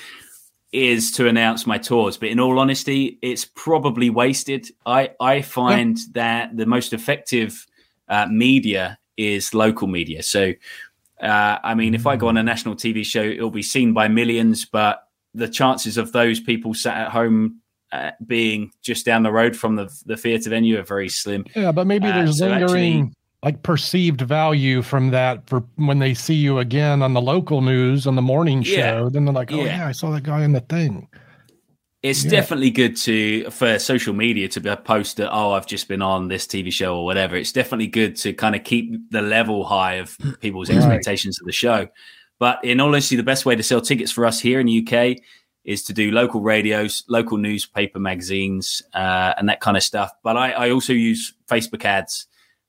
is 0.72 1.12
to 1.12 1.29
announce 1.29 1.66
my 1.66 1.79
tours. 1.79 2.16
But 2.16 2.31
in 2.31 2.41
all 2.41 2.59
honesty, 2.59 3.18
it's 3.22 3.45
probably 3.45 4.11
wasted. 4.11 4.66
I, 4.85 5.11
I 5.20 5.43
find 5.43 5.97
that 6.12 6.57
the 6.57 6.66
most 6.66 6.93
effective 6.93 7.66
uh, 8.09 8.27
media 8.27 8.99
is 9.16 9.55
local 9.55 9.87
media. 9.87 10.22
So, 10.25 10.53
uh, 11.22 11.59
I 11.62 11.75
mean, 11.75 11.95
if 11.95 12.07
I 12.09 12.16
go 12.16 12.27
on 12.27 12.37
a 12.37 12.43
national 12.43 12.75
TV 12.75 13.05
show, 13.05 13.22
it'll 13.22 13.51
be 13.51 13.62
seen 13.62 13.93
by 13.93 14.09
millions, 14.09 14.64
but 14.64 15.07
the 15.33 15.49
chances 15.49 15.97
of 15.97 16.11
those 16.12 16.41
people 16.41 16.75
sat 16.75 16.97
at 16.97 17.11
home 17.12 17.61
uh, 17.93 18.11
being 18.27 18.72
just 18.83 19.07
down 19.07 19.22
the 19.22 19.31
road 19.31 19.57
from 19.57 19.77
the 19.77 19.89
the 20.07 20.16
theatre 20.16 20.51
venue 20.51 20.77
are 20.81 20.83
very 20.83 21.09
slim. 21.09 21.45
Yeah, 21.55 21.70
but 21.70 21.87
maybe 21.87 22.09
Uh, 22.09 22.14
there's 22.16 22.39
so 22.39 22.49
lingering 22.49 23.03
actually- 23.03 23.14
like 23.45 23.62
perceived 23.62 24.22
value 24.22 24.80
from 24.82 25.11
that 25.11 25.47
for 25.49 25.61
when 25.76 25.99
they 25.99 26.14
see 26.14 26.34
you 26.34 26.59
again 26.59 27.03
on 27.03 27.12
the 27.12 27.20
local 27.20 27.61
news 27.61 28.07
on 28.07 28.16
the 28.16 28.22
morning 28.22 28.62
show. 28.62 28.74
Yeah. 29.05 29.09
Then 29.12 29.26
they're 29.26 29.34
like, 29.34 29.53
"Oh 29.53 29.57
Yeah. 29.64 29.76
yeah, 29.76 29.86
I 29.86 29.92
saw 29.92 30.11
that 30.12 30.22
guy 30.24 30.42
in 30.42 30.53
the 30.53 30.61
thing." 30.61 31.07
It's 32.03 32.24
Yeah. 32.24 32.30
definitely 32.32 32.70
good 32.70 32.97
to 32.99 33.51
for 33.51 33.78
social 33.78 34.12
media 34.14 34.49
to 34.49 34.61
be 34.61 34.68
a 34.68 34.76
post 34.76 35.18
that 35.18 35.30
oh 35.32 35.53
I've 35.53 35.66
just 35.66 35.88
been 35.88 36.03
on 36.03 36.28
this 36.28 36.47
TV 36.47 36.70
show 36.72 36.97
or 36.97 37.05
whatever. 37.05 37.36
It's 37.36 37.53
definitely 37.53 37.86
good 37.86 38.16
to 38.16 38.32
kind 38.32 38.55
of 38.55 38.64
keep 38.64 39.11
the 39.11 39.22
level 39.22 39.64
high 39.64 39.95
of 39.95 40.16
people's 40.40 40.68
Right. 40.70 40.78
expectations 40.78 41.38
of 41.40 41.47
the 41.47 41.53
show. 41.53 41.86
But 42.40 42.64
in 42.64 42.80
all 42.80 42.88
honesty, 42.88 43.14
the 43.16 43.22
best 43.22 43.47
way 43.47 43.57
to 43.57 43.62
sell 43.62 43.80
tickets 43.80 44.11
for 44.11 44.26
us 44.26 44.40
here 44.40 44.59
in 44.59 44.66
the 44.66 44.84
UK 44.86 45.16
is 45.64 45.82
to 45.84 45.92
do 45.95 46.11
local 46.11 46.42
radios, 46.42 47.05
local 47.09 47.38
newspaper 47.38 47.99
magazines, 47.99 48.82
uh, 48.92 49.32
and 49.38 49.49
that 49.49 49.61
kind 49.61 49.76
of 49.78 49.82
stuff. 49.82 50.11
But 50.22 50.36
I, 50.36 50.51
I 50.51 50.70
also 50.70 50.92
use 50.92 51.32
Facebook 51.49 51.84
ads 51.86 52.26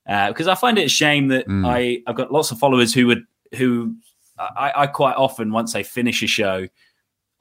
uh, 0.07 0.27
because 0.29 0.47
I 0.47 0.55
find 0.55 0.77
it 0.77 0.85
a 0.85 0.89
shame 0.89 1.27
that 1.29 1.47
Mm. 1.47 1.65
I 1.67 2.01
I've 2.07 2.15
got 2.15 2.31
lots 2.31 2.51
of 2.51 2.57
followers 2.59 2.93
who 2.93 3.07
would 3.07 3.23
who 3.55 3.95
I, 4.37 4.71
I 4.75 4.87
quite 4.87 5.15
often 5.15 5.51
once 5.51 5.73
they 5.73 5.83
finish 5.83 6.21
a 6.23 6.27
show. 6.27 6.67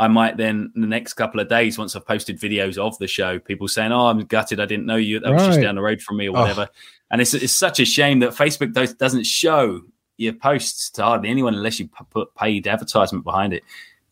I 0.01 0.09
might 0.09 0.37
then 0.37 0.73
in 0.75 0.81
the 0.81 0.89
next 0.89 1.13
couple 1.15 1.39
of 1.41 1.49
days, 1.49 1.79
once 1.79 1.95
I've 1.95 2.07
posted 2.07 2.41
videos 2.41 2.79
of 2.79 2.99
the 2.99 3.07
show, 3.07 3.39
people 3.39 3.69
saying, 3.69 3.93
"Oh, 3.93 4.07
I'm 4.07 4.21
gutted, 4.25 4.59
I 4.61 4.67
didn't 4.67 4.87
know 4.87 4.97
you. 4.97 5.21
That 5.21 5.33
was 5.33 5.45
just 5.47 5.61
down 5.61 5.77
the 5.77 5.83
road 5.83 6.01
from 6.03 6.17
me, 6.17 6.29
or 6.29 6.37
Oh. 6.37 6.41
whatever." 6.41 6.69
And 7.11 7.21
it's 7.21 7.33
it's 7.35 7.53
such 7.53 7.79
a 7.81 7.85
shame 7.85 8.19
that 8.21 8.31
Facebook 8.31 8.73
does, 8.73 8.95
doesn't 8.95 9.25
show 9.27 9.83
your 10.17 10.33
posts 10.33 10.91
to 10.93 11.03
hardly 11.03 11.29
anyone 11.29 11.55
unless 11.55 11.79
you 11.81 11.87
p- 11.89 12.05
put 12.11 12.35
paid 12.35 12.67
advertisement 12.67 13.25
behind 13.25 13.53
it. 13.53 13.63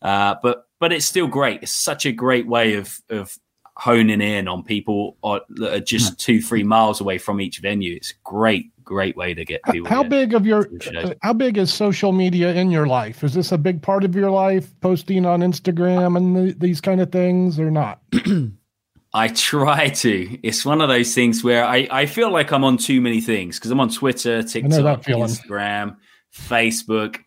Uh, 0.01 0.35
but 0.41 0.67
but 0.79 0.91
it's 0.93 1.05
still 1.05 1.27
great. 1.27 1.63
It's 1.63 1.75
such 1.75 2.05
a 2.05 2.11
great 2.13 2.47
way 2.47 2.75
of 2.75 2.99
of 3.09 3.37
honing 3.75 4.21
in 4.21 4.47
on 4.47 4.63
people 4.63 5.17
or, 5.23 5.41
that 5.49 5.73
are 5.73 5.79
just 5.79 6.19
two 6.19 6.41
three 6.41 6.63
miles 6.63 7.01
away 7.01 7.17
from 7.17 7.41
each 7.41 7.59
venue. 7.59 7.95
It's 7.95 8.13
great 8.23 8.71
great 8.83 9.15
way 9.15 9.33
to 9.33 9.45
get 9.45 9.63
people. 9.63 9.89
How 9.89 10.03
big 10.03 10.33
of 10.33 10.45
your 10.45 10.65
to 10.65 10.69
the 10.69 10.83
shows. 10.83 11.09
uh, 11.11 11.13
how 11.21 11.33
big 11.33 11.57
is 11.57 11.73
social 11.73 12.11
media 12.11 12.53
in 12.53 12.69
your 12.69 12.85
life? 12.85 13.23
Is 13.23 13.33
this 13.33 13.51
a 13.51 13.57
big 13.57 13.81
part 13.81 14.03
of 14.03 14.15
your 14.15 14.29
life, 14.29 14.79
posting 14.81 15.25
on 15.25 15.41
Instagram 15.41 16.17
and 16.17 16.35
the, 16.35 16.53
these 16.53 16.81
kind 16.81 17.01
of 17.01 17.11
things, 17.11 17.59
or 17.59 17.71
not? 17.71 18.01
I 19.13 19.27
try 19.27 19.89
to. 19.89 20.39
It's 20.41 20.65
one 20.65 20.81
of 20.81 20.89
those 20.89 21.13
things 21.13 21.43
where 21.43 21.65
I, 21.65 21.87
I 21.91 22.05
feel 22.07 22.31
like 22.31 22.51
I'm 22.51 22.63
on 22.63 22.77
too 22.77 22.99
many 22.99 23.21
things 23.21 23.59
because 23.59 23.69
I'm 23.69 23.79
on 23.79 23.89
Twitter, 23.89 24.41
TikTok. 24.41 25.03
Instagram, 25.03 25.97
Facebook. 26.35 27.19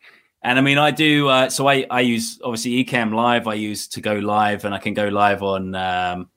And 0.42 0.58
I 0.58 0.62
mean, 0.62 0.78
I 0.78 0.90
do. 0.90 1.28
Uh, 1.28 1.48
so 1.48 1.68
I, 1.68 1.86
I 1.90 2.00
use 2.00 2.40
obviously 2.42 2.84
Ecamm 2.84 3.14
Live. 3.14 3.46
I 3.46 3.54
use 3.54 3.86
to 3.88 4.00
go 4.00 4.14
live, 4.14 4.64
and 4.64 4.74
I 4.74 4.78
can 4.78 4.94
go 4.94 5.08
live 5.08 5.42
on. 5.42 5.74
Um, 5.74 6.28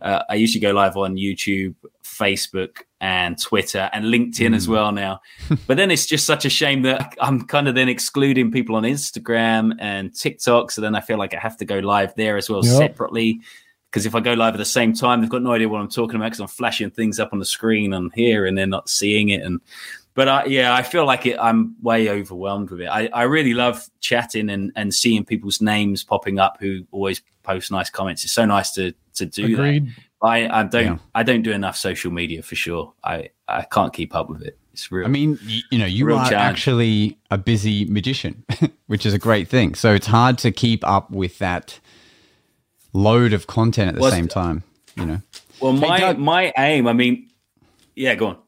uh, 0.00 0.22
I 0.28 0.34
usually 0.34 0.60
go 0.60 0.72
live 0.72 0.96
on 0.96 1.16
YouTube, 1.16 1.74
Facebook, 2.04 2.82
and 3.00 3.40
Twitter, 3.40 3.90
and 3.92 4.06
LinkedIn 4.06 4.54
as 4.54 4.68
well 4.68 4.92
now. 4.92 5.20
but 5.66 5.76
then 5.76 5.90
it's 5.90 6.06
just 6.06 6.26
such 6.26 6.44
a 6.44 6.50
shame 6.50 6.82
that 6.82 7.14
I'm 7.20 7.46
kind 7.46 7.68
of 7.68 7.74
then 7.74 7.88
excluding 7.88 8.50
people 8.50 8.76
on 8.76 8.84
Instagram 8.84 9.74
and 9.78 10.14
TikTok. 10.14 10.70
So 10.70 10.80
then 10.80 10.94
I 10.94 11.00
feel 11.00 11.18
like 11.18 11.34
I 11.34 11.38
have 11.38 11.56
to 11.58 11.64
go 11.64 11.78
live 11.78 12.14
there 12.16 12.36
as 12.36 12.48
well 12.48 12.64
Yep. 12.64 12.76
separately. 12.76 13.40
Because 13.90 14.04
if 14.04 14.14
I 14.14 14.20
go 14.20 14.34
live 14.34 14.54
at 14.54 14.58
the 14.58 14.64
same 14.66 14.92
time, 14.92 15.20
they've 15.20 15.30
got 15.30 15.42
no 15.42 15.52
idea 15.52 15.68
what 15.68 15.80
I'm 15.80 15.88
talking 15.88 16.16
about 16.16 16.26
because 16.26 16.40
I'm 16.40 16.48
flashing 16.48 16.90
things 16.90 17.18
up 17.18 17.32
on 17.32 17.38
the 17.38 17.44
screen 17.46 17.94
on 17.94 18.10
here 18.14 18.44
and 18.44 18.56
they're 18.56 18.66
not 18.66 18.88
seeing 18.90 19.30
it. 19.30 19.42
And 19.42 19.60
but 20.14 20.28
I, 20.28 20.44
yeah, 20.46 20.74
I 20.74 20.82
feel 20.82 21.06
like 21.06 21.24
it, 21.26 21.38
I'm 21.40 21.74
way 21.80 22.10
overwhelmed 22.10 22.70
with 22.70 22.82
it. 22.82 22.88
I, 22.88 23.08
I 23.14 23.22
really 23.22 23.54
love 23.54 23.88
chatting 24.00 24.50
and, 24.50 24.72
and 24.76 24.92
seeing 24.92 25.24
people's 25.24 25.62
names 25.62 26.04
popping 26.04 26.38
up 26.38 26.58
who 26.60 26.80
always 26.90 27.22
post 27.44 27.70
nice 27.70 27.88
comments. 27.88 28.24
It's 28.24 28.32
so 28.34 28.44
nice 28.44 28.72
to 28.72 28.92
to 29.18 29.26
do 29.26 29.56
that. 29.56 29.88
I, 30.22 30.48
I 30.48 30.62
don't 30.64 30.84
Yeah. 30.84 30.98
I 31.14 31.22
don't 31.22 31.42
do 31.42 31.52
enough 31.52 31.76
social 31.76 32.10
media 32.10 32.42
for 32.42 32.54
sure. 32.56 32.92
I, 33.04 33.30
I 33.46 33.62
can't 33.62 33.92
keep 33.92 34.14
up 34.14 34.28
with 34.28 34.42
it. 34.42 34.58
It's 34.72 34.90
real. 34.92 35.06
I 35.06 35.08
mean, 35.08 35.38
you, 35.42 35.60
you 35.70 35.78
know, 35.78 35.86
you 35.86 36.04
are 36.06 36.28
challenge. 36.28 36.32
actually 36.32 37.18
a 37.30 37.38
busy 37.38 37.84
magician, 37.84 38.44
which 38.86 39.04
is 39.06 39.12
a 39.14 39.18
great 39.18 39.48
thing. 39.48 39.74
So 39.74 39.94
it's 39.94 40.06
hard 40.06 40.38
to 40.38 40.50
keep 40.52 40.86
up 40.86 41.10
with 41.10 41.38
that 41.38 41.78
load 42.92 43.32
of 43.32 43.46
content 43.46 43.88
at 43.90 43.94
the 43.96 44.00
Well, 44.00 44.10
same 44.10 44.28
time. 44.28 44.62
You 44.96 45.06
know. 45.06 45.22
well, 45.60 45.72
my 45.72 45.98
Doug- 46.00 46.18
my 46.18 46.52
aim. 46.58 46.86
I 46.88 46.92
mean, 46.92 47.28
yeah, 47.94 48.14
go 48.14 48.26
on. 48.28 48.38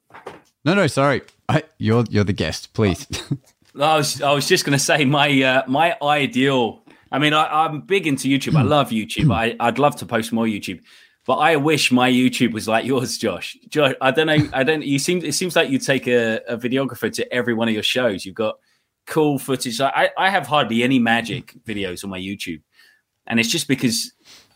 No, 0.64 0.74
no, 0.74 0.86
sorry. 0.86 1.22
I, 1.48 1.62
you're 1.78 2.04
you're 2.10 2.24
the 2.24 2.32
guest, 2.32 2.72
please. 2.74 3.06
I 3.80 3.96
was 3.96 4.20
I 4.20 4.32
was 4.32 4.46
just 4.48 4.64
going 4.64 4.76
to 4.76 4.84
say 4.84 5.04
my 5.04 5.42
uh, 5.42 5.62
my 5.68 5.96
ideal. 6.02 6.79
I 7.12 7.18
mean, 7.18 7.32
I, 7.32 7.64
I'm 7.64 7.80
big 7.80 8.06
into 8.06 8.28
YouTube. 8.28 8.56
I 8.56 8.62
love 8.62 8.90
YouTube. 8.90 9.34
I, 9.34 9.56
I'd 9.58 9.78
love 9.78 9.96
to 9.96 10.06
post 10.06 10.32
more 10.32 10.46
YouTube, 10.46 10.80
but 11.26 11.36
I 11.36 11.56
wish 11.56 11.90
my 11.90 12.10
YouTube 12.10 12.52
was 12.52 12.68
like 12.68 12.84
yours, 12.84 13.18
Josh. 13.18 13.56
Josh, 13.68 13.94
I 14.00 14.10
don't 14.10 14.26
know. 14.26 14.48
I 14.52 14.62
don't. 14.62 14.84
You 14.84 14.98
seem. 14.98 15.24
It 15.24 15.32
seems 15.32 15.56
like 15.56 15.70
you 15.70 15.78
take 15.78 16.06
a, 16.06 16.40
a 16.48 16.56
videographer 16.56 17.12
to 17.12 17.32
every 17.32 17.54
one 17.54 17.68
of 17.68 17.74
your 17.74 17.82
shows. 17.82 18.24
You've 18.24 18.36
got 18.36 18.58
cool 19.06 19.38
footage. 19.38 19.80
I 19.80 20.10
I 20.16 20.30
have 20.30 20.46
hardly 20.46 20.82
any 20.82 20.98
magic 20.98 21.54
videos 21.64 22.04
on 22.04 22.10
my 22.10 22.18
YouTube, 22.18 22.62
and 23.26 23.40
it's 23.40 23.50
just 23.50 23.66
because 23.66 24.12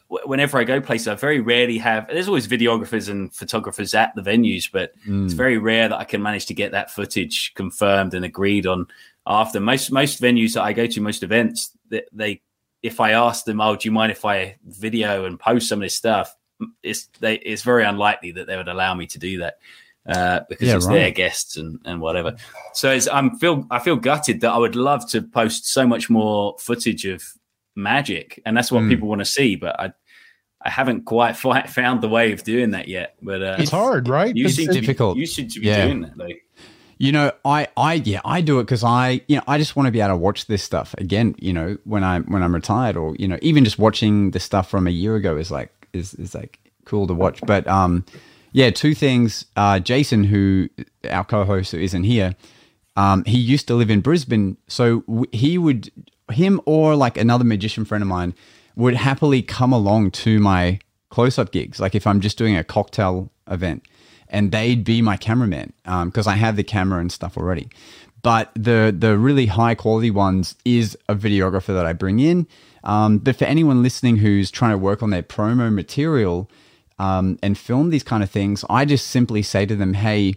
wh- 0.09 0.27
whenever 0.27 0.57
I 0.59 0.65
go 0.65 0.81
places, 0.81 1.09
I 1.09 1.17
very 1.17 1.41
rarely 1.41 1.79
have. 1.79 2.07
There's 2.07 2.29
always 2.29 2.47
videographers 2.47 3.09
and 3.09 3.35
photographers 3.35 3.95
at 3.95 4.15
the 4.15 4.23
venues, 4.23 4.71
but 4.73 4.93
it's 4.99 5.35
mm. 5.35 5.37
very 5.37 5.59
rare 5.59 5.89
that 5.89 5.99
I 5.99 6.05
can 6.05 6.23
manage 6.23 6.47
to 6.47 6.55
get 6.55 6.73
that 6.73 6.93
footage 6.93 7.53
confirmed 7.55 8.15
and 8.15 8.25
agreed 8.25 8.67
on 8.67 8.87
after. 9.27 9.59
Most 9.61 9.91
most 9.91 10.23
venues 10.23 10.55
that 10.55 10.63
I 10.63 10.73
go 10.73 10.87
to, 10.87 11.01
most 11.01 11.23
events, 11.25 11.74
that 11.91 12.05
they, 12.13 12.43
if 12.83 13.01
I 13.01 13.13
ask 13.13 13.45
them, 13.45 13.61
"Oh, 13.61 13.77
do 13.77 13.89
you 13.89 13.93
mind 13.93 14.13
if 14.13 14.25
I 14.25 14.57
video 14.67 15.25
and 15.25 15.39
post 15.39 15.69
some 15.69 15.79
of 15.79 15.83
this 15.85 15.95
stuff?" 15.95 16.35
It's 16.83 17.09
they, 17.21 17.35
it's 17.37 17.63
very 17.63 17.85
unlikely 17.85 18.33
that 18.33 18.47
they 18.47 18.57
would 18.57 18.69
allow 18.69 18.95
me 18.95 19.07
to 19.09 19.19
do 19.19 19.39
that. 19.39 19.55
Uh, 20.07 20.41
because 20.51 20.69
Yeah, 20.69 20.77
it's 20.77 20.87
their 20.87 21.11
guests 21.11 21.57
and, 21.57 21.79
and 21.87 21.99
whatever. 21.99 22.37
So 22.75 22.91
it's, 22.91 23.09
I'm 23.09 23.39
feel 23.39 23.67
I 23.71 23.79
feel 23.79 23.97
gutted 23.97 24.43
that 24.43 24.51
I 24.53 24.59
would 24.59 24.77
love 24.77 25.09
to 25.11 25.23
post 25.23 25.67
so 25.67 25.87
much 25.87 26.11
more 26.11 26.57
footage 26.61 27.07
of 27.07 27.23
magic, 27.75 28.41
and 28.45 28.57
that's 28.57 28.71
what 28.71 28.83
Mm. 28.83 28.89
people 28.91 29.09
want 29.09 29.21
to 29.21 29.25
see. 29.25 29.57
But 29.57 29.81
I 29.81 29.93
I 30.61 30.71
haven't 30.71 31.05
quite 31.07 31.33
found 31.69 32.01
the 32.03 32.09
way 32.09 32.33
of 32.33 32.43
doing 32.45 32.71
that 32.73 32.89
yet. 32.89 33.17
But 33.23 33.43
uh, 33.43 33.57
It's 33.59 33.71
hard, 33.71 34.09
right? 34.09 34.35
You 34.35 34.45
It's- 34.45 34.57
seem 34.57 34.65
it's- 34.65 34.77
to 34.77 34.81
be, 34.81 34.87
difficult. 34.87 35.17
You 35.19 35.27
should 35.27 35.49
be 35.49 35.61
Yeah. 35.63 35.87
doing 35.87 36.01
that 36.03 36.17
though. 36.17 36.29
You 36.99 37.13
know, 37.13 37.33
I, 37.45 37.69
I, 37.77 37.95
yeah, 37.95 38.21
I 38.25 38.41
do 38.41 38.61
it 38.61 38.65
because 38.65 38.85
I, 38.85 39.21
you 39.27 39.37
know, 39.37 39.43
I 39.47 39.59
just 39.59 39.75
want 39.77 39.87
to 39.87 39.91
be 39.91 40.01
able 40.01 40.11
to 40.11 40.17
watch 40.17 40.47
this 40.47 40.63
stuff 40.63 40.95
again. 40.99 41.35
You 41.39 41.53
know, 41.53 41.79
when 41.85 42.05
I'm 42.05 42.25
when 42.25 42.43
I'm 42.43 42.55
retired, 42.55 42.97
or 42.97 43.17
you 43.19 43.29
know, 43.29 43.39
even 43.43 43.65
just 43.65 43.79
watching 43.79 44.31
the 44.31 44.41
stuff 44.41 44.71
from 44.71 44.87
a 44.87 44.91
year 44.91 45.17
ago 45.17 45.37
is 45.37 45.51
like 45.51 45.71
is 45.93 46.15
is 46.15 46.35
like 46.35 46.59
cool 46.85 47.07
to 47.07 47.15
watch. 47.15 47.41
But 47.47 47.67
um, 47.67 48.05
yeah, 48.53 48.71
two 48.71 48.95
things. 48.95 49.47
Uh, 49.57 49.81
Jason, 49.81 50.25
who 50.25 50.69
our 51.11 51.25
co-host 51.25 51.73
who 51.73 51.79
isn't 51.79 52.05
here, 52.05 52.37
um, 52.97 53.25
he 53.25 53.39
used 53.39 53.67
to 53.69 53.75
live 53.75 53.91
in 53.91 54.01
Brisbane, 54.01 54.57
so 54.69 55.01
w- 55.03 55.27
he 55.33 55.59
would 55.59 55.91
him 56.33 56.61
or 56.65 56.95
like 56.97 57.19
another 57.19 57.45
magician 57.45 57.85
friend 57.85 58.03
of 58.03 58.09
mine 58.09 58.35
would 58.77 58.95
happily 58.95 59.43
come 59.43 59.73
along 59.73 60.11
to 60.11 60.39
my 60.41 60.79
close-up 61.11 61.53
gigs. 61.53 61.79
Like 61.81 61.95
if 61.95 62.07
I'm 62.07 62.21
just 62.21 62.39
doing 62.39 62.57
a 62.57 62.65
cocktail 62.65 63.31
event 63.49 63.87
and 64.35 64.51
they'd 64.51 64.85
be 64.85 65.01
my 65.01 65.17
cameraman 65.17 65.73
because 65.85 66.27
I 66.27 66.35
have 66.35 66.57
the 66.57 66.65
camera 66.65 67.01
and 67.01 67.11
stuff 67.11 67.39
already. 67.39 67.71
But 68.23 68.51
the 68.55 68.95
the 68.97 69.17
really 69.17 69.47
high 69.47 69.75
quality 69.75 70.11
ones 70.11 70.57
is 70.65 70.99
a 71.09 71.15
videographer 71.15 71.75
that 71.75 71.87
I 71.87 71.93
bring 71.93 72.21
in. 72.21 72.47
Um, 72.83 73.19
but 73.19 73.37
for 73.37 73.45
anyone 73.45 73.83
listening 73.83 74.17
who's 74.17 74.51
trying 74.51 74.73
to 74.73 74.79
work 74.79 75.03
on 75.03 75.11
their 75.11 75.23
promo 75.23 75.73
material 75.73 76.51
um, 76.99 77.39
and 77.43 77.57
film 77.57 77.91
these 77.91 78.03
kind 78.03 78.23
of 78.23 78.31
things, 78.31 78.65
I 78.69 78.85
just 78.85 79.07
simply 79.07 79.43
say 79.43 79.67
to 79.67 79.77
them, 79.77 79.95
"Hey, 79.95 80.35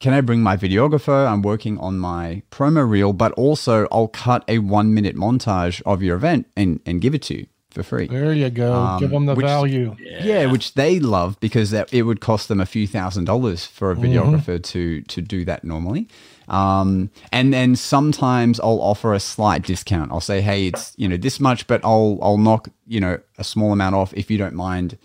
can 0.00 0.14
I 0.14 0.20
bring 0.20 0.42
my 0.42 0.56
videographer? 0.56 1.28
I'm 1.28 1.42
working 1.42 1.78
on 1.78 1.98
my 1.98 2.42
promo 2.50 2.88
reel, 2.88 3.12
but 3.12 3.32
also 3.32 3.86
I'll 3.92 4.08
cut 4.08 4.44
a 4.48 4.58
one 4.58 4.94
minute 4.94 5.16
montage 5.16 5.82
of 5.84 6.02
your 6.02 6.16
event 6.16 6.46
and 6.56 6.80
and 6.86 7.00
give 7.00 7.14
it 7.14 7.22
to 7.22 7.34
you 7.38 7.46
for 7.74 7.82
free. 7.82 8.06
There 8.06 8.32
you 8.32 8.48
go. 8.50 8.72
Um, 8.72 9.00
Give 9.00 9.10
them 9.10 9.26
the 9.26 9.34
which- 9.34 9.44
value. 9.44 9.94
Yeah. 10.00 10.46
which 10.46 10.74
they 10.74 10.98
love 11.00 11.38
because 11.40 11.70
that 11.72 11.92
it 11.92 12.02
would 12.02 12.20
cost 12.20 12.48
them 12.48 12.60
a 12.60 12.66
few 12.66 12.86
thousand 12.86 13.24
dollars 13.26 13.66
for 13.66 13.90
a 13.90 13.96
videographer 13.96 14.62
to 14.62 15.02
to 15.02 15.20
do 15.20 15.44
that 15.44 15.64
normally. 15.64 16.08
Um, 16.48 17.10
and 17.32 17.52
then 17.52 17.74
sometimes 17.76 18.60
I'll 18.60 18.80
offer 18.80 19.14
a 19.14 19.20
slight 19.20 19.62
discount. 19.62 20.12
I'll 20.12 20.20
say, 20.20 20.40
hey, 20.40 20.66
it's 20.68 20.92
you 20.96 21.08
know 21.08 21.16
this 21.16 21.40
much, 21.40 21.66
but 21.66 21.80
I'll 21.84 22.18
I'll 22.22 22.38
knock 22.38 22.68
you 22.86 23.00
know 23.00 23.18
a 23.38 23.44
small 23.44 23.72
amount 23.72 23.94
off 23.94 24.12
if 24.14 24.30
you 24.30 24.38
don't 24.38 24.54
mind 24.54 24.96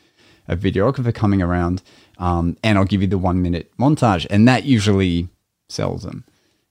a 0.47 0.55
videographer 0.57 1.13
coming 1.13 1.41
around, 1.41 1.81
um, 2.17 2.57
and 2.63 2.77
I'll 2.77 2.85
give 2.85 3.01
you 3.01 3.07
the 3.07 3.17
one 3.17 3.41
minute 3.41 3.71
montage, 3.79 4.25
and 4.29 4.47
that 4.47 4.65
usually 4.65 5.27
sells 5.69 6.03
them. 6.03 6.23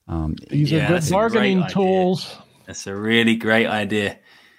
Um, 0.09 0.37
These 0.51 0.71
Yeah, 0.73 0.87
are 0.93 1.01
good 1.01 1.11
bargaining 1.11 1.65
tools. 1.69 2.35
That's 2.67 2.87
a 2.87 2.95
really 2.95 3.37
great 3.37 3.67
idea. 3.67 4.19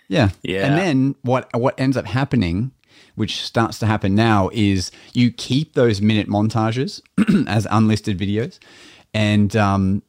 Yeah. 0.09 0.31
Yeah. 0.43 0.65
And 0.65 0.77
then 0.77 1.15
what 1.21 1.47
what 1.55 1.79
ends 1.79 1.95
up 1.95 2.05
happening, 2.05 2.71
which 3.15 3.41
starts 3.45 3.79
to 3.79 3.85
happen 3.85 4.15
now, 4.15 4.49
is 4.51 4.91
you 5.13 5.31
keep 5.31 5.73
those 5.73 6.01
minute 6.01 6.27
montages 6.27 7.01
as 7.47 7.65
unlisted 7.71 8.19
videos, 8.19 8.59
and 9.13 9.55
um, 9.55 10.03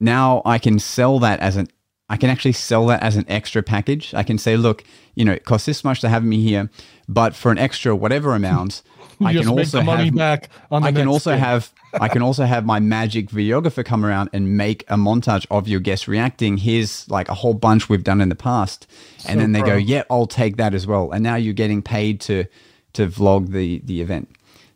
now 0.00 0.42
I 0.44 0.58
can 0.58 0.78
sell 0.80 1.20
that 1.20 1.38
as 1.40 1.56
an 1.56 1.68
I 2.08 2.16
can 2.16 2.30
actually 2.30 2.52
sell 2.52 2.86
that 2.86 3.02
as 3.02 3.16
an 3.16 3.24
extra 3.28 3.62
package. 3.62 4.14
I 4.14 4.22
can 4.22 4.38
say, 4.38 4.56
look, 4.56 4.84
you 5.16 5.24
know, 5.24 5.32
it 5.32 5.44
costs 5.44 5.66
this 5.66 5.82
much 5.82 6.00
to 6.02 6.08
have 6.08 6.24
me 6.24 6.40
here, 6.40 6.70
but 7.08 7.34
for 7.34 7.50
an 7.50 7.58
extra 7.58 7.96
whatever 7.96 8.34
amount, 8.34 8.82
I 9.20 9.32
Just 9.32 9.46
can 9.46 9.56
make 9.56 9.64
also 9.66 9.78
the 9.78 9.84
money 9.84 10.04
have 10.06 10.14
back 10.14 10.50
on 10.70 10.82
the 10.82 10.88
I 10.88 10.92
can 10.92 11.08
also 11.08 11.30
thing. 11.32 11.40
have 11.40 11.72
I 12.00 12.08
can 12.08 12.20
also 12.22 12.44
have 12.44 12.66
my 12.66 12.78
magic 12.78 13.30
videographer 13.30 13.82
come 13.84 14.04
around 14.04 14.28
and 14.34 14.56
make 14.56 14.84
a 14.88 14.96
montage 14.96 15.46
of 15.50 15.66
your 15.66 15.80
guest 15.80 16.06
reacting. 16.06 16.58
Here's 16.58 17.08
like 17.08 17.28
a 17.30 17.34
whole 17.34 17.54
bunch 17.54 17.88
we've 17.88 18.04
done 18.04 18.20
in 18.20 18.28
the 18.28 18.34
past, 18.34 18.86
and 19.26 19.40
then 19.40 19.52
they 19.52 19.60
pro. 19.60 19.70
go, 19.70 19.76
"Yeah, 19.76 20.02
I'll 20.10 20.26
take 20.26 20.58
that 20.58 20.74
as 20.74 20.86
well." 20.86 21.10
And 21.12 21.22
now 21.24 21.36
you're 21.36 21.54
getting 21.54 21.80
paid 21.82 22.20
to 22.22 22.44
to 22.92 23.06
vlog 23.08 23.48
the 23.52 23.80
the 23.84 24.00
event. 24.02 24.28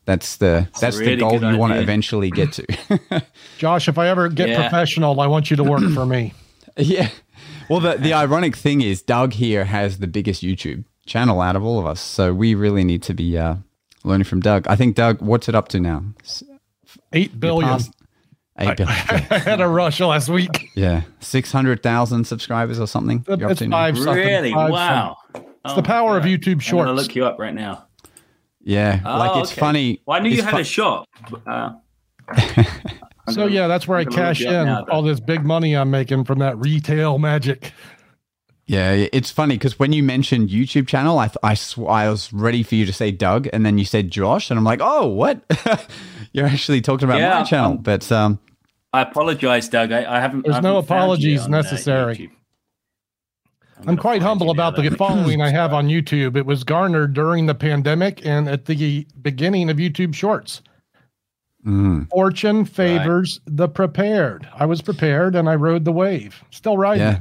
That's 0.07 0.37
the 0.37 0.67
that's 0.81 0.97
really 0.97 1.17
the 1.17 1.21
goal 1.21 1.39
good 1.39 1.53
you 1.53 1.59
want 1.59 1.75
to 1.75 1.81
eventually 1.81 2.31
get 2.31 2.53
to. 2.55 3.23
Josh, 3.59 3.87
if 3.89 3.99
I 3.99 4.09
ever 4.09 4.29
get 4.29 4.49
Yeah. 4.49 4.63
professional, 4.63 5.21
I 5.21 5.27
want 5.27 5.51
you 5.51 5.57
to 5.59 5.65
work 5.65 5.83
for 5.93 6.07
me. 6.07 6.33
Yeah. 6.81 7.09
Well, 7.69 7.81
the 7.81 7.95
the 7.97 8.13
ironic 8.13 8.57
thing 8.57 8.81
is, 8.81 9.03
Doug 9.03 9.33
here 9.35 9.65
has 9.65 9.99
the 9.99 10.07
biggest 10.07 10.43
YouTube 10.43 10.85
channel 11.07 11.41
out 11.41 11.57
of 11.57 11.65
all 11.65 11.79
of 11.79 11.87
us, 11.87 12.01
so 12.01 12.33
we 12.35 12.55
really 12.55 12.85
need 12.85 13.03
to 13.05 13.15
be 13.15 13.39
uh, 13.39 13.57
learning 14.05 14.25
from 14.25 14.41
Doug. 14.41 14.67
I 14.69 14.77
think 14.77 14.97
Doug, 14.97 15.21
what's 15.23 15.49
it 15.49 15.55
up 15.55 15.69
to 15.69 15.81
now? 15.81 16.03
Eight 17.13 17.39
billion. 17.39 17.69
past- 17.71 17.93
Eight 18.59 18.77
billion. 18.77 18.97
I 19.31 19.39
had 19.39 19.61
a 19.61 19.69
rush 19.69 20.01
last 20.01 20.29
week. 20.29 20.69
Yeah, 20.75 21.03
six 21.21 21.51
hundred 21.53 21.83
thousand 21.83 22.25
subscribers 22.27 22.79
or 22.81 22.87
something. 22.87 23.25
you're 23.29 23.51
It's 23.51 23.61
to 23.61 23.69
now? 23.69 23.77
five 23.77 23.97
something. 23.97 24.15
Really? 24.17 24.53
five 24.53 24.71
Wow. 24.71 25.17
It's 25.65 25.75
the 25.75 25.83
power 25.83 26.17
of 26.19 26.25
YouTube 26.25 26.61
Shorts. 26.61 26.73
I'm 26.73 26.77
gonna 26.79 26.93
look 26.93 27.15
you 27.15 27.25
up 27.25 27.39
right 27.39 27.55
now. 27.55 27.87
Yeah, 28.63 29.01
Oh, 29.07 29.19
like 29.19 29.43
it's 29.43 29.53
okay. 29.53 29.61
funny. 29.61 30.03
Well, 30.07 30.19
I 30.19 30.23
knew 30.23 30.29
you 30.31 30.43
had 30.43 30.51
fu- 30.53 30.59
a 30.59 30.65
shop. 30.65 31.07
Uh, 31.47 31.73
I'm 33.31 33.35
So 33.35 33.43
gonna- 33.43 33.55
yeah, 33.55 33.67
that's 33.67 33.89
where 33.89 33.99
I 33.99 34.03
I'm 34.03 34.09
gonna 34.09 34.17
cash 34.23 34.41
in 34.43 34.53
now, 34.67 34.85
all 34.91 35.03
this 35.03 35.21
big 35.21 35.45
money 35.45 35.75
I'm 35.77 35.91
making 35.91 36.25
from 36.25 36.39
that 36.41 36.59
retail 36.59 37.19
magic. 37.19 37.73
Yeah, 38.67 38.93
yeah, 38.95 39.09
it's 39.13 39.31
funny 39.33 39.57
because 39.57 39.79
when 39.81 39.93
you 39.93 40.03
mentioned 40.05 40.49
YouTube 40.51 40.87
channel, 40.87 41.19
I 41.19 41.27
th- 41.27 41.39
I, 41.43 41.55
sw- 41.55 41.79
I 41.89 42.09
was 42.09 42.33
ready 42.33 42.63
for 42.63 42.77
you 42.77 42.87
to 42.87 42.93
say 42.93 43.11
Doug, 43.11 43.49
and 43.53 43.67
then 43.67 43.79
you 43.79 43.85
said 43.85 44.13
Josh, 44.13 44.49
and 44.49 44.57
I'm 44.59 44.65
like, 44.65 44.79
oh, 44.81 45.09
what? 45.09 45.41
You're 46.33 46.47
actually 46.47 46.81
talking 46.81 47.09
about 47.09 47.19
Yeah, 47.19 47.41
my 47.41 47.43
channel, 47.43 47.73
um, 47.73 47.79
but 47.79 48.11
um, 48.13 48.39
I 48.93 49.03
apologize, 49.03 49.69
Doug. 49.69 49.91
I, 49.91 50.05
I 50.17 50.21
haven't. 50.21 50.45
There's 50.45 50.55
I 50.57 50.61
no 50.61 50.75
haven't 50.77 50.87
found 50.89 51.01
you 51.01 51.35
apologies 51.35 51.41
on, 51.47 51.55
uh, 51.55 51.57
necessary. 51.63 52.15
YouTube. 52.17 52.31
I'm 53.79 53.89
I'm 53.89 53.97
quite 53.97 54.23
humble 54.23 54.51
about 54.51 54.77
the 54.77 54.89
following 54.91 55.41
I 55.43 55.51
have 55.51 55.73
on 55.81 55.89
YouTube. 55.89 56.37
It 56.37 56.47
was 56.47 56.63
garnered 56.63 57.13
during 57.15 57.47
the 57.47 57.55
pandemic 57.57 58.25
and 58.25 58.49
at 58.49 58.67
the 58.67 59.05
beginning 59.21 59.69
of 59.71 59.79
YouTube 59.79 60.15
Shorts. 60.15 60.63
Mm, 61.65 62.09
Fortune 62.11 62.65
favors 62.65 63.41
the 63.47 63.69
prepared. 63.69 64.49
I 64.55 64.67
was 64.67 64.81
prepared 64.83 65.35
and 65.37 65.49
I 65.49 65.55
rode 65.55 65.85
the 65.85 65.93
wave. 65.93 66.43
Still 66.51 66.77
riding. 66.79 67.03
yeah, 67.03 67.19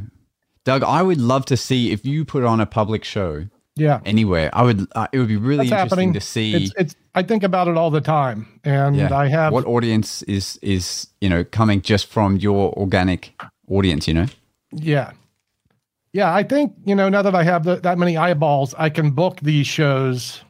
Doug, 0.66 0.84
I 0.84 1.02
would 1.02 1.20
love 1.22 1.46
to 1.46 1.58
see 1.58 1.92
if 1.92 2.06
you 2.06 2.26
put 2.26 2.44
on 2.44 2.60
a 2.60 2.66
public 2.66 3.04
show 3.04 3.48
Yeah. 3.76 4.00
anywhere. 4.06 4.50
I 4.54 4.64
would. 4.64 4.88
Uh, 4.94 5.08
it 5.12 5.20
would 5.20 5.28
be 5.28 5.38
really 5.38 5.68
That's 5.70 5.84
interesting 5.84 6.10
happening. 6.10 6.14
to 6.14 6.22
see. 6.22 6.56
It's 6.56 6.74
it's 6.78 6.96
I 7.16 7.24
think 7.24 7.44
about 7.44 7.68
it 7.68 7.76
all 7.78 7.92
the 7.92 8.02
time. 8.02 8.48
And 8.64 8.96
yeah, 8.96 9.16
I 9.16 9.28
have 9.28 9.52
what 9.54 9.66
audience 9.66 10.22
is 10.24 10.58
is 10.62 11.08
you 11.22 11.30
know 11.30 11.44
coming 11.44 11.82
just 11.82 12.08
from 12.08 12.38
your 12.38 12.74
organic 12.78 13.34
audience. 13.70 14.08
You 14.08 14.14
know. 14.16 14.26
Yeah. 14.72 15.12
Yeah, 16.12 16.34
I 16.34 16.42
think, 16.42 16.74
you 16.86 16.96
know, 16.96 17.08
now 17.08 17.22
that 17.22 17.36
I 17.36 17.44
have 17.44 17.64
the, 17.66 17.76
that 17.78 18.00
many 18.00 18.18
eyeballs, 18.18 18.74
I 18.80 18.90
can 18.90 19.12
book 19.12 19.40
these 19.42 19.68
shows 19.68 20.42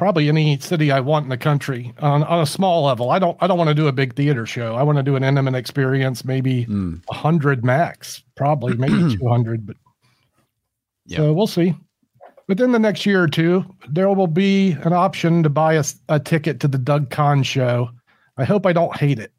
probably 0.00 0.30
any 0.30 0.58
city 0.60 0.90
I 0.90 0.98
want 1.00 1.24
in 1.24 1.28
the 1.28 1.36
country 1.36 1.92
on, 1.98 2.24
on 2.24 2.40
a 2.40 2.46
small 2.46 2.84
level. 2.86 3.10
I 3.10 3.18
don't 3.18 3.36
I 3.42 3.46
don't 3.46 3.58
want 3.58 3.68
to 3.68 3.74
do 3.74 3.86
a 3.86 3.92
big 3.92 4.14
theater 4.16 4.46
show. 4.46 4.74
I 4.74 4.82
want 4.82 4.96
to 4.96 5.02
do 5.02 5.14
an 5.14 5.22
intimate 5.22 5.54
experience, 5.54 6.24
maybe 6.24 6.64
Mm. 6.64 7.02
a 7.10 7.14
100 7.14 7.62
max, 7.66 8.22
probably 8.34 8.74
maybe 8.78 9.14
200, 9.18 9.66
but 9.66 9.76
Yeah. 11.04 11.18
so 11.18 11.32
we'll 11.34 11.46
see. 11.46 11.74
Within 12.48 12.72
the 12.72 12.78
next 12.78 13.04
year 13.04 13.22
or 13.22 13.28
two, 13.28 13.62
there 13.90 14.08
will 14.08 14.26
be 14.26 14.72
an 14.84 14.94
option 14.94 15.42
to 15.42 15.50
buy 15.50 15.80
a 16.08 16.18
ticket 16.18 16.60
to 16.60 16.68
the 16.68 16.78
Doug 16.78 17.10
Conn 17.10 17.42
show. 17.42 17.90
I 18.38 18.44
hope 18.44 18.64
I 18.64 18.72
don't 18.72 18.96
hate 18.96 19.18
it. 19.18 19.32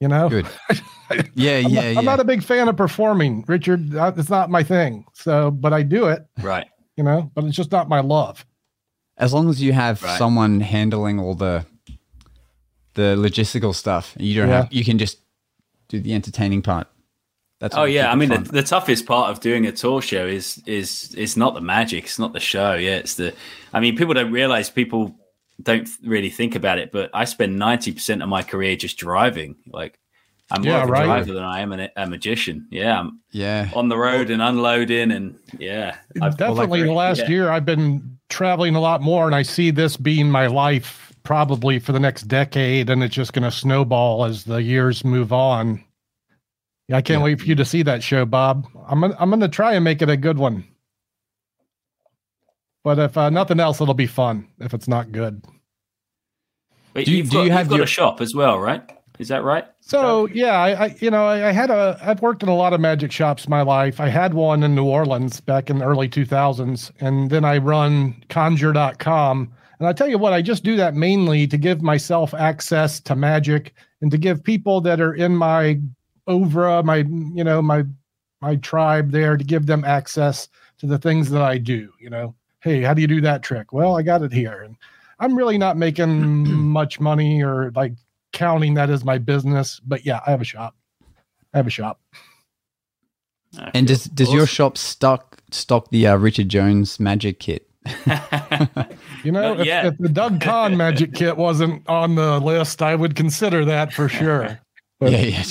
You 0.00 0.06
know? 0.08 0.28
Good. 0.28 0.46
Yeah, 1.10 1.16
I'm, 1.20 1.26
yeah, 1.36 1.60
not, 1.62 1.72
yeah. 1.72 1.98
I'm 1.98 2.04
not 2.04 2.20
a 2.20 2.24
big 2.24 2.42
fan 2.42 2.68
of 2.68 2.76
performing, 2.76 3.42
Richard. 3.48 3.94
It's 3.94 4.28
not 4.28 4.50
my 4.50 4.62
thing. 4.62 5.06
So, 5.14 5.50
but 5.50 5.72
I 5.72 5.82
do 5.82 6.04
it, 6.08 6.26
Right. 6.42 6.66
you 6.98 7.02
know. 7.02 7.30
But 7.34 7.44
it's 7.46 7.56
just 7.56 7.72
not 7.72 7.88
my 7.88 8.00
love. 8.00 8.44
As 9.18 9.32
long 9.34 9.48
as 9.50 9.60
you 9.60 9.72
have 9.72 10.02
Right. 10.02 10.16
someone 10.18 10.60
handling 10.60 11.18
all 11.18 11.34
the 11.34 11.66
the 12.94 13.14
logistical 13.16 13.74
stuff, 13.74 14.14
you 14.18 14.34
don't 14.40 14.48
Yeah. 14.48 14.56
have 14.62 14.72
you 14.72 14.84
can 14.84 14.98
just 14.98 15.18
do 15.88 16.00
the 16.00 16.14
entertaining 16.14 16.62
part. 16.62 16.88
That's 17.60 17.76
Oh 17.76 17.84
yeah, 17.84 18.10
I 18.10 18.14
mean 18.14 18.28
the, 18.28 18.38
the 18.38 18.62
toughest 18.62 19.06
part 19.06 19.30
of 19.30 19.40
doing 19.40 19.66
a 19.66 19.72
tour 19.72 20.00
show 20.00 20.26
is 20.26 20.62
is 20.66 21.14
it's 21.18 21.36
not 21.36 21.54
the 21.54 21.60
magic, 21.60 22.04
it's 22.04 22.18
not 22.18 22.32
the 22.32 22.40
show. 22.40 22.74
Yeah, 22.74 22.96
it's 22.96 23.14
the. 23.14 23.34
I 23.72 23.80
mean, 23.80 23.96
people 23.96 24.14
don't 24.14 24.30
realize 24.32 24.70
people 24.70 25.16
don't 25.60 25.88
really 26.04 26.30
think 26.30 26.54
about 26.54 26.78
it, 26.78 26.92
but 26.92 27.10
I 27.12 27.24
spend 27.24 27.58
ninety 27.58 27.92
percent 27.92 28.22
of 28.22 28.28
my 28.28 28.42
career 28.44 28.76
just 28.76 28.96
driving. 28.96 29.56
Like 29.66 29.98
I'm 30.52 30.62
more 30.62 30.72
Yeah, 30.74 30.82
of 30.84 30.88
a 30.88 30.92
right. 30.92 31.04
driver 31.04 31.32
than 31.34 31.42
I 31.42 31.60
am 31.60 31.72
a, 31.72 31.88
a 31.96 32.06
magician. 32.06 32.68
Yeah, 32.70 33.00
I'm 33.00 33.20
yeah, 33.32 33.70
on 33.74 33.88
the 33.88 33.96
road 33.98 34.30
and 34.30 34.40
unloading, 34.40 35.10
and 35.10 35.36
yeah, 35.58 35.96
I've- 36.22 36.36
Definitely, 36.36 36.82
the 36.84 36.92
last 36.92 37.18
yeah. 37.22 37.28
year 37.28 37.50
I've 37.50 37.64
been 37.64 38.17
traveling 38.28 38.74
a 38.74 38.80
lot 38.80 39.00
more, 39.02 39.26
and 39.26 39.34
I 39.34 39.42
see 39.42 39.70
this 39.70 39.96
being 39.96 40.30
my 40.30 40.46
life 40.46 41.12
probably 41.22 41.78
for 41.78 41.92
the 41.92 42.00
next 42.00 42.22
decade, 42.22 42.88
and 42.90 43.02
it's 43.02 43.14
just 43.14 43.32
going 43.32 43.42
to 43.42 43.50
snowball 43.50 44.24
as 44.24 44.44
the 44.44 44.62
years 44.62 45.04
move 45.04 45.32
on. 45.32 45.82
Yeah, 46.88 46.96
I 46.96 47.02
can't 47.02 47.20
Yeah. 47.20 47.24
wait 47.24 47.40
for 47.40 47.46
you 47.46 47.54
to 47.56 47.64
see 47.64 47.82
that 47.82 48.02
show, 48.02 48.24
Bob. 48.24 48.66
I'm 48.86 49.00
gonna, 49.00 49.16
I'm 49.18 49.28
going 49.30 49.40
to 49.40 49.48
try 49.48 49.74
and 49.74 49.84
make 49.84 50.00
it 50.00 50.08
a 50.08 50.16
good 50.16 50.38
one. 50.38 50.64
But 52.84 52.98
if 52.98 53.16
uh, 53.18 53.28
nothing 53.30 53.60
else, 53.60 53.80
it'll 53.80 53.92
be 53.94 54.06
fun. 54.06 54.48
If 54.60 54.72
it's 54.72 54.88
not 54.88 55.12
good. 55.12 55.44
But 56.94 57.04
Do 57.04 57.10
you- 57.10 57.18
you've 57.18 57.30
do 57.30 57.36
got, 57.38 57.42
you 57.44 57.50
have 57.52 57.60
you've 57.66 57.70
got 57.70 57.76
your- 57.76 57.84
a 57.84 57.88
shop 57.88 58.20
as 58.22 58.34
well, 58.34 58.58
right? 58.58 58.82
Is 59.18 59.28
that 59.28 59.42
right? 59.42 59.66
So 59.80 60.26
yeah, 60.26 60.60
I, 60.60 60.84
I 60.84 60.96
you 61.00 61.10
know 61.10 61.26
I, 61.26 61.48
I 61.48 61.52
had 61.52 61.70
a 61.70 61.98
I've 62.02 62.22
worked 62.22 62.42
in 62.42 62.48
a 62.48 62.54
lot 62.54 62.72
of 62.72 62.80
magic 62.80 63.10
shops 63.10 63.48
my 63.48 63.62
life. 63.62 64.00
I 64.00 64.08
had 64.08 64.34
one 64.34 64.62
in 64.62 64.74
New 64.74 64.84
Orleans 64.84 65.40
back 65.40 65.70
in 65.70 65.78
the 65.78 65.84
early 65.84 66.08
2000s, 66.08 66.90
and 67.00 67.30
then 67.30 67.44
I 67.44 67.58
run 67.58 68.22
Conjure.com. 68.28 69.52
And 69.78 69.88
I 69.88 69.92
tell 69.92 70.08
you 70.08 70.18
what, 70.18 70.32
I 70.32 70.42
just 70.42 70.64
do 70.64 70.76
that 70.76 70.94
mainly 70.94 71.46
to 71.46 71.56
give 71.56 71.82
myself 71.82 72.34
access 72.34 73.00
to 73.00 73.14
magic 73.14 73.74
and 74.00 74.10
to 74.10 74.18
give 74.18 74.42
people 74.42 74.80
that 74.82 75.00
are 75.00 75.14
in 75.14 75.36
my 75.36 75.80
over 76.26 76.82
my 76.82 76.98
you 77.34 77.44
know 77.44 77.60
my 77.60 77.84
my 78.40 78.56
tribe 78.56 79.10
there 79.10 79.36
to 79.36 79.44
give 79.44 79.66
them 79.66 79.84
access 79.84 80.48
to 80.78 80.86
the 80.86 80.98
things 80.98 81.30
that 81.30 81.42
I 81.42 81.58
do. 81.58 81.92
You 82.00 82.10
know, 82.10 82.34
hey, 82.60 82.82
how 82.82 82.94
do 82.94 83.00
you 83.00 83.08
do 83.08 83.20
that 83.22 83.42
trick? 83.42 83.72
Well, 83.72 83.96
I 83.96 84.02
got 84.02 84.22
it 84.22 84.32
here, 84.32 84.62
and 84.62 84.76
I'm 85.18 85.36
really 85.36 85.58
not 85.58 85.76
making 85.76 86.48
much 86.70 87.00
money 87.00 87.42
or 87.42 87.72
like 87.74 87.94
counting 88.32 88.74
that 88.74 88.90
as 88.90 89.04
my 89.04 89.18
business. 89.18 89.80
But 89.86 90.04
yeah, 90.04 90.20
I 90.26 90.30
have 90.30 90.40
a 90.40 90.44
shop. 90.44 90.74
I 91.54 91.58
have 91.58 91.66
a 91.66 91.70
shop. 91.70 92.00
Okay. 93.58 93.70
and 93.72 93.86
does 93.86 94.04
does 94.04 94.30
your 94.32 94.46
shop 94.46 94.76
stock 94.76 95.40
stock 95.50 95.90
the 95.90 96.06
uh, 96.06 96.16
Richard 96.16 96.48
Jones 96.50 97.00
magic 97.00 97.38
kit? 97.40 97.68
You 99.24 99.32
know, 99.32 99.58
if, 99.58 99.66
if 99.66 99.98
the 99.98 100.08
Doug 100.08 100.40
Conn 100.40 100.76
magic 100.76 101.12
kit 101.12 101.36
wasn't 101.36 101.86
on 101.88 102.14
the 102.14 102.38
list, 102.38 102.82
I 102.82 102.94
would 102.94 103.16
consider 103.16 103.64
that 103.64 103.92
for 103.92 104.08
sure. 104.08 104.60
But- 105.00 105.12
yeah, 105.12 105.42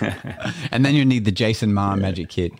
yeah. 0.00 0.52
and 0.72 0.84
then 0.84 0.94
you 0.96 1.04
need 1.04 1.24
the 1.24 1.30
Jason 1.32 1.72
Maher 1.74 1.96
magic 1.96 2.28
kit, 2.28 2.52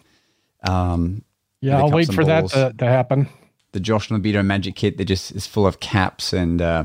um, 0.68 1.22
Yeah, 1.60 1.78
I'll 1.78 1.90
wait 1.90 2.06
and 2.08 2.14
for 2.14 2.24
that 2.24 2.48
to, 2.48 2.72
to 2.78 2.84
happen. 2.84 3.28
the 3.72 3.80
Josh 3.80 4.08
Norbido 4.10 4.44
magic 4.44 4.74
kit 4.76 4.96
that 4.98 5.06
just 5.06 5.32
is 5.32 5.46
full 5.46 5.66
of 5.66 5.80
caps 5.80 6.32
and 6.32 6.60
uh, 6.62 6.84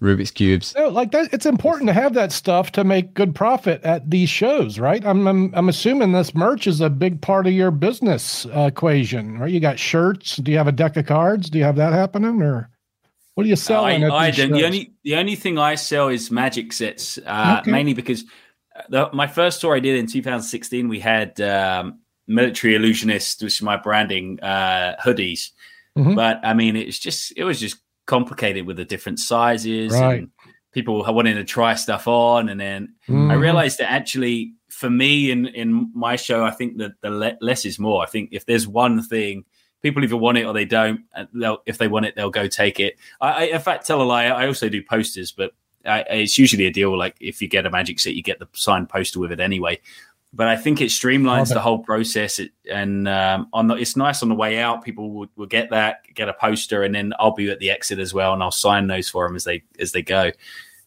Rubik's 0.00 0.30
cubes. 0.30 0.74
No, 0.76 0.88
like 0.88 1.10
that. 1.12 1.32
It's 1.32 1.46
important 1.46 1.88
to 1.88 1.92
have 1.94 2.14
that 2.14 2.32
stuff 2.32 2.72
to 2.72 2.84
make 2.84 3.14
good 3.14 3.34
profit 3.34 3.82
at 3.84 4.10
these 4.10 4.28
shows, 4.28 4.78
right? 4.78 5.04
I'm 5.04 5.26
I'm, 5.26 5.54
I'm 5.54 5.68
assuming 5.68 6.12
this 6.12 6.34
merch 6.34 6.66
is 6.66 6.80
a 6.80 6.90
big 6.90 7.20
part 7.20 7.46
of 7.46 7.52
your 7.52 7.70
business 7.70 8.46
uh, 8.46 8.62
equation, 8.72 9.38
right? 9.38 9.50
You 9.50 9.60
got 9.60 9.78
shirts. 9.78 10.36
Do 10.36 10.50
you 10.50 10.58
have 10.58 10.68
a 10.68 10.72
deck 10.72 10.96
of 10.96 11.06
cards? 11.06 11.48
Do 11.50 11.58
you 11.58 11.64
have 11.64 11.76
that 11.76 11.92
happening, 11.92 12.42
or 12.42 12.70
what 13.34 13.46
are 13.46 13.48
you 13.48 13.56
selling? 13.56 14.04
I, 14.04 14.06
at 14.06 14.12
I 14.12 14.30
these 14.30 14.36
don't. 14.38 14.52
The 14.52 14.64
only 14.64 14.92
the 15.04 15.16
only 15.16 15.34
thing 15.36 15.58
I 15.58 15.74
sell 15.76 16.08
is 16.08 16.30
magic 16.30 16.72
sets, 16.72 17.18
uh, 17.26 17.58
Okay. 17.60 17.70
mainly 17.70 17.94
because 17.94 18.24
the, 18.88 19.08
my 19.12 19.26
first 19.26 19.60
tour 19.60 19.76
I 19.76 19.80
did 19.80 19.96
in 19.96 20.06
2016, 20.06 20.88
we 20.88 20.98
had 21.00 21.40
um, 21.40 22.00
military 22.26 22.74
illusionist, 22.74 23.42
which 23.42 23.54
is 23.54 23.62
my 23.62 23.76
branding 23.76 24.40
uh, 24.40 24.96
hoodies. 25.02 25.50
Mhm. 25.96 26.16
But 26.16 26.40
I 26.42 26.54
mean, 26.54 26.74
it's 26.74 26.98
just 26.98 27.32
it 27.36 27.44
was 27.44 27.60
just 27.60 27.76
complicated 28.06 28.66
with 28.66 28.76
the 28.76 28.84
different 28.84 29.18
sizes 29.18 29.92
Right. 29.92 30.18
and 30.20 30.30
people 30.72 31.04
wanting 31.12 31.36
to 31.36 31.44
try 31.44 31.74
stuff 31.74 32.06
on, 32.08 32.48
and 32.48 32.60
then 32.60 32.94
I 33.08 33.12
Mhm. 33.12 33.40
realized 33.40 33.78
that 33.78 33.90
actually 33.90 34.54
for 34.68 34.90
me 34.90 35.30
in 35.30 35.46
in 35.46 35.90
my 35.94 36.16
show, 36.16 36.44
I 36.44 36.50
think 36.50 36.78
that 36.78 37.00
the 37.00 37.10
le- 37.10 37.36
less 37.40 37.64
is 37.64 37.78
more. 37.78 38.02
I 38.02 38.06
think 38.06 38.30
if 38.32 38.44
there's 38.44 38.66
one 38.66 39.02
thing, 39.02 39.44
people 39.82 40.02
either 40.02 40.16
want 40.16 40.38
it 40.38 40.44
or 40.46 40.52
they 40.52 40.64
don't. 40.64 41.02
They'll, 41.32 41.58
if 41.66 41.78
they 41.78 41.86
want 41.88 42.06
it, 42.06 42.16
they'll 42.16 42.30
go 42.30 42.48
take 42.48 42.80
it. 42.80 42.96
I, 43.20 43.30
I 43.30 43.42
in 43.44 43.60
fact 43.60 43.86
tell 43.86 44.02
a 44.02 44.04
lie. 44.04 44.24
I 44.24 44.46
also 44.48 44.68
do 44.68 44.82
posters, 44.82 45.30
but 45.30 45.52
I, 45.86 46.00
it's 46.10 46.38
usually 46.38 46.66
a 46.66 46.72
deal. 46.72 46.96
Like 46.98 47.14
if 47.20 47.40
you 47.40 47.46
get 47.46 47.66
a 47.66 47.70
magic 47.70 48.00
set, 48.00 48.14
you 48.14 48.22
get 48.22 48.38
the 48.40 48.48
signed 48.54 48.88
poster 48.88 49.20
with 49.20 49.30
it 49.30 49.38
anyway. 49.38 49.78
But 50.36 50.48
I 50.48 50.56
think 50.56 50.80
it 50.80 50.88
streamlines 50.90 51.48
the 51.54 51.60
whole 51.60 51.78
process, 51.78 52.40
it, 52.40 52.50
and 52.68 53.06
um, 53.06 53.48
on 53.52 53.68
the, 53.68 53.74
it's 53.76 53.96
nice 53.96 54.20
on 54.22 54.28
the 54.28 54.34
way 54.34 54.58
out. 54.58 54.82
People 54.84 55.12
will, 55.12 55.26
will 55.36 55.46
get 55.46 55.70
that, 55.70 56.00
get 56.12 56.28
a 56.28 56.32
poster, 56.34 56.82
and 56.82 56.92
then 56.92 57.12
I'll 57.20 57.34
be 57.34 57.48
at 57.50 57.60
the 57.60 57.70
exit 57.70 58.00
as 58.00 58.12
well, 58.12 58.32
and 58.34 58.42
I'll 58.42 58.50
sign 58.50 58.88
those 58.88 59.08
for 59.08 59.26
them 59.28 59.36
as 59.36 59.44
they 59.44 59.62
as 59.78 59.92
they 59.92 60.02
go. 60.02 60.32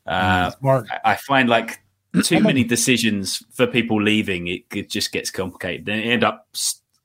Uh, 0.05 0.51
I- 0.91 1.11
I 1.11 1.15
find 1.15 1.47
like 1.47 1.79
too 2.23 2.39
many 2.41 2.63
decisions 2.63 3.41
for 3.53 3.67
people 3.67 4.01
leaving. 4.01 4.47
It, 4.47 4.63
it 4.73 4.89
just 4.89 5.11
gets 5.11 5.29
complicated. 5.31 5.85
They 5.85 6.03
end 6.03 6.23
up 6.23 6.47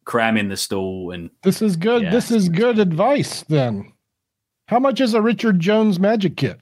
cramming 0.05 0.49
the 0.49 0.57
stall 0.57 1.13
and 1.13 1.31
This 1.43 1.63
is 1.63 1.77
good. 1.77 2.03
Yeah. 2.03 2.11
This 2.11 2.31
is 2.33 2.49
good 2.49 2.79
advice. 2.81 3.43
Then, 3.49 3.93
how 4.67 4.79
much 4.81 5.01
is 5.01 5.15
a 5.15 5.23
Richard 5.23 5.61
Jones 5.61 6.01
magic 6.01 6.37
kit? 6.37 6.59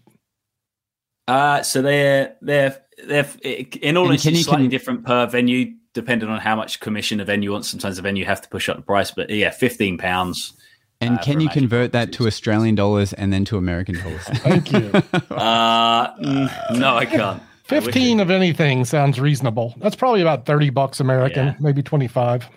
Uh 1.31 1.63
so 1.63 1.83
they're 1.83 2.37
they're 2.43 2.77
they're 3.07 3.27
in 3.43 3.97
all 3.97 4.07
And 4.11 4.15
it's 4.15 4.23
slightly 4.45 4.65
can- 4.65 4.71
different 4.71 5.05
per 5.05 5.27
venue 5.27 5.75
depending 5.93 6.29
on 6.29 6.39
how 6.41 6.55
much 6.57 6.79
commission 6.81 7.19
a 7.21 7.25
venue 7.25 7.51
wants. 7.53 7.69
Sometimes 7.69 7.97
the 7.97 8.03
venue 8.03 8.25
have 8.25 8.41
to 8.43 8.49
push 8.49 8.69
up 8.69 8.77
the 8.77 8.83
price, 8.83 9.11
but 9.11 9.29
yeah, 9.31 9.51
fifteen 9.51 9.99
pounds. 9.99 10.53
And 11.03 11.19
Uh, 11.19 11.23
can 11.23 11.41
you 11.41 11.49
convert 11.49 11.93
that 11.93 12.13
to. 12.13 12.27
Australian 12.27 12.75
dollars 12.75 13.13
and 13.15 13.33
then 13.33 13.45
to 13.47 13.57
American 13.57 13.95
dollars? 13.99 14.23
Thank 14.45 14.71
you. 14.73 14.91
Uh, 15.35 16.13
no, 16.75 16.95
I 16.97 17.07
can't. 17.07 17.43
Fifteen 17.65 18.21
it- 18.21 18.23
of 18.25 18.31
anything 18.31 18.85
sounds 18.85 19.19
reasonable. 19.19 19.75
That's 19.79 19.97
probably 19.97 20.21
about 20.21 20.45
thirty 20.47 20.71
bucks 20.71 21.01
American, 21.01 21.47
Yeah. 21.47 21.55
maybe 21.59 21.83
twenty-five. 21.83 22.49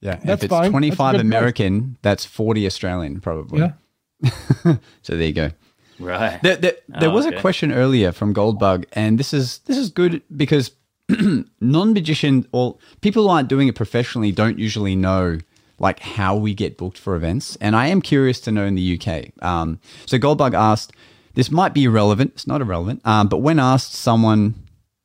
Yeah, 0.00 0.16
That's 0.24 0.44
if 0.44 0.44
it's 0.44 0.50
fine. 0.50 0.60
That's 0.62 0.68
a 0.68 0.70
25 0.70 1.12
good 1.12 1.18
price. 1.18 1.20
American, 1.26 1.96
that's 2.02 2.24
40 2.26 2.66
Australian 2.66 3.20
probably. 3.20 3.60
Yeah. 3.60 3.72
so 5.02 5.16
there 5.16 5.26
you 5.26 5.32
go. 5.32 5.50
Right. 5.98 6.40
There, 6.42 6.56
there, 6.56 6.76
there 6.88 7.08
Oh, 7.10 7.12
was 7.14 7.26
okay. 7.26 7.36
a 7.36 7.40
question 7.40 7.72
earlier 7.72 8.12
from 8.12 8.34
Goldbug, 8.34 8.84
and 8.92 9.18
this 9.18 9.32
is 9.34 9.58
this 9.66 9.76
is 9.76 9.90
good 9.90 10.22
because 10.36 10.72
non-magician 11.60 12.46
or 12.52 12.76
people 13.00 13.24
who 13.24 13.28
aren't 13.28 13.48
doing 13.48 13.68
it 13.68 13.74
professionally 13.74 14.32
don't 14.32 14.58
usually 14.58 14.96
know 14.96 15.38
like 15.78 16.00
how 16.00 16.34
we 16.34 16.54
get 16.54 16.78
booked 16.78 16.96
for 16.98 17.14
events, 17.16 17.56
and 17.60 17.76
I 17.76 17.88
am 17.88 18.00
curious 18.00 18.40
to 18.40 18.50
know 18.50 18.64
in 18.64 18.74
the 18.74 18.98
UK. 19.00 19.30
Um, 19.44 19.78
so 20.06 20.18
Goldbug 20.18 20.54
asked, 20.54 20.92
this 21.34 21.50
might 21.50 21.74
be 21.74 21.84
irrelevant. 21.84 22.32
It's 22.34 22.46
not 22.46 22.62
irrelevant, 22.62 23.02
um, 23.04 23.28
but 23.28 23.38
when 23.38 23.58
asked 23.58 23.92
someone, 23.92 24.54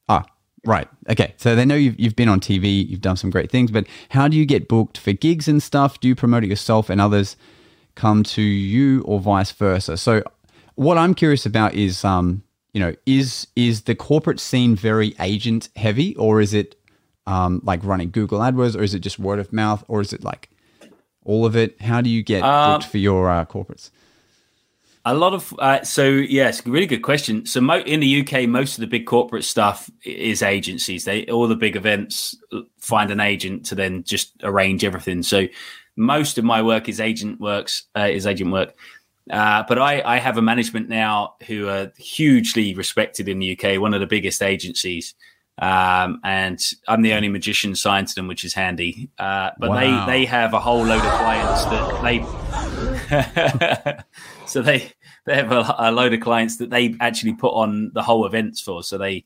ah, 0.07 0.23
right, 0.65 0.87
okay, 1.09 1.33
so 1.35 1.55
they 1.57 1.65
know 1.65 1.75
you've 1.75 1.99
you've 1.99 2.15
been 2.15 2.29
on 2.29 2.39
TV, 2.39 2.87
you've 2.87 3.01
done 3.01 3.17
some 3.17 3.29
great 3.29 3.51
things, 3.51 3.69
but 3.69 3.85
how 4.09 4.29
do 4.29 4.37
you 4.37 4.45
get 4.45 4.69
booked 4.69 4.97
for 4.97 5.11
gigs 5.11 5.49
and 5.49 5.61
stuff? 5.61 5.99
Do 5.99 6.07
you 6.07 6.15
promote 6.15 6.43
it 6.45 6.49
yourself, 6.49 6.89
and 6.89 7.01
others 7.01 7.35
come 7.95 8.23
to 8.23 8.41
you, 8.41 9.01
or 9.01 9.19
vice 9.19 9.51
versa? 9.51 9.97
So 9.97 10.23
what 10.75 10.97
I'm 10.97 11.13
curious 11.13 11.45
about 11.45 11.73
is, 11.73 12.03
um, 12.05 12.43
you 12.73 12.79
know, 12.79 12.95
is 13.05 13.47
is 13.55 13.83
the 13.83 13.95
corporate 13.95 14.39
scene 14.39 14.75
very 14.75 15.15
agent 15.19 15.69
heavy, 15.75 16.15
or 16.15 16.41
is 16.41 16.53
it 16.53 16.75
um, 17.27 17.61
like 17.63 17.83
running 17.83 18.11
Google 18.11 18.39
AdWords, 18.39 18.75
or 18.77 18.83
is 18.83 18.93
it 18.93 18.99
just 18.99 19.19
word 19.19 19.39
of 19.39 19.51
mouth, 19.53 19.83
or 19.87 20.01
is 20.01 20.13
it 20.13 20.23
like 20.23 20.49
all 21.23 21.45
of 21.45 21.55
it? 21.55 21.81
How 21.81 22.01
do 22.01 22.09
you 22.09 22.23
get 22.23 22.43
Um, 22.43 22.73
booked 22.73 22.89
for 22.91 22.97
your 22.97 23.29
uh, 23.29 23.45
corporates? 23.45 23.91
A 25.03 25.15
lot 25.15 25.33
of 25.33 25.53
uh, 25.59 25.83
so 25.83 26.07
yes, 26.07 26.65
really 26.65 26.85
good 26.85 27.01
question. 27.01 27.45
So 27.47 27.59
mo- 27.59 27.79
in 27.79 28.01
the 28.01 28.21
UK, 28.21 28.47
most 28.47 28.75
of 28.77 28.81
the 28.81 28.87
big 28.87 29.07
corporate 29.07 29.43
stuff 29.43 29.89
is 30.05 30.43
agencies. 30.43 31.05
They 31.05 31.25
all 31.25 31.47
the 31.47 31.55
big 31.55 31.75
events 31.75 32.35
uh, 32.53 32.61
find 32.79 33.09
an 33.09 33.19
agent 33.19 33.65
to 33.67 33.75
then 33.75 34.03
just 34.03 34.33
arrange 34.43 34.83
everything. 34.83 35.23
So 35.23 35.47
most 35.97 36.37
of 36.37 36.43
my 36.45 36.61
work 36.61 36.87
is 36.87 36.99
agent 36.99 37.39
works 37.39 37.87
uh, 37.97 38.09
is 38.11 38.27
agent 38.27 38.51
work. 38.51 38.75
Uh, 39.31 39.63
but 39.67 39.79
I, 39.79 40.01
I 40.03 40.17
have 40.19 40.37
a 40.37 40.41
management 40.41 40.89
now 40.89 41.35
who 41.47 41.69
are 41.69 41.91
hugely 41.97 42.73
respected 42.73 43.29
in 43.29 43.39
the 43.39 43.57
UK, 43.57 43.79
one 43.79 43.93
of 43.93 44.01
the 44.01 44.07
biggest 44.07 44.43
agencies. 44.43 45.15
Um, 45.57 46.19
and 46.23 46.59
I'm 46.87 47.01
the 47.01 47.13
only 47.13 47.29
magician 47.29 47.75
signed 47.75 48.07
to 48.09 48.15
them, 48.15 48.27
which 48.27 48.43
is 48.43 48.53
handy. 48.53 49.09
Uh, 49.17 49.51
but 49.59 49.69
Wow. 49.69 50.05
they, 50.07 50.11
they 50.11 50.25
have 50.25 50.53
a 50.53 50.59
whole 50.59 50.83
load 50.83 51.03
of 51.03 51.11
clients 51.19 51.63
that 51.65 52.03
they, 52.03 52.23
so 54.47 54.61
they, 54.61 54.91
they 55.25 55.35
have 55.35 55.51
a, 55.51 55.75
a 55.77 55.91
load 55.91 56.13
of 56.13 56.19
clients 56.19 56.57
that 56.57 56.69
they 56.69 56.95
actually 56.99 57.33
put 57.33 57.53
on 57.53 57.91
the 57.93 58.03
whole 58.03 58.25
events 58.25 58.59
for. 58.59 58.83
So 58.83 58.97
they, 58.97 59.25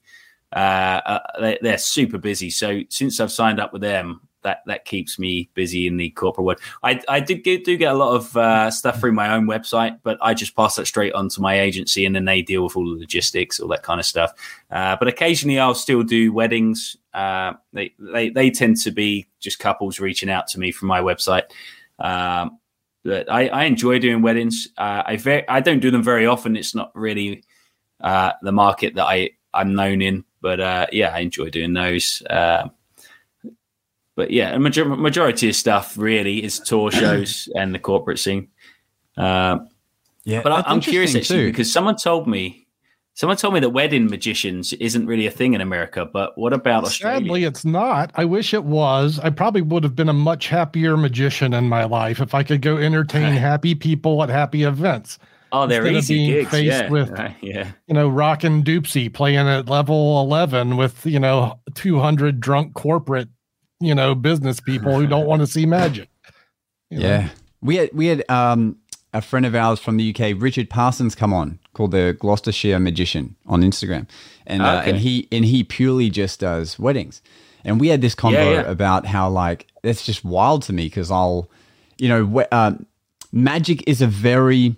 uh, 0.53 1.01
uh, 1.05 1.19
they, 1.39 1.57
they're 1.61 1.77
super 1.77 2.17
busy. 2.17 2.49
So 2.49 2.81
since 2.89 3.19
I've 3.19 3.31
signed 3.31 3.59
up 3.59 3.73
with 3.73 3.81
them, 3.81 4.21
that, 4.45 4.61
that 4.67 4.85
keeps 4.85 5.19
me 5.19 5.49
busy 5.53 5.87
in 5.87 5.97
the 5.97 6.11
corporate 6.11 6.45
world. 6.45 6.59
I, 6.81 7.01
I 7.09 7.19
did 7.19 7.43
get, 7.43 7.65
do 7.65 7.75
get 7.75 7.91
a 7.91 7.97
lot 7.97 8.15
of 8.15 8.37
uh, 8.37 8.71
stuff 8.71 8.99
through 8.99 9.11
my 9.11 9.33
own 9.33 9.45
website, 9.47 9.99
but 10.03 10.17
I 10.21 10.33
just 10.33 10.55
pass 10.55 10.75
that 10.75 10.85
straight 10.85 11.13
on 11.13 11.29
to 11.29 11.41
my 11.41 11.59
agency, 11.59 12.05
and 12.05 12.15
then 12.15 12.25
they 12.25 12.41
deal 12.41 12.63
with 12.63 12.77
all 12.77 12.85
the 12.85 12.99
logistics, 12.99 13.59
all 13.59 13.67
that 13.69 13.83
kind 13.83 13.99
of 13.99 14.05
stuff. 14.05 14.31
Uh, 14.71 14.95
but 14.97 15.07
occasionally, 15.07 15.59
I'll 15.59 15.75
still 15.75 16.03
do 16.03 16.31
weddings. 16.31 16.95
Uh, 17.13 17.53
they, 17.73 17.93
they 17.99 18.29
they 18.29 18.51
tend 18.51 18.77
to 18.77 18.91
be 18.91 19.27
just 19.39 19.59
couples 19.59 19.99
reaching 19.99 20.29
out 20.29 20.47
to 20.49 20.59
me 20.59 20.71
from 20.71 20.87
my 20.87 21.01
website. 21.01 21.43
Um, 21.99 22.59
but 23.03 23.31
I, 23.31 23.47
I 23.47 23.63
enjoy 23.65 23.99
doing 23.99 24.21
weddings. 24.21 24.67
Uh, 24.77 25.03
I 25.05 25.17
very, 25.17 25.47
I 25.47 25.59
don't 25.59 25.79
do 25.79 25.91
them 25.91 26.03
very 26.03 26.25
often. 26.25 26.55
It's 26.55 26.75
not 26.75 26.91
really 26.95 27.43
uh, 28.01 28.31
the 28.41 28.51
market 28.51 28.95
that 28.95 29.05
I 29.05 29.31
I'm 29.53 29.75
known 29.75 30.01
in. 30.01 30.23
But 30.41 30.59
uh, 30.59 30.87
yeah, 30.91 31.09
I 31.09 31.19
enjoy 31.19 31.49
doing 31.49 31.73
those. 31.73 32.21
Uh, 34.17 34.21
but 34.21 34.31
yeah, 34.31 34.55
a 34.55 34.59
major- 34.59 34.85
majority 34.85 35.49
of 35.49 35.55
stuff 35.55 35.97
really 35.97 36.43
is 36.43 36.59
tour 36.59 36.91
shows 36.91 37.49
and 37.55 37.73
the 37.75 37.79
corporate 37.79 38.19
scene. 38.19 38.47
Uh, 39.17 39.59
Yeah, 40.23 40.41
but 40.41 40.51
I- 40.51 40.63
I'm 40.65 40.79
curious 40.81 41.11
interesting 41.13 41.35
actually 41.35 41.45
too. 41.47 41.51
because 41.51 41.71
someone 41.71 41.95
told 41.97 42.27
me, 42.27 42.65
someone 43.13 43.37
told 43.37 43.53
me 43.53 43.59
that 43.59 43.69
wedding 43.69 44.09
magicians 44.09 44.73
isn't 44.73 45.05
really 45.05 45.27
a 45.27 45.31
thing 45.31 45.53
in 45.53 45.61
America. 45.61 46.05
But 46.11 46.35
what 46.37 46.51
about 46.51 46.83
Australia? 46.83 47.19
Sadly, 47.19 47.43
it's 47.43 47.63
not. 47.63 48.11
I 48.15 48.25
wish 48.25 48.53
it 48.53 48.63
was. 48.63 49.19
I 49.19 49.29
probably 49.29 49.61
would 49.61 49.83
have 49.83 49.95
been 49.95 50.09
a 50.09 50.13
much 50.13 50.47
happier 50.47 50.97
magician 50.97 51.53
in 51.53 51.69
my 51.69 51.83
life 51.85 52.19
if 52.19 52.33
I 52.33 52.41
could 52.43 52.61
go 52.61 52.77
entertain 52.77 53.23
Right. 53.23 53.31
happy 53.39 53.75
people 53.75 54.23
at 54.23 54.29
happy 54.29 54.63
events. 54.63 55.19
oh, 55.51 55.67
they're 55.67 55.85
instead 55.85 55.95
of 55.95 56.03
easy 56.03 56.15
being 56.15 56.31
gigs. 56.39 56.49
faced 56.49 56.65
Yeah, 56.65 56.89
with- 56.89 57.09
right, 57.11 57.35
yeah. 57.41 57.67
You 57.87 57.93
know, 57.93 58.09
rockin' 58.09 58.63
Doopsy 58.63 59.13
playing 59.13 59.47
at 59.47 59.69
level 59.69 60.19
11 60.21 60.75
with, 60.75 61.05
you 61.05 61.19
know, 61.19 61.59
200 61.75 62.41
drunk 62.41 62.73
corporate, 62.73 63.29
you 63.79 63.93
know, 63.95 64.15
business 64.15 64.59
people 64.59 64.97
who 64.99 65.07
don't 65.07 65.25
want 65.25 65.41
to 65.41 65.47
see 65.47 65.65
magic. 65.65 66.09
You 66.89 66.99
know? 66.99 67.07
Yeah. 67.07 67.29
We 67.61 67.75
had 67.77 67.89
we 67.93 68.07
had 68.07 68.23
um, 68.29 68.77
a 69.13 69.21
friend 69.21 69.45
of 69.45 69.55
ours 69.55 69.79
from 69.79 69.97
the 69.97 70.13
UK, 70.13 70.39
Richard 70.41 70.69
Parsons, 70.69 71.15
come 71.15 71.33
on, 71.33 71.59
called 71.73 71.91
the 71.91 72.15
Gloucestershire 72.19 72.79
Magician 72.79 73.35
on 73.47 73.61
Instagram, 73.61 74.07
and 74.45 74.61
uh, 74.61 74.79
Okay. 74.81 74.89
and 74.91 74.99
he 74.99 75.27
and 75.31 75.43
he 75.45 75.63
purely 75.63 76.09
just 76.09 76.39
does 76.41 76.77
weddings, 76.77 77.21
and 77.63 77.79
we 77.79 77.87
had 77.87 78.01
this 78.01 78.13
convo 78.15 78.33
Yeah, 78.33 78.51
yeah. 78.51 78.61
about 78.61 79.05
how 79.07 79.29
like 79.29 79.67
that's 79.81 80.05
just 80.05 80.23
wild 80.23 80.61
to 80.63 80.73
me 80.73 80.85
because 80.85 81.09
I'll, 81.09 81.49
you 81.97 82.07
know, 82.09 82.25
we- 82.25 82.43
um, 82.51 82.85
magic 83.31 83.83
is 83.87 84.01
a 84.01 84.07
very 84.07 84.75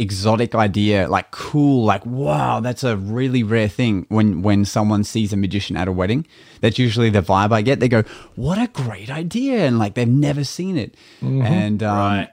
exotic 0.00 0.54
idea 0.54 1.08
like 1.08 1.28
cool 1.32 1.84
like 1.84 2.06
wow 2.06 2.60
that's 2.60 2.84
a 2.84 2.96
really 2.96 3.42
rare 3.42 3.66
thing 3.66 4.06
when 4.10 4.42
when 4.42 4.64
someone 4.64 5.02
sees 5.02 5.32
a 5.32 5.36
magician 5.36 5.76
at 5.76 5.88
a 5.88 5.92
wedding 5.92 6.24
that's 6.60 6.78
usually 6.78 7.10
the 7.10 7.20
vibe 7.20 7.50
i 7.50 7.60
get 7.62 7.80
they 7.80 7.88
go 7.88 8.04
what 8.36 8.58
a 8.58 8.68
great 8.68 9.10
idea 9.10 9.66
and 9.66 9.76
like 9.80 9.94
they've 9.94 10.06
never 10.06 10.44
seen 10.44 10.76
it 10.78 10.94
and 11.20 11.82
um, 11.82 11.96
Right. 11.98 12.28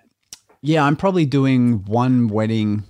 yeah 0.61 0.83
i'm 0.83 0.95
probably 0.95 1.25
doing 1.25 1.83
one 1.85 2.27
wedding 2.27 2.83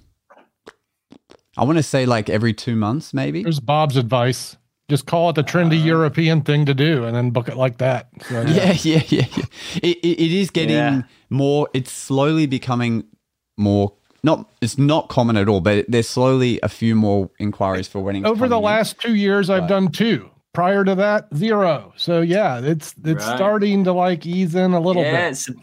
i 1.57 1.63
want 1.63 1.78
to 1.78 1.84
say 1.84 2.05
like 2.05 2.30
every 2.30 2.53
two 2.53 2.76
months 2.76 3.13
maybe 3.13 3.43
There's 3.43 3.59
Bob's 3.61 3.95
advice. 3.97 4.57
Just 4.88 5.07
call 5.07 5.32
it 5.32 5.34
the 5.34 5.43
trendy 5.43 5.84
European 5.84 6.41
thing 6.41 6.65
to 6.67 6.76
do 6.76 7.05
and 7.05 7.15
then 7.15 7.32
book 7.32 7.47
it 7.47 7.57
like 7.57 7.80
that. 7.80 8.07
So, 8.30 8.41
yeah 8.47 8.71
yeah 8.84 9.01
yeah, 9.07 9.26
yeah. 9.32 9.43
It, 9.82 9.97
it, 10.03 10.19
it 10.21 10.32
is 10.32 10.51
getting 10.51 10.76
Yeah. 10.76 11.01
more 11.32 11.67
it's 11.73 11.91
slowly 11.91 12.45
becoming 12.45 13.05
more 13.57 13.93
not 14.26 14.49
it's 14.61 14.78
not 14.78 15.07
common 15.09 15.38
at 15.38 15.47
all, 15.47 15.61
but 15.61 15.86
there's 15.88 16.09
slowly 16.09 16.59
a 16.61 16.67
few 16.69 16.95
more 16.95 17.30
inquiries 17.39 17.88
for 17.88 17.99
weddings. 18.01 18.26
Over 18.26 18.47
the 18.47 18.55
coming 18.55 18.57
in. 18.57 18.63
last 18.76 18.99
two 18.99 19.15
years, 19.15 19.49
I've 19.49 19.61
Right. 19.61 19.69
done 19.69 19.88
two. 19.91 20.30
Prior 20.53 20.84
to 20.86 20.95
that, 20.95 21.28
zero. 21.36 21.93
So 21.97 22.21
yeah, 22.21 22.59
it's 22.59 22.93
it's 23.03 23.26
Right. 23.26 23.36
starting 23.38 23.84
to 23.86 23.93
like 23.93 24.26
ease 24.26 24.55
in 24.55 24.73
a 24.73 24.80
little 24.80 25.03
yeah, 25.03 25.11
bit. 25.30 25.32
it's 25.32 25.49
a, 25.49 25.53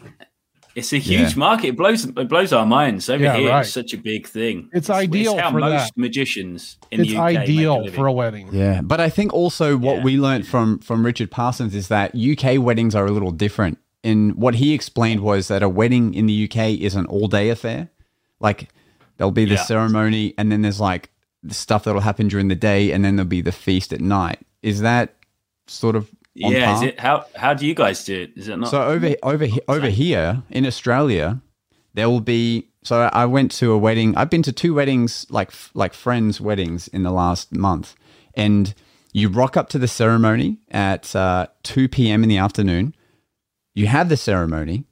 it's 0.75 0.93
a 0.93 0.97
huge 0.97 1.31
Yeah. 1.33 1.37
market. 1.39 1.67
It 1.69 1.77
blows 1.77 2.05
it 2.05 2.29
blows 2.29 2.53
our 2.53 2.65
minds 2.65 3.09
over 3.09 3.23
Yeah, 3.23 3.35
here. 3.37 3.49
right. 3.49 3.61
It's 3.61 3.73
such 3.73 3.93
a 3.93 3.97
big 3.97 4.27
thing. 4.27 4.69
It's 4.71 4.89
ideal 4.89 5.37
how 5.37 5.51
for 5.51 5.59
most 5.59 5.71
that. 5.95 5.97
magicians 5.97 6.77
in 6.91 7.01
It's 7.01 7.09
the 7.11 7.17
UK 7.17 7.25
make 7.33 7.37
ideal 7.39 7.77
living. 7.79 7.93
for 7.93 8.05
a 8.07 8.13
wedding. 8.13 8.49
Yeah, 8.51 8.81
but 8.83 8.99
I 9.01 9.09
think 9.09 9.33
also 9.33 9.77
what 9.77 9.97
Yeah. 9.97 10.03
we 10.03 10.17
learned 10.17 10.45
from 10.47 10.79
from 10.79 11.05
Richard 11.05 11.31
Parsons 11.31 11.73
is 11.75 11.87
that 11.89 12.13
UK 12.15 12.57
weddings 12.59 12.93
are 12.95 13.05
a 13.07 13.11
little 13.11 13.31
different. 13.31 13.77
And 14.05 14.35
what 14.35 14.55
he 14.55 14.73
explained 14.73 15.21
was 15.21 15.47
that 15.47 15.63
a 15.63 15.69
wedding 15.69 16.13
in 16.13 16.25
the 16.27 16.33
UK 16.33 16.73
is 16.75 16.93
an 16.93 17.05
all 17.05 17.27
day 17.27 17.49
affair. 17.49 17.89
Like 18.43 18.69
there'll 19.17 19.31
be 19.31 19.45
the 19.45 19.55
Yeah. 19.55 19.63
ceremony, 19.63 20.35
and 20.37 20.51
then 20.51 20.61
there's 20.61 20.79
like 20.79 21.09
the 21.41 21.53
stuff 21.55 21.85
that'll 21.85 22.01
happen 22.01 22.27
during 22.27 22.49
the 22.49 22.55
day, 22.55 22.91
and 22.91 23.03
then 23.03 23.15
there'll 23.15 23.27
be 23.27 23.41
the 23.41 23.51
feast 23.51 23.91
at 23.93 24.01
night. 24.01 24.39
Is 24.61 24.81
that 24.81 25.15
sort 25.67 25.95
of 25.95 26.09
on 26.43 26.51
Yeah, 26.51 26.75
is 26.75 26.81
it 26.83 26.99
how 26.99 27.25
how 27.35 27.53
do 27.55 27.65
you 27.65 27.73
guys 27.73 28.03
do 28.05 28.21
it? 28.23 28.33
Is 28.35 28.47
it 28.49 28.57
not? 28.57 28.69
So 28.69 28.83
over 28.83 29.15
over 29.23 29.47
over 29.67 29.89
here 29.89 30.43
in 30.51 30.65
Australia, 30.65 31.41
there 31.95 32.09
will 32.09 32.21
be. 32.21 32.69
So 32.83 33.09
I 33.13 33.25
went 33.25 33.49
to 33.59 33.71
a 33.71 33.77
wedding. 33.77 34.15
I've 34.17 34.29
been 34.29 34.43
to 34.43 34.51
two 34.51 34.73
weddings, 34.73 35.25
like 35.29 35.51
like 35.73 35.93
friends' 35.93 36.41
weddings, 36.41 36.89
in 36.89 37.03
the 37.03 37.11
last 37.11 37.55
month, 37.55 37.95
and 38.35 38.73
you 39.13 39.29
rock 39.29 39.55
up 39.55 39.69
to 39.69 39.79
the 39.79 39.87
ceremony 39.87 40.57
at 40.71 41.15
uh, 41.15 41.47
two 41.63 41.87
p.m. 41.87 42.23
in 42.23 42.29
the 42.29 42.37
afternoon. 42.37 42.93
You 43.73 43.87
have 43.87 44.09
the 44.09 44.17
ceremony 44.17 44.83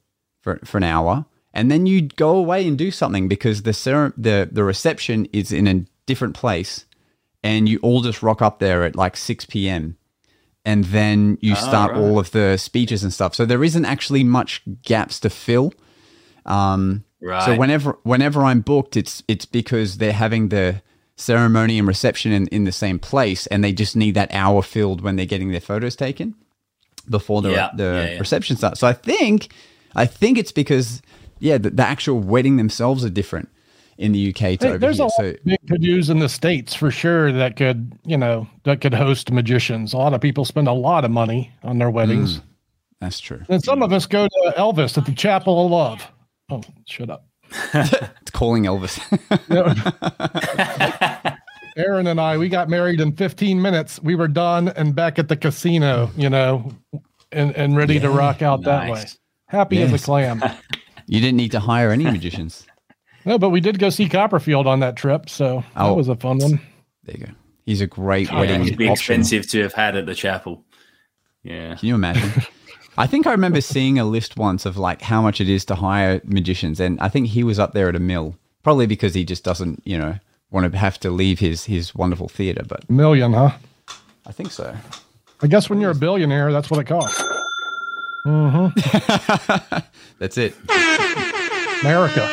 for 0.42 0.58
for 0.64 0.78
an 0.78 0.84
hour, 0.84 1.26
and 1.54 1.70
then 1.70 1.86
you 1.86 2.02
go 2.02 2.36
away 2.36 2.66
and 2.66 2.76
do 2.78 2.90
something 2.90 3.28
because 3.28 3.62
the 3.62 3.72
cere- 3.72 4.14
the 4.16 4.48
the 4.50 4.64
reception 4.64 5.26
is 5.32 5.52
in 5.52 5.66
a 5.66 5.84
different 6.06 6.34
place, 6.34 6.84
and 7.42 7.68
you 7.68 7.78
all 7.82 8.02
just 8.02 8.22
rock 8.22 8.42
up 8.42 8.58
there 8.58 8.84
at 8.84 8.96
like 8.96 9.16
six 9.16 9.44
p.m 9.44 9.96
and 10.64 10.84
then 10.84 11.38
you 11.40 11.54
start 11.56 11.92
right. 11.92 12.00
all 12.00 12.18
of 12.18 12.30
the 12.30 12.56
speeches 12.56 13.02
and 13.02 13.12
stuff. 13.12 13.34
So 13.34 13.44
there 13.44 13.64
isn't 13.64 13.84
actually 13.84 14.24
much 14.24 14.62
gaps 14.82 15.18
to 15.20 15.30
fill. 15.30 15.72
Um, 16.46 17.04
right. 17.20 17.44
So 17.44 17.56
whenever 17.56 17.98
whenever 18.04 18.44
I'm 18.44 18.60
booked, 18.60 18.96
it's 18.96 19.22
it's 19.28 19.44
because 19.44 19.98
they're 19.98 20.12
having 20.12 20.48
the 20.48 20.82
ceremony 21.16 21.78
and 21.78 21.86
reception 21.86 22.32
in, 22.32 22.46
in 22.48 22.64
the 22.64 22.72
same 22.72 22.98
place, 22.98 23.46
and 23.48 23.62
they 23.62 23.72
just 23.72 23.96
need 23.96 24.14
that 24.14 24.32
hour 24.32 24.62
filled 24.62 25.00
when 25.00 25.16
they're 25.16 25.26
getting 25.26 25.50
their 25.50 25.60
photos 25.60 25.96
taken 25.96 26.34
before 27.08 27.42
the 27.42 27.50
Yeah, 27.50 27.70
the 27.74 27.82
yeah, 27.82 28.10
yeah. 28.12 28.18
reception 28.18 28.56
starts. 28.56 28.80
So 28.80 28.86
I 28.86 28.92
think 28.92 29.52
I 29.96 30.06
think 30.06 30.38
it's 30.38 30.52
because 30.52 31.02
yeah, 31.42 31.58
the, 31.58 31.70
the 31.70 31.82
actual 31.82 32.20
wedding 32.20 32.56
themselves 32.56 33.04
are 33.04 33.10
different 33.10 33.48
in 33.98 34.12
the 34.12 34.30
UK 34.30 34.58
to 34.60 34.68
Hey, 34.68 34.76
there's 34.78 34.96
here. 34.96 35.02
a 35.02 35.06
lot 35.06 35.12
So 35.12 35.24
of 35.26 35.44
big 35.44 35.58
to-dos 35.66 36.08
in 36.08 36.18
the 36.20 36.28
states 36.28 36.74
for 36.74 36.90
sure 36.90 37.30
that 37.32 37.56
could, 37.56 37.92
you 38.04 38.16
know, 38.16 38.46
that 38.64 38.80
could 38.80 38.94
host 38.94 39.30
magicians. 39.30 39.92
A 39.92 39.98
lot 39.98 40.14
of 40.14 40.20
people 40.20 40.44
spend 40.44 40.68
a 40.68 40.72
lot 40.72 41.04
of 41.04 41.10
money 41.10 41.52
on 41.62 41.78
their 41.78 41.90
weddings, 41.90 42.38
mm, 42.38 42.42
that's 43.00 43.20
true. 43.20 43.42
and 43.48 43.62
some 43.62 43.82
of 43.82 43.92
us 43.92 44.06
go 44.06 44.26
to 44.28 44.54
Elvis 44.56 44.96
at 44.96 45.04
the 45.04 45.12
Chapel 45.12 45.66
of 45.66 45.70
Love. 45.72 46.06
Oh, 46.50 46.62
shut 46.86 47.10
up. 47.10 47.26
It's 47.74 48.30
calling 48.32 48.64
Elvis. 48.64 48.98
Aaron 51.76 52.06
and 52.06 52.20
I, 52.20 52.38
we 52.38 52.48
got 52.48 52.68
married 52.68 53.00
in 53.00 53.14
15 53.16 53.60
minutes. 53.60 54.00
We 54.02 54.14
were 54.14 54.28
done 54.28 54.68
and 54.68 54.94
back 54.94 55.18
at 55.18 55.28
the 55.28 55.36
casino, 55.36 56.10
you 56.16 56.30
know, 56.30 56.72
and, 57.30 57.54
and 57.56 57.76
ready 57.76 57.98
to 58.00 58.10
rock 58.10 58.42
out 58.42 58.62
that 58.64 58.90
way. 58.90 58.98
Nice. 59.00 59.18
Happy 59.48 59.82
as 59.82 59.92
a 59.92 59.98
clam. 59.98 60.42
you 61.06 61.20
didn't 61.20 61.36
need 61.36 61.52
to 61.52 61.60
hire 61.60 61.90
any 61.90 62.04
magicians. 62.04 62.66
no, 63.24 63.38
but 63.38 63.50
we 63.50 63.60
did 63.60 63.78
go 63.78 63.90
see 63.90 64.08
Copperfield 64.08 64.66
on 64.66 64.80
that 64.80 64.96
trip, 64.96 65.28
so 65.28 65.64
that 65.74 65.82
Oh. 65.82 65.94
was 65.94 66.08
a 66.08 66.16
fun 66.16 66.38
one. 66.38 66.60
There 67.04 67.16
you 67.18 67.26
go. 67.26 67.32
He's 67.66 67.80
a 67.80 67.86
great 67.86 68.28
yeah, 68.30 68.40
wedding 68.40 68.62
it'd 68.62 68.76
be 68.78 68.88
option. 68.88 69.20
expensive 69.20 69.48
to 69.50 69.62
have 69.62 69.72
had 69.72 69.96
at 69.96 70.06
the 70.06 70.14
chapel. 70.14 70.64
Yeah. 71.42 71.74
Can 71.76 71.88
you 71.88 71.94
imagine? 71.94 72.30
I 72.98 73.06
think 73.06 73.26
I 73.26 73.30
remember 73.32 73.60
seeing 73.60 73.98
a 73.98 74.04
list 74.04 74.36
once 74.36 74.66
of 74.66 74.76
like 74.76 75.00
how 75.00 75.22
much 75.22 75.40
it 75.40 75.48
is 75.48 75.64
to 75.66 75.74
hire 75.74 76.20
magicians, 76.24 76.78
and 76.80 77.00
I 77.00 77.08
think 77.08 77.28
he 77.28 77.42
was 77.44 77.58
up 77.58 77.72
there 77.72 77.88
at 77.88 77.96
a 77.96 78.00
mill, 78.00 78.36
probably 78.62 78.86
because 78.86 79.14
he 79.14 79.24
just 79.24 79.44
doesn't, 79.44 79.80
you 79.84 79.96
know, 79.98 80.18
want 80.50 80.70
to 80.70 80.78
have 80.78 80.98
to 81.00 81.10
leave 81.10 81.38
his 81.38 81.64
his 81.64 81.94
wonderful 81.94 82.28
theater. 82.28 82.62
But 82.68 82.88
Million, 82.90 83.32
huh? 83.32 83.52
I 84.26 84.32
think 84.32 84.50
so. 84.52 84.76
I 85.40 85.46
guess 85.46 85.70
when 85.70 85.80
you're 85.80 85.90
a 85.92 85.94
billionaire, 85.94 86.52
that's 86.52 86.70
what 86.70 86.78
it 86.80 86.84
costs. 86.86 87.22
That's 90.18 90.38
it. 90.38 90.54
America. 91.82 92.28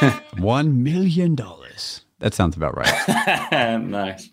One 0.38 0.82
million 0.82 1.34
dollars. 1.34 2.02
That 2.20 2.34
sounds 2.34 2.56
about 2.56 2.76
right. 2.76 3.80
nice. 3.82 4.30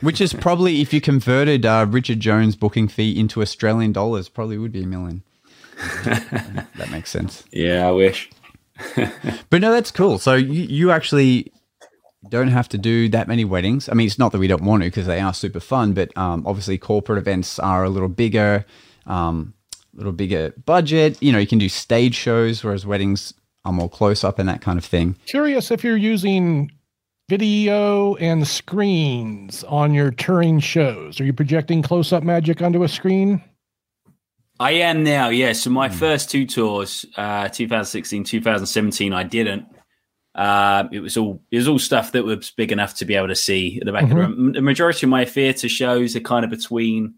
Which 0.00 0.20
is 0.20 0.34
probably, 0.34 0.82
if 0.82 0.92
you 0.92 1.00
converted 1.00 1.64
uh, 1.64 1.86
Richard 1.88 2.20
Jones' 2.20 2.54
booking 2.54 2.86
fee 2.86 3.18
into 3.18 3.40
Australian 3.40 3.92
dollars, 3.92 4.28
probably 4.28 4.58
would 4.58 4.72
be 4.72 4.82
a 4.82 4.86
million. 4.86 5.22
that 5.94 6.88
makes 6.90 7.10
sense. 7.10 7.44
Yeah, 7.50 7.88
I 7.88 7.92
wish. 7.92 8.30
But 9.48 9.62
no, 9.62 9.72
that's 9.72 9.90
cool. 9.90 10.18
So 10.18 10.34
you, 10.34 10.62
you 10.62 10.90
actually 10.90 11.50
don't 12.28 12.48
have 12.48 12.68
to 12.70 12.78
do 12.78 13.08
that 13.08 13.28
many 13.28 13.44
weddings. 13.44 13.88
I 13.88 13.94
mean, 13.94 14.06
it's 14.06 14.18
not 14.18 14.32
that 14.32 14.38
we 14.38 14.48
don't 14.48 14.64
want 14.64 14.82
to 14.82 14.88
because 14.88 15.06
they 15.06 15.20
are 15.20 15.32
super 15.32 15.60
fun, 15.60 15.94
but 15.94 16.16
um, 16.16 16.46
obviously 16.46 16.78
corporate 16.78 17.18
events 17.18 17.58
are 17.58 17.84
a 17.84 17.88
little 17.88 18.08
bigger, 18.08 18.66
um, 19.06 19.54
a 19.54 19.55
little 19.96 20.12
bigger 20.12 20.52
budget. 20.64 21.20
You 21.22 21.32
know, 21.32 21.38
you 21.38 21.46
can 21.46 21.58
do 21.58 21.68
stage 21.68 22.14
shows, 22.14 22.62
whereas 22.62 22.86
weddings 22.86 23.34
are 23.64 23.72
more 23.72 23.88
close 23.88 24.22
up 24.24 24.38
and 24.38 24.48
that 24.48 24.60
kind 24.60 24.78
of 24.78 24.84
thing. 24.84 25.16
Curious 25.26 25.70
if 25.70 25.82
you're 25.82 25.96
using 25.96 26.70
video 27.28 28.14
and 28.16 28.46
screens 28.46 29.64
on 29.64 29.92
your 29.92 30.10
touring 30.12 30.60
shows. 30.60 31.20
Are 31.20 31.24
you 31.24 31.32
projecting 31.32 31.82
close 31.82 32.12
up 32.12 32.22
magic 32.22 32.62
onto 32.62 32.82
a 32.84 32.88
screen? 32.88 33.42
I 34.60 34.70
am 34.72 35.02
now, 35.02 35.28
yeah. 35.28 35.52
So 35.52 35.68
my 35.70 35.88
first 35.88 36.30
two 36.30 36.46
tours, 36.46 37.04
uh, 37.16 37.48
2016, 37.48 38.24
2017, 38.24 39.12
I 39.12 39.22
didn't. 39.24 39.66
Um, 40.34 40.90
it 40.92 41.00
was 41.00 41.16
all 41.16 41.42
it 41.50 41.56
was 41.56 41.66
all 41.66 41.78
stuff 41.78 42.12
that 42.12 42.24
was 42.24 42.50
big 42.50 42.70
enough 42.70 42.94
to 42.96 43.04
be 43.06 43.14
able 43.14 43.28
to 43.28 43.34
see 43.34 43.78
at 43.80 43.86
the 43.86 43.92
back 43.92 44.04
of 44.04 44.10
the 44.10 44.14
Mm-hmm. 44.16 44.42
room. 44.42 44.52
The 44.52 44.62
majority 44.62 45.06
of 45.06 45.10
my 45.10 45.24
theatre 45.24 45.68
shows 45.68 46.14
are 46.14 46.20
kind 46.20 46.44
of 46.44 46.50
between 46.50 47.14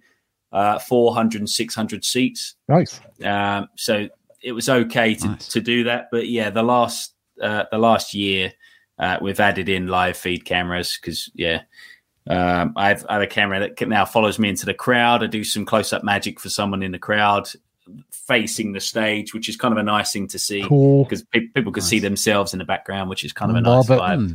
uh, 0.52 0.78
400 0.78 1.48
600 1.48 2.04
seats. 2.04 2.54
Nice. 2.68 3.00
Um, 3.24 3.68
so 3.76 4.08
it 4.42 4.52
was 4.52 4.68
okay 4.68 5.14
to, 5.14 5.28
Nice. 5.28 5.48
to 5.48 5.60
do 5.60 5.84
that. 5.84 6.08
But 6.10 6.28
yeah, 6.28 6.50
the 6.50 6.62
last 6.62 7.14
uh, 7.42 7.64
the 7.70 7.78
last 7.78 8.14
year 8.14 8.52
uh, 8.98 9.18
we've 9.20 9.40
added 9.40 9.68
in 9.68 9.86
live 9.88 10.16
feed 10.16 10.44
cameras 10.44 10.98
because 11.00 11.30
yeah, 11.34 11.62
um, 12.28 12.72
I've 12.76 13.04
I 13.08 13.14
have 13.14 13.22
a 13.22 13.26
camera 13.26 13.60
that 13.60 13.76
can 13.76 13.88
now 13.88 14.04
follows 14.04 14.38
me 14.38 14.48
into 14.48 14.66
the 14.66 14.74
crowd. 14.74 15.22
I 15.22 15.26
do 15.26 15.44
some 15.44 15.64
close 15.64 15.92
up 15.92 16.02
magic 16.04 16.40
for 16.40 16.48
someone 16.50 16.82
in 16.82 16.92
the 16.92 16.98
crowd 16.98 17.48
facing 18.12 18.72
the 18.72 18.80
stage, 18.80 19.32
which 19.32 19.48
is 19.48 19.56
kind 19.56 19.72
of 19.72 19.78
a 19.78 19.82
nice 19.82 20.12
thing 20.12 20.28
to 20.28 20.38
see 20.38 20.62
Cool. 20.62 21.04
because 21.04 21.22
pe- 21.22 21.46
people 21.48 21.72
can 21.72 21.82
see 21.82 21.98
themselves 21.98 22.52
in 22.52 22.58
the 22.58 22.64
background, 22.64 23.08
which 23.08 23.24
is 23.24 23.32
kind 23.32 23.50
of 23.50 23.56
a 23.56 23.60
Love 23.68 23.88
nice 23.88 23.98
it. 23.98 24.00
vibe. 24.02 24.28
Hmm. 24.28 24.32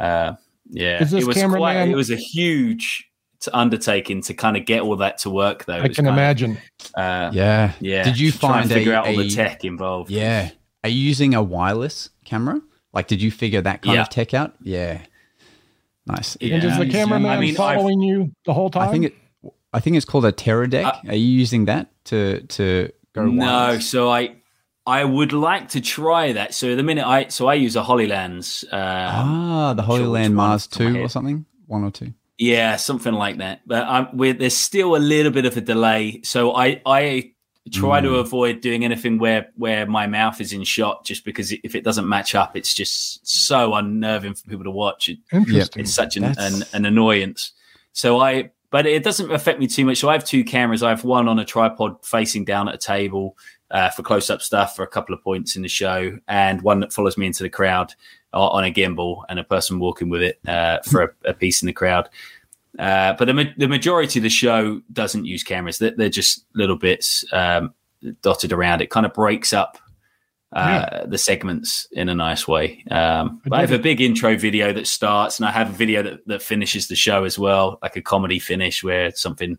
Uh, 0.00 0.32
yeah, 0.70 1.02
Is 1.02 1.10
this 1.10 1.24
it 1.24 1.26
was 1.26 1.36
cameraman- 1.36 1.58
quite. 1.60 1.88
It 1.88 1.96
was 1.96 2.10
a 2.10 2.16
huge 2.16 2.98
t- 3.00 3.04
undertaking 3.52 4.22
to 4.22 4.34
kind 4.34 4.56
of 4.56 4.64
get 4.64 4.82
all 4.82 4.96
that 4.96 5.18
to 5.18 5.30
work, 5.30 5.64
though. 5.64 5.78
I 5.80 5.88
can 5.88 5.94
kind 5.94 6.08
of, 6.08 6.14
imagine. 6.14 6.58
uh, 6.94 7.30
Yeah. 7.32 7.72
yeah. 7.80 8.02
Did 8.04 8.18
you 8.18 8.30
to 8.32 8.38
find 8.38 8.68
figure 8.70 8.92
a, 8.92 8.96
out 8.96 9.06
all 9.06 9.18
a- 9.20 9.22
the 9.24 9.30
tech 9.30 9.64
involved? 9.64 10.10
Yeah. 10.10 10.50
Are 10.82 10.88
you 10.90 11.00
using 11.00 11.34
a 11.34 11.42
wireless 11.42 12.10
camera? 12.24 12.60
Like, 12.92 13.06
did 13.08 13.20
you 13.22 13.30
figure 13.30 13.60
that 13.62 13.82
kind 13.82 13.96
Yeah. 13.96 14.02
of 14.02 14.10
tech 14.10 14.34
out? 14.34 14.54
Yeah. 14.62 15.00
Nice. 16.06 16.36
Yeah. 16.40 16.54
And 16.54 16.62
does 16.62 16.78
the 16.78 16.86
cameraman 16.88 17.30
I 17.30 17.40
mean, 17.40 17.54
following 17.54 18.00
you 18.02 18.32
the 18.44 18.52
whole 18.52 18.70
time? 18.70 18.88
I 18.88 18.92
think 18.92 19.04
it. 19.06 19.14
I 19.72 19.80
think 19.80 19.96
it's 19.96 20.04
called 20.04 20.24
a 20.24 20.32
Teradek. 20.32 20.84
Uh, 20.84 21.00
Are 21.08 21.14
you 21.14 21.26
using 21.26 21.64
that 21.64 21.88
to 22.06 22.40
to 22.42 22.90
go? 23.14 23.24
No, 23.24 23.44
wireless? 23.46 23.88
so 23.88 24.10
I 24.10 24.36
I 24.86 25.02
would 25.04 25.32
like 25.32 25.70
to 25.70 25.80
try 25.80 26.32
that. 26.32 26.52
So 26.54 26.76
the 26.76 26.82
minute 26.82 27.06
I 27.06 27.28
so 27.28 27.46
I 27.48 27.54
use 27.54 27.74
a 27.74 27.82
Hollylands. 27.82 28.64
Uh, 28.70 28.76
Ah, 28.76 29.72
the 29.74 29.82
sure 29.82 29.96
Hollyland 29.96 30.34
Mars 30.36 30.66
off 30.66 30.70
the 30.70 30.76
top 30.76 30.86
of 30.88 30.92
my 30.92 30.98
two 30.98 31.04
or 31.04 31.08
something. 31.08 31.46
One 31.66 31.84
or 31.84 31.90
two. 31.90 32.12
Yeah, 32.38 32.76
something 32.76 33.12
like 33.14 33.38
that. 33.38 33.60
But 33.66 34.14
we're, 34.14 34.32
there's 34.34 34.56
still 34.56 34.96
a 34.96 34.98
little 34.98 35.30
bit 35.30 35.46
of 35.46 35.56
a 35.56 35.60
delay. 35.60 36.20
So 36.24 36.54
I 36.54 36.82
I 36.84 37.32
try 37.72 38.00
to 38.00 38.16
avoid 38.16 38.60
doing 38.60 38.84
anything 38.84 39.18
where 39.18 39.48
where 39.56 39.86
my 39.86 40.06
mouth 40.06 40.40
is 40.40 40.52
in 40.52 40.64
shot, 40.64 41.04
just 41.04 41.24
because 41.24 41.52
if 41.52 41.74
it 41.74 41.84
doesn't 41.84 42.08
match 42.08 42.34
up, 42.34 42.56
it's 42.56 42.74
just 42.74 43.26
so 43.26 43.74
unnerving 43.74 44.34
for 44.34 44.48
people 44.48 44.64
to 44.64 44.70
watch. 44.70 45.08
It, 45.08 45.18
Interesting. 45.32 45.82
it's 45.82 45.94
such 45.94 46.16
an, 46.16 46.24
an 46.24 46.64
an 46.72 46.84
annoyance. 46.84 47.52
So 47.92 48.18
I, 48.20 48.50
but 48.70 48.86
it 48.86 49.04
doesn't 49.04 49.30
affect 49.30 49.60
me 49.60 49.68
too 49.68 49.84
much. 49.84 49.98
So 49.98 50.08
I 50.08 50.14
have 50.14 50.24
two 50.24 50.42
cameras. 50.42 50.82
I 50.82 50.90
have 50.90 51.04
one 51.04 51.28
on 51.28 51.38
a 51.38 51.44
tripod 51.44 52.04
facing 52.04 52.44
down 52.44 52.68
at 52.68 52.74
a 52.74 52.78
table 52.78 53.36
uh, 53.70 53.90
for 53.90 54.02
close 54.02 54.28
up 54.28 54.42
stuff 54.42 54.74
for 54.74 54.82
a 54.82 54.88
couple 54.88 55.14
of 55.14 55.22
points 55.22 55.56
in 55.56 55.62
the 55.62 55.68
show, 55.68 56.18
and 56.26 56.62
one 56.62 56.80
that 56.80 56.92
follows 56.92 57.16
me 57.16 57.26
into 57.26 57.44
the 57.44 57.50
crowd 57.50 57.94
on 58.40 58.64
a 58.64 58.72
gimbal, 58.72 59.22
and 59.28 59.38
a 59.38 59.44
person 59.44 59.78
walking 59.78 60.08
with 60.08 60.22
it 60.22 60.38
uh, 60.46 60.80
for 60.82 61.02
a, 61.02 61.30
a 61.30 61.34
piece 61.34 61.62
in 61.62 61.66
the 61.66 61.72
crowd. 61.72 62.08
Uh, 62.78 63.12
but 63.12 63.26
the, 63.26 63.34
ma- 63.34 63.44
the 63.56 63.68
majority 63.68 64.18
of 64.18 64.24
the 64.24 64.28
show 64.28 64.80
doesn't 64.92 65.26
use 65.26 65.44
cameras. 65.44 65.78
They're, 65.78 65.92
they're 65.92 66.08
just 66.08 66.44
little 66.54 66.76
bits 66.76 67.24
um, 67.32 67.72
dotted 68.22 68.52
around. 68.52 68.82
It 68.82 68.90
kind 68.90 69.06
of 69.06 69.14
breaks 69.14 69.52
up 69.52 69.78
uh, 70.52 70.88
yeah. 70.90 71.04
the 71.06 71.18
segments 71.18 71.86
in 71.92 72.08
a 72.08 72.14
nice 72.14 72.48
way. 72.48 72.84
Um, 72.90 73.40
I, 73.50 73.58
I 73.58 73.60
have 73.60 73.72
a 73.72 73.78
big 73.78 74.00
intro 74.00 74.36
video 74.36 74.72
that 74.72 74.86
starts, 74.86 75.38
and 75.38 75.46
I 75.46 75.52
have 75.52 75.70
a 75.70 75.72
video 75.72 76.02
that, 76.02 76.26
that 76.26 76.42
finishes 76.42 76.88
the 76.88 76.96
show 76.96 77.24
as 77.24 77.38
well, 77.38 77.78
like 77.82 77.96
a 77.96 78.02
comedy 78.02 78.40
finish 78.40 78.82
where 78.82 79.12
something 79.12 79.56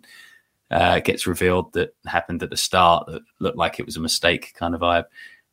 uh, 0.71 0.99
gets 0.99 1.25
revealed 1.27 1.71
that 1.73 1.95
happened 2.05 2.43
at 2.43 2.49
the 2.49 2.57
start 2.57 3.07
that 3.07 3.21
looked 3.39 3.57
like 3.57 3.79
it 3.79 3.85
was 3.85 3.97
a 3.97 4.01
mistake, 4.01 4.53
kind 4.57 4.75
of 4.75 4.81
vibe. 4.81 5.05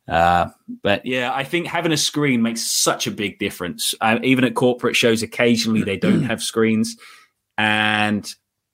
Uh, 0.07 0.49
but 0.81 1.05
yeah, 1.05 1.31
I 1.33 1.43
think 1.43 1.67
having 1.67 1.91
a 1.91 1.97
screen 1.97 2.41
makes 2.41 2.61
such 2.61 3.07
a 3.07 3.11
big 3.11 3.39
difference. 3.39 3.93
Uh, 4.01 4.19
even 4.23 4.43
at 4.43 4.55
corporate 4.55 4.95
shows, 4.95 5.23
occasionally 5.23 5.83
they 5.83 5.97
don't 5.97 6.23
have 6.29 6.41
screens, 6.41 6.97
and 7.57 8.33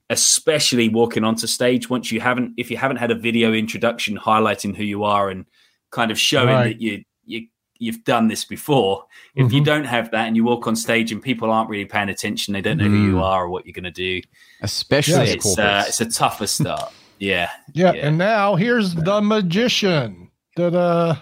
especially 0.10 0.90
walking 0.90 1.24
onto 1.24 1.46
stage 1.46 1.90
once 1.90 2.12
you 2.12 2.20
haven't, 2.20 2.54
if 2.58 2.72
you 2.72 2.78
haven't 2.78 2.98
had 2.98 3.12
a 3.12 3.16
video 3.16 3.54
introduction 3.54 4.18
highlighting 4.18 4.76
who 4.76 4.84
you 4.84 5.04
are 5.04 5.30
and 5.30 5.46
kind 5.92 6.12
of 6.12 6.20
showing 6.20 6.50
right. 6.50 6.64
that 6.70 6.82
you 6.82 7.04
you 7.26 7.48
you've 7.78 8.04
done 8.04 8.28
this 8.28 8.44
before. 8.44 9.06
If 9.36 9.48
mm-hmm. 9.48 9.56
you 9.56 9.64
don't 9.64 9.86
have 9.86 10.12
that 10.12 10.28
and 10.28 10.36
you 10.36 10.44
walk 10.44 10.68
on 10.68 10.76
stage 10.76 11.12
and 11.12 11.22
people 11.22 11.52
aren't 11.52 11.70
really 11.70 11.86
paying 11.86 12.10
attention, 12.10 12.54
they 12.54 12.62
don't 12.62 12.78
know 12.78 12.86
mm. 12.86 12.90
who 12.90 13.06
you 13.06 13.16
mm. 13.16 13.24
are 13.24 13.46
or 13.46 13.50
what 13.50 13.66
you're 13.66 13.74
going 13.74 13.86
to 13.86 13.92
do. 13.92 14.22
Especially 14.62 15.30
it's 15.30 15.58
uh, 15.58 15.86
it's 15.88 16.02
a 16.02 16.10
tougher 16.10 16.48
start. 16.48 16.92
yeah, 17.20 17.50
yeah, 17.74 17.94
yeah. 17.94 18.08
And 18.08 18.18
now 18.18 18.56
here's 18.56 18.96
the 18.96 19.22
magician. 19.22 20.29
Da-da. 20.56 21.18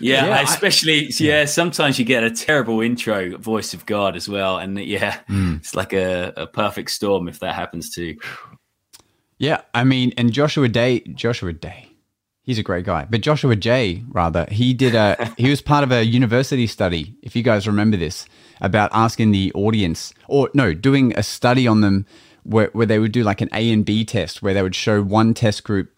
Yeah, 0.00 0.26
yeah 0.26 0.40
especially 0.42 1.06
I, 1.06 1.10
yeah. 1.18 1.44
Sometimes 1.44 1.98
you 1.98 2.04
get 2.04 2.24
a 2.24 2.30
terrible 2.30 2.80
intro 2.80 3.36
voice 3.36 3.74
of 3.74 3.86
God 3.86 4.16
as 4.16 4.28
well, 4.28 4.58
and 4.58 4.78
yeah, 4.78 5.20
mm. 5.28 5.58
it's 5.58 5.74
like 5.74 5.92
a, 5.92 6.32
a 6.36 6.46
perfect 6.46 6.90
storm 6.90 7.28
if 7.28 7.40
that 7.40 7.54
happens 7.54 7.90
too. 7.90 8.16
Yeah, 9.38 9.62
I 9.74 9.84
mean, 9.84 10.12
and 10.16 10.32
Joshua 10.32 10.68
Day, 10.68 11.00
Joshua 11.00 11.52
Day, 11.52 11.88
he's 12.42 12.58
a 12.58 12.62
great 12.62 12.84
guy. 12.84 13.06
But 13.08 13.20
Joshua 13.20 13.56
Jay, 13.56 14.02
rather, 14.08 14.46
he 14.50 14.74
did 14.74 14.94
a 14.94 15.32
he 15.36 15.50
was 15.50 15.60
part 15.60 15.84
of 15.84 15.92
a 15.92 16.04
university 16.04 16.66
study, 16.66 17.14
if 17.22 17.36
you 17.36 17.42
guys 17.42 17.66
remember 17.66 17.96
this, 17.96 18.26
about 18.60 18.90
asking 18.92 19.30
the 19.32 19.52
audience 19.54 20.14
or 20.28 20.50
no, 20.54 20.74
doing 20.74 21.12
a 21.16 21.22
study 21.22 21.66
on 21.66 21.80
them 21.80 22.06
where, 22.42 22.70
where 22.72 22.86
they 22.86 22.98
would 22.98 23.12
do 23.12 23.22
like 23.22 23.40
an 23.40 23.48
A 23.52 23.70
and 23.70 23.84
B 23.84 24.04
test 24.04 24.42
where 24.42 24.54
they 24.54 24.62
would 24.62 24.74
show 24.74 25.02
one 25.02 25.34
test 25.34 25.64
group 25.64 25.90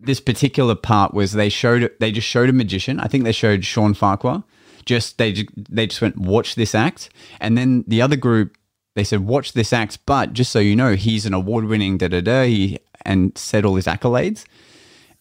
this 0.00 0.20
particular 0.20 0.74
part 0.74 1.14
was 1.14 1.32
they 1.32 1.48
showed 1.48 1.90
they 2.00 2.10
just 2.10 2.26
showed 2.26 2.48
a 2.48 2.52
magician. 2.52 3.00
I 3.00 3.06
think 3.06 3.24
they 3.24 3.32
showed 3.32 3.64
Shawn 3.64 3.94
Farquhar. 3.94 4.44
Just 4.84 5.18
they 5.18 5.46
they 5.68 5.86
just 5.86 6.00
went 6.00 6.16
watch 6.18 6.54
this 6.54 6.74
act, 6.74 7.10
and 7.40 7.56
then 7.56 7.84
the 7.86 8.00
other 8.02 8.16
group 8.16 8.56
they 8.96 9.04
said 9.04 9.20
watch 9.20 9.52
this 9.52 9.72
act, 9.72 9.98
but 10.06 10.32
just 10.32 10.50
so 10.50 10.58
you 10.58 10.74
know, 10.74 10.94
he's 10.94 11.26
an 11.26 11.34
award 11.34 11.66
winning 11.66 11.98
da 11.98 12.08
da 12.08 12.20
da. 12.20 12.44
He 12.44 12.78
and 13.04 13.36
said 13.36 13.64
all 13.64 13.76
his 13.76 13.86
accolades. 13.86 14.44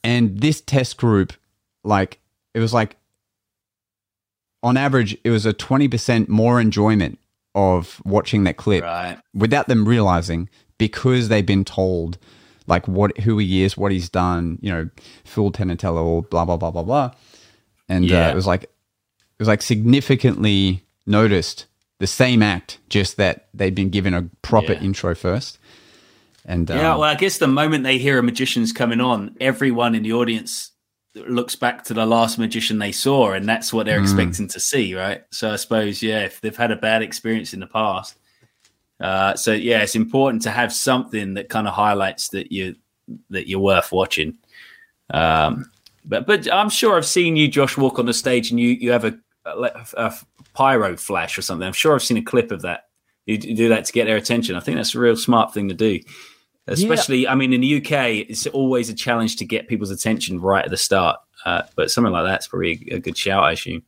And 0.03 0.39
this 0.39 0.61
test 0.61 0.97
group, 0.97 1.33
like, 1.83 2.19
it 2.53 2.59
was 2.59 2.73
like, 2.73 2.95
on 4.61 4.77
average, 4.77 5.17
it 5.23 5.29
was 5.29 5.45
a 5.45 5.53
20% 5.53 6.27
more 6.27 6.59
enjoyment 6.59 7.19
of 7.55 8.01
watching 8.05 8.43
that 8.43 8.57
clip 8.57 8.83
right. 8.83 9.17
without 9.33 9.67
them 9.67 9.87
realizing 9.87 10.49
because 10.77 11.29
they've 11.29 11.45
been 11.45 11.65
told 11.65 12.17
like 12.69 12.87
what 12.87 13.17
who 13.17 13.37
he 13.39 13.63
is, 13.63 13.75
what 13.75 13.91
he's 13.91 14.07
done, 14.07 14.59
you 14.61 14.71
know, 14.71 14.89
Phil 15.25 15.51
Tenatella 15.51 16.03
or 16.03 16.21
blah 16.21 16.45
blah 16.45 16.55
blah 16.55 16.71
blah 16.71 16.83
blah. 16.83 17.11
And 17.89 18.05
yeah. 18.05 18.27
uh, 18.27 18.31
it 18.31 18.35
was 18.35 18.47
like 18.47 18.63
it 18.63 19.39
was 19.39 19.47
like 19.47 19.61
significantly 19.61 20.85
noticed 21.05 21.65
the 21.97 22.07
same 22.07 22.41
act, 22.41 22.77
just 22.87 23.17
that 23.17 23.49
they'd 23.53 23.75
been 23.75 23.89
given 23.89 24.13
a 24.13 24.29
proper 24.41 24.73
yeah. 24.73 24.81
intro 24.81 25.15
first. 25.15 25.57
And 26.45 26.69
yeah, 26.69 26.93
um, 26.93 26.99
well, 26.99 27.09
I 27.09 27.15
guess 27.15 27.39
the 27.39 27.47
moment 27.47 27.83
they 27.83 27.97
hear 27.97 28.19
a 28.19 28.23
magician's 28.23 28.71
coming 28.71 29.01
on, 29.01 29.35
everyone 29.41 29.95
in 29.95 30.03
the 30.03 30.13
audience 30.13 30.71
looks 31.15 31.55
back 31.55 31.83
to 31.85 31.93
the 31.93 32.05
last 32.05 32.37
magician 32.37 32.77
they 32.77 32.91
saw, 32.91 33.31
and 33.33 33.49
that's 33.49 33.73
what 33.73 33.85
they're 33.85 33.99
mm. 33.99 34.03
expecting 34.03 34.47
to 34.49 34.59
see, 34.59 34.95
right? 34.95 35.23
So 35.31 35.51
I 35.51 35.55
suppose, 35.57 36.01
yeah, 36.01 36.21
if 36.21 36.39
they've 36.39 36.55
had 36.55 36.71
a 36.71 36.75
bad 36.75 37.01
experience 37.01 37.53
in 37.53 37.59
the 37.59 37.67
past, 37.67 38.18
uh, 38.99 39.35
so 39.35 39.53
yeah, 39.53 39.81
it's 39.81 39.95
important 39.95 40.41
to 40.43 40.51
have 40.51 40.73
something 40.73 41.35
that 41.35 41.49
kind 41.49 41.67
of 41.67 41.73
highlights 41.73 42.29
that 42.29 42.51
you 42.51 42.75
that 43.29 43.47
you're 43.47 43.59
worth 43.59 43.91
watching. 43.91 44.37
Um, 45.11 45.71
but 46.05 46.27
but 46.27 46.51
I'm 46.51 46.69
sure 46.69 46.97
I've 46.97 47.05
seen 47.05 47.35
you, 47.35 47.47
Josh, 47.47 47.77
walk 47.77 47.99
on 47.99 48.05
the 48.05 48.13
stage, 48.13 48.51
and 48.51 48.59
you 48.59 48.69
you 48.69 48.91
have 48.91 49.05
a, 49.05 49.17
a, 49.45 49.87
a 49.97 50.13
pyro 50.53 50.97
flash 50.97 51.37
or 51.37 51.41
something. 51.41 51.65
I'm 51.65 51.73
sure 51.73 51.95
I've 51.95 52.03
seen 52.03 52.17
a 52.17 52.21
clip 52.21 52.51
of 52.51 52.61
that. 52.63 52.85
You 53.25 53.37
do 53.37 53.69
that 53.69 53.85
to 53.85 53.93
get 53.93 54.05
their 54.05 54.17
attention. 54.17 54.55
I 54.55 54.59
think 54.59 54.77
that's 54.77 54.95
a 54.95 54.99
real 54.99 55.15
smart 55.15 55.53
thing 55.53 55.69
to 55.69 55.75
do. 55.75 55.99
Especially, 56.67 57.23
yeah. 57.23 57.31
I 57.31 57.35
mean, 57.35 57.53
in 57.53 57.61
the 57.61 57.77
UK, 57.77 58.27
it's 58.29 58.47
always 58.47 58.89
a 58.89 58.93
challenge 58.93 59.35
to 59.37 59.45
get 59.45 59.67
people's 59.67 59.91
attention 59.91 60.39
right 60.39 60.65
at 60.65 60.71
the 60.71 60.77
start. 60.77 61.17
Uh, 61.45 61.63
but 61.75 61.89
something 61.91 62.11
like 62.11 62.25
that's 62.25 62.47
probably 62.47 62.87
a 62.91 62.99
good 62.99 63.17
shout, 63.17 63.43
I 63.43 63.51
assume. 63.53 63.83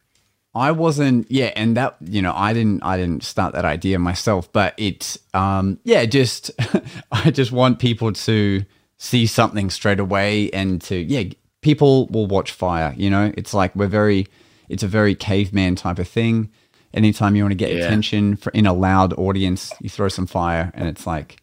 I 0.54 0.72
wasn't, 0.72 1.32
yeah, 1.32 1.54
and 1.56 1.78
that 1.78 1.96
you 2.02 2.22
know, 2.22 2.34
I 2.36 2.54
didn't, 2.54 2.84
I 2.84 2.98
didn't 2.98 3.24
start 3.24 3.54
that 3.54 3.64
idea 3.64 4.00
myself, 4.00 4.52
but 4.52 4.74
it, 4.78 5.18
um, 5.34 5.80
yeah, 5.84 6.06
just, 6.06 6.52
I 7.12 7.32
just 7.32 7.54
want 7.54 7.80
people 7.80 8.12
to 8.12 8.66
see 8.98 9.26
something 9.28 9.70
straight 9.70 10.00
away, 10.00 10.50
and 10.52 10.82
to, 10.84 10.98
yeah, 10.98 11.32
people 11.62 12.08
will 12.08 12.28
watch 12.28 12.52
fire. 12.52 12.94
You 12.98 13.10
know, 13.10 13.32
it's 13.38 13.54
like 13.54 13.74
we're 13.76 13.88
very, 13.88 14.28
it's 14.68 14.84
a 14.84 14.88
very 14.88 15.16
caveman 15.16 15.76
type 15.76 16.00
of 16.00 16.08
thing. 16.08 16.52
Anytime 16.94 17.38
you 17.38 17.44
want 17.44 17.54
to 17.54 17.56
get 17.56 17.72
yeah. 17.72 17.86
attention 17.86 18.36
for, 18.36 18.50
in 18.52 18.66
a 18.66 18.74
loud 18.74 19.14
audience, 19.14 19.72
you 19.80 19.90
throw 19.90 20.10
some 20.10 20.28
fire, 20.28 20.72
and 20.74 20.90
it's 20.90 21.08
like, 21.08 21.38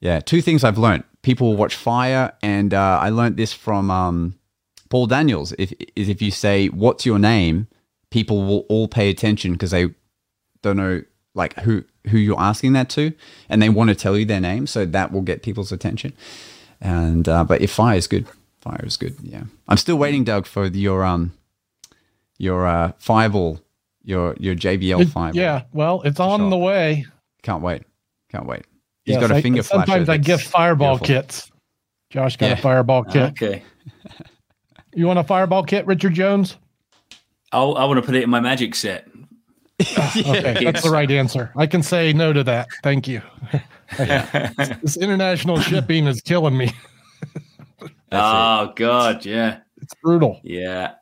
yeah, 0.00 0.20
two 0.20 0.42
things 0.42 0.64
I've 0.64 0.76
learned. 0.76 1.04
People 1.22 1.48
will 1.48 1.56
watch 1.56 1.76
fire, 1.76 2.32
and 2.42 2.74
uh, 2.74 2.98
I 3.00 3.08
learned 3.08 3.38
this 3.38 3.54
from 3.54 3.90
um, 3.90 4.34
Paul 4.90 5.06
Daniels. 5.06 5.54
If 5.58 5.72
is 5.96 6.10
if 6.10 6.20
you 6.20 6.30
say, 6.30 6.66
"What's 6.68 7.06
your 7.06 7.18
name?" 7.18 7.68
People 8.14 8.44
will 8.46 8.60
all 8.68 8.86
pay 8.86 9.10
attention 9.10 9.54
because 9.54 9.72
they 9.72 9.88
don't 10.62 10.76
know 10.76 11.02
like 11.34 11.58
who 11.58 11.82
who 12.06 12.16
you're 12.16 12.40
asking 12.40 12.72
that 12.74 12.88
to, 12.90 13.12
and 13.48 13.60
they 13.60 13.68
want 13.68 13.88
to 13.88 13.96
tell 13.96 14.16
you 14.16 14.24
their 14.24 14.40
name, 14.40 14.68
so 14.68 14.86
that 14.86 15.10
will 15.10 15.20
get 15.20 15.42
people's 15.42 15.72
attention. 15.72 16.12
And 16.80 17.28
uh, 17.28 17.42
but 17.42 17.60
if 17.60 17.72
fire 17.72 17.96
is 17.96 18.06
good, 18.06 18.26
fire 18.60 18.84
is 18.84 18.96
good. 18.96 19.16
Yeah, 19.20 19.42
I'm 19.66 19.78
still 19.78 19.96
waiting, 19.96 20.22
Doug, 20.22 20.46
for 20.46 20.66
your 20.66 21.04
um 21.04 21.32
your 22.38 22.68
uh 22.68 22.92
fireball, 22.98 23.60
your 24.04 24.36
your 24.38 24.54
JBL 24.54 25.10
fireball. 25.10 25.42
Yeah, 25.42 25.62
well, 25.72 26.00
it's 26.02 26.20
on 26.20 26.38
shot. 26.38 26.50
the 26.50 26.56
way. 26.56 27.06
Can't 27.42 27.62
wait. 27.62 27.82
Can't 28.30 28.46
wait. 28.46 28.62
He's 29.04 29.14
yes, 29.14 29.26
got 29.26 29.36
a 29.36 29.42
finger 29.42 29.64
flash. 29.64 29.86
Sometimes 29.86 30.08
I 30.08 30.18
give 30.18 30.40
fireball 30.40 30.98
beautiful. 30.98 31.22
kits. 31.22 31.50
Josh 32.10 32.36
got 32.36 32.46
yeah. 32.46 32.52
a 32.52 32.62
fireball 32.62 33.02
kit. 33.02 33.30
Okay. 33.32 33.64
you 34.94 35.08
want 35.08 35.18
a 35.18 35.24
fireball 35.24 35.64
kit, 35.64 35.84
Richard 35.88 36.14
Jones? 36.14 36.56
I'll, 37.54 37.76
I 37.76 37.84
want 37.84 37.98
to 37.98 38.02
put 38.02 38.16
it 38.16 38.24
in 38.24 38.30
my 38.30 38.40
magic 38.40 38.74
set. 38.74 39.08
okay, 39.80 40.64
that's 40.64 40.82
the 40.82 40.90
right 40.90 41.10
answer. 41.10 41.52
I 41.56 41.66
can 41.66 41.82
say 41.82 42.12
no 42.12 42.32
to 42.32 42.44
that. 42.44 42.68
Thank 42.82 43.08
you. 43.08 43.22
this 43.96 44.96
international 44.96 45.60
shipping 45.60 46.06
is 46.06 46.20
killing 46.20 46.56
me. 46.56 46.72
oh 48.12 48.64
it. 48.64 48.76
God, 48.76 49.24
yeah, 49.24 49.60
it's 49.80 49.94
brutal. 50.02 50.40
Yeah, 50.42 50.94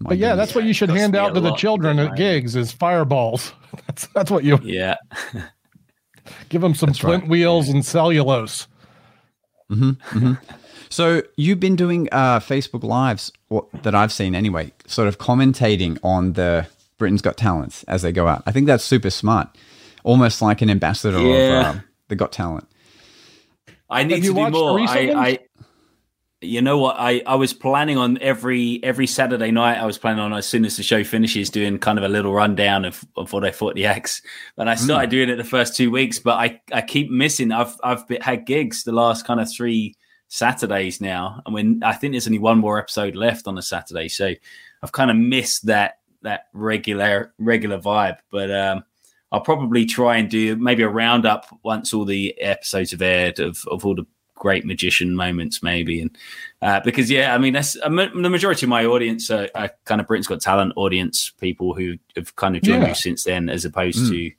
but 0.00 0.18
yeah, 0.18 0.34
that's 0.34 0.54
what 0.54 0.64
you 0.64 0.72
should 0.72 0.90
hand 0.90 1.16
out 1.16 1.34
to 1.34 1.40
the 1.40 1.54
children 1.54 1.98
at 1.98 2.16
gigs 2.16 2.56
is 2.56 2.72
fireballs. 2.72 3.52
That's 3.86 4.06
that's 4.08 4.30
what 4.30 4.44
you. 4.44 4.58
Yeah. 4.62 4.96
Give 6.48 6.60
them 6.60 6.74
some 6.74 6.88
that's 6.88 6.98
flint 6.98 7.22
right. 7.22 7.30
wheels 7.30 7.68
and 7.68 7.84
cellulose. 7.84 8.68
Mm-hmm, 9.70 9.90
mm-hmm. 10.18 10.56
So 10.88 11.22
you've 11.36 11.60
been 11.60 11.76
doing 11.76 12.08
uh, 12.12 12.40
Facebook 12.40 12.82
Lives, 12.82 13.32
what, 13.48 13.66
that 13.82 13.94
I've 13.94 14.12
seen 14.12 14.34
anyway, 14.34 14.72
sort 14.86 15.08
of 15.08 15.18
commentating 15.18 15.98
on 16.02 16.34
the 16.34 16.66
Britain's 16.98 17.22
Got 17.22 17.36
Talents 17.36 17.84
as 17.84 18.02
they 18.02 18.12
go 18.12 18.26
out. 18.28 18.42
I 18.46 18.52
think 18.52 18.66
that's 18.66 18.84
super 18.84 19.10
smart, 19.10 19.48
almost 20.04 20.40
like 20.42 20.62
an 20.62 20.70
ambassador 20.70 21.20
yeah. 21.20 21.70
of 21.70 21.76
um, 21.76 21.82
the 22.08 22.16
Got 22.16 22.32
Talent. 22.32 22.66
I 23.88 24.04
need 24.04 24.22
to 24.22 24.34
do 24.34 24.50
more. 24.50 24.80
I, 24.80 25.12
I, 25.14 25.38
you 26.40 26.60
know 26.60 26.78
what? 26.78 26.96
I, 26.98 27.22
I 27.26 27.36
was 27.36 27.52
planning 27.52 27.98
on 27.98 28.18
every 28.20 28.80
every 28.82 29.06
Saturday 29.06 29.50
night. 29.50 29.78
I 29.78 29.86
was 29.86 29.96
planning 29.96 30.20
on 30.20 30.32
as 30.32 30.46
soon 30.46 30.64
as 30.64 30.76
the 30.76 30.82
show 30.82 31.04
finishes, 31.04 31.50
doing 31.50 31.78
kind 31.78 31.98
of 31.98 32.04
a 32.04 32.08
little 32.08 32.32
rundown 32.32 32.84
of, 32.84 33.04
of 33.16 33.32
what 33.32 33.44
I 33.44 33.50
thought 33.50 33.74
the 33.74 33.86
acts. 33.86 34.22
And 34.56 34.68
I 34.68 34.74
started 34.74 35.08
mm. 35.08 35.10
doing 35.12 35.28
it 35.28 35.36
the 35.36 35.44
first 35.44 35.76
two 35.76 35.90
weeks, 35.90 36.18
but 36.18 36.34
I, 36.34 36.60
I 36.72 36.82
keep 36.82 37.10
missing. 37.10 37.52
I've 37.52 37.76
I've 37.82 38.04
had 38.20 38.44
gigs 38.44 38.84
the 38.84 38.92
last 38.92 39.24
kind 39.24 39.40
of 39.40 39.50
three 39.50 39.94
Saturdays 40.28 41.00
now, 41.00 41.42
and 41.46 41.54
when 41.54 41.82
I 41.82 41.92
think 41.92 42.12
there's 42.12 42.26
only 42.26 42.38
one 42.38 42.58
more 42.58 42.78
episode 42.78 43.14
left 43.14 43.46
on 43.46 43.58
a 43.58 43.62
Saturday, 43.62 44.08
so 44.08 44.32
I've 44.82 44.92
kind 44.92 45.10
of 45.10 45.16
missed 45.16 45.66
that 45.66 45.98
that 46.22 46.46
regular 46.52 47.32
regular 47.38 47.78
vibe. 47.78 48.18
But 48.30 48.50
um, 48.50 48.84
I'll 49.32 49.40
probably 49.40 49.86
try 49.86 50.16
and 50.16 50.28
do 50.28 50.56
maybe 50.56 50.82
a 50.82 50.88
roundup 50.88 51.46
once 51.62 51.92
all 51.92 52.04
the 52.04 52.40
episodes 52.40 52.92
have 52.92 53.02
aired 53.02 53.38
of, 53.38 53.64
of 53.70 53.84
all 53.84 53.94
the 53.94 54.06
great 54.34 54.64
magician 54.64 55.16
moments, 55.16 55.62
maybe. 55.62 56.00
And 56.00 56.16
uh, 56.62 56.80
because 56.80 57.10
yeah, 57.10 57.34
I 57.34 57.38
mean 57.38 57.52
that's 57.52 57.74
the 57.74 57.88
majority 57.88 58.66
of 58.66 58.70
my 58.70 58.84
audience 58.84 59.30
are, 59.30 59.48
are, 59.54 59.70
kind 59.84 60.00
of 60.00 60.06
Britain's 60.06 60.28
Got 60.28 60.40
Talent 60.40 60.72
audience, 60.76 61.32
people 61.40 61.74
who 61.74 61.96
have 62.16 62.36
kind 62.36 62.56
of 62.56 62.62
joined 62.62 62.82
yeah. 62.82 62.88
me 62.88 62.94
since 62.94 63.24
then, 63.24 63.48
as 63.48 63.64
opposed 63.64 63.98
mm. 63.98 64.08
to 64.10 64.30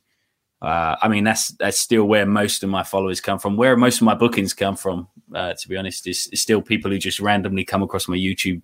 uh, 0.62 0.96
I 1.02 1.08
mean, 1.08 1.24
that's 1.24 1.50
that's 1.50 1.80
still 1.80 2.06
where 2.06 2.26
most 2.26 2.64
of 2.64 2.70
my 2.70 2.84
followers 2.84 3.22
come 3.22 3.38
from. 3.40 3.58
Where 3.58 3.78
most 3.78 3.98
of 3.98 4.04
my 4.06 4.16
bookings 4.16 4.54
come 4.54 4.76
from, 4.76 5.08
uh, 5.34 5.54
to 5.54 5.70
be 5.70 5.78
honest, 5.78 6.08
is, 6.08 6.28
is, 6.32 6.42
still 6.42 6.62
people 6.62 6.90
who 6.90 6.98
just 6.98 7.20
randomly 7.20 7.64
come 7.64 7.84
across 7.84 8.08
my 8.08 8.18
YouTube 8.18 8.62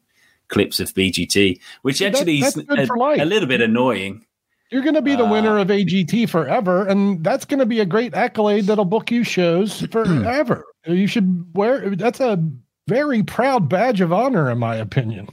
clips 0.47 0.79
of 0.79 0.93
BGT, 0.93 1.59
which 1.83 2.01
actually 2.01 2.41
that's 2.41 2.57
is 2.57 2.89
a, 2.89 2.93
a 2.93 3.25
little 3.25 3.47
bit 3.47 3.61
annoying. 3.61 4.25
You're 4.71 4.81
going 4.81 4.95
to 4.95 5.03
be 5.03 5.15
the 5.15 5.25
Uh, 5.25 5.31
winner 5.31 5.59
of 5.59 5.67
AGT 5.67 6.29
forever, 6.29 6.87
and 6.87 7.23
that's 7.23 7.45
going 7.45 7.59
to 7.59 7.65
be 7.67 7.79
a 7.79 7.85
great 7.85 8.15
accolade 8.15 8.65
that'll 8.65 8.85
book 8.85 9.11
you 9.11 9.23
shows 9.23 9.81
forever. 9.91 10.65
you 10.87 11.05
should 11.05 11.45
wear. 11.55 11.95
That's 11.95 12.19
a 12.19 12.43
very 12.87 13.21
proud 13.21 13.69
badge 13.69 14.01
of 14.01 14.11
honor, 14.11 14.49
in 14.49 14.57
my 14.57 14.75
opinion. 14.75 15.29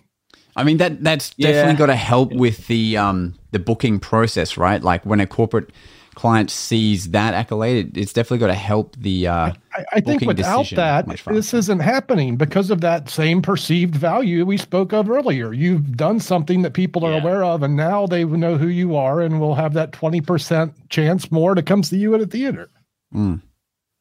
I 0.56 0.64
mean 0.64 0.76
that 0.76 1.02
that's 1.02 1.32
Yeah. 1.38 1.52
definitely 1.52 1.78
got 1.78 1.86
to 1.86 1.96
help 1.96 2.32
with 2.34 2.66
the 2.66 2.98
um 2.98 3.34
the 3.52 3.58
booking 3.58 3.98
process, 3.98 4.58
right? 4.58 4.82
Like 4.82 5.06
when 5.06 5.20
a 5.20 5.26
corporate 5.26 5.70
client 6.21 6.51
sees 6.51 7.11
that 7.12 7.33
accolade, 7.33 7.97
it's 7.97 8.12
definitely 8.12 8.39
got 8.39 8.49
to 8.49 8.55
help 8.55 8.95
the 8.97 9.27
uh 9.27 9.53
I, 9.73 9.85
I 9.95 10.01
think 10.01 10.21
without 10.23 10.68
that, 10.71 11.07
this 11.27 11.55
isn't 11.55 11.79
happening 11.81 12.37
because 12.37 12.71
of 12.71 12.83
that 12.83 13.09
same 13.09 13.41
perceived 13.41 13.95
value 13.95 14.45
we 14.45 14.59
spoke 14.59 14.93
of 14.93 15.09
earlier. 15.09 15.55
You've 15.55 15.97
done 15.97 16.21
something 16.21 16.61
that 16.61 16.75
people 16.75 17.07
are 17.07 17.12
Yeah. 17.12 17.23
aware 17.23 17.43
of, 17.43 17.62
and 17.62 17.75
now 17.75 18.07
they 18.07 18.25
know 18.27 18.59
who 18.59 18.66
you 18.68 18.97
are, 18.97 19.23
and 19.23 19.41
will 19.41 19.55
have 19.55 19.73
that 19.75 19.93
twenty 19.93 20.21
percent 20.21 20.75
chance 20.91 21.33
more 21.33 21.55
to 21.55 21.62
come 21.62 21.83
see 21.83 21.97
you 21.97 22.14
at 22.14 22.21
a 22.21 22.27
theater. 22.27 22.68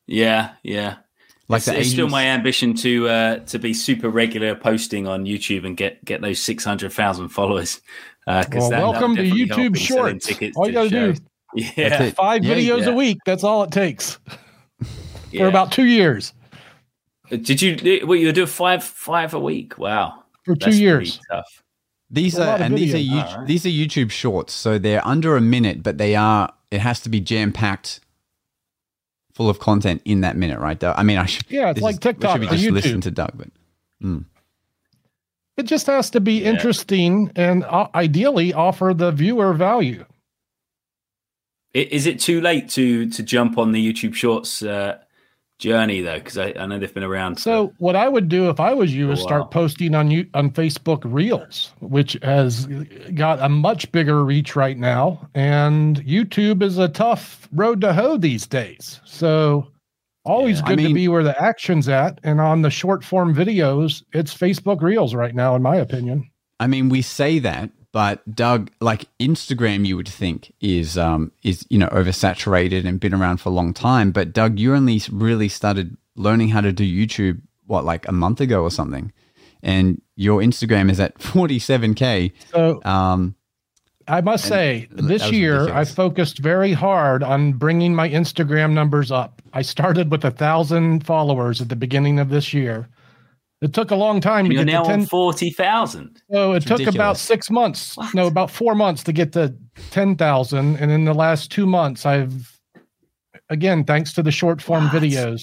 Yeah, 0.08 0.52
yeah. 0.64 0.96
like 1.48 1.60
it's, 1.60 1.68
it's 1.70 1.90
still 1.92 2.10
my 2.10 2.26
ambition 2.26 2.74
to 2.76 3.08
uh, 3.08 3.38
to 3.46 3.60
be 3.60 3.74
super 3.74 4.10
regular 4.10 4.56
posting 4.56 5.08
on 5.08 5.24
YouTube 5.26 5.66
and 5.66 5.78
get 5.78 6.04
get 6.04 6.22
those 6.22 6.42
six 6.42 6.66
hundred 6.66 6.92
thousand 6.92 7.30
followers. 7.30 7.80
Uh, 8.28 8.44
'cause 8.44 8.70
Well, 8.70 8.92
welcome 8.92 9.16
to 9.16 9.24
YouTube 9.24 9.68
in 9.68 9.74
Shorts. 9.76 10.26
tickets 10.28 10.58
All 10.58 10.68
you 10.68 10.74
got 10.74 10.84
to 10.84 10.90
do 10.90 11.14
shows. 11.14 11.22
Yeah, 11.56 11.89
That's 11.97 12.16
five 12.16 12.43
Yeah, 12.45 12.56
videos 12.56 12.82
yeah. 12.82 12.89
a 12.89 12.95
week. 12.95 13.18
That's 13.26 13.43
all 13.43 13.64
it 13.64 13.72
takes 13.72 14.20
yeah. 15.32 15.41
for 15.41 15.47
about 15.47 15.72
two 15.72 15.86
years. 15.86 16.34
Did 17.30 17.62
you? 17.62 17.76
do- 17.76 18.06
Well, 18.08 18.18
you 18.20 18.32
do 18.32 18.45
five 18.45 18.84
five 18.84 19.34
a 19.34 19.39
week. 19.39 19.78
Wow, 19.78 20.24
For 20.45 20.56
That's 20.56 20.76
two 20.78 20.82
years. 20.82 21.20
Tough. 21.32 21.64
These 22.12 22.39
are 22.39 22.45
lot 22.47 22.56
of 22.62 22.66
and 22.68 22.78
these 22.78 22.93
are. 22.93 22.97
YouTube, 22.97 23.32
Alright. 23.34 23.47
these 23.47 23.66
are 23.66 23.70
YouTube 23.70 24.10
shorts, 24.12 24.54
so 24.54 24.78
they're 24.80 25.06
under 25.08 25.36
a 25.38 25.41
minute, 25.41 25.84
but 25.84 25.97
they 26.00 26.16
are 26.16 26.52
it 26.72 26.82
has 26.82 27.00
to 27.02 27.10
be 27.10 27.20
jam 27.20 27.52
packed, 27.52 28.00
full 29.34 29.50
of 29.50 29.60
content 29.60 30.02
in 30.06 30.22
that 30.22 30.36
minute, 30.38 30.60
right? 30.60 30.84
I 30.84 31.04
mean, 31.04 31.18
I 31.18 31.26
should 31.26 31.45
Yeah, 31.50 31.70
it's 31.72 31.82
like 31.82 31.95
is- 31.95 32.00
TikTok 32.00 32.32
should 32.34 32.41
or 32.47 32.50
be 32.50 32.56
just 32.58 32.64
YouTube. 32.64 32.72
listen 32.74 33.02
to 33.02 33.12
Doug, 33.12 33.32
but 33.36 33.50
It 35.58 35.64
just 35.64 35.88
has 35.88 36.10
to 36.12 36.20
be 36.22 36.41
Yeah. 36.41 36.52
interesting 36.52 37.32
and 37.36 37.64
uh, 37.66 37.88
ideally 37.93 38.54
offer 38.54 38.93
the 38.95 39.12
viewer 39.12 39.54
value. 39.54 40.06
Is 41.74 42.06
it 42.08 42.20
too 42.20 42.42
late 42.42 42.70
to 42.70 43.10
to 43.10 43.24
jump 43.24 43.58
on 43.58 43.72
the 43.72 43.94
YouTube 43.94 44.16
Shorts 44.16 44.64
uh, 44.64 44.98
journey 45.60 46.02
though? 46.02 46.18
Because 46.18 46.38
I, 46.38 46.54
I 46.58 46.66
know 46.66 46.80
they've 46.80 46.94
been 46.94 47.04
around. 47.04 47.36
for- 47.36 47.42
So 47.42 47.74
what 47.78 47.96
I 47.96 48.08
would 48.10 48.28
do 48.30 48.50
if 48.50 48.60
I 48.60 48.74
was 48.74 48.94
you 48.96 49.12
is 49.12 49.22
start 49.22 49.52
posting 49.52 49.94
on 49.94 50.10
you 50.10 50.26
on 50.34 50.50
Facebook 50.52 51.02
Reels, 51.06 51.74
which 51.80 52.18
has 52.24 52.66
got 53.14 53.40
a 53.42 53.50
much 53.50 53.92
bigger 53.92 54.24
reach 54.26 54.56
right 54.56 54.78
now, 54.78 55.30
and 55.36 55.98
YouTube 56.06 56.64
is 56.64 56.78
a 56.80 56.88
tough 56.90 57.48
road 57.52 57.82
to 57.82 57.94
hoe 57.94 58.18
these 58.18 58.48
days. 58.48 59.00
So 59.06 59.68
always 60.26 60.60
Yeah. 60.60 60.66
I 60.66 60.76
good 60.76 60.88
to 60.88 60.94
be 60.94 61.08
where 61.08 61.24
the 61.24 61.40
action's 61.40 61.88
at, 61.88 62.20
and 62.24 62.42
on 62.42 62.64
the 62.64 62.72
short 62.72 63.04
form 63.04 63.36
videos, 63.36 64.04
it's 64.14 64.36
Facebook 64.36 64.82
Reels 64.82 65.14
right 65.14 65.36
now, 65.36 65.56
in 65.56 65.62
my 65.62 65.76
opinion. 65.76 66.30
I 66.60 66.66
mean, 66.68 66.90
we 66.90 67.02
say 67.04 67.38
that, 67.40 67.70
but 67.92 68.36
Doug, 68.36 68.72
like 68.82 69.06
Instagram, 69.20 69.86
you 69.86 69.96
would 69.98 70.08
think 70.08 70.54
is 70.62 70.98
um 70.98 71.32
is 71.44 71.66
you 71.70 71.78
know 71.78 71.88
oversaturated 71.88 72.86
and 72.86 73.00
been 73.00 73.14
around 73.14 73.38
for 73.38 73.50
a 73.50 73.52
long 73.52 73.74
time. 73.74 74.12
But 74.12 74.34
Doug, 74.34 74.60
you 74.60 74.76
only 74.76 75.02
really 75.12 75.50
started 75.50 75.98
learning 76.16 76.50
how 76.50 76.62
to 76.62 76.72
do 76.72 76.84
YouTube 76.84 77.42
what 77.66 77.86
like 77.86 78.08
a 78.08 78.12
month 78.12 78.42
ago 78.42 78.62
or 78.64 78.72
something, 78.72 79.12
and 79.64 80.02
your 80.16 80.42
Instagram 80.42 80.92
is 80.92 81.00
at 81.00 81.20
forty 81.22 81.60
seven 81.60 81.94
k. 81.94 82.34
So 82.52 82.84
Um, 82.84 83.36
I 84.08 84.22
must 84.22 84.46
say, 84.46 84.88
this 84.92 85.32
year 85.32 85.72
I 85.72 85.86
focused 85.86 86.40
very 86.40 86.74
hard 86.74 87.22
on 87.22 87.54
bringing 87.54 87.94
my 87.94 88.10
Instagram 88.10 88.74
numbers 88.74 89.12
up. 89.12 89.42
I 89.54 89.62
started 89.62 90.10
with 90.10 90.26
a 90.26 90.32
thousand 90.32 91.06
followers 91.06 91.62
at 91.62 91.70
the 91.70 91.76
beginning 91.76 92.20
of 92.20 92.30
this 92.30 92.52
year. 92.54 92.88
It 93.62 93.74
took 93.74 93.91
a 93.91 93.95
long 93.95 94.22
time 94.22 94.47
to 94.47 94.53
you're 94.53 94.64
get 94.64 94.72
now 94.72 94.84
to 94.84 94.91
on 94.93 94.99
10. 94.99 95.07
forty 95.07 95.49
thousand. 95.49 96.22
So 96.32 96.53
it 96.53 96.57
It's 96.57 96.66
took 96.66 96.88
about 96.88 97.18
six 97.18 97.49
months, 97.51 97.97
no, 98.14 98.28
about 98.28 98.49
four 98.49 98.74
months 98.74 99.03
to 99.03 99.12
get 99.12 99.34
to 99.34 99.53
10,000. 99.91 100.78
And 100.78 100.91
in 100.91 101.03
the 101.03 101.14
last 101.14 101.51
two 101.51 101.66
months, 101.66 102.05
I've, 102.05 102.57
again, 103.49 103.84
thanks 103.84 104.14
to 104.14 104.24
the 104.24 104.32
short 104.32 104.62
form 104.62 104.86
What? 104.86 104.93
videos, 104.93 105.41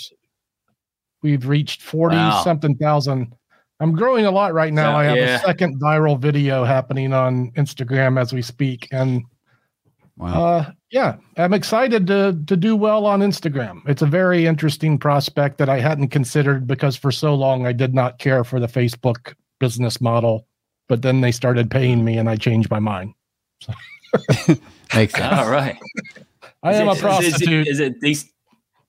we've 1.22 1.46
reached 1.46 1.82
40 1.82 2.16
Wow. 2.16 2.42
something 2.42 2.74
thousand. 2.76 3.34
I'm 3.80 3.92
growing 3.92 4.24
a 4.24 4.30
lot 4.30 4.54
right 4.54 4.72
now. 4.72 4.92
So, 4.92 4.96
I 4.96 5.04
have 5.04 5.16
yeah. 5.18 5.36
a 5.36 5.40
second 5.40 5.78
viral 5.78 6.18
video 6.18 6.64
happening 6.64 7.12
on 7.12 7.50
Instagram 7.52 8.18
as 8.18 8.32
we 8.32 8.40
speak. 8.40 8.88
And 8.92 9.22
wow. 10.16 10.44
uh, 10.44 10.70
yeah, 10.90 11.16
I'm 11.36 11.52
excited 11.52 12.06
to 12.08 12.38
to 12.46 12.56
do 12.56 12.76
well 12.76 13.06
on 13.06 13.20
Instagram. 13.20 13.80
It's 13.88 14.02
a 14.02 14.06
very 14.06 14.46
interesting 14.46 14.98
prospect 14.98 15.58
that 15.58 15.68
I 15.68 15.80
hadn't 15.80 16.08
considered 16.08 16.66
because 16.66 16.96
for 16.96 17.10
so 17.12 17.34
long 17.34 17.66
I 17.66 17.72
did 17.72 17.94
not 17.94 18.18
care 18.18 18.44
for 18.44 18.58
the 18.60 18.66
Facebook 18.68 19.34
business 19.60 20.00
model, 20.00 20.46
but 20.88 21.02
then 21.02 21.20
they 21.20 21.32
started 21.32 21.70
paying 21.70 22.04
me 22.04 22.18
and 22.18 22.28
I 22.30 22.36
changed 22.36 22.70
my 22.70 22.78
mind. 22.78 23.14
Makes 24.94 25.14
sense. 25.14 25.18
All 25.38 25.50
right. 25.50 25.76
I 26.62 26.72
Is 26.72 26.76
am 26.80 26.88
it- 26.88 26.90
a 26.90 26.92
is 26.92 26.98
it- 26.98 27.02
prostitute. 27.02 27.66
Is 27.68 27.80
it 27.80 27.96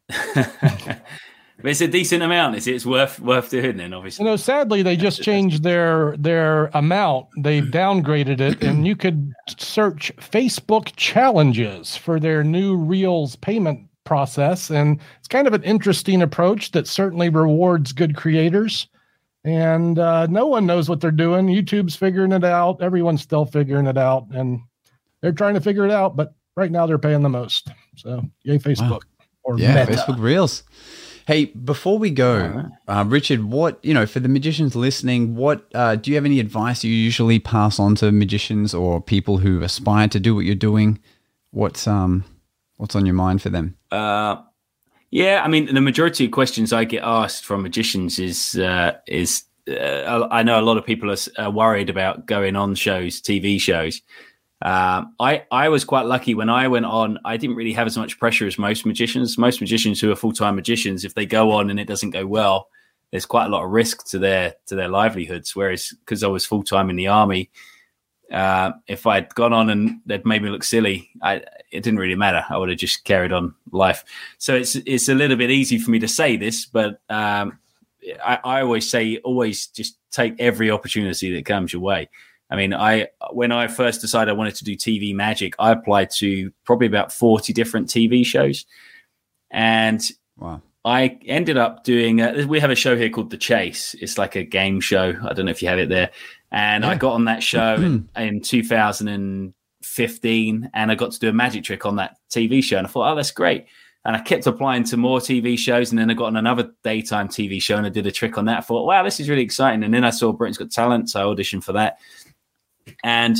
decent? 1.63 1.69
it's 1.69 1.81
a 1.81 1.87
decent 1.87 2.23
amount. 2.23 2.55
Is 2.55 2.67
it? 2.67 2.75
It's 2.75 2.85
worth 2.85 3.19
worth 3.19 3.49
doing 3.49 3.77
then. 3.77 3.93
Obviously. 3.93 4.23
you 4.23 4.29
know, 4.29 4.35
sadly, 4.35 4.83
they 4.83 4.95
just 4.95 5.21
changed 5.21 5.63
their 5.63 6.15
their 6.17 6.65
amount. 6.73 7.27
They've 7.37 7.63
downgraded 7.63 8.39
it, 8.39 8.61
and 8.63 8.85
you 8.85 8.95
could 8.95 9.33
search 9.57 10.15
Facebook 10.17 10.95
challenges 10.95 11.95
for 11.95 12.19
their 12.19 12.43
new 12.43 12.75
Reels 12.75 13.35
payment 13.35 13.87
process, 14.03 14.69
and 14.69 14.99
it's 15.19 15.27
kind 15.27 15.47
of 15.47 15.53
an 15.53 15.63
interesting 15.63 16.21
approach 16.21 16.71
that 16.71 16.87
certainly 16.87 17.29
rewards 17.29 17.91
good 17.91 18.15
creators. 18.15 18.87
And 19.43 19.97
uh, 19.97 20.27
no 20.27 20.47
one 20.47 20.65
knows 20.65 20.89
what 20.89 20.99
they're 20.99 21.11
doing. 21.11 21.47
YouTube's 21.47 21.95
figuring 21.95 22.33
it 22.33 22.43
out. 22.43 22.81
Everyone's 22.81 23.21
still 23.21 23.45
figuring 23.45 23.87
it 23.87 23.97
out, 23.97 24.27
and 24.31 24.59
they're 25.21 25.31
trying 25.31 25.53
to 25.53 25.61
figure 25.61 25.85
it 25.85 25.91
out. 25.91 26.15
But 26.17 26.33
right 26.55 26.71
now, 26.71 26.85
they're 26.85 26.97
paying 26.97 27.21
the 27.21 27.29
most. 27.29 27.69
So, 27.95 28.23
yay, 28.43 28.57
Facebook 28.57 29.03
or 29.43 29.57
Yeah, 29.57 29.85
Meta. 29.85 29.93
Facebook 29.93 30.19
Reels. 30.19 30.63
Hey, 31.27 31.47
before 31.47 31.99
we 31.99 32.09
go, 32.09 32.69
uh, 32.87 33.03
Richard, 33.05 33.43
what 33.43 33.83
you 33.83 33.93
know 33.93 34.05
for 34.05 34.21
the 34.21 34.29
magicians 34.29 34.77
listening, 34.77 35.35
what 35.35 35.69
uh, 35.75 35.97
do 35.97 36.09
you 36.09 36.15
have 36.15 36.23
any 36.23 36.39
advice 36.39 36.85
you 36.85 36.93
usually 36.93 37.37
pass 37.37 37.81
on 37.81 37.95
to 37.95 38.13
magicians 38.13 38.73
or 38.73 39.01
people 39.01 39.39
who 39.39 39.61
aspire 39.61 40.07
to 40.07 40.21
do 40.21 40.33
what 40.33 40.45
you're 40.45 40.55
doing? 40.55 40.99
What's 41.51 41.85
um, 41.85 42.23
what's 42.77 42.95
on 42.95 43.05
your 43.05 43.13
mind 43.13 43.41
for 43.41 43.49
them? 43.49 43.75
Uh, 43.91 44.37
yeah, 45.11 45.41
I 45.43 45.49
mean, 45.49 45.73
the 45.73 45.81
majority 45.81 46.23
of 46.23 46.31
questions 46.31 46.71
I 46.71 46.85
get 46.85 47.03
asked 47.03 47.43
from 47.43 47.61
magicians 47.61 48.19
is 48.19 48.55
uh, 48.57 48.93
is 49.05 49.43
uh, 49.69 50.29
I 50.31 50.43
know 50.43 50.57
a 50.57 50.63
lot 50.63 50.77
of 50.77 50.85
people 50.85 51.13
are 51.37 51.51
worried 51.51 51.89
about 51.89 52.25
going 52.25 52.55
on 52.55 52.73
shows, 52.75 53.21
TV 53.21 53.59
shows. 53.59 54.01
Um, 54.61 55.13
I 55.19 55.43
I 55.51 55.69
was 55.69 55.85
quite 55.85 56.05
lucky 56.05 56.33
when 56.33 56.49
I 56.49 56.67
went 56.67 56.85
on. 56.85 57.19
I 57.23 57.37
didn't 57.37 57.55
really 57.55 57.73
have 57.73 57.87
as 57.87 57.97
much 57.97 58.19
pressure 58.19 58.47
as 58.47 58.57
most 58.57 58.85
magicians. 58.85 59.37
Most 59.37 59.61
magicians 59.61 60.01
who 60.01 60.11
are 60.11 60.15
full 60.15 60.33
time 60.33 60.55
magicians, 60.55 61.05
if 61.05 61.13
they 61.13 61.25
go 61.25 61.51
on 61.51 61.69
and 61.69 61.79
it 61.79 61.87
doesn't 61.87 62.09
go 62.09 62.25
well, 62.25 62.69
there's 63.11 63.25
quite 63.25 63.45
a 63.45 63.49
lot 63.49 63.63
of 63.63 63.71
risk 63.71 64.07
to 64.07 64.19
their 64.19 64.55
to 64.65 64.75
their 64.75 64.89
livelihoods. 64.89 65.55
Whereas 65.55 65.93
because 65.99 66.23
I 66.23 66.27
was 66.27 66.45
full 66.45 66.63
time 66.63 66.89
in 66.89 66.95
the 66.95 67.07
army, 67.07 67.51
uh, 68.31 68.71
if 68.87 69.05
I'd 69.05 69.33
gone 69.35 69.53
on 69.53 69.69
and 69.69 69.99
they'd 70.05 70.25
made 70.25 70.41
me 70.41 70.49
look 70.49 70.63
silly, 70.63 71.09
I, 71.21 71.35
it 71.71 71.83
didn't 71.83 71.99
really 71.99 72.15
matter. 72.15 72.43
I 72.49 72.57
would 72.57 72.69
have 72.69 72.79
just 72.79 73.03
carried 73.03 73.31
on 73.31 73.53
life. 73.71 74.03
So 74.39 74.55
it's 74.55 74.75
it's 74.75 75.07
a 75.07 75.15
little 75.15 75.37
bit 75.37 75.51
easy 75.51 75.77
for 75.77 75.91
me 75.91 75.99
to 75.99 76.07
say 76.07 76.35
this, 76.35 76.65
but 76.65 76.99
um, 77.09 77.59
I, 78.23 78.39
I 78.43 78.61
always 78.61 78.89
say 78.89 79.17
always 79.17 79.67
just 79.67 79.97
take 80.11 80.35
every 80.39 80.71
opportunity 80.71 81.33
that 81.35 81.45
comes 81.45 81.73
your 81.73 81.81
way. 81.81 82.09
I 82.49 82.55
mean, 82.55 82.73
I 82.73 83.07
when 83.31 83.51
I 83.51 83.67
first 83.67 84.01
decided 84.01 84.31
I 84.31 84.35
wanted 84.35 84.55
to 84.55 84.63
do 84.63 84.75
TV 84.75 85.13
magic, 85.13 85.53
I 85.59 85.71
applied 85.71 86.09
to 86.17 86.51
probably 86.63 86.87
about 86.87 87.11
forty 87.11 87.53
different 87.53 87.87
TV 87.87 88.25
shows, 88.25 88.65
and 89.51 90.01
Wow. 90.37 90.61
I 90.85 91.19
ended 91.25 91.57
up 91.57 91.83
doing. 91.83 92.21
A, 92.21 92.45
we 92.45 92.59
have 92.59 92.69
a 92.69 92.75
show 92.75 92.95
here 92.95 93.09
called 93.09 93.29
The 93.29 93.37
Chase. 93.37 93.95
It's 93.99 94.17
like 94.17 94.35
a 94.35 94.43
game 94.43 94.79
show. 94.79 95.15
I 95.21 95.33
don't 95.33 95.45
know 95.45 95.51
if 95.51 95.61
you 95.61 95.67
have 95.67 95.79
it 95.79 95.89
there. 95.89 96.11
And 96.51 96.85
I 96.85 96.95
got 96.95 97.13
on 97.13 97.25
that 97.25 97.43
show 97.51 97.75
in, 97.75 98.09
in 98.15 98.41
2015, 98.41 100.69
and 100.73 100.91
I 100.91 100.95
got 100.95 101.11
to 101.11 101.19
do 101.19 101.29
a 101.29 101.33
magic 101.33 101.65
trick 101.65 101.85
on 101.85 101.97
that 101.97 102.17
TV 102.29 102.63
show. 102.63 102.77
And 102.77 102.87
I 102.87 102.89
thought, 102.89 103.11
oh, 103.11 103.15
that's 103.15 103.31
great. 103.31 103.65
And 104.05 104.15
I 104.15 104.21
kept 104.21 104.47
applying 104.47 104.85
to 104.85 104.95
more 104.95 105.19
TV 105.19 105.57
shows, 105.57 105.91
and 105.91 105.99
then 105.99 106.09
I 106.09 106.13
got 106.13 106.27
on 106.27 106.37
another 106.37 106.71
daytime 106.83 107.27
TV 107.27 107.61
show, 107.61 107.75
and 107.75 107.85
I 107.85 107.89
did 107.89 108.07
a 108.07 108.11
trick 108.11 108.37
on 108.37 108.45
that. 108.45 108.59
I 108.59 108.61
thought, 108.61 108.85
wow, 108.85 109.03
this 109.03 109.19
is 109.19 109.27
really 109.27 109.41
exciting. 109.41 109.83
And 109.83 109.93
then 109.93 110.05
I 110.05 110.11
saw 110.11 110.31
Britain's 110.31 110.57
Got 110.57 110.71
Talent, 110.71 111.09
so 111.09 111.19
I 111.19 111.23
auditioned 111.35 111.65
for 111.65 111.73
that. 111.73 111.97
And 113.03 113.37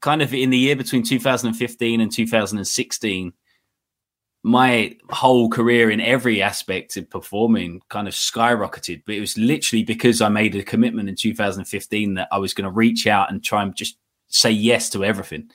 kind 0.00 0.22
of 0.22 0.32
in 0.32 0.50
the 0.50 0.58
year 0.58 0.76
between 0.76 1.02
2015 1.02 2.00
and 2.00 2.12
2016, 2.12 3.32
my 4.42 4.96
whole 5.10 5.50
career 5.50 5.90
in 5.90 6.00
every 6.00 6.40
aspect 6.40 6.96
of 6.96 7.10
performing 7.10 7.82
kind 7.90 8.08
of 8.08 8.14
skyrocketed. 8.14 9.02
But 9.04 9.16
it 9.16 9.20
was 9.20 9.36
literally 9.36 9.84
because 9.84 10.22
I 10.22 10.28
made 10.28 10.54
a 10.56 10.62
commitment 10.62 11.08
in 11.08 11.14
2015 11.14 12.14
that 12.14 12.28
I 12.32 12.38
was 12.38 12.54
going 12.54 12.64
to 12.64 12.70
reach 12.70 13.06
out 13.06 13.30
and 13.30 13.44
try 13.44 13.62
and 13.62 13.74
just 13.74 13.98
say 14.28 14.50
yes 14.50 14.88
to 14.90 15.04
everything. 15.04 15.50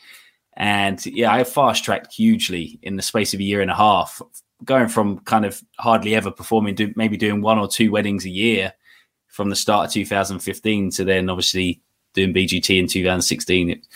And 0.56 1.04
yeah, 1.06 1.34
I 1.34 1.44
fast 1.44 1.84
tracked 1.84 2.14
hugely 2.14 2.80
in 2.84 2.96
the 2.96 3.02
space 3.02 3.34
of 3.34 3.40
a 3.40 3.44
year 3.44 3.62
and 3.62 3.72
a 3.72 3.76
half, 3.76 4.22
going 4.64 4.88
from 4.88 5.20
kind 5.20 5.46
of 5.46 5.62
hardly 5.80 6.16
ever 6.16 6.32
performing, 6.32 6.76
to 6.76 6.94
maybe 6.96 7.18
doing 7.18 7.42
one 7.42 7.58
or 7.58 7.68
two 7.68 7.92
weddings 7.92 8.26
a 8.26 8.30
year 8.30 8.74
from 9.28 9.50
the 9.50 9.56
start 9.56 9.88
of 9.88 9.94
2015 9.94 10.92
to 10.92 11.04
then 11.04 11.30
obviously 11.30 11.82
doing 12.16 12.34
BGT 12.34 12.80
in 12.80 12.88
2016. 12.88 13.70
It, 13.70 13.88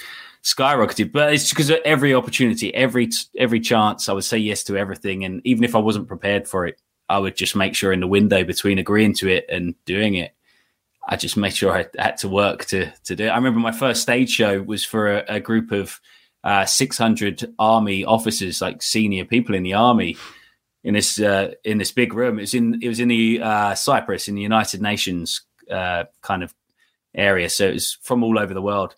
skyrocketed. 0.43 1.11
But 1.11 1.34
it's 1.34 1.49
because 1.49 1.72
every 1.86 2.13
opportunity, 2.13 2.74
every 2.74 3.09
every 3.38 3.59
chance, 3.59 4.09
I 4.09 4.13
would 4.13 4.24
say 4.24 4.38
yes 4.38 4.63
to 4.65 4.78
everything. 4.78 5.24
And 5.26 5.41
even 5.43 5.63
if 5.63 5.76
I 5.76 5.80
wasn't 5.80 6.07
prepared 6.07 6.47
for 6.47 6.65
it, 6.65 6.82
I 7.07 7.17
would 7.17 7.36
just 7.36 7.55
make 7.55 7.76
sure 7.76 7.91
in 7.91 7.99
the 7.99 8.07
window 8.07 8.43
between 8.43 8.80
agreeing 8.80 9.13
to 9.15 9.30
it 9.30 9.45
and 9.49 9.76
doing 9.86 10.15
it, 10.15 10.34
I 11.07 11.15
just 11.15 11.38
made 11.38 11.55
sure 11.55 11.76
I 11.76 11.88
had 11.97 12.17
to 12.17 12.30
work 12.30 12.65
to 12.65 12.91
to 13.05 13.15
do 13.15 13.26
it. 13.26 13.30
I 13.30 13.36
remember 13.36 13.59
my 13.59 13.72
first 13.72 14.01
stage 14.01 14.30
show 14.30 14.61
was 14.61 14.86
for 14.86 15.17
a, 15.17 15.26
a 15.28 15.39
group 15.39 15.72
of 15.72 15.99
uh, 16.43 16.65
600 16.65 17.53
army 17.59 18.05
officers, 18.05 18.61
like 18.61 18.82
senior 18.82 19.26
people 19.26 19.55
in 19.55 19.63
the 19.63 19.74
army. 19.74 20.17
In 20.82 20.93
this 20.93 21.20
uh, 21.20 21.55
in 21.65 21.78
this 21.78 21.91
big 21.91 22.13
room, 22.13 22.39
it 22.39 22.43
was 22.43 22.53
in 22.53 22.80
it 22.82 22.88
was 22.88 23.01
in 23.01 23.09
the 23.09 23.41
uh, 23.41 23.76
Cyprus 23.76 24.30
in 24.30 24.36
the 24.36 24.41
United 24.41 24.82
Nations 24.82 25.41
uh, 25.70 26.05
kind 26.22 26.41
of 26.41 26.53
area, 27.16 27.49
so 27.49 27.68
it 27.68 27.74
was 27.74 27.97
from 28.01 28.24
all 28.24 28.39
over 28.39 28.53
the 28.53 28.62
world 28.62 28.95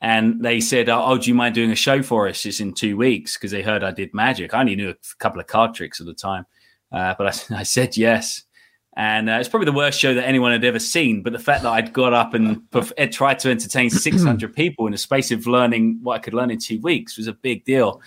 and 0.00 0.42
they 0.44 0.60
said, 0.60 0.88
"Oh, 0.88 1.18
do 1.18 1.28
you 1.28 1.34
mind 1.34 1.54
doing 1.54 1.72
a 1.72 1.76
show 1.76 2.02
for 2.02 2.28
us? 2.28 2.46
It's 2.46 2.60
in 2.60 2.72
two 2.72 2.96
weeks 2.96 3.36
because 3.36 3.50
they 3.50 3.62
heard 3.62 3.82
I 3.82 3.90
did 3.90 4.14
magic. 4.14 4.54
I 4.54 4.60
only 4.60 4.76
knew 4.76 4.90
a 4.90 5.16
couple 5.18 5.40
of 5.40 5.46
card 5.46 5.74
tricks 5.74 6.00
at 6.00 6.06
the 6.06 6.14
time, 6.14 6.46
uh, 6.92 7.14
but 7.18 7.50
I, 7.50 7.56
I, 7.60 7.62
said 7.64 7.96
yes." 7.96 8.44
And 8.96 9.30
uh, 9.30 9.34
it's 9.34 9.48
probably 9.48 9.66
the 9.66 9.72
worst 9.72 10.00
show 10.00 10.14
that 10.14 10.26
anyone 10.26 10.50
had 10.50 10.64
ever 10.64 10.80
seen. 10.80 11.22
But 11.22 11.32
the 11.32 11.38
fact 11.38 11.62
that 11.62 11.72
I'd 11.72 11.92
got 11.92 12.12
up 12.12 12.34
and 12.34 12.56
perf- 12.70 13.12
tried 13.12 13.38
to 13.40 13.50
entertain 13.50 13.90
600 13.90 14.52
people 14.54 14.86
in 14.86 14.94
a 14.94 14.98
space 14.98 15.30
of 15.30 15.46
learning 15.46 16.00
what 16.02 16.14
I 16.14 16.18
could 16.18 16.34
learn 16.34 16.50
in 16.50 16.58
two 16.58 16.80
weeks 16.80 17.16
was 17.16 17.28
a 17.28 17.32
big 17.32 17.64
deal. 17.64 18.00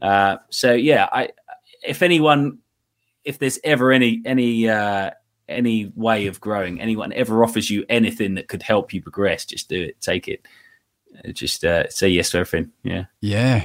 Uh, 0.00 0.36
so 0.48 0.72
yeah, 0.72 1.08
I, 1.12 1.30
if 1.82 2.02
anyone, 2.02 2.58
if 3.24 3.38
there's 3.38 3.58
ever 3.64 3.90
any 3.92 4.22
any 4.24 4.68
uh, 4.68 5.10
any 5.48 5.92
way 5.94 6.26
of 6.26 6.40
growing, 6.40 6.80
anyone 6.80 7.12
ever 7.12 7.42
offers 7.42 7.70
you 7.70 7.84
anything 7.88 8.34
that 8.34 8.48
could 8.48 8.62
help 8.62 8.92
you 8.92 9.02
progress, 9.02 9.44
just 9.44 9.68
do 9.68 9.82
it. 9.82 10.00
Take 10.00 10.28
it 10.28 10.46
just 11.32 11.64
uh, 11.64 11.88
say 11.88 12.08
yes 12.08 12.30
to 12.30 12.38
everything. 12.38 12.72
Yeah. 12.82 13.04
Yeah. 13.20 13.64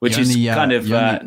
Which 0.00 0.18
is 0.18 0.36
uh, 0.36 0.54
kind 0.54 0.72
of. 0.72 0.86
You, 0.86 0.96
uh, 0.96 1.26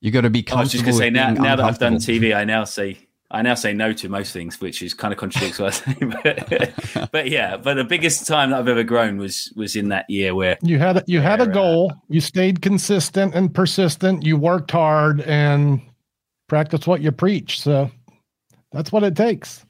you 0.00 0.10
got 0.10 0.20
to 0.22 0.30
be 0.30 0.42
comfortable. 0.42 0.58
I 0.58 0.62
was 0.62 0.72
just 0.72 0.84
going 0.84 0.94
to 0.94 0.98
say 0.98 1.10
now, 1.10 1.30
now 1.30 1.56
that 1.56 1.64
I've 1.64 1.78
done 1.78 1.96
TV, 1.96 2.34
I 2.34 2.44
now 2.44 2.64
say 2.64 2.98
I 3.30 3.42
now 3.42 3.54
say 3.54 3.72
no 3.74 3.92
to 3.94 4.08
most 4.08 4.32
things, 4.32 4.60
which 4.60 4.80
is 4.80 4.94
kind 4.94 5.12
of 5.12 5.18
contradicts 5.18 5.58
what 5.58 5.84
I 5.88 5.92
say. 5.92 5.96
But, 6.00 7.10
but, 7.12 7.28
yeah, 7.28 7.56
but 7.56 7.74
the 7.74 7.84
biggest 7.84 8.26
time 8.26 8.50
that 8.50 8.60
I've 8.60 8.68
ever 8.68 8.84
grown 8.84 9.18
was 9.18 9.52
was 9.56 9.74
in 9.74 9.88
that 9.88 10.08
year 10.08 10.34
where 10.34 10.56
you 10.62 10.78
had 10.78 11.02
you 11.08 11.20
had 11.20 11.40
a 11.40 11.44
uh, 11.44 11.46
goal, 11.46 11.90
uh, 11.92 11.96
you 12.08 12.20
stayed 12.20 12.62
consistent 12.62 13.34
and 13.34 13.52
persistent, 13.52 14.24
you 14.24 14.36
worked 14.36 14.70
hard 14.70 15.20
and 15.22 15.82
practice 16.46 16.86
what 16.86 17.00
you 17.00 17.10
preach. 17.10 17.60
So 17.60 17.90
that's 18.72 18.92
what 18.92 19.02
it 19.02 19.16
takes 19.16 19.64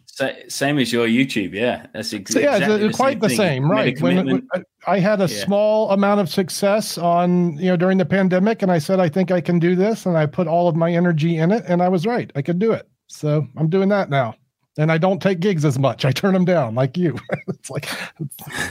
same 0.49 0.79
as 0.79 0.93
your 0.93 1.07
YouTube, 1.07 1.53
yeah. 1.53 1.87
That's 1.93 2.13
ex- 2.13 2.33
so, 2.33 2.41
yeah, 2.41 2.57
exactly 2.57 2.87
it's 2.89 2.97
quite 2.97 3.21
the 3.21 3.31
same, 3.31 3.71
right? 3.71 4.01
When, 4.01 4.27
when, 4.27 4.49
I 4.87 4.99
had 4.99 5.21
a 5.21 5.27
yeah. 5.27 5.45
small 5.45 5.91
amount 5.91 6.21
of 6.21 6.29
success 6.29 6.99
on, 6.99 7.57
you 7.59 7.67
know, 7.67 7.77
during 7.77 7.99
the 7.99 8.07
pandemic, 8.07 8.63
and 8.63 8.73
I 8.73 8.79
said, 8.79 9.01
I 9.01 9.09
think 9.09 9.31
I 9.31 9.41
can 9.41 9.59
do 9.59 9.77
this, 9.77 10.07
and 10.07 10.17
I 10.17 10.27
put 10.27 10.47
all 10.47 10.69
of 10.69 10.77
my 10.77 10.93
energy 10.93 11.37
in 11.37 11.53
it, 11.53 11.65
and 11.67 11.83
I 11.83 11.89
was 11.89 12.07
right. 12.07 12.31
I 12.35 12.43
could 12.43 12.59
do 12.59 12.73
it. 12.73 12.89
So 13.07 13.47
I'm 13.57 13.69
doing 13.69 13.89
that 13.91 14.11
now. 14.11 14.35
And 14.77 14.93
I 14.93 14.99
don't 14.99 15.21
take 15.21 15.41
gigs 15.41 15.65
as 15.65 15.77
much. 15.77 16.05
I 16.05 16.13
turn 16.13 16.35
them 16.35 16.45
down, 16.45 16.77
like 16.77 16.97
you. 16.97 17.19
it's 17.49 17.69
like 17.69 17.89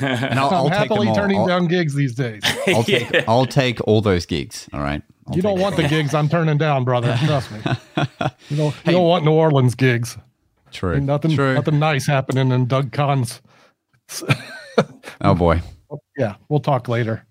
and 0.01 0.39
I'll, 0.39 0.49
I'll 0.49 0.65
I'm 0.67 0.71
happily 0.71 1.11
turning 1.13 1.39
I'll, 1.39 1.47
down 1.47 1.67
gigs 1.67 1.93
these 1.95 2.15
days. 2.15 2.41
I'll 2.67 2.83
take. 2.83 3.27
I'll 3.27 3.45
take 3.45 3.85
all 3.85 3.99
those 3.99 4.25
gigs. 4.25 4.69
All 4.71 4.79
right. 4.79 5.01
I'll 5.27 5.35
you 5.35 5.41
don't 5.41 5.59
want 5.59 5.75
the 5.75 5.87
gigs 5.87 6.13
I'm 6.13 6.29
turning 6.29 6.57
down, 6.57 6.83
brother. 6.85 7.17
Trust 7.25 7.51
me. 7.51 7.59
You 8.49 8.57
don't, 8.57 8.75
you 8.85 8.91
don't 8.93 9.07
want 9.07 9.25
New 9.25 9.33
Orleans 9.33 9.75
gigs. 9.75 10.17
True. 10.71 10.95
Ain't 10.95 11.05
nothing, 11.05 11.35
True. 11.35 11.53
nothing 11.53 11.79
nice 11.79 12.07
happening 12.07 12.51
in 12.51 12.65
Doug 12.65 12.91
Conn's. 12.91 13.41
oh 15.21 15.35
boy. 15.35 15.61
Yeah, 16.17 16.35
we'll 16.49 16.59
talk 16.59 16.87
later. 16.87 17.25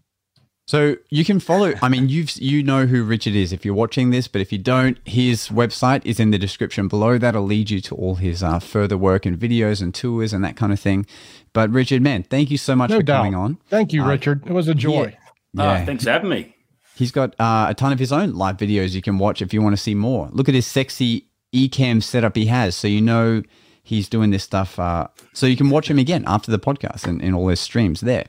So 0.69 0.97
you 1.11 1.25
can 1.25 1.39
follow. 1.39 1.75
I 1.81 1.89
mean, 1.89 2.09
you've 2.09 2.37
you 2.37 2.63
know 2.63 2.87
who 2.87 3.05
Richard 3.05 3.35
is 3.35 3.53
if 3.53 3.65
you're 3.65 3.75
watching 3.75 4.11
this, 4.11 4.27
but 4.27 4.41
if 4.41 4.51
you 4.51 4.59
don't, 4.59 4.99
his 5.05 5.49
website 5.49 6.05
is 6.05 6.19
in 6.19 6.33
the 6.33 6.39
description 6.39 6.89
below. 6.89 7.19
That'll 7.19 7.45
lead 7.45 7.71
you 7.71 7.81
to 7.83 7.95
all 7.95 8.17
his 8.17 8.43
uh, 8.43 8.59
further 8.59 8.99
work 8.99 9.27
and 9.27 9.39
videos 9.39 9.81
and 9.81 9.95
tours 9.95 10.33
and 10.33 10.45
that 10.45 10.57
kind 10.57 10.73
of 10.73 10.81
thing. 10.81 11.07
But 11.53 11.71
Richard, 11.71 12.03
man, 12.03 12.25
thank 12.25 12.51
you 12.51 12.59
so 12.59 12.75
much 12.75 12.91
no 12.91 12.97
for 12.97 13.03
doubt. 13.05 13.19
coming 13.19 13.35
on. 13.37 13.59
Thank 13.69 13.93
you, 13.93 14.03
uh, 14.03 14.09
Richard. 14.09 14.45
It 14.45 14.53
was 14.53 14.67
a 14.67 14.75
joy. 14.75 15.17
Yeah. 15.55 15.79
yeah. 15.79 15.85
Thanks 15.85 16.03
for 16.03 16.11
having 16.11 16.31
me. 16.31 16.56
He's 16.97 17.13
got 17.13 17.39
uh, 17.39 17.67
a 17.69 17.75
ton 17.75 17.93
of 17.93 17.99
his 17.99 18.11
own 18.11 18.33
live 18.33 18.57
videos 18.57 18.95
you 18.95 19.03
can 19.03 19.19
watch 19.19 19.43
if 19.43 19.53
you 19.53 19.61
want 19.61 19.75
to 19.75 19.83
see 19.83 19.95
more. 19.95 20.31
Look 20.33 20.49
at 20.49 20.55
his 20.55 20.67
sexy 20.67 21.27
Ecamm 21.55 22.03
setup 22.03 22.35
he 22.35 22.47
has, 22.47 22.75
so 22.75 22.89
you 22.89 23.03
know 23.03 23.43
he's 23.83 24.09
doing 24.09 24.31
this 24.31 24.43
stuff. 24.43 24.79
Uh, 24.79 25.09
so 25.35 25.45
you 25.45 25.57
can 25.57 25.69
watch 25.69 25.91
him 25.91 25.99
again 25.99 26.25
after 26.27 26.51
the 26.51 26.59
podcast 26.59 27.07
and, 27.07 27.21
and 27.21 27.35
all 27.35 27.49
his 27.49 27.61
streams 27.61 28.01
there. 28.01 28.25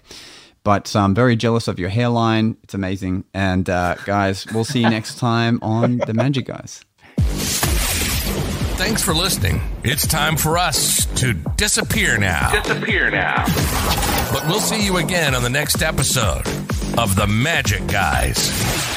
But 0.66 0.94
I'm 0.98 1.16
very 1.16 1.38
jealous 1.38 1.70
of 1.70 1.80
your 1.80 1.88
hairline. 1.88 2.58
It's 2.64 2.74
amazing. 2.74 3.24
And 3.34 3.70
uh, 3.70 3.96
guys, 4.04 4.46
we'll 4.54 4.66
see 4.66 4.82
you 4.82 4.90
next 4.90 5.18
time 5.18 5.60
on 5.62 6.00
The 6.00 6.14
Magic 6.14 6.46
Guys. 6.46 6.84
Thanks 8.76 9.02
for 9.02 9.14
listening. 9.14 9.62
It's 9.86 10.06
time 10.06 10.36
for 10.36 10.58
us 10.58 11.06
to 11.22 11.34
disappear 11.56 12.18
now. 12.18 12.52
Disappear 12.52 13.12
now. 13.12 13.46
But 14.34 14.46
we'll 14.46 14.60
see 14.60 14.86
you 14.86 14.98
again 14.98 15.34
on 15.36 15.42
the 15.42 15.50
next 15.50 15.82
episode 15.82 16.46
of 16.98 17.16
The 17.16 17.28
Magic 17.28 17.86
Guys. 17.86 18.97